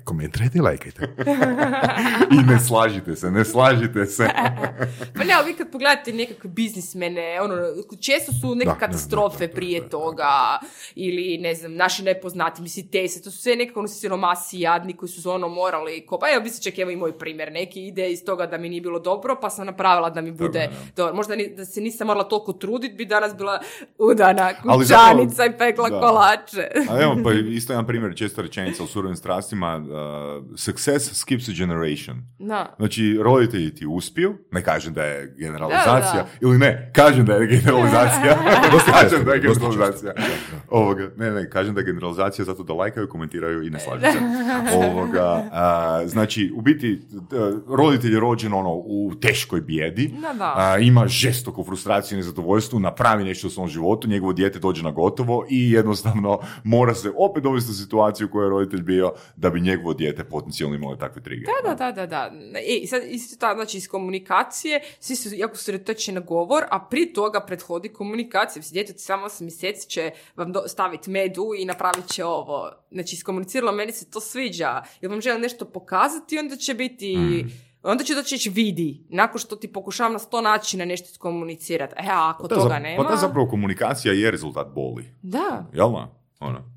Komentirajte 0.05 0.59
i 0.59 0.61
lajkajte. 0.61 1.15
I 2.33 2.53
ne 2.53 2.61
slažite 2.61 3.17
se, 3.17 3.31
ne 3.31 3.45
slažite 3.45 4.07
se. 4.07 4.29
Pa 5.17 5.25
ne, 5.25 5.35
ali 5.35 5.53
vi 5.53 5.59
kad 5.59 5.71
pogledate 5.71 6.13
nekakve 6.13 6.51
biznismene, 6.51 7.41
ono, 7.41 7.57
često 8.01 8.33
su 8.33 8.55
neke 8.55 8.71
Da, 8.71 8.75
katastrofe 8.75 9.39
da, 9.39 9.47
da, 9.47 9.53
prije 9.55 9.89
toga, 9.89 10.59
ili 10.95 11.39
ne 11.39 11.55
znam, 11.55 11.75
naši 11.75 12.03
nepoznati, 12.03 12.63
mislim, 12.63 12.89
te 12.89 13.09
se, 13.09 13.23
to 13.23 13.31
su 13.31 13.39
sve 13.43 13.57
nekako 13.57 13.81
ono 13.81 13.89
siromasi 13.89 14.61
jadni 14.61 14.97
koji 14.97 15.09
su 15.09 15.31
ono 15.31 15.49
morali, 15.49 16.07
ko, 16.07 16.19
pa 16.19 16.27
evo, 16.35 16.43
mislim, 16.45 16.63
čak 16.63 16.79
evo 16.79 16.91
i 16.91 16.97
moj 16.97 17.19
primjer, 17.19 17.53
neki 17.53 17.87
ide 17.87 18.11
iz 18.13 18.25
toga 18.25 18.47
da 18.47 18.59
mi 18.59 18.69
nije 18.69 18.81
bilo 18.81 18.99
dobro, 18.99 19.39
pa 19.41 19.51
sam 19.51 19.67
napravila 19.67 20.11
da 20.11 20.21
mi 20.21 20.33
bude 20.33 20.69
dobro. 20.97 21.15
Možda 21.15 21.37
ni, 21.37 21.55
da 21.57 21.65
se 21.65 21.81
nisam 21.81 22.07
morala 22.07 22.25
toliko 22.25 22.53
truditi, 22.53 22.95
bi 22.95 23.05
danas 23.05 23.37
bila 23.37 23.61
udana 23.99 24.51
kućanica 24.63 25.35
zapravo- 25.35 25.55
i 25.55 25.59
pekla 25.59 25.89
da. 25.91 26.01
kolače. 26.01 26.69
A 26.91 27.03
evo, 27.03 27.17
pa 27.25 27.33
isto 27.59 27.73
jedan 27.73 27.87
primjer, 27.87 28.17
česta 28.17 28.43
rečenica 28.43 28.83
surovim 28.95 29.17
strastima, 29.17 29.77
uh, 29.77 29.87
success 30.57 31.15
skips 31.15 31.49
a 31.49 31.53
generation. 31.59 32.17
Da. 32.39 32.75
Znači, 32.79 33.19
roditelji 33.23 33.75
ti 33.75 33.87
uspiju, 33.87 34.35
ne 34.53 34.63
kažem 34.63 34.95
da 34.95 35.03
je 35.03 35.35
generalizacija, 35.39 36.23
Da, 36.23 36.23
da. 36.23 36.29
ili 36.41 36.59
ne, 36.59 36.91
kažem 36.95 37.27
da 37.27 37.35
je 37.35 37.47
generalizacija, 37.47 38.39
kažem 39.03 39.25
da 39.25 39.33
je 39.33 39.41
generalizacija. 39.41 40.13
Ovoga, 40.71 41.11
ne, 41.17 41.31
ne, 41.31 41.51
kažem 41.51 41.75
da 41.75 41.81
je 41.81 41.85
generalizacija 41.85 42.45
zato 42.45 42.63
da 42.63 42.73
lajkaju, 42.73 43.09
komentiraju 43.09 43.63
i 43.67 43.71
ne 43.71 43.81
slažu 43.81 44.03
se. 44.03 44.19
Ovoga, 44.77 45.49
a, 45.53 46.01
znači, 46.07 46.53
u 46.57 46.61
biti, 46.61 47.01
roditelj 47.69 48.13
je 48.13 48.21
rođen 48.21 48.53
ono, 48.55 48.75
u 48.75 49.13
teškoj 49.21 49.61
bijedi, 49.61 50.15
Da, 50.23 50.33
da. 50.39 50.53
a, 50.57 50.79
ima 50.79 51.07
žestoku 51.07 51.65
frustraciju 51.65 52.17
i 52.17 52.19
nezadovoljstvo, 52.19 52.79
napravi 52.79 53.25
nešto 53.25 53.47
u 53.47 53.51
svom 53.51 53.69
životu, 53.69 54.09
njegovo 54.09 54.33
dijete 54.33 54.59
dođe 54.59 54.83
na 54.83 54.91
gotovo 54.91 55.45
i 55.51 55.71
jednostavno 55.71 56.39
mora 56.65 56.95
se 56.95 57.13
opet 57.17 57.43
dovesti 57.43 57.71
u 57.71 57.75
situaciju 57.75 58.27
u 58.27 58.31
kojoj 58.31 58.47
je 58.47 58.51
roditelj 58.51 58.83
bio 58.85 59.13
da 59.37 59.51
bi 59.51 59.61
njegovo 59.61 59.95
dijete 59.95 60.25
potencijalno 60.25 60.77
imalo 60.77 60.97
takve 60.97 61.23
trigere. 61.23 61.53
Da, 61.63 61.75
da, 61.75 61.93
da, 61.93 62.07
da, 62.07 62.07
da. 62.07 62.31
I 62.61 62.87
sad 62.87 63.03
isto 63.05 63.37
tako, 63.39 63.55
znači 63.55 63.77
iz 63.77 63.89
komunikacije, 63.89 64.81
svi 65.01 65.17
su 65.17 65.29
jako 65.33 65.57
sredotočeni 65.57 66.15
na 66.15 66.21
govor, 66.21 66.63
a 66.71 66.81
pri 66.81 67.07
toga 67.07 67.41
prethodi 67.41 67.89
komunikacija. 67.89 68.61
Mislim, 68.61 68.75
djete 68.75 68.93
od 68.93 69.01
samo 69.01 69.27
8 69.27 69.43
mjeseci 69.43 69.89
će 69.89 70.11
vam 70.37 70.53
do- 70.53 70.69
staviti 70.69 71.11
medu 71.11 71.51
i 71.59 71.65
napravit 71.65 72.07
će 72.07 72.25
ovo. 72.25 72.71
Znači, 72.91 73.15
iskomuniciralo, 73.15 73.73
meni 73.73 73.93
se 73.93 74.11
to 74.11 74.21
sviđa. 74.21 74.83
Jer 75.01 75.11
vam 75.11 75.21
želim 75.21 75.43
nešto 75.43 75.65
pokazati, 75.65 76.39
onda 76.39 76.57
će 76.57 76.75
biti... 76.75 77.17
Onda 77.83 78.05
će 78.05 78.15
doći 78.15 78.51
vidi, 78.51 79.05
nakon 79.09 79.39
što 79.39 79.57
ti 79.57 79.69
pokušavam 79.69 80.13
na 80.13 80.19
sto 80.19 80.41
načina 80.41 80.85
nešto 80.85 81.09
iskomunicirati. 81.11 81.95
E, 81.99 82.07
a 82.07 82.31
ako 82.31 82.49
Ta 82.49 82.55
toga 82.55 82.69
za- 82.69 82.79
nema... 82.79 83.03
Pa 83.05 83.11
ta 83.11 83.17
zapravo 83.17 83.49
komunikacija 83.49 84.15
je 84.15 84.31
rezultat 84.31 84.67
boli. 84.69 85.05
Da. 85.23 85.67
Jel 85.73 85.91
da? 85.91 86.74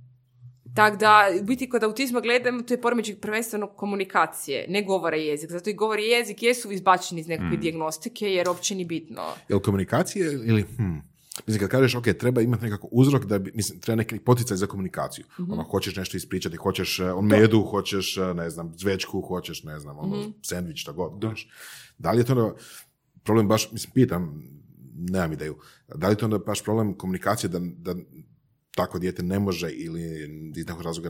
Tako 0.77 0.97
da, 0.97 1.29
u 1.41 1.43
biti 1.43 1.69
kod 1.69 1.83
autizma 1.83 2.21
gledamo, 2.21 2.61
to 2.61 2.73
je 2.73 2.81
poremećaj 2.81 3.15
prvenstveno 3.15 3.67
komunikacije, 3.67 4.65
ne 4.69 4.83
govora 4.83 5.17
i 5.17 5.25
jezik. 5.25 5.51
Zato 5.51 5.69
i 5.69 5.73
govor 5.73 5.99
i 5.99 6.03
jezik 6.03 6.43
jesu 6.43 6.71
izbačeni 6.71 7.21
iz 7.21 7.27
nekakve 7.27 7.57
dijagnostike, 7.57 8.25
jer 8.25 8.49
uopće 8.49 8.75
ni 8.75 8.85
bitno. 8.85 9.21
Jel 9.49 9.59
komunikacije 9.59 10.33
ili... 10.33 10.61
Hmm. 10.61 11.01
Mislim, 11.47 11.59
kad 11.59 11.69
kažeš, 11.69 11.95
ok, 11.95 12.05
treba 12.19 12.41
imati 12.41 12.63
nekako 12.63 12.87
uzrok 12.91 13.25
da 13.25 13.39
bi, 13.39 13.51
mislim, 13.55 13.79
treba 13.79 13.95
neki 13.95 14.19
poticaj 14.19 14.57
za 14.57 14.67
komunikaciju. 14.67 15.25
Ono, 15.49 15.63
hoćeš 15.63 15.95
nešto 15.95 16.17
ispričati, 16.17 16.57
hoćeš 16.57 16.99
uh, 16.99 17.23
medu, 17.23 17.61
hoćeš, 17.61 18.17
uh, 18.17 18.35
ne 18.35 18.49
znam, 18.49 18.73
zvečku, 18.77 19.21
hoćeš, 19.21 19.63
ne 19.63 19.79
znam, 19.79 19.99
ono, 19.99 20.31
sandvič, 20.41 20.81
šta 20.81 20.91
god. 20.91 21.11
znaš. 21.21 21.49
Da 21.97 22.11
li 22.11 22.19
je 22.19 22.23
to 22.23 22.33
onda 22.33 22.55
problem 23.23 23.47
baš, 23.47 23.71
mislim, 23.71 23.91
pitam, 23.93 24.43
nemam 25.09 25.33
ideju, 25.33 25.57
da 25.95 26.07
li 26.07 26.13
je 26.13 26.17
to 26.17 26.25
onda 26.25 26.37
baš 26.37 26.63
problem 26.63 26.97
komunikacije 26.97 27.49
da, 27.49 27.59
da 27.59 27.95
tako 28.77 28.99
dijete 28.99 29.23
ne 29.23 29.39
može 29.39 29.69
ili 29.69 30.01
iz 30.55 30.67
nekog 30.67 30.81
razloga 30.81 31.09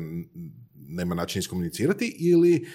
nema 0.75 1.15
način 1.15 1.39
iskomunicirati 1.39 2.15
ili 2.19 2.67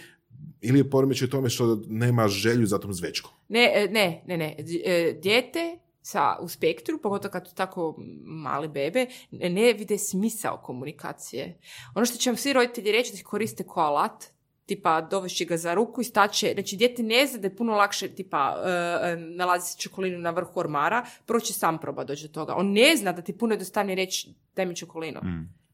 ili 0.61 0.79
je 0.79 0.91
poremećaj 0.91 1.27
u 1.27 1.31
tome 1.31 1.51
što 1.51 1.83
nema 1.87 2.29
želju 2.29 2.67
za 2.67 2.79
tom 2.79 2.93
zvečkom. 2.93 3.31
Ne, 3.49 3.73
e, 3.75 3.89
ne, 3.91 4.23
ne, 4.27 4.37
ne. 4.37 4.57
E, 4.85 5.19
Dijete 5.23 5.79
sa, 6.03 6.37
u 6.41 6.49
spektru, 6.49 6.99
pogotovo 7.03 7.33
kad 7.33 7.49
su 7.49 7.55
tako 7.55 7.95
mali 8.25 8.69
bebe, 8.69 9.07
ne- 9.31 9.73
vide 9.73 9.99
smisao 9.99 10.63
komunikacije. 10.65 11.59
Ono 11.95 12.07
što 12.07 12.19
će 12.19 12.31
vam 12.31 12.37
svi 12.37 12.53
roditelji 12.53 12.93
reći 12.93 13.13
da 13.17 13.23
koriste 13.25 13.65
ko 13.65 13.81
alat, 13.81 14.25
tipa 14.73 15.01
dovešći 15.01 15.45
ga 15.45 15.57
za 15.57 15.75
ruku 15.75 16.01
i 16.01 16.05
staće, 16.05 16.53
znači 16.55 16.77
dijete 16.77 17.03
ne 17.03 17.27
zna 17.27 17.41
da 17.41 17.47
je 17.47 17.57
puno 17.57 17.73
lakše 17.77 18.09
tipa 18.09 18.57
e, 18.65 18.71
e, 18.71 19.17
nalazi 19.17 19.73
se 19.73 19.79
čokolinu 19.79 20.19
na 20.19 20.31
vrhu 20.31 20.61
ormara, 20.61 21.05
prvo 21.27 21.41
će 21.41 21.53
sam 21.53 21.79
proba 21.79 22.05
doći 22.05 22.29
do 22.29 22.33
toga. 22.33 22.55
On 22.55 22.73
ne 22.73 22.97
zna 22.97 23.13
da 23.13 23.23
ti 23.23 23.33
puno 23.33 23.55
jednostavnije 23.55 23.97
reći 23.97 24.35
daj 24.57 24.67
mi 24.67 24.77
čokolinu. 24.77 25.21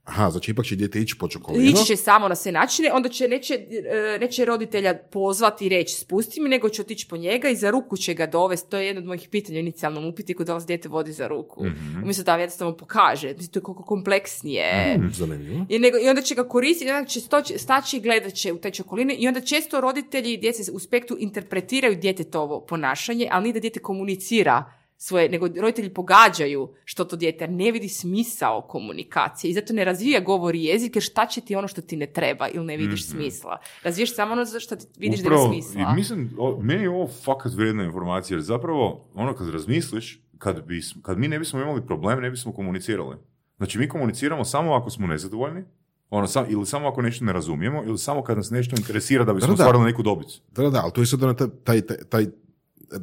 Aha, 0.08 0.30
znači 0.30 0.50
ipak 0.50 0.64
će 0.64 0.76
dijete 0.76 1.00
ići 1.00 1.18
po 1.18 1.28
čokolinu. 1.28 1.64
Ići 1.64 1.84
će 1.84 1.96
samo 1.96 2.28
na 2.28 2.34
sve 2.34 2.52
načine, 2.52 2.92
onda 2.92 3.08
će 3.08 3.28
neće, 3.28 3.54
e, 3.54 4.18
neće 4.20 4.44
roditelja 4.44 4.94
pozvati 4.94 5.66
i 5.66 5.68
reći 5.68 5.94
spusti 5.94 6.40
mi, 6.40 6.48
nego 6.48 6.68
će 6.68 6.82
otići 6.82 7.08
po 7.08 7.16
njega 7.16 7.48
i 7.48 7.56
za 7.56 7.70
ruku 7.70 7.96
će 7.96 8.14
ga 8.14 8.26
dovesti. 8.26 8.70
To 8.70 8.76
je 8.76 8.86
jedno 8.86 9.00
od 9.00 9.06
mojih 9.06 9.28
pitanja 9.30 9.56
u 9.56 9.60
inicijalnom 9.60 10.06
upitiku, 10.06 10.44
da 10.44 10.60
se 10.60 10.66
dijete 10.66 10.88
vodi 10.88 11.12
za 11.12 11.28
ruku. 11.28 11.64
Umjesto 12.02 12.22
da 12.22 12.32
vam 12.32 12.40
jednostavno 12.40 12.76
pokaže. 12.76 13.34
To 13.34 13.58
je 13.58 13.62
koliko 13.62 13.82
kompleksnije. 13.82 14.98
Zanimljivo. 15.12 15.66
I, 15.68 15.78
nego, 15.78 15.98
I 15.98 16.08
onda 16.08 16.22
će 16.22 16.34
ga 16.34 16.48
koristiti, 16.48 16.90
onda 16.90 17.08
će 17.08 17.20
stoći, 17.20 17.58
staći 17.58 17.96
i 17.96 18.00
gledat 18.00 18.34
će 18.34 18.52
u 18.52 18.58
te 18.58 18.70
čokoline 18.70 19.14
i 19.14 19.28
onda 19.28 19.40
često 19.40 19.80
roditelji 19.80 20.32
i 20.32 20.36
djece 20.36 20.72
u 20.72 20.78
spektru 20.78 21.16
interpretiraju 21.20 21.96
djetetovo 21.96 22.60
ponašanje, 22.60 23.28
ali 23.30 23.42
nije 23.42 23.52
da 23.52 23.60
dijete 23.60 23.80
komunicira 23.80 24.77
svoje, 25.00 25.28
nego 25.28 25.48
roditelji 25.60 25.94
pogađaju 25.94 26.74
što 26.84 27.04
to 27.04 27.16
dijete, 27.16 27.44
jer 27.44 27.50
ne 27.50 27.70
vidi 27.72 27.88
smisao 27.88 28.62
komunikacije 28.62 29.50
i 29.50 29.54
zato 29.54 29.72
ne 29.72 29.84
razvija 29.84 30.20
govor 30.20 30.54
i 30.54 30.64
jezik, 30.64 30.96
jer 30.96 31.02
šta 31.02 31.26
će 31.26 31.40
ti 31.40 31.56
ono 31.56 31.68
što 31.68 31.80
ti 31.80 31.96
ne 31.96 32.06
treba 32.06 32.48
ili 32.48 32.66
ne 32.66 32.76
vidiš 32.76 33.06
smisla. 33.06 33.58
Razviješ 33.82 34.14
samo 34.14 34.32
ono 34.32 34.44
za 34.44 34.60
što 34.60 34.76
ti 34.76 34.86
vidiš 34.98 35.20
da 35.20 35.28
ima 35.28 35.48
smisla. 35.48 35.90
i 35.92 35.96
mislim, 35.96 36.30
o, 36.38 36.58
meni 36.62 36.82
je 36.82 36.90
ovo 36.90 37.08
fakat 37.24 37.52
vrijedna 37.52 37.84
informacija, 37.84 38.34
jer 38.34 38.42
zapravo, 38.42 39.04
ono 39.14 39.34
kad 39.34 39.48
razmisliš, 39.48 40.20
kad, 40.38 40.66
bi, 40.66 40.80
kad 41.02 41.18
mi 41.18 41.28
ne 41.28 41.38
bismo 41.38 41.60
imali 41.60 41.86
problem, 41.86 42.20
ne 42.20 42.30
bismo 42.30 42.52
komunicirali. 42.52 43.16
Znači, 43.56 43.78
mi 43.78 43.88
komuniciramo 43.88 44.44
samo 44.44 44.74
ako 44.74 44.90
smo 44.90 45.06
nezadovoljni, 45.06 45.64
ono, 46.10 46.26
sam, 46.26 46.46
ili 46.48 46.66
samo 46.66 46.88
ako 46.88 47.02
nešto 47.02 47.24
ne 47.24 47.32
razumijemo, 47.32 47.82
ili 47.86 47.98
samo 47.98 48.22
kad 48.22 48.36
nas 48.36 48.50
nešto 48.50 48.76
interesira 48.78 49.24
da 49.24 49.32
bismo 49.34 49.46
Da, 49.46 49.56
da. 49.56 49.62
ostvarili 49.62 49.84
neku 49.84 50.02
dobit. 50.02 50.26
Da, 50.54 50.62
da, 50.62 50.70
da, 50.70 50.80
ali 50.82 50.92
to 50.92 51.00
je 51.00 51.06
sad 51.06 51.22
ono 51.22 51.34
taj, 51.34 51.48
taj, 51.64 51.80
taj, 51.80 51.96
taj 52.10 52.26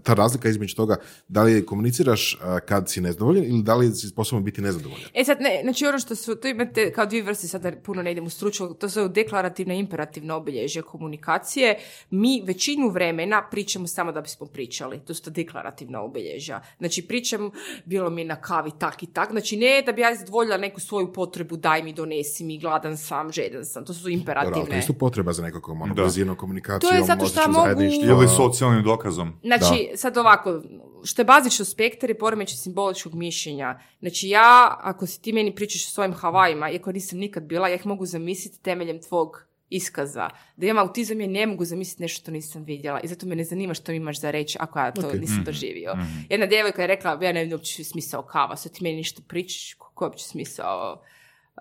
ta 0.03 0.13
razlika 0.13 0.49
između 0.49 0.75
toga, 0.75 0.95
da 1.27 1.43
li 1.43 1.65
komuniciraš 1.65 2.39
kad 2.65 2.89
si 2.89 3.01
nezadovoljan 3.01 3.43
ili 3.43 3.63
da 3.63 3.75
li 3.75 3.91
si 3.91 4.07
sposoban 4.07 4.43
biti 4.43 4.61
nezadovoljan? 4.61 5.09
E 5.13 5.23
sad, 5.23 5.37
ne, 5.41 5.59
znači 5.63 5.85
ono 5.85 5.99
što 5.99 6.15
su, 6.15 6.35
tu 6.35 6.47
imate 6.47 6.91
kao 6.91 7.05
dvije 7.05 7.23
vrste, 7.23 7.47
sada 7.47 7.71
puno 7.83 8.01
ne 8.01 8.11
idem 8.11 8.25
u 8.25 8.29
stručnu, 8.29 8.73
to 8.73 8.89
su 8.89 9.07
deklarativna 9.07 9.73
i 9.73 9.79
imperativna 9.79 10.35
obilježja 10.35 10.81
komunikacije. 10.81 11.77
Mi 12.09 12.43
većinu 12.45 12.89
vremena 12.89 13.43
pričamo 13.51 13.87
samo 13.87 14.11
da 14.11 14.21
bismo 14.21 14.47
pričali. 14.47 14.99
To 14.99 15.13
su 15.13 15.23
to 15.23 15.29
deklarativna 15.29 16.01
obilježja. 16.01 16.61
Znači 16.77 17.07
pričam, 17.07 17.51
bilo 17.85 18.09
mi 18.09 18.23
na 18.23 18.35
kavi 18.35 18.71
tak 18.79 19.03
i 19.03 19.07
tak. 19.07 19.31
Znači 19.31 19.57
ne 19.57 19.83
da 19.85 19.91
bi 19.91 20.01
ja 20.01 20.15
zadovoljila 20.15 20.57
neku 20.57 20.79
svoju 20.79 21.13
potrebu, 21.13 21.57
daj 21.57 21.83
mi, 21.83 21.93
donesi 21.93 22.43
mi, 22.43 22.59
gladan 22.59 22.97
sam, 22.97 23.31
žedan 23.31 23.65
sam. 23.65 23.85
To 23.85 23.93
su 23.93 23.99
Dobro, 23.99 24.13
ali 24.13 24.15
to 24.15 24.19
imperativne. 24.19 24.75
je 24.75 24.79
isto 24.79 24.93
potreba 24.93 25.33
za 25.33 25.43
nekakvom 25.43 25.81
ono, 25.81 26.35
komunikacijom, 26.35 26.91
To 26.91 26.97
je 26.97 27.03
zato 27.03 27.25
što 27.25 27.41
ja 27.41 27.47
mogu-. 27.47 28.09
Ili 28.09 28.27
socijalnim 28.27 28.83
dokazom. 28.83 29.33
Znači, 29.43 29.74
sad 29.95 30.17
ovako, 30.17 30.61
što 31.03 31.21
je 31.21 31.25
bazično 31.25 31.65
spektar 31.65 32.09
je 32.09 32.17
poremećaj 32.17 32.57
simboličkog 32.57 33.15
mišljenja. 33.15 33.79
Znači, 33.99 34.29
ja, 34.29 34.77
ako 34.81 35.07
si 35.07 35.21
ti 35.21 35.33
meni 35.33 35.55
pričaš 35.55 35.85
o 35.85 35.89
svojim 35.89 36.13
Havajima, 36.13 36.69
iako 36.71 36.91
nisam 36.91 37.19
nikad 37.19 37.43
bila, 37.43 37.67
ja 37.67 37.75
ih 37.75 37.85
mogu 37.85 38.05
zamisliti 38.05 38.61
temeljem 38.61 39.01
tvog 39.01 39.45
iskaza. 39.69 40.29
Da 40.57 40.65
imam 40.65 40.87
autizam, 40.87 41.21
ja 41.21 41.27
ne 41.27 41.47
mogu 41.47 41.65
zamisliti 41.65 42.03
nešto 42.03 42.21
što 42.21 42.31
nisam 42.31 42.63
vidjela. 42.63 42.99
I 42.99 43.07
zato 43.07 43.25
me 43.25 43.35
ne 43.35 43.43
zanima 43.43 43.73
što 43.73 43.91
imaš 43.91 44.19
za 44.19 44.31
reći 44.31 44.57
ako 44.61 44.79
ja 44.79 44.91
to 44.91 45.07
Ok. 45.07 45.13
nisam 45.13 45.43
doživio. 45.45 45.93
Jedna 46.29 46.45
djevojka 46.45 46.81
je 46.81 46.87
rekla, 46.87 47.19
ja 47.21 47.31
ne 47.31 47.39
vidim 47.39 47.57
uopće 47.57 47.83
smisao 47.83 48.23
kava, 48.23 48.55
sad 48.55 48.71
ti 48.71 48.83
meni 48.83 48.95
ništa 48.95 49.21
pričaš, 49.27 49.73
koji 49.73 50.05
je 50.05 50.09
uopće 50.09 50.25
smisao 50.25 51.01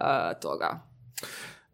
uh, 0.00 0.40
toga? 0.42 0.80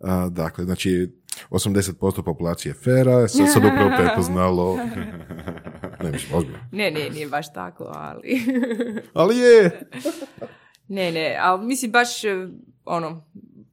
A, 0.00 0.28
dakle, 0.28 0.64
znači, 0.64 1.12
80% 1.50 2.22
populacije 2.24 2.74
fera, 2.74 3.28
sad, 3.28 3.52
sad 3.52 3.64
upravo 3.64 3.90
prepoznalo... 3.96 4.78
ne, 6.02 6.10
mislim, 6.10 6.38
ozbiljno. 6.38 6.58
Ne, 6.72 6.90
ne, 6.90 7.10
nije 7.10 7.28
baš 7.28 7.52
tako, 7.52 7.92
ali... 7.94 8.42
Ali 9.14 9.38
je! 9.38 9.80
Ne, 10.88 11.12
ne, 11.12 11.38
ali 11.40 11.66
mislim 11.66 11.92
baš, 11.92 12.24
e, 12.24 12.48
ono, 12.84 13.26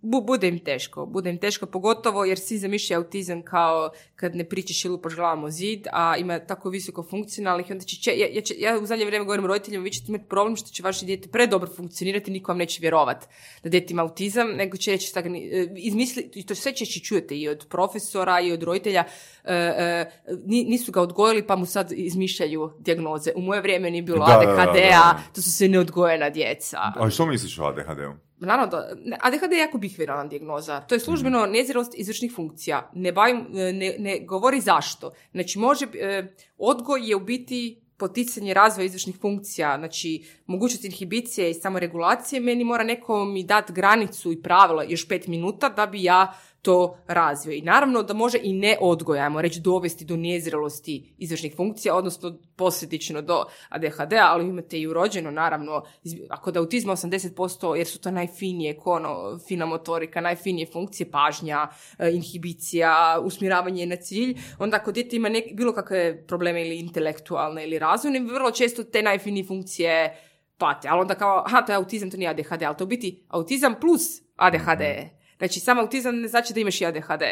bu, 0.09 0.21
bude 0.21 0.47
im 0.47 0.59
teško, 0.59 1.05
bude 1.07 1.29
im 1.29 1.37
teško 1.37 1.65
pogotovo 1.67 2.25
jer 2.25 2.39
svi 2.39 2.57
zamišljaju 2.57 2.97
autizam 2.99 3.41
kao 3.43 3.89
kad 4.15 4.35
ne 4.35 4.43
pričaš 4.45 4.85
i 4.85 4.89
lupaš 4.89 5.15
glavom 5.15 5.43
o 5.43 5.49
zid, 5.51 5.87
a 5.91 6.17
ima 6.17 6.39
tako 6.39 6.69
visoko 6.69 7.03
funkcionalnih, 7.03 7.65
onda 7.69 7.85
će, 7.85 8.11
ja, 8.11 8.27
ja, 8.27 8.41
će- 8.41 8.55
ja 8.57 8.79
u 8.79 8.85
zadnje 8.85 9.05
vrijeme 9.05 9.25
govorim 9.25 9.45
roditeljima, 9.45 9.83
vi 9.83 9.91
ćete 9.91 10.05
imati 10.09 10.25
problem 10.25 10.55
što 10.55 10.69
će 10.69 10.83
vaše 10.83 11.05
dijete 11.05 11.29
predobro 11.29 11.69
funkcionirati, 11.69 12.31
niko 12.31 12.51
vam 12.51 12.57
neće 12.57 12.81
vjerovat 12.81 13.27
da 13.63 13.69
dijete 13.69 13.93
ima 13.93 14.01
autizam, 14.01 14.47
nego 14.49 14.77
će 14.77 14.91
reći 14.91 15.13
tako, 15.13 15.29
izmisli, 15.77 16.29
i 16.33 16.45
to 16.45 16.55
sve 16.55 16.73
češće 16.73 16.99
čujete 16.99 17.37
i 17.37 17.49
od 17.49 17.65
profesora 17.69 18.39
i 18.39 18.51
od 18.51 18.63
roditelja, 18.63 19.03
e, 19.43 19.53
e, 19.53 20.11
ni- 20.45 20.63
nisu 20.63 20.91
ga 20.91 21.01
odgojili 21.01 21.47
pa 21.47 21.55
mu 21.55 21.65
sad 21.65 21.91
izmišljaju 21.91 22.71
dijagnoze. 22.79 23.31
U 23.35 23.41
moje 23.41 23.61
vrijeme 23.61 23.91
nije 23.91 24.01
bilo 24.01 24.17
Da, 24.19 24.25
da, 24.35 24.45
da, 24.45 24.51
ADHD-a, 24.53 24.73
da, 24.73 25.13
da. 25.13 25.23
to 25.35 25.41
su 25.41 25.51
sve 25.51 25.67
neodgojena 25.67 26.29
djeca. 26.29 26.77
A 26.95 27.09
što 27.09 27.25
misliš 27.25 27.59
o 27.59 27.63
ADHD-u? 27.63 28.26
Naravno 28.39 28.67
da, 28.67 28.95
ADHD 29.19 29.51
je 29.51 29.59
jako 29.59 29.77
bihviralna 29.77 30.25
dijagnoza. 30.25 30.81
To 30.81 30.95
je 30.95 30.99
službeno 30.99 31.45
nezrelost 31.45 31.91
izvršnih 31.95 32.33
funkcija. 32.35 32.91
Ne, 32.93 33.11
bavim, 33.11 33.37
e, 33.37 33.73
ne, 33.73 33.95
ne 33.99 34.19
govori 34.19 34.61
zašto. 34.61 35.11
Znači, 35.31 35.59
može, 35.59 35.85
e, 35.93 36.33
odgoj 36.57 37.09
je 37.09 37.15
u 37.15 37.19
biti 37.19 37.81
poticanje 37.97 38.53
razvoja 38.53 38.85
izvršnih 38.85 39.15
funkcija, 39.21 39.77
znači 39.77 40.23
mogućnost 40.45 40.85
inhibicije 40.85 41.51
i 41.51 41.53
samoregulacije, 41.53 42.41
meni 42.41 42.63
mora 42.63 42.83
neko 42.83 43.25
mi 43.25 43.43
dati 43.43 43.73
granicu 43.73 44.31
i 44.31 44.41
pravila 44.41 44.83
još 44.83 45.07
pet 45.07 45.27
minuta 45.27 45.69
da 45.69 45.85
bi 45.85 46.03
ja 46.03 46.33
to 46.67 46.97
razvio. 47.07 47.53
I 47.53 47.61
naravno 47.61 48.03
da 48.03 48.13
može 48.13 48.39
i 48.43 48.53
ne 48.53 48.77
ajmo 49.19 49.41
reći, 49.41 49.59
dovesti 49.59 50.05
do 50.05 50.17
nezrelosti 50.17 51.13
izvršnih 51.17 51.55
funkcija, 51.55 51.95
odnosno 51.95 52.39
posljedično 52.55 53.21
do 53.21 53.43
ADHD, 53.69 54.13
ali 54.21 54.47
imate 54.47 54.79
i 54.79 54.87
urođeno, 54.87 55.31
naravno, 55.31 55.83
ako 56.29 56.51
da 56.51 56.59
autizma 56.59 56.95
80%, 56.95 57.75
jer 57.75 57.87
su 57.87 57.99
to 57.99 58.11
najfinije, 58.11 58.77
ko 58.77 58.91
ono, 58.91 59.39
fina 59.47 59.65
motorika, 59.65 60.21
najfinije 60.21 60.67
funkcije, 60.73 61.11
pažnja, 61.11 61.67
e, 61.99 62.11
inhibicija, 62.11 63.19
usmjeravanje 63.23 63.85
na 63.85 63.95
cilj, 63.95 64.37
onda 64.59 64.77
ako 64.77 64.91
dijete 64.91 65.15
ima 65.15 65.29
nek, 65.29 65.45
bilo 65.53 65.73
kakve 65.73 66.25
probleme 66.27 66.61
ili 66.61 66.79
intelektualne 66.79 67.63
ili 67.63 67.79
razvojne, 67.79 68.19
vrlo 68.19 68.51
često 68.51 68.83
te 68.83 69.01
najfinije 69.01 69.45
funkcije 69.45 70.21
pate. 70.57 70.87
Ali 70.87 71.01
onda 71.01 71.15
kao, 71.15 71.43
aha, 71.45 71.61
to 71.61 71.71
je 71.71 71.75
autizam, 71.75 72.11
to 72.11 72.17
nije 72.17 72.29
ADHD, 72.29 72.63
ali 72.63 72.77
to 72.77 72.85
biti 72.85 73.23
autizam 73.29 73.75
plus 73.81 74.01
ADHD. 74.35 75.16
Znači, 75.37 75.59
sam 75.59 75.79
autizam 75.79 76.21
ne 76.21 76.27
znači 76.27 76.53
da 76.53 76.59
imaš 76.59 76.81
i 76.81 76.85
ADHD. 76.85 77.23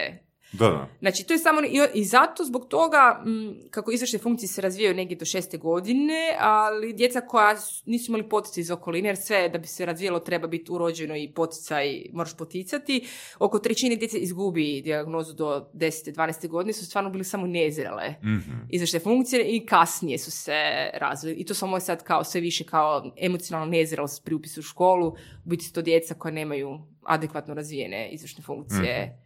Da, 0.59 0.69
da. 0.69 0.87
Znači, 0.99 1.23
to 1.23 1.33
je 1.33 1.39
samo, 1.39 1.61
i, 1.61 1.79
i 1.93 2.05
zato 2.05 2.43
zbog 2.43 2.67
toga, 2.67 3.21
m, 3.25 3.55
kako 3.69 3.91
izvršne 3.91 4.19
funkcije 4.19 4.49
se 4.49 4.61
razvijaju 4.61 4.95
negdje 4.95 5.17
do 5.17 5.25
šeste 5.25 5.57
godine, 5.57 6.35
ali 6.39 6.93
djeca 6.93 7.21
koja 7.21 7.55
nisu 7.85 8.11
imali 8.11 8.29
poticaj 8.29 8.61
iz 8.61 8.71
okoline, 8.71 9.09
jer 9.09 9.17
sve 9.17 9.49
da 9.49 9.57
bi 9.57 9.67
se 9.67 9.85
razvijalo 9.85 10.19
treba 10.19 10.47
biti 10.47 10.71
urođeno 10.71 11.15
i 11.15 11.31
poticaj 11.35 12.03
moraš 12.13 12.37
poticati, 12.37 13.07
oko 13.39 13.59
trećine 13.59 13.95
djece 13.95 14.17
izgubi 14.17 14.81
dijagnozu 14.81 15.33
do 15.33 15.69
10. 15.73 16.15
12. 16.15 16.47
godine, 16.47 16.73
su 16.73 16.85
stvarno 16.85 17.09
bili 17.09 17.23
samo 17.23 17.47
nezrele 17.47 18.15
Mhm. 18.23 18.51
izvršne 18.69 18.99
funkcije 18.99 19.43
i 19.55 19.65
kasnije 19.65 20.17
su 20.17 20.31
se 20.31 20.89
razvili. 20.93 21.35
I 21.35 21.45
to 21.45 21.53
samo 21.53 21.77
je 21.77 21.81
sad 21.81 22.03
kao 22.03 22.23
sve 22.23 22.41
više 22.41 22.63
kao 22.63 23.11
emocionalna 23.21 23.71
nezrelost 23.71 24.25
pri 24.25 24.35
upisu 24.35 24.59
u 24.59 24.63
školu, 24.63 25.07
u 25.07 25.49
biti 25.49 25.65
su 25.65 25.73
to 25.73 25.81
djeca 25.81 26.13
koja 26.13 26.31
nemaju 26.31 26.79
adekvatno 27.03 27.53
razvijene 27.53 28.09
izvršne 28.11 28.43
funkcije. 28.43 29.24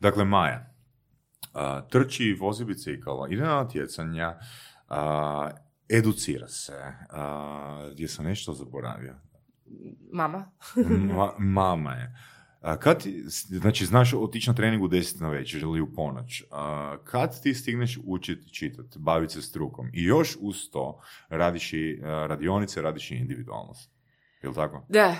Dakle, 0.00 0.24
Maja, 0.24 0.74
a, 1.54 1.80
trči, 1.80 2.36
vozi 2.40 2.64
bicikala, 2.64 3.28
ide 3.28 3.42
na 3.42 3.54
natjecanja, 3.54 4.38
a, 4.88 5.50
educira 5.88 6.48
se, 6.48 6.82
a, 7.10 7.90
gdje 7.92 8.08
sam 8.08 8.24
nešto 8.24 8.54
zaboravio. 8.54 9.14
Mama? 10.12 10.50
Ma- 11.16 11.34
mama 11.38 11.92
je. 11.92 12.16
A, 12.60 12.76
kad 12.76 13.02
ti, 13.02 13.24
znači, 13.28 13.86
znaš 13.86 14.14
otići 14.14 14.50
na 14.50 14.56
trening 14.56 14.82
u 14.82 14.88
10 14.88 15.20
na 15.20 15.28
večer 15.28 15.62
ili 15.62 15.80
u 15.80 15.92
ponoć. 15.94 16.42
A, 16.50 16.96
kad 17.04 17.42
ti 17.42 17.54
stigneš 17.54 17.98
učiti 18.04 18.54
čitati, 18.54 18.98
baviti 18.98 19.32
se 19.32 19.42
strukom 19.42 19.90
i 19.92 20.04
još 20.04 20.36
uz 20.40 20.56
to 20.72 21.00
radiš 21.28 21.72
i 21.72 22.00
radionice, 22.02 22.82
radiš 22.82 23.10
i 23.10 23.16
individualnost. 23.16 23.90
Jel 24.42 24.54
tako? 24.54 24.86
Da. 24.88 25.16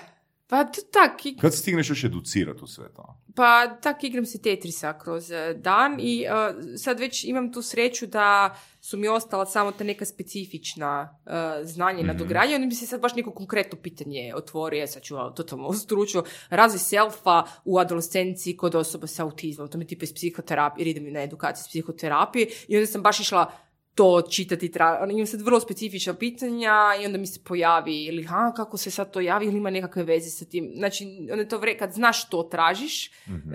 Pa 0.50 0.64
tak, 0.92 1.26
i- 1.26 1.36
Kad 1.36 1.54
stigneš 1.54 1.90
još 1.90 2.04
educirati 2.04 2.60
u 2.62 2.66
sve 2.66 2.88
to? 2.94 3.16
pa 3.34 3.66
tak 3.82 4.04
igram 4.04 4.26
se 4.26 4.42
Tetrisa 4.42 4.98
kroz 4.98 5.30
eh, 5.30 5.54
dan 5.54 5.96
i 6.00 6.22
eh, 6.22 6.30
sad 6.76 7.00
već 7.00 7.24
imam 7.24 7.52
tu 7.52 7.62
sreću 7.62 8.06
da 8.06 8.56
su 8.80 8.96
mi 8.96 9.08
ostala 9.08 9.46
samo 9.46 9.72
ta 9.72 9.84
neka 9.84 10.04
specifična 10.04 11.18
eh, 11.26 11.30
znanja 11.64 12.00
i 12.00 12.04
nadogradnja, 12.04 12.54
onda 12.54 12.66
mi 12.66 12.74
se 12.74 12.86
sad 12.86 13.00
baš 13.00 13.14
neko 13.14 13.30
konkretno 13.32 13.78
pitanje 13.78 14.32
otvori, 14.36 14.78
ja 14.78 14.86
sad 14.86 15.02
ću 15.02 15.14
totalno 15.36 15.68
ustruču, 15.68 16.22
razvoj 16.50 16.78
selfa 16.78 17.42
u 17.64 17.78
adolescenciji 17.78 18.56
kod 18.56 18.74
osoba 18.74 19.06
sa 19.06 19.22
autizmom, 19.24 19.68
to 19.68 19.78
mi 19.78 19.86
tipa 19.86 20.04
iz 20.04 20.14
psihoterapije, 20.14 20.82
jer 20.82 20.96
idem 20.96 21.12
na 21.12 21.22
edukaciju 21.22 21.62
iz 21.62 21.68
psihoterapije 21.68 22.48
i 22.68 22.76
onda 22.76 22.86
sam 22.86 23.02
baš 23.02 23.20
išla 23.20 23.52
to 23.94 24.22
čitati, 24.30 24.70
tra... 24.70 24.98
ono, 25.02 25.12
imam 25.12 25.26
sad 25.26 25.40
vrlo 25.40 25.60
specifična 25.60 26.14
pitanja 26.14 26.74
i 27.02 27.06
onda 27.06 27.18
mi 27.18 27.26
se 27.26 27.40
pojavi 27.44 28.04
ili 28.04 28.22
ha, 28.22 28.52
kako 28.56 28.76
se 28.76 28.90
sad 28.90 29.12
to 29.12 29.20
javi 29.20 29.46
ili 29.46 29.56
ima 29.56 29.70
nekakve 29.70 30.02
veze 30.04 30.30
sa 30.30 30.44
tim. 30.44 30.72
Znači, 30.76 31.28
onda 31.32 31.48
to 31.48 31.58
vre, 31.58 31.78
kad 31.78 31.92
znaš 31.92 32.26
što 32.26 32.42
tražiš, 32.42 33.10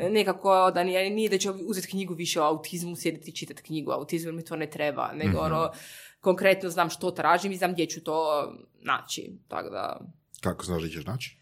nekako 0.09 0.71
da 0.71 0.83
nije, 0.83 1.09
nije 1.09 1.29
da 1.29 1.37
će 1.37 1.51
uzeti 1.51 1.87
knjigu 1.87 2.13
više 2.13 2.41
o 2.41 2.43
autizmu, 2.43 2.95
sjediti 2.95 3.29
i 3.29 3.33
čitati 3.33 3.63
knjigu 3.63 3.91
o 3.91 3.93
autizmu, 3.93 4.27
jer 4.27 4.35
mi 4.35 4.45
to 4.45 4.55
ne 4.55 4.69
treba, 4.69 5.11
nego 5.13 5.39
ono, 5.39 5.71
konkretno 6.19 6.69
znam 6.69 6.89
što 6.89 7.11
tražim 7.11 7.51
i 7.51 7.57
znam 7.57 7.73
gdje 7.73 7.85
ću 7.85 8.03
to 8.03 8.47
naći. 8.81 9.31
Tako 9.47 9.69
da... 9.69 9.99
Kako 10.41 10.65
znaš 10.65 10.81
da 10.81 10.89
ćeš 10.89 11.05
naći? 11.05 11.37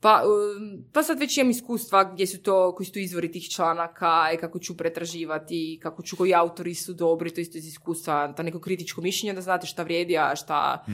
Pa, 0.00 0.22
um, 0.24 0.84
pa 0.92 1.02
sad 1.02 1.18
već 1.18 1.36
imam 1.36 1.50
iskustva 1.50 2.12
gdje 2.12 2.26
su 2.26 2.42
to, 2.42 2.74
koji 2.74 2.86
su 2.86 2.92
to 2.92 2.98
izvori 2.98 3.32
tih 3.32 3.50
članaka 3.50 4.30
i 4.34 4.36
kako 4.36 4.58
ću 4.58 4.76
pretraživati 4.76 5.78
kako 5.82 6.02
ću 6.02 6.16
koji 6.16 6.34
autori 6.34 6.74
su 6.74 6.94
dobri, 6.94 7.34
to 7.34 7.40
isto 7.40 7.58
iz 7.58 7.66
iskustva, 7.66 8.32
to 8.32 8.42
neko 8.42 8.60
kritičko 8.60 9.00
mišljenje 9.00 9.34
da 9.34 9.40
znate 9.40 9.66
šta 9.66 9.82
vrijedi, 9.82 10.18
a 10.18 10.36
šta 10.36 10.84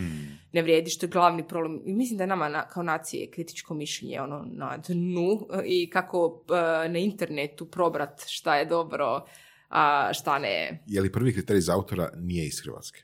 ne 0.52 0.62
vrijedi, 0.62 0.90
što 0.90 1.06
je 1.06 1.10
glavni 1.10 1.48
problem. 1.48 1.80
I 1.84 1.92
mislim 1.92 2.16
da 2.18 2.24
je 2.24 2.28
nama 2.28 2.48
na, 2.48 2.68
kao 2.68 2.82
nacije 2.82 3.30
kritičko 3.30 3.74
mišljenje 3.74 4.20
ono 4.20 4.44
na 4.52 4.76
dnu 4.88 5.46
i 5.64 5.90
kako 5.90 6.44
e, 6.48 6.88
na 6.88 6.98
internetu 6.98 7.70
probrat 7.70 8.24
šta 8.26 8.56
je 8.56 8.64
dobro, 8.64 9.24
a 9.68 10.10
šta 10.12 10.38
ne. 10.38 10.84
Je 10.86 11.00
li 11.00 11.12
prvi 11.12 11.32
kriterij 11.32 11.60
za 11.60 11.74
autora 11.74 12.10
nije 12.16 12.46
iz 12.46 12.60
Hrvatske? 12.60 13.02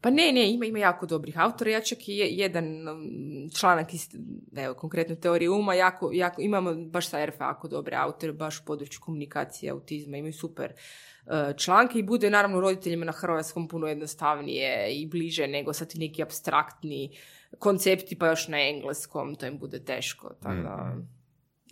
Pa 0.00 0.10
ne, 0.10 0.32
ne, 0.32 0.50
ima, 0.50 0.64
ima 0.66 0.78
jako 0.78 1.06
dobrih 1.06 1.38
autora. 1.38 1.70
Ja 1.70 1.80
čak 1.80 2.08
i 2.08 2.12
je- 2.12 2.28
jedan 2.28 2.88
um, 2.88 3.04
članak 3.54 3.94
iz, 3.94 4.08
evo, 4.56 4.74
konkretno 4.74 5.16
teorije 5.16 5.50
uma, 5.50 5.74
jako, 5.74 6.10
jako, 6.12 6.42
imamo 6.42 6.74
baš 6.74 7.08
sa 7.08 7.26
RFA 7.26 7.44
jako 7.44 7.68
dobre 7.68 7.96
autore, 7.96 8.32
baš 8.32 8.60
u 8.60 8.64
području 8.64 9.00
komunikacije, 9.00 9.70
autizma, 9.72 10.16
imaju 10.16 10.32
super 10.32 10.72
uh, 10.72 11.32
članke 11.56 11.98
i 11.98 12.02
bude 12.02 12.30
naravno 12.30 12.60
roditeljima 12.60 13.04
na 13.04 13.12
hrvatskom 13.12 13.68
puno 13.68 13.86
jednostavnije 13.86 14.62
i 14.92 15.06
bliže 15.06 15.46
nego 15.46 15.72
sad 15.72 15.92
neki 15.94 16.22
abstraktni 16.22 17.16
koncepti 17.58 18.18
pa 18.18 18.26
još 18.26 18.48
na 18.48 18.60
engleskom, 18.60 19.34
to 19.34 19.46
im 19.46 19.58
bude 19.58 19.84
teško. 19.84 20.28
Tako 20.42 20.62
da, 20.62 20.92
Uvi- 20.96 21.19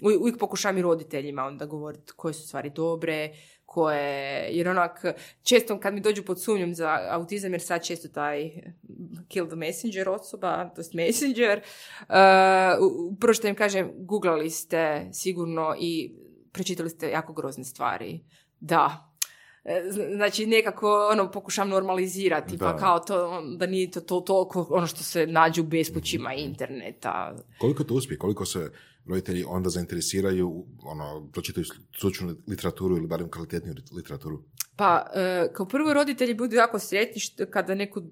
uvijek 0.03 0.39
pokušavam 0.39 0.79
i 0.79 0.83
roditeljima 0.83 1.45
onda 1.45 1.67
govoriti 1.67 2.13
koje 2.13 2.35
su 2.35 2.49
stvari 2.49 2.71
dobre, 2.71 3.31
koje, 3.67 4.11
jer 4.51 4.69
onak, 4.69 5.05
često 5.43 5.81
kad 5.81 5.95
mi 5.95 6.01
dođu 6.01 6.23
pod 6.23 6.43
sumnjom 6.43 6.75
za 6.75 6.99
autizam, 7.11 7.53
jer 7.53 7.63
sad 7.63 7.85
često 7.85 8.09
taj 8.09 8.51
kill 9.29 9.47
the 9.47 9.57
messenger 9.57 10.09
osoba, 10.09 10.65
to 10.67 10.81
jest 10.81 10.95
messenger, 10.95 11.61
uh, 12.01 12.15
prvo 13.21 13.35
što 13.35 13.49
im 13.49 13.55
kažem, 13.55 13.91
googlali 13.97 14.51
ste 14.51 15.09
sigurno 15.13 15.75
i 15.81 16.15
pročitali 16.53 16.91
ste 16.91 17.09
jako 17.09 17.33
grozne 17.33 17.65
stvari. 17.65 18.21
Da, 18.61 19.05
E, 19.65 19.83
zn- 19.85 20.17
Znači, 20.17 20.47
nekako 20.47 21.09
ono, 21.13 21.31
pokušam 21.31 21.69
normalizirati, 21.69 22.59
pa 22.59 22.65
Da. 22.65 22.77
kao 22.77 22.99
to, 22.99 23.17
da 23.57 23.67
nije 23.67 23.91
to, 23.91 24.01
to 24.01 24.21
toliko 24.21 24.67
ono 24.71 24.87
što 24.87 25.03
se 25.03 25.27
nađe 25.27 25.61
u 25.61 25.65
bespućima 25.65 26.35
interneta. 26.35 27.37
Koliko 27.59 27.85
to 27.85 27.95
uspije, 27.95 28.19
koliko 28.19 28.45
se 28.45 28.71
roditelji 29.09 29.45
onda 29.49 29.71
zainteresiraju, 29.71 30.67
ono, 30.83 31.29
pročitaju 31.33 31.65
stručnu 31.97 32.35
literaturu 32.47 32.97
ili 32.97 33.07
barem 33.07 33.31
kvalitetniju 33.31 33.75
literaturu? 33.93 34.43
Pa, 34.77 35.07
e, 35.15 35.49
kao 35.53 35.67
prvo 35.67 35.95
roditelji 35.95 36.35
budu 36.35 36.57
jako 36.57 36.79
sretni 36.79 37.21
što, 37.21 37.47
kada 37.47 37.75
neko 37.75 38.03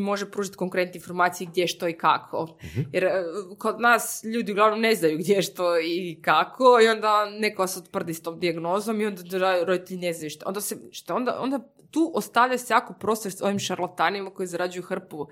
može 0.00 0.30
pružiti 0.30 0.56
konkretne 0.56 0.96
informacije 0.96 1.48
gdje, 1.50 1.66
što 1.66 1.88
i 1.88 1.92
kako. 1.92 2.58
Jer 2.92 3.04
e, 3.04 3.24
kod 3.58 3.80
nas 3.80 4.24
ljudi 4.24 4.52
uglavnom 4.52 4.80
ne 4.80 4.94
znaju 4.94 5.18
gdje, 5.18 5.42
što 5.42 5.80
i 5.80 6.18
kako 6.22 6.80
i 6.84 6.88
onda 6.88 7.30
neko 7.30 7.66
se 7.66 7.78
otprdi 7.78 8.14
s 8.14 8.22
tom 8.22 8.40
dijagnozom 8.40 9.00
i 9.00 9.06
onda 9.06 9.22
roditelji 9.64 10.00
ne 10.00 10.12
znaju 10.12 10.30
što. 10.30 10.48
Onda, 10.48 10.60
se, 10.60 10.76
što 10.90 11.14
onda, 11.14 11.40
onda 11.40 11.60
tu 11.90 12.10
ostavlja 12.14 12.58
se 12.58 12.74
jako 12.74 12.94
prostor 12.94 13.32
s 13.32 13.42
ovim 13.42 13.58
šarlatanima 13.58 14.30
koji 14.30 14.46
zarađuju 14.46 14.82
hrpu 14.82 15.26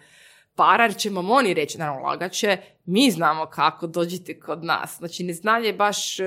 para, 0.60 0.84
jer 0.84 0.96
će 0.96 1.10
vam 1.10 1.30
oni 1.30 1.54
reći, 1.54 1.78
naravno 1.78 2.02
lagat 2.02 2.32
će, 2.32 2.56
mi 2.84 3.10
znamo 3.10 3.46
kako, 3.46 3.86
dođite 3.86 4.40
kod 4.40 4.64
nas. 4.64 4.96
Znači, 4.98 5.24
neznanje 5.24 5.66
je 5.66 5.72
baš 5.72 6.20
e, 6.20 6.24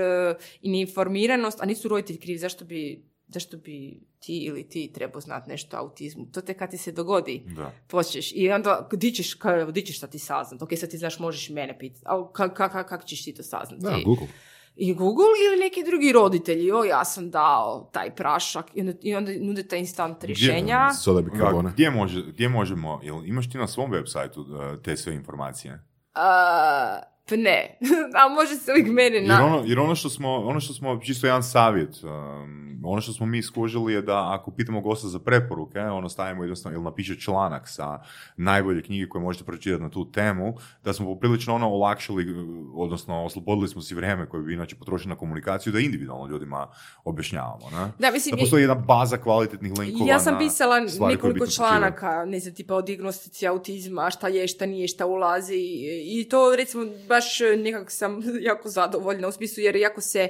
i 0.61 0.71
neinformiranost, 0.71 1.61
a 1.61 1.65
nisu 1.65 1.87
roditelji 1.87 2.19
krivi, 2.19 2.37
zašto 2.37 2.65
bi, 2.65 3.03
zašto 3.27 3.57
bi 3.57 3.99
ti 4.19 4.37
ili 4.37 4.69
ti 4.69 4.91
trebao 4.93 5.21
znati 5.21 5.49
nešto 5.49 5.77
o 5.77 5.79
autizmu. 5.79 6.25
To 6.31 6.41
te 6.41 6.53
kad 6.53 6.71
ti 6.71 6.77
se 6.77 6.91
dogodi, 6.91 7.43
Da. 7.55 7.71
počneš 7.87 8.31
i 8.35 8.49
onda 8.51 8.89
di 8.93 9.11
ćeš, 9.11 9.33
kao, 9.33 9.71
di 9.71 9.81
ćeš 9.81 9.97
šta 9.97 10.07
ti 10.07 10.19
saznat. 10.19 10.61
Ok, 10.61 10.69
sad 10.77 10.89
ti 10.89 10.97
znaš, 10.97 11.19
možeš 11.19 11.49
mene 11.49 11.79
pitati, 11.79 12.01
ali 12.05 12.25
kako 12.33 12.55
ka, 12.55 12.69
ka, 12.69 12.83
kak 12.83 13.05
ćeš 13.05 13.23
ti 13.23 13.33
to 13.33 13.43
saznati? 13.43 13.83
Da, 13.83 13.97
Google. 14.05 14.27
I 14.75 14.93
Google 14.93 15.25
ili 15.47 15.63
neki 15.63 15.83
drugi 15.83 16.11
roditelji, 16.11 16.71
o 16.71 16.83
ja 16.83 17.05
sam 17.05 17.31
dao 17.31 17.89
taj 17.91 18.15
prašak 18.15 18.65
i 18.73 18.81
onda, 18.81 18.93
i 19.01 19.15
onda 19.15 19.31
nudite 19.39 19.79
instant 19.79 20.23
rješenja. 20.23 20.89
Soda 20.93 21.21
bikarbona. 21.21 21.69
Gdje, 21.69 21.89
može, 21.89 22.21
gdje 22.21 22.49
možemo, 22.49 22.99
jel 23.03 23.25
imaš 23.25 23.49
ti 23.49 23.57
na 23.57 23.67
svom 23.67 23.91
web 23.91 24.05
sajtu 24.07 24.45
te 24.83 24.97
sve 24.97 25.15
informacije? 25.15 25.83
A, 26.13 26.99
pa 27.29 27.35
ne, 27.35 27.77
a 28.23 28.29
može 28.29 28.55
se 28.55 28.71
uvijek 28.71 28.87
mene 28.87 29.15
Jer 29.15 29.27
na... 29.27 29.45
ono, 29.45 29.63
jer 29.65 29.79
ono 29.79 29.95
što 29.95 30.09
smo, 30.09 30.35
ono 30.35 30.59
što 30.59 30.73
smo, 30.73 30.99
čisto 31.03 31.27
jedan 31.27 31.43
savjet, 31.43 32.03
um, 32.03 32.63
ono 32.83 33.01
što 33.01 33.13
smo 33.13 33.25
mi 33.25 33.43
skužili 33.43 33.93
je 33.93 34.01
da 34.01 34.33
ako 34.33 34.51
pitamo 34.51 34.81
gosta 34.81 35.07
za 35.07 35.19
preporuke, 35.19 35.79
ono 35.79 36.09
stavimo 36.09 36.43
jednostavno 36.43 36.77
ili 36.77 36.83
napiše 36.83 37.19
članak 37.19 37.67
sa 37.67 37.99
najbolje 38.37 38.81
knjige 38.81 39.09
koje 39.09 39.21
možete 39.21 39.45
pročitati 39.45 39.83
na 39.83 39.89
tu 39.89 40.11
temu, 40.11 40.53
da 40.83 40.93
smo 40.93 41.05
poprilično 41.05 41.55
ono 41.55 41.69
olakšali, 41.69 42.25
odnosno 42.75 43.23
oslobodili 43.23 43.67
smo 43.67 43.81
si 43.81 43.95
vrijeme 43.95 44.29
koje 44.29 44.43
bi 44.43 44.53
inače 44.53 44.75
potrošili 44.75 45.09
na 45.09 45.15
komunikaciju 45.15 45.73
da 45.73 45.79
individualno 45.79 46.27
ljudima 46.27 46.67
objašnjavamo. 47.03 47.69
Ne? 47.71 47.91
Da, 47.99 48.11
mislim, 48.11 48.35
Da 48.35 48.41
postoji 48.41 48.63
jedna 48.63 48.75
baza 48.75 49.17
kvalitetnih 49.17 49.73
linkova 49.79 50.09
Ja 50.09 50.19
sam 50.19 50.37
pisala 50.37 50.79
nekoliko 51.09 51.47
članaka, 51.47 52.25
ne 52.25 52.39
znam, 52.39 52.55
tipa 52.55 52.75
o 52.75 52.81
dijagnostici 52.81 53.47
autizma, 53.47 54.09
šta 54.09 54.27
je, 54.27 54.47
šta 54.47 54.65
nije, 54.65 54.87
šta 54.87 55.05
ulazi 55.05 55.59
i 56.05 56.27
to 56.29 56.55
recimo 56.55 56.83
baš 57.15 57.39
nekako 57.57 57.89
sam 57.91 58.21
jako 58.49 58.69
zadovoljna 58.69 59.27
u 59.27 59.31
smislu 59.31 59.63
jer 59.63 59.75
jako 59.75 60.01
se 60.01 60.29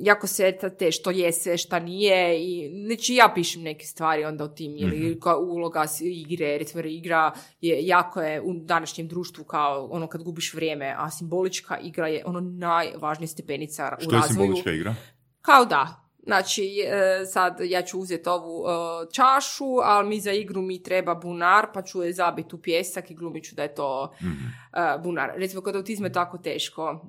jako 0.00 0.26
se 0.26 0.52
ta- 0.60 0.70
te 0.70 0.92
što 0.92 1.10
je 1.10 1.32
sve, 1.32 1.58
šta 1.58 1.78
nije 1.78 2.40
i 2.40 2.70
znači 2.86 3.14
ja 3.14 3.32
pišem 3.34 3.62
neke 3.62 3.86
stvari 3.86 4.24
onda 4.24 4.44
o 4.44 4.48
tim 4.48 4.76
ili 4.76 5.20
kao 5.20 5.38
uloga 5.40 5.84
igre, 6.00 6.58
recimo 6.58 6.82
igra 6.84 7.32
je 7.60 7.86
jako 7.86 8.20
je 8.20 8.40
u 8.40 8.52
današnjem 8.54 9.08
društvu 9.08 9.44
kao 9.44 9.88
ono 9.90 10.06
kad 10.06 10.22
gubiš 10.22 10.54
vrijeme, 10.54 10.94
a 10.98 11.10
simbolička 11.10 11.78
igra 11.78 12.08
je 12.08 12.22
ono 12.26 12.40
najvažnija 12.40 13.28
stepenica 13.28 13.96
u 13.98 14.02
Što 14.02 14.14
je 14.14 14.20
razvoju. 14.20 14.34
simbolička 14.46 14.70
igra? 14.70 14.94
Kao 15.42 15.64
da. 15.64 16.03
Znači, 16.26 16.80
e, 16.86 17.26
sad 17.26 17.56
ja 17.64 17.82
ću 17.82 18.00
uzeti 18.00 18.28
ovu 18.28 18.64
e, 18.66 18.70
čašu, 19.12 19.64
ali 19.82 20.08
mi 20.08 20.20
za 20.20 20.32
igru 20.32 20.62
mi 20.62 20.82
treba 20.82 21.14
bunar, 21.14 21.66
pa 21.74 21.82
ću 21.82 22.02
je 22.02 22.12
zabiti 22.12 22.54
u 22.54 22.58
pjesak 22.62 23.10
i 23.10 23.14
glumit 23.14 23.44
ću 23.44 23.54
da 23.54 23.62
je 23.62 23.74
to 23.74 24.14
Mhm. 24.22 24.44
e, 24.72 24.98
bunar. 25.02 25.32
Recimo, 25.36 25.62
kod 25.62 25.76
autizma 25.76 26.06
je 26.06 26.12
tako 26.12 26.38
teško. 26.38 27.06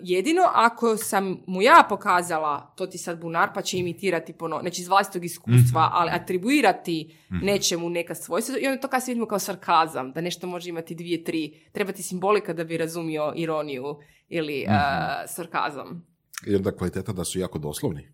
Jedino 0.00 0.42
ako 0.54 0.96
sam 0.96 1.42
mu 1.46 1.62
ja 1.62 1.86
pokazala 1.88 2.72
to 2.76 2.86
ti 2.86 2.98
sad 2.98 3.20
bunar, 3.20 3.48
pa 3.54 3.62
će 3.62 3.78
imitirati 3.78 4.32
pono, 4.32 4.58
znači 4.60 4.82
iz 4.82 4.88
vlastitog 4.88 5.24
iskustva, 5.24 5.90
ali 5.92 6.10
atribuirati 6.10 7.16
nečemu 7.30 7.90
neka 7.90 8.14
svojstva 8.14 8.58
i 8.58 8.66
onda 8.66 8.80
to 8.80 8.88
kasnije 8.88 9.14
vidimo 9.14 9.26
kao 9.26 9.38
sarkazam, 9.38 10.12
da 10.12 10.20
nešto 10.20 10.46
može 10.46 10.68
imati 10.68 10.94
dvije, 10.94 11.24
tri. 11.24 11.68
Treba 11.72 11.92
ti 11.92 12.02
simbolika 12.02 12.52
da 12.52 12.64
bi 12.64 12.76
razumio 12.76 13.32
ironiju 13.36 13.96
ili 14.28 14.60
e, 14.62 14.66
sarkazam. 15.26 16.13
Jer 16.46 16.60
da 16.60 16.76
kvaliteta 16.76 17.12
da 17.12 17.24
su 17.24 17.38
jako 17.38 17.58
doslovni. 17.58 18.08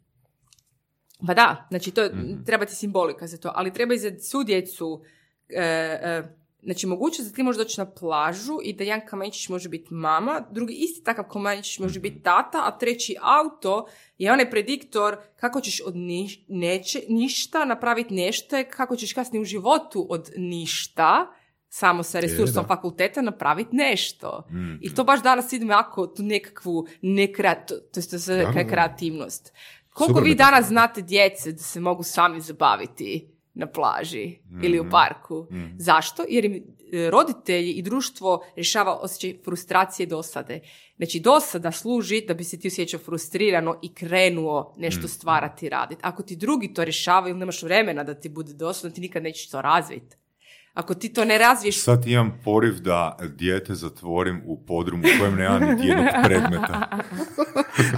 Pa 1.27 1.35
da, 1.35 1.67
znači 1.71 1.91
to, 1.91 2.09
treba 2.47 2.65
ti 2.65 2.75
simbolika 2.75 3.27
za 3.27 3.37
to, 3.37 3.53
ali 3.55 3.73
treba 3.73 3.95
i 3.95 3.99
za 3.99 4.11
svu 4.19 4.45
djecu, 4.45 5.03
e, 5.49 5.63
e, 5.63 6.23
znači 6.63 6.87
mogućnost 6.87 7.31
da 7.31 7.37
ti 7.37 7.43
možeš 7.43 7.59
doći 7.59 7.81
na 7.81 7.91
plažu 7.91 8.59
i 8.63 8.73
da 8.73 8.85
jedan 8.85 9.07
kamenčić 9.07 9.49
može 9.49 9.69
biti 9.69 9.95
mama, 9.95 10.47
drugi 10.51 10.75
isti 10.75 11.05
takav 11.05 11.25
kamenčić 11.25 11.79
može 11.79 12.01
biti 12.01 12.23
tata, 12.23 12.63
a 12.65 12.79
treći 12.79 13.17
auto 13.21 13.87
je 14.19 14.33
onaj 14.33 14.51
prediktor 14.51 15.17
kako 15.37 15.61
ćeš 15.61 15.81
od 15.87 15.97
niš- 15.97 16.45
neće, 16.49 17.03
ništa 17.09 17.65
napraviti 17.65 18.15
nešto, 18.15 18.57
kako 18.71 18.97
ćeš 18.97 19.13
kasnije 19.13 19.43
u 19.43 19.45
životu 19.45 20.07
od 20.11 20.31
ništa, 20.37 21.35
samo 21.73 22.03
sa 22.03 22.21
resursom 22.21 22.65
fakulteta 22.67 23.23
napraviti 23.23 23.77
nešto. 23.77 24.45
I 24.81 24.95
to 24.95 25.05
baš 25.05 25.23
danas 25.23 25.53
idemo 25.53 25.73
jako 25.73 26.07
tu 26.07 26.23
nekakvu 26.23 26.87
nekreat, 27.03 27.73
to, 27.93 28.03
se 28.03 28.37
da. 28.55 28.69
kreativnost. 28.69 29.53
Koliko 29.93 30.19
Super 30.19 30.29
vi 30.29 30.35
danas 30.35 30.67
znate 30.67 31.03
djece 31.03 31.53
da 31.53 31.59
se 31.59 31.81
mogu 31.81 32.03
sami 32.03 32.41
zabaviti 32.41 33.29
na 33.55 33.67
plaži 33.67 34.39
ili 34.63 34.81
u 34.81 34.91
parku? 34.91 35.47
Zašto? 35.79 36.25
Jer 36.29 36.45
im 36.45 36.55
e, 36.55 37.11
roditelji 37.11 37.73
i 37.73 37.83
društvo 37.83 38.45
rješava 38.57 38.97
osjećaj 38.97 39.43
frustracije 39.45 40.05
i 40.05 40.09
dosade. 40.09 40.61
Znači, 40.97 41.21
dosada 41.21 41.73
služi 41.73 42.25
da 42.29 42.35
bi 42.35 42.45
se 42.45 42.59
ti 42.59 42.69
osjećao 42.69 43.01
frustrirano 43.01 43.79
i 43.83 43.95
krenuo 43.95 44.75
nešto 44.77 45.09
stvarati 45.09 45.67
i 45.67 45.69
raditi. 45.69 46.01
Ako 46.05 46.23
ti 46.23 46.37
drugi 46.37 46.75
to 46.75 46.85
rješavaju 46.85 47.31
ili 47.31 47.39
nemaš 47.39 47.63
vremena 47.63 48.05
da 48.05 48.15
ti 48.15 48.29
bude 48.29 48.53
dosadno, 48.53 48.95
ti 48.95 49.01
nikad 49.01 49.23
nećeš 49.23 49.51
to 49.51 49.63
razviti. 49.63 50.20
Ako 50.75 50.95
ti 50.95 51.13
to 51.13 51.25
ne 51.25 51.39
razviješ 51.39 51.83
Sad 51.83 52.07
imam 52.07 52.41
poriv 52.45 52.81
da 52.81 53.17
dijete 53.29 53.75
zatvorim 53.75 54.43
u 54.47 54.67
podrumu 54.67 55.03
u 55.03 55.19
kojem 55.19 55.35
nema 55.35 55.59
niti 55.59 55.87
jednog 55.87 56.07
predmeta. 56.25 56.89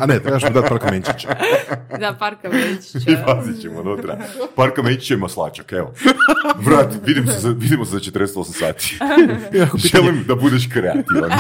A 0.01 0.07
ne, 0.07 0.21
trebaš 0.21 0.43
mu 0.43 0.51
dati 0.51 0.69
par 0.69 0.79
kamenčića. 0.79 1.29
da 2.01 2.17
parka 2.19 2.49
Veličića. 2.49 3.11
I 3.11 3.17
pazit 3.27 3.63
ćemo 3.63 3.81
unutra. 3.81 4.19
Par 4.57 4.71
kamenčića 4.71 5.15
i 5.15 5.17
maslačak, 5.17 5.73
evo. 5.73 5.93
Vrat, 6.57 6.95
vidim 7.07 7.27
se 7.27 7.39
za, 7.39 7.49
vidimo 7.49 7.85
se 7.85 7.91
za 7.91 7.99
48 7.99 8.59
sati. 8.59 8.99
Želim 9.93 10.25
da 10.29 10.35
budeš 10.35 10.69
kreativan. 10.73 11.31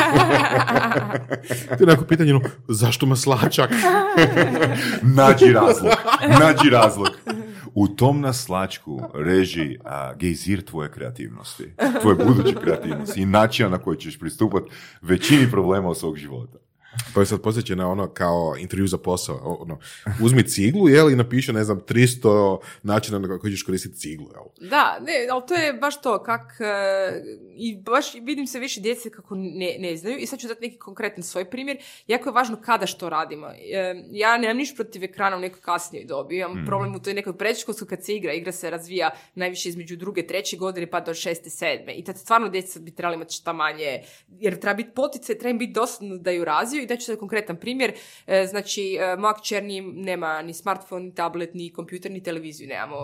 Ti 1.78 1.86
neko 1.86 2.04
pitanje, 2.04 2.32
no, 2.32 2.40
zašto 2.68 3.06
maslačak? 3.06 3.70
Nađi 5.02 5.52
razlog. 5.52 5.92
Nađi 6.40 6.70
razlog. 6.70 7.08
U 7.74 7.88
tom 7.88 8.20
naslačku 8.20 9.00
reži 9.14 9.78
a, 9.84 10.14
gejzir 10.14 10.64
tvoje 10.64 10.90
kreativnosti. 10.90 11.72
Tvoje 12.00 12.16
buduće 12.26 12.54
kreativnosti 12.62 13.22
i 13.22 13.26
načina 13.26 13.68
na 13.68 13.78
koji 13.78 13.98
ćeš 13.98 14.18
pristupati 14.18 14.70
većini 15.02 15.50
problema 15.50 15.88
u 15.88 15.94
svog 15.94 16.16
života. 16.16 16.58
Pa 17.14 17.20
je 17.20 17.26
sad 17.26 17.42
posjeća 17.42 17.74
na 17.74 17.88
ono 17.88 18.08
kao 18.08 18.54
intervju 18.58 18.86
za 18.86 18.98
posao. 18.98 19.58
Ono, 19.60 19.78
uzmi 20.22 20.48
ciglu, 20.48 20.88
jel, 20.88 21.10
i 21.10 21.16
napiše, 21.16 21.52
ne 21.52 21.64
znam, 21.64 21.80
300 21.80 22.58
načina 22.82 23.18
na 23.18 23.38
koji 23.38 23.52
ćeš 23.52 23.62
koristiti 23.62 23.96
ciglu, 23.96 24.26
jel? 24.34 24.68
Da, 24.70 24.98
ne, 25.00 25.12
ali 25.30 25.42
to 25.48 25.54
je 25.54 25.72
baš 25.72 26.00
to, 26.00 26.22
kak, 26.22 26.60
e, 26.60 27.22
i 27.56 27.76
baš 27.76 28.14
vidim 28.14 28.46
se 28.46 28.58
više 28.58 28.80
djece 28.80 29.10
kako 29.10 29.34
ne, 29.34 29.76
ne 29.78 29.96
znaju 29.96 30.18
i 30.18 30.26
sad 30.26 30.38
ću 30.38 30.48
dati 30.48 30.60
neki 30.60 30.78
konkretan 30.78 31.22
svoj 31.22 31.50
primjer. 31.50 31.78
Jako 32.06 32.28
je 32.28 32.32
važno 32.32 32.56
kada 32.64 32.86
što 32.86 33.08
radimo. 33.08 33.46
E, 33.46 33.94
ja 34.10 34.38
nemam 34.38 34.56
niš 34.56 34.74
protiv 34.74 35.04
ekrana 35.04 35.36
u 35.36 35.40
nekoj 35.40 35.60
kasnijoj 35.60 36.04
dobi, 36.04 36.36
imam 36.36 36.64
problem 36.66 36.94
u 36.94 37.02
toj 37.02 37.14
nekoj 37.14 37.38
predškolskoj 37.38 37.88
kad 37.88 38.04
se 38.04 38.16
igra, 38.16 38.32
igra 38.32 38.52
se 38.52 38.70
razvija 38.70 39.10
najviše 39.34 39.68
između 39.68 39.96
druge, 39.96 40.26
treće 40.26 40.56
godine 40.56 40.90
pa 40.90 41.00
do 41.00 41.14
šeste, 41.14 41.50
sedme. 41.50 41.94
I 41.94 42.04
tad 42.04 42.18
stvarno 42.18 42.48
djeca 42.48 42.80
bi 42.80 42.94
trebali 42.94 43.16
imati 43.16 43.34
šta 43.34 43.52
manje, 43.52 44.02
jer 44.28 44.60
treba 44.60 44.74
biti 44.74 44.90
poticaj, 44.94 45.38
treba 45.38 45.50
im 45.50 45.58
biti 45.58 45.72
dosadno 45.72 46.16
da 46.16 46.30
ju 46.30 46.44
razviju 46.44 46.81
i 46.82 46.86
da 46.86 46.96
ću 46.96 47.04
sad 47.04 47.18
konkretan 47.18 47.56
primjer. 47.56 47.92
E, 48.26 48.46
znači, 48.46 48.82
e, 48.94 49.16
moja 49.16 49.34
kćer 49.34 49.64
nije- 49.64 49.82
nema 49.84 50.42
ni 50.42 50.54
smartphone, 50.54 51.04
ni 51.04 51.14
tablet, 51.14 51.54
ni 51.54 51.70
kompjuter, 51.70 52.10
ni 52.10 52.22
televiziju 52.22 52.68
nemamo 52.68 52.96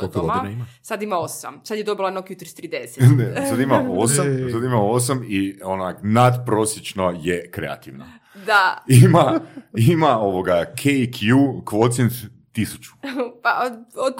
Koliko 0.00 0.20
doma. 0.20 0.48
ima? 0.48 0.66
Sad 0.82 1.02
ima 1.02 1.18
osam. 1.18 1.60
Sad 1.64 1.78
je 1.78 1.84
dobila 1.84 2.10
Nokia 2.10 2.36
3310. 2.36 3.16
Ne, 3.16 3.46
sad 3.46 3.60
ima 3.60 3.86
osam, 3.90 4.24
sad 4.52 4.64
ima 4.64 4.82
osam 4.82 5.24
i 5.28 5.58
onak 5.64 5.96
nadprosječno 6.02 7.18
je 7.18 7.50
kreativna. 7.50 8.06
Da, 8.46 8.84
ima, 8.88 9.40
ima 9.74 10.18
ovoga 10.18 10.64
KQ 10.74 11.20
kvocijent 11.64 12.12
tisuću. 12.56 12.90
pa 13.42 13.62
od, 13.66 13.72
od 13.94 14.14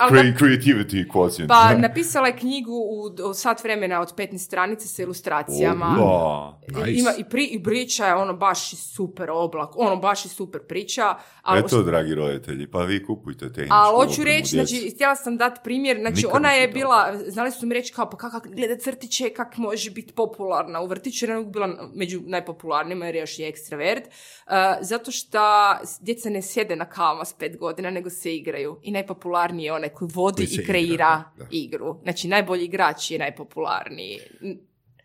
Ali 0.00 0.34
Creativity 0.40 1.08
quotient. 1.12 1.48
Pa 1.48 1.74
napisala 1.74 2.26
je 2.26 2.36
knjigu 2.36 2.72
u, 2.72 3.28
u 3.30 3.34
sat 3.34 3.64
vremena 3.64 4.00
od 4.00 4.14
15 4.16 4.38
stranica 4.38 4.88
sa 4.88 5.02
ilustracijama. 5.02 5.96
Opa. 6.00 6.80
Nice. 6.80 7.00
Ima 7.00 7.10
i, 7.18 7.24
pri, 7.24 7.44
i 7.44 7.62
priča 7.62 8.06
je 8.06 8.14
ono 8.14 8.32
baš 8.32 8.72
i 8.72 8.76
super 8.76 9.30
oblak, 9.30 9.70
ono 9.76 9.96
baš 9.96 10.24
i 10.24 10.28
super 10.28 10.60
priča. 10.68 11.14
A 11.42 11.58
Eto, 11.58 11.82
dragi 11.82 12.14
roditelji, 12.14 12.70
pa 12.70 12.82
vi 12.82 13.04
kupujte 13.04 13.52
tehničku 13.52 13.74
Ali 13.76 13.96
hoću 13.96 14.24
reći, 14.24 14.50
znači, 14.50 14.90
htjela 14.94 15.16
sam 15.16 15.36
dati 15.36 15.60
primjer, 15.64 15.96
znači 16.00 16.16
Nikad 16.16 16.36
ona 16.36 16.52
je 16.52 16.68
bila, 16.68 17.18
znali 17.26 17.50
su 17.50 17.66
mi 17.66 17.74
reći 17.74 17.92
kao, 17.92 18.10
pa 18.10 18.16
kako 18.16 18.48
gleda 18.48 18.76
crtiće, 18.76 19.30
kak 19.30 19.56
može 19.56 19.90
biti 19.90 20.12
popularna 20.12 20.80
u 20.80 20.86
vrtiću, 20.86 21.26
jer 21.26 21.38
je 21.38 21.44
bila 21.44 21.90
među 21.94 22.20
najpopularnijima 22.26 23.06
jer 23.06 23.14
je 23.14 23.20
još 23.20 23.38
je 23.38 23.48
ekstravert, 23.48 24.04
uh, 24.06 24.52
zato 24.80 25.10
što 25.10 25.40
djeca 26.00 26.30
ne 26.30 26.42
sjede 26.42 26.76
na 26.76 26.84
kavama 26.84 27.24
s 27.24 27.32
pet 27.32 27.58
godina, 27.58 27.73
nego 27.82 28.10
se 28.10 28.36
igraju. 28.36 28.78
I 28.82 28.90
najpopularniji 28.90 29.64
je 29.64 29.72
onaj 29.72 29.88
koji 29.88 30.10
vodi 30.14 30.46
Koji 30.46 30.62
i 30.62 30.66
kreira 30.66 30.94
igra, 30.94 31.24
da, 31.36 31.44
da. 31.44 31.48
igru. 31.50 31.98
Znači, 32.02 32.28
najbolji 32.28 32.64
igrač 32.64 33.10
je 33.10 33.18
najpopularniji. 33.18 34.18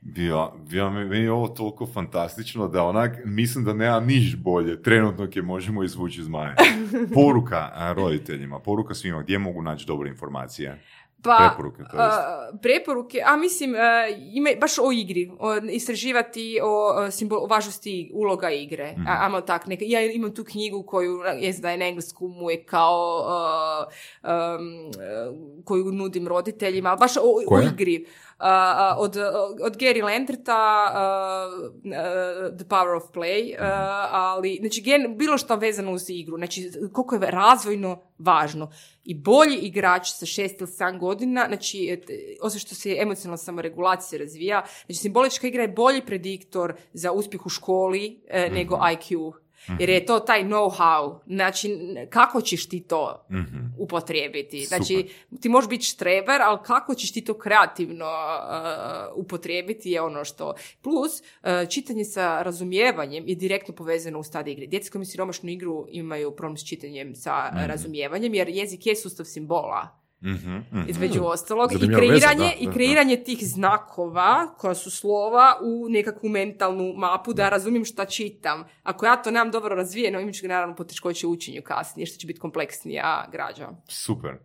Bio, 0.01 0.51
bio 0.69 0.89
mi, 0.89 1.05
meni 1.05 1.23
je 1.23 1.31
ovo 1.31 1.47
toliko 1.47 1.87
fantastično 1.87 2.67
da 2.67 2.83
onak, 2.83 3.17
mislim 3.25 3.65
da 3.65 3.73
nema 3.73 3.99
niš 3.99 4.35
bolje 4.35 4.81
trenutno 4.81 5.27
je 5.35 5.41
možemo 5.41 5.83
izvući 5.83 6.21
iz 6.21 6.27
maje. 6.27 6.55
Poruka 7.15 7.93
roditeljima, 7.95 8.59
poruka 8.59 8.93
svima, 8.93 9.21
gdje 9.21 9.37
mogu 9.37 9.61
naći 9.61 9.87
dobre 9.87 10.09
informacije? 10.09 10.81
Pa, 11.21 11.37
Preporuke, 11.37 11.83
to 11.91 11.97
a, 11.97 12.49
preporuke, 12.61 13.23
a 13.25 13.37
mislim, 13.37 13.75
a, 13.75 14.07
ima 14.33 14.49
baš 14.61 14.77
o 14.79 14.91
igri, 14.91 15.31
o, 15.39 15.55
istraživati 15.57 16.59
o, 16.63 16.93
a, 16.97 17.11
simbol, 17.11 17.43
o 17.43 17.47
važnosti 17.47 18.11
uloga 18.13 18.49
igre. 18.49 18.91
Mhm. 18.91 19.07
A, 19.07 19.17
ajmo 19.25 19.41
tak, 19.41 19.67
neka, 19.67 19.85
ja 19.87 20.01
imam 20.01 20.33
tu 20.35 20.43
knjigu 20.43 20.83
koju, 20.83 21.21
jest 21.39 21.61
da 21.61 21.71
je 21.71 21.77
na 21.77 21.87
engleskom, 21.87 22.31
mu 22.31 22.51
je 22.51 22.63
kao, 22.63 23.25
a, 23.27 23.85
um, 24.23 24.29
a, 24.29 25.31
koju 25.65 25.91
nudim 25.91 26.27
roditeljima, 26.27 26.95
baš 26.95 27.17
o, 27.17 27.21
o 27.47 27.61
igri. 27.61 28.05
A, 28.40 28.95
od, 28.98 29.18
od 29.61 29.78
Gary 29.78 30.03
Lanterta 30.03 30.56
a, 30.56 30.91
a, 30.94 32.49
The 32.57 32.66
Power 32.66 32.95
of 32.98 33.03
Play, 33.14 33.53
Mhm. 33.53 33.64
ali 34.11 34.57
znači 34.60 34.82
gen, 34.82 35.18
bilo 35.18 35.38
što 35.38 35.56
vezano 35.56 35.91
uz 35.91 36.10
igru, 36.10 36.38
znači 36.38 36.72
koliko 36.94 37.16
je 37.16 37.32
razvojno 37.32 38.02
važno. 38.18 38.72
I 39.03 39.16
bolji 39.16 39.56
igrač 39.56 40.07
sa 40.11 40.26
šest 40.26 40.61
ili 40.61 40.68
sedam 40.68 40.99
godina, 40.99 41.45
znači 41.48 42.02
osim 42.41 42.60
što 42.60 42.76
se 42.76 42.98
emocionalna 42.99 43.38
samoregulacija 43.38 44.20
razvija, 44.20 44.64
znači 44.86 44.99
simbolička 44.99 45.48
igra 45.48 45.61
je 45.61 45.68
bolji 45.68 46.06
prediktor 46.06 46.74
za 46.94 47.11
uspjeh 47.11 47.45
u 47.45 47.49
školi 47.49 48.22
nego 48.52 48.76
IQ. 48.76 49.34
Jer 49.79 49.89
je 49.89 50.05
to 50.05 50.19
taj 50.19 50.43
know-how, 50.43 51.19
znači 51.27 51.79
kako 52.09 52.41
ćeš 52.41 52.69
ti 52.69 52.79
to 52.79 53.25
Mhm. 53.31 53.57
upotrijebiti. 53.77 54.65
Znači, 54.65 55.09
ti 55.41 55.49
možeš 55.49 55.69
biti 55.69 55.85
štreber, 55.85 56.41
ali 56.41 56.57
kako 56.63 56.95
ćeš 56.95 57.13
ti 57.13 57.23
to 57.23 57.33
kreativno 57.33 58.05
uh, 58.05 59.23
upotrijebiti 59.25 59.91
je 59.91 60.01
ono 60.01 60.25
što... 60.25 60.53
Plus, 60.81 61.11
uh, 61.21 61.69
čitanje 61.69 62.05
sa 62.05 62.41
razumijevanjem 62.41 63.27
je 63.27 63.35
direktno 63.35 63.75
povezano 63.75 64.19
u 64.19 64.23
stadij 64.23 64.53
igre. 64.53 64.67
Djeca 64.67 64.91
koji 64.91 65.05
siromašnu 65.05 65.49
igru 65.49 65.85
imaju 65.89 66.31
problem 66.31 66.57
s 66.57 66.65
čitanjem 66.65 67.15
sa 67.15 67.51
uh, 67.53 67.65
razumijevanjem, 67.65 68.33
jer 68.33 68.49
jezik 68.49 68.85
je 68.85 68.95
sustav 68.95 69.25
simbola 69.25 69.98
Mhm, 70.21 70.55
mhm. 70.55 70.89
između 70.89 71.23
ostalog 71.23 71.71
i 71.71 71.77
Zanimljiva 71.77 72.13
veza, 72.13 72.27
kreiranje, 72.27 72.55
da, 72.55 72.59
i 72.59 72.65
da, 72.65 72.71
kreiranje 72.71 73.23
tih 73.23 73.39
znakova 73.41 74.55
koja 74.57 74.75
su 74.75 74.91
slova 74.91 75.57
u 75.61 75.89
nekakvu 75.89 76.29
mentalnu 76.29 76.93
mapu 76.97 77.33
da 77.33 77.49
razumijem 77.49 77.85
šta 77.85 78.05
čitam. 78.05 78.63
Ako 78.83 79.05
ja 79.05 79.15
to 79.15 79.31
nemam 79.31 79.51
dobro 79.51 79.75
razvijeno, 79.75 80.19
imat 80.19 80.35
ću 80.35 80.47
naravno 80.47 80.75
poteškoće 80.75 81.27
u 81.27 81.31
učenju 81.31 81.61
kasnije, 81.63 82.05
što 82.05 82.17
će 82.17 82.27
biti 82.27 82.39
kompleksnija 82.39 83.29
građa. 83.31 83.69
Super. 83.87 84.37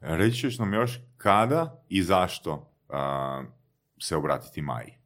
Reći 0.00 0.36
ćeš 0.36 0.58
nam 0.58 0.74
još 0.74 1.00
kada 1.16 1.84
i 1.88 2.02
zašto 2.02 2.72
a, 2.88 3.44
se 4.00 4.16
obratiti 4.16 4.62
Maji. 4.62 4.97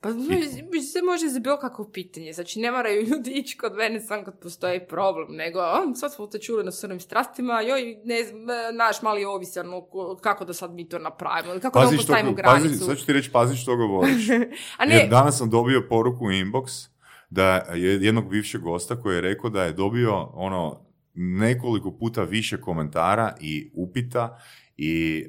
Pa 0.00 0.08
može- 0.08 0.48
se 0.84 1.02
može 1.04 1.28
za 1.28 1.40
bilo 1.40 1.56
kakvo 1.58 1.90
pitanje. 1.90 2.32
Znači, 2.32 2.60
ne 2.60 2.70
moraju 2.70 3.02
ljudi 3.02 3.30
ići 3.32 3.56
kod 3.58 3.74
mene 3.74 4.00
sam 4.00 4.24
kad 4.24 4.40
postoji 4.40 4.80
problem, 4.80 5.26
nego 5.30 5.58
"A, 5.60 5.94
sad 5.94 6.14
smo 6.14 6.26
te 6.26 6.38
čuli 6.38 6.64
na 6.64 6.72
srnim 6.72 7.00
strastima, 7.00 7.60
joj, 7.60 7.96
ne 8.04 8.24
znam, 8.24 8.40
e, 8.42 8.72
naš 8.72 9.02
mali 9.02 9.24
ovisan, 9.24 9.68
o- 9.68 9.82
ko- 9.82 10.16
kako 10.16 10.44
da 10.44 10.52
sad 10.52 10.74
mi 10.74 10.88
to 10.88 10.98
napravimo, 10.98 11.52
ili 11.52 11.60
kako 11.60 11.78
da 11.80 11.84
mu 11.86 11.92
što, 11.92 11.96
postavimo 11.98 12.36
pazi, 12.36 12.36
granicu. 12.60 12.84
sad 12.84 12.98
ću 12.98 13.06
ti 13.06 13.12
reći, 13.12 13.30
pazi 13.32 13.56
što 13.56 13.76
govoriš. 13.76 14.28
A 14.78 14.84
Jer 14.84 14.88
ne, 14.94 15.08
danas 15.08 15.38
sam 15.38 15.50
dobio 15.50 15.86
poruku 15.88 16.24
u 16.24 16.30
inbox 16.30 16.88
da 17.30 17.44
je 17.74 17.94
jednog 17.96 18.30
bivšeg 18.30 18.60
gosta 18.60 18.96
koji 18.96 19.14
je 19.14 19.20
rekao 19.20 19.50
da 19.50 19.64
je 19.64 19.72
dobio 19.72 20.14
ono 20.24 20.86
nekoliko 21.14 21.90
puta 21.92 22.22
više 22.22 22.60
komentara 22.60 23.34
i 23.40 23.70
upita 23.74 24.38
i 24.78 25.24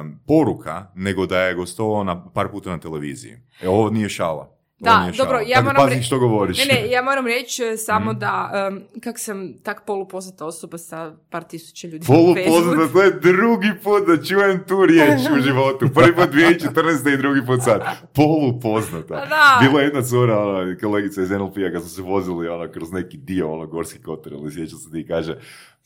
um, 0.00 0.20
poruka 0.26 0.86
nego 0.94 1.26
da 1.26 1.38
je 1.38 1.54
gostovao 1.54 2.04
na 2.04 2.24
par 2.24 2.48
puta 2.48 2.70
na 2.70 2.78
televiziji. 2.78 3.32
E, 3.62 3.68
ovo 3.68 3.90
nije 3.90 4.08
šala. 4.08 4.54
Da, 4.80 5.10
dobro, 5.16 5.40
ja 5.40 5.60
moram 5.62 5.76
pazi 5.76 5.94
re- 5.94 6.02
što 6.02 6.18
govoriš. 6.18 6.58
Ne, 6.58 6.74
ne, 6.74 6.90
ja 6.90 7.02
moram 7.02 7.26
reći 7.26 7.64
e, 7.64 7.76
samo 7.76 8.10
Mhm. 8.10 8.18
da, 8.18 8.50
um, 8.70 8.80
kak 9.00 9.18
sam 9.18 9.54
tak 9.54 9.82
polupoznata 9.86 10.46
osoba 10.46 10.78
sa 10.78 11.14
par 11.30 11.44
tisuća 11.44 11.88
ljudi. 11.88 12.06
Polupoznata, 12.06 12.92
to 12.92 13.02
je 13.02 13.10
drugi 13.12 13.70
put 13.84 14.06
da 14.06 14.24
čujem 14.24 14.64
tu 14.68 14.86
riječ 14.86 15.20
u 15.32 15.42
životu. 15.42 15.88
Prvi 15.90 16.14
put 16.14 16.28
2014. 16.28 17.08
i 17.08 17.16
drugi 17.16 17.46
put 17.46 17.62
sad. 17.62 17.82
Polupoznata. 18.14 19.14
Da. 19.16 19.58
Bila 19.62 19.80
je 19.80 19.84
jedna 19.84 20.02
cura, 20.02 20.38
ona, 20.40 20.76
kolegica 20.76 21.22
iz 21.22 21.30
NLP-a, 21.30 21.72
kad 21.72 21.82
su 21.82 21.88
se 21.88 22.02
vozili 22.02 22.48
ona, 22.48 22.68
kroz 22.68 22.92
neki 22.92 23.16
dio, 23.16 23.52
ono, 23.52 23.66
Gorski 23.66 24.02
kotar, 24.02 24.32
ili 24.32 24.52
sjećam 24.52 24.78
se 24.78 24.90
ti 24.90 25.04
kaže, 25.08 25.38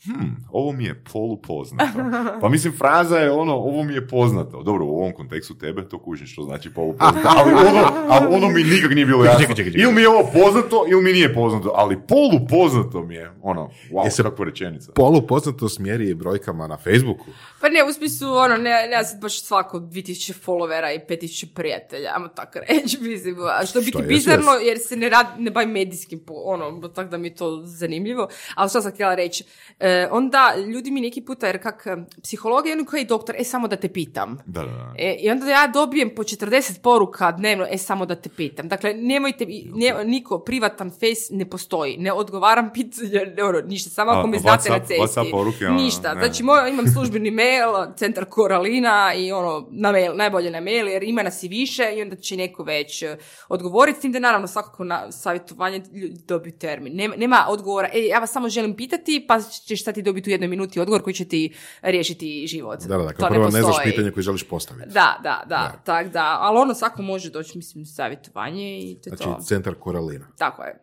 hm, 0.05 0.29
ovo 0.51 0.71
mi 0.71 0.85
je 0.85 1.03
polupoznato. 1.13 1.99
Pa 2.41 2.49
mislim, 2.49 2.73
fraza 2.77 3.17
je 3.17 3.31
ono, 3.31 3.53
ovo 3.53 3.83
mi 3.83 3.93
je 3.93 4.07
poznato. 4.07 4.63
Dobro, 4.63 4.85
u 4.85 4.97
ovom 4.97 5.11
kontekstu 5.13 5.53
tebe 5.57 5.89
to 5.89 5.99
kužim 5.99 6.27
što 6.27 6.43
znači 6.43 6.73
polupoznato, 6.73 7.29
ali 7.37 7.53
ono, 7.69 7.91
ali 8.09 8.35
ono 8.35 8.49
mi 8.49 8.63
nikak 8.63 8.91
nije 8.91 9.05
bilo 9.05 9.25
jasno. 9.25 9.39
Čekaj, 9.39 9.55
čekaj, 9.55 9.71
čekaj. 9.71 9.83
Ili 9.83 9.93
mi 9.93 10.01
je 10.01 10.09
ovo 10.09 10.29
poznato, 10.33 10.85
ili 10.89 11.03
mi 11.03 11.13
nije 11.13 11.33
poznato, 11.33 11.71
ali 11.75 11.97
polupoznato 12.07 13.03
mi 13.03 13.15
je, 13.15 13.31
ono, 13.41 13.69
wow, 13.91 14.05
Jesi- 14.05 14.23
kakva 14.23 14.45
rečenica. 14.45 14.91
Polupoznatost 14.95 15.79
mjeri 15.79 16.13
brojkama 16.13 16.67
na 16.67 16.77
Facebooku. 16.77 17.25
Pa 17.61 17.69
ne, 17.69 17.83
u 17.89 17.93
smislu, 17.93 18.33
ono, 18.33 18.57
ne, 18.57 18.87
ne, 18.91 19.03
sad 19.03 19.21
baš 19.21 19.41
svako 19.43 19.79
2000 19.79 20.33
followera 20.45 20.95
i 20.95 20.99
5000 21.09 21.53
prijatelja, 21.53 22.11
ajmo 22.15 22.27
tako 22.27 22.59
reći, 22.59 22.97
mislim, 23.09 23.35
a 23.59 23.65
što 23.65 23.81
biti 23.81 24.01
bizarno, 24.07 24.51
jer 24.51 24.77
se 24.79 24.95
ne 24.95 25.09
radi, 25.09 25.43
ne 25.43 25.51
bavim 25.51 25.71
medijskim, 25.71 26.23
ono, 26.27 26.87
tako 26.87 27.09
da 27.09 27.17
mi 27.17 27.27
je 27.27 27.35
to 27.35 27.61
zanimljivo, 27.65 28.27
ali 28.55 28.69
što 28.69 28.81
sam 28.81 28.91
htjela 28.91 29.15
reći, 29.15 29.43
e, 29.79 29.92
onda 30.11 30.53
ljudi 30.73 30.91
mi 30.91 31.01
neki 31.01 31.21
puta, 31.21 31.47
jer 31.47 31.61
kak 31.63 31.87
psiholog 32.23 32.67
je 32.67 32.73
ono 32.73 32.85
koji 32.85 33.01
je 33.01 33.05
doktor, 33.05 33.35
e, 33.39 33.43
samo 33.43 33.67
da 33.67 33.75
te 33.75 33.89
pitam. 33.89 34.37
Da, 34.45 34.61
da, 34.61 34.67
da. 34.67 34.93
E, 34.97 35.15
I 35.19 35.29
onda 35.29 35.49
ja 35.49 35.67
dobijem 35.67 36.15
po 36.15 36.23
40 36.23 36.81
poruka 36.81 37.31
dnevno, 37.31 37.65
e 37.69 37.77
samo 37.77 38.05
da 38.05 38.15
te 38.15 38.29
pitam. 38.29 38.67
Dakle, 38.67 38.93
nemojte, 38.93 39.45
ne, 39.73 40.03
niko, 40.05 40.39
privatan 40.39 40.89
face 40.89 41.31
ne 41.31 41.49
postoji. 41.49 41.97
Ne 41.97 42.13
odgovaram 42.13 42.71
pitanje, 42.75 43.33
ne, 43.37 43.43
ono, 43.43 43.61
ništa, 43.61 43.89
samo 43.89 44.11
ako 44.11 44.27
me 44.27 44.39
znate 44.39 44.69
na 44.69 44.79
cesti. 44.79 45.31
Poruke, 45.31 45.67
ono, 45.67 45.75
ništa. 45.75 46.13
ne. 46.13 46.25
Znači, 46.25 46.43
moj, 46.43 46.69
imam 46.69 46.87
službeni 46.95 47.31
mail, 47.31 47.69
centar 47.95 48.25
Koralina 48.25 49.13
i 49.13 49.31
ono, 49.31 49.67
na 49.71 49.91
mail, 49.91 50.15
najbolje 50.15 50.51
na 50.51 50.61
mail, 50.61 50.87
jer 50.87 51.03
ima 51.03 51.23
nas 51.23 51.43
i 51.43 51.47
više 51.47 51.93
i 51.95 52.01
onda 52.01 52.15
će 52.15 52.37
neko 52.37 52.63
već 52.63 53.01
e, 53.01 53.17
odgovoriti. 53.49 53.97
S 53.97 54.01
tim 54.01 54.11
da 54.11 54.19
naravno 54.19 54.47
svakako 54.47 54.83
na 54.83 55.11
savjetovanje 55.11 55.81
dobiju 56.27 56.53
termin. 56.59 56.95
Nema, 56.95 57.15
nema 57.15 57.45
odgovora, 57.49 57.89
e, 57.93 58.05
ja 58.05 58.19
vas 58.19 58.31
samo 58.31 58.49
želim 58.49 58.75
pitati, 58.75 59.25
pa 59.27 59.39
ćeš 59.75 59.83
sad 59.83 59.93
ti 59.95 60.01
dobiti 60.01 60.29
u 60.29 60.31
jednoj 60.31 60.47
minuti 60.47 60.79
odgovor 60.79 61.01
koji 61.01 61.13
će 61.13 61.25
ti 61.25 61.53
riješiti 61.81 62.47
život. 62.47 62.79
Da, 62.79 62.87
da, 62.87 62.97
To 62.97 63.03
dakle, 63.03 63.27
prvo 63.29 63.45
ne 63.49 63.61
znaš 63.61 63.75
pitanje 63.83 64.11
koje 64.11 64.23
želiš 64.23 64.43
postaviti. 64.43 64.89
Da, 64.93 65.19
da, 65.23 65.43
da, 65.47 65.55
Da. 65.55 65.81
tak 65.85 66.07
da, 66.11 66.37
ali 66.41 66.57
ono 66.57 66.73
svako 66.73 67.01
može 67.01 67.29
doći, 67.29 67.57
mislim, 67.57 67.85
savjetovanje 67.85 68.79
i 68.79 69.01
to 69.03 69.09
je 69.09 69.15
Znači, 69.17 69.23
to. 69.23 69.41
centar 69.43 69.73
Koralina. 69.79 70.27
Tako 70.37 70.63
je. 70.63 70.79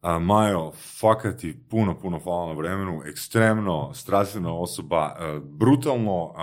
A, 0.00 0.18
Majo, 0.18 0.72
fakat 1.00 1.36
ti 1.36 1.58
puno, 1.70 1.98
puno 1.98 2.18
hvala 2.18 2.46
na 2.46 2.52
vremenu, 2.52 3.02
ekstremno 3.06 3.94
strastvena 3.94 4.58
osoba, 4.58 5.16
e, 5.20 5.40
brutalno, 5.42 6.34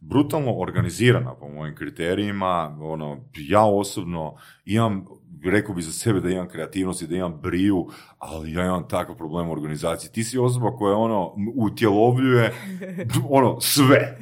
brutalno 0.00 0.52
organizirana 0.58 1.34
po 1.34 1.48
mojim 1.48 1.74
kriterijima, 1.76 2.78
ono, 2.80 3.24
ja 3.34 3.64
osobno 3.64 4.36
imam, 4.64 5.06
rekao 5.44 5.74
bi 5.74 5.82
za 5.82 5.92
sebe 5.92 6.20
da 6.20 6.30
imam 6.30 6.48
kreativnost 6.48 7.02
i 7.02 7.06
da 7.06 7.16
imam 7.16 7.32
briju, 7.42 7.88
ali 8.18 8.52
ja 8.52 8.64
imam 8.64 8.88
takav 8.88 9.14
problem 9.14 9.48
u 9.48 9.52
organizaciji. 9.52 10.10
Ti 10.10 10.24
si 10.24 10.38
osoba 10.38 10.76
koja 10.76 10.96
ono, 10.96 11.34
utjelovljuje 11.56 12.54
ono, 13.30 13.60
sve. 13.60 14.18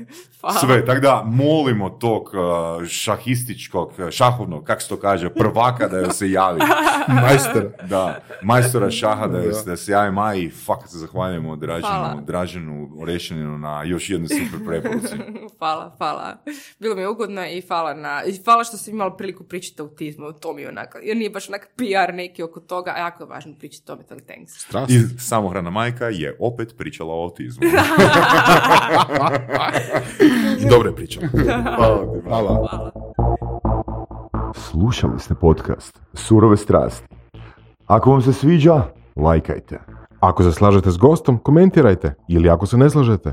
Sve, 0.61 0.87
tako 0.87 1.01
da 1.01 1.23
molimo 1.27 1.91
tog 1.91 2.23
uh, 2.23 2.87
šahističkog, 2.87 3.93
šahovnog, 4.11 4.65
kako 4.65 4.81
se 4.81 4.89
to 4.89 4.97
kaže, 4.97 5.31
prvaka 5.31 5.89
da 5.89 5.99
joj 5.99 6.11
se 6.11 6.31
javi. 6.31 6.61
Majster. 7.23 7.69
Da, 7.89 8.21
majstora 8.43 8.91
šaha 8.91 9.27
da, 9.27 9.39
Da. 9.39 9.63
da 9.67 9.77
se 9.77 9.93
javi 9.93 10.13
Maji 10.13 10.45
i 10.45 10.51
fakat 10.51 10.91
se 10.91 10.99
zahvaljujemo. 10.99 11.57
Draženu, 11.57 12.23
Draženu 12.27 12.91
Orešininu 13.01 13.59
na 13.59 13.83
još 13.83 14.11
jednoj 14.11 14.29
super 14.29 14.67
preporuci. 14.67 15.17
hvala, 15.59 15.95
hvala. 15.99 16.37
Bilo 16.79 16.95
mi 16.95 17.01
je 17.01 17.09
ugodno 17.09 17.47
i 17.47 17.61
hvala 17.61 17.95
na, 17.95 18.23
i 18.25 18.43
hvala 18.45 18.65
što 18.65 18.77
sam 18.77 18.95
imala 18.95 19.17
priliku 19.17 19.45
pričati 19.45 19.83
o 19.83 19.85
autizmu, 19.85 20.33
to 20.33 20.53
mi 20.53 20.63
je 20.63 20.69
onako, 20.69 20.99
jer 21.09 21.17
nije 21.17 21.31
baš 21.31 21.49
onak 21.49 21.69
PR 21.77 22.15
neki 22.15 22.43
oko 22.43 22.61
toga, 22.61 22.93
a 22.97 22.99
jako 22.99 23.23
je 23.23 23.29
važno 23.29 23.55
pričati 23.59 23.83
o 23.85 23.87
tome, 23.87 24.03
tako 24.09 24.21
thanks. 24.21 24.53
Strast. 24.53 24.91
I 24.91 25.01
samohrana 25.19 25.71
majka 25.71 26.07
je 26.07 26.37
opet 26.41 26.75
pričala 26.77 27.15
o 27.15 27.23
autizmu. 27.23 27.63
Dobro 30.71 30.89
je 30.89 30.97
pričao. 30.97 31.23
Hvala 31.77 32.13
ti, 32.13 32.21
Hvala. 32.25 32.69
Hvala. 32.71 32.91
Slušali 34.55 35.21
ste 35.21 35.35
podcast 35.35 36.01
Surove 36.15 36.57
strasti. 36.57 37.07
Ako 37.87 38.11
vam 38.11 38.23
se 38.23 38.33
sviđa, 38.33 38.83
lajkajte. 39.17 39.79
Ako 40.21 40.43
se 40.43 40.53
slažete 40.53 40.91
s 40.91 40.97
gostom, 40.97 41.39
komentirajte. 41.39 42.15
Ili 42.29 42.51
ako 42.51 42.67
se 42.67 42.77
ne 42.77 42.91
slažete, 42.91 43.33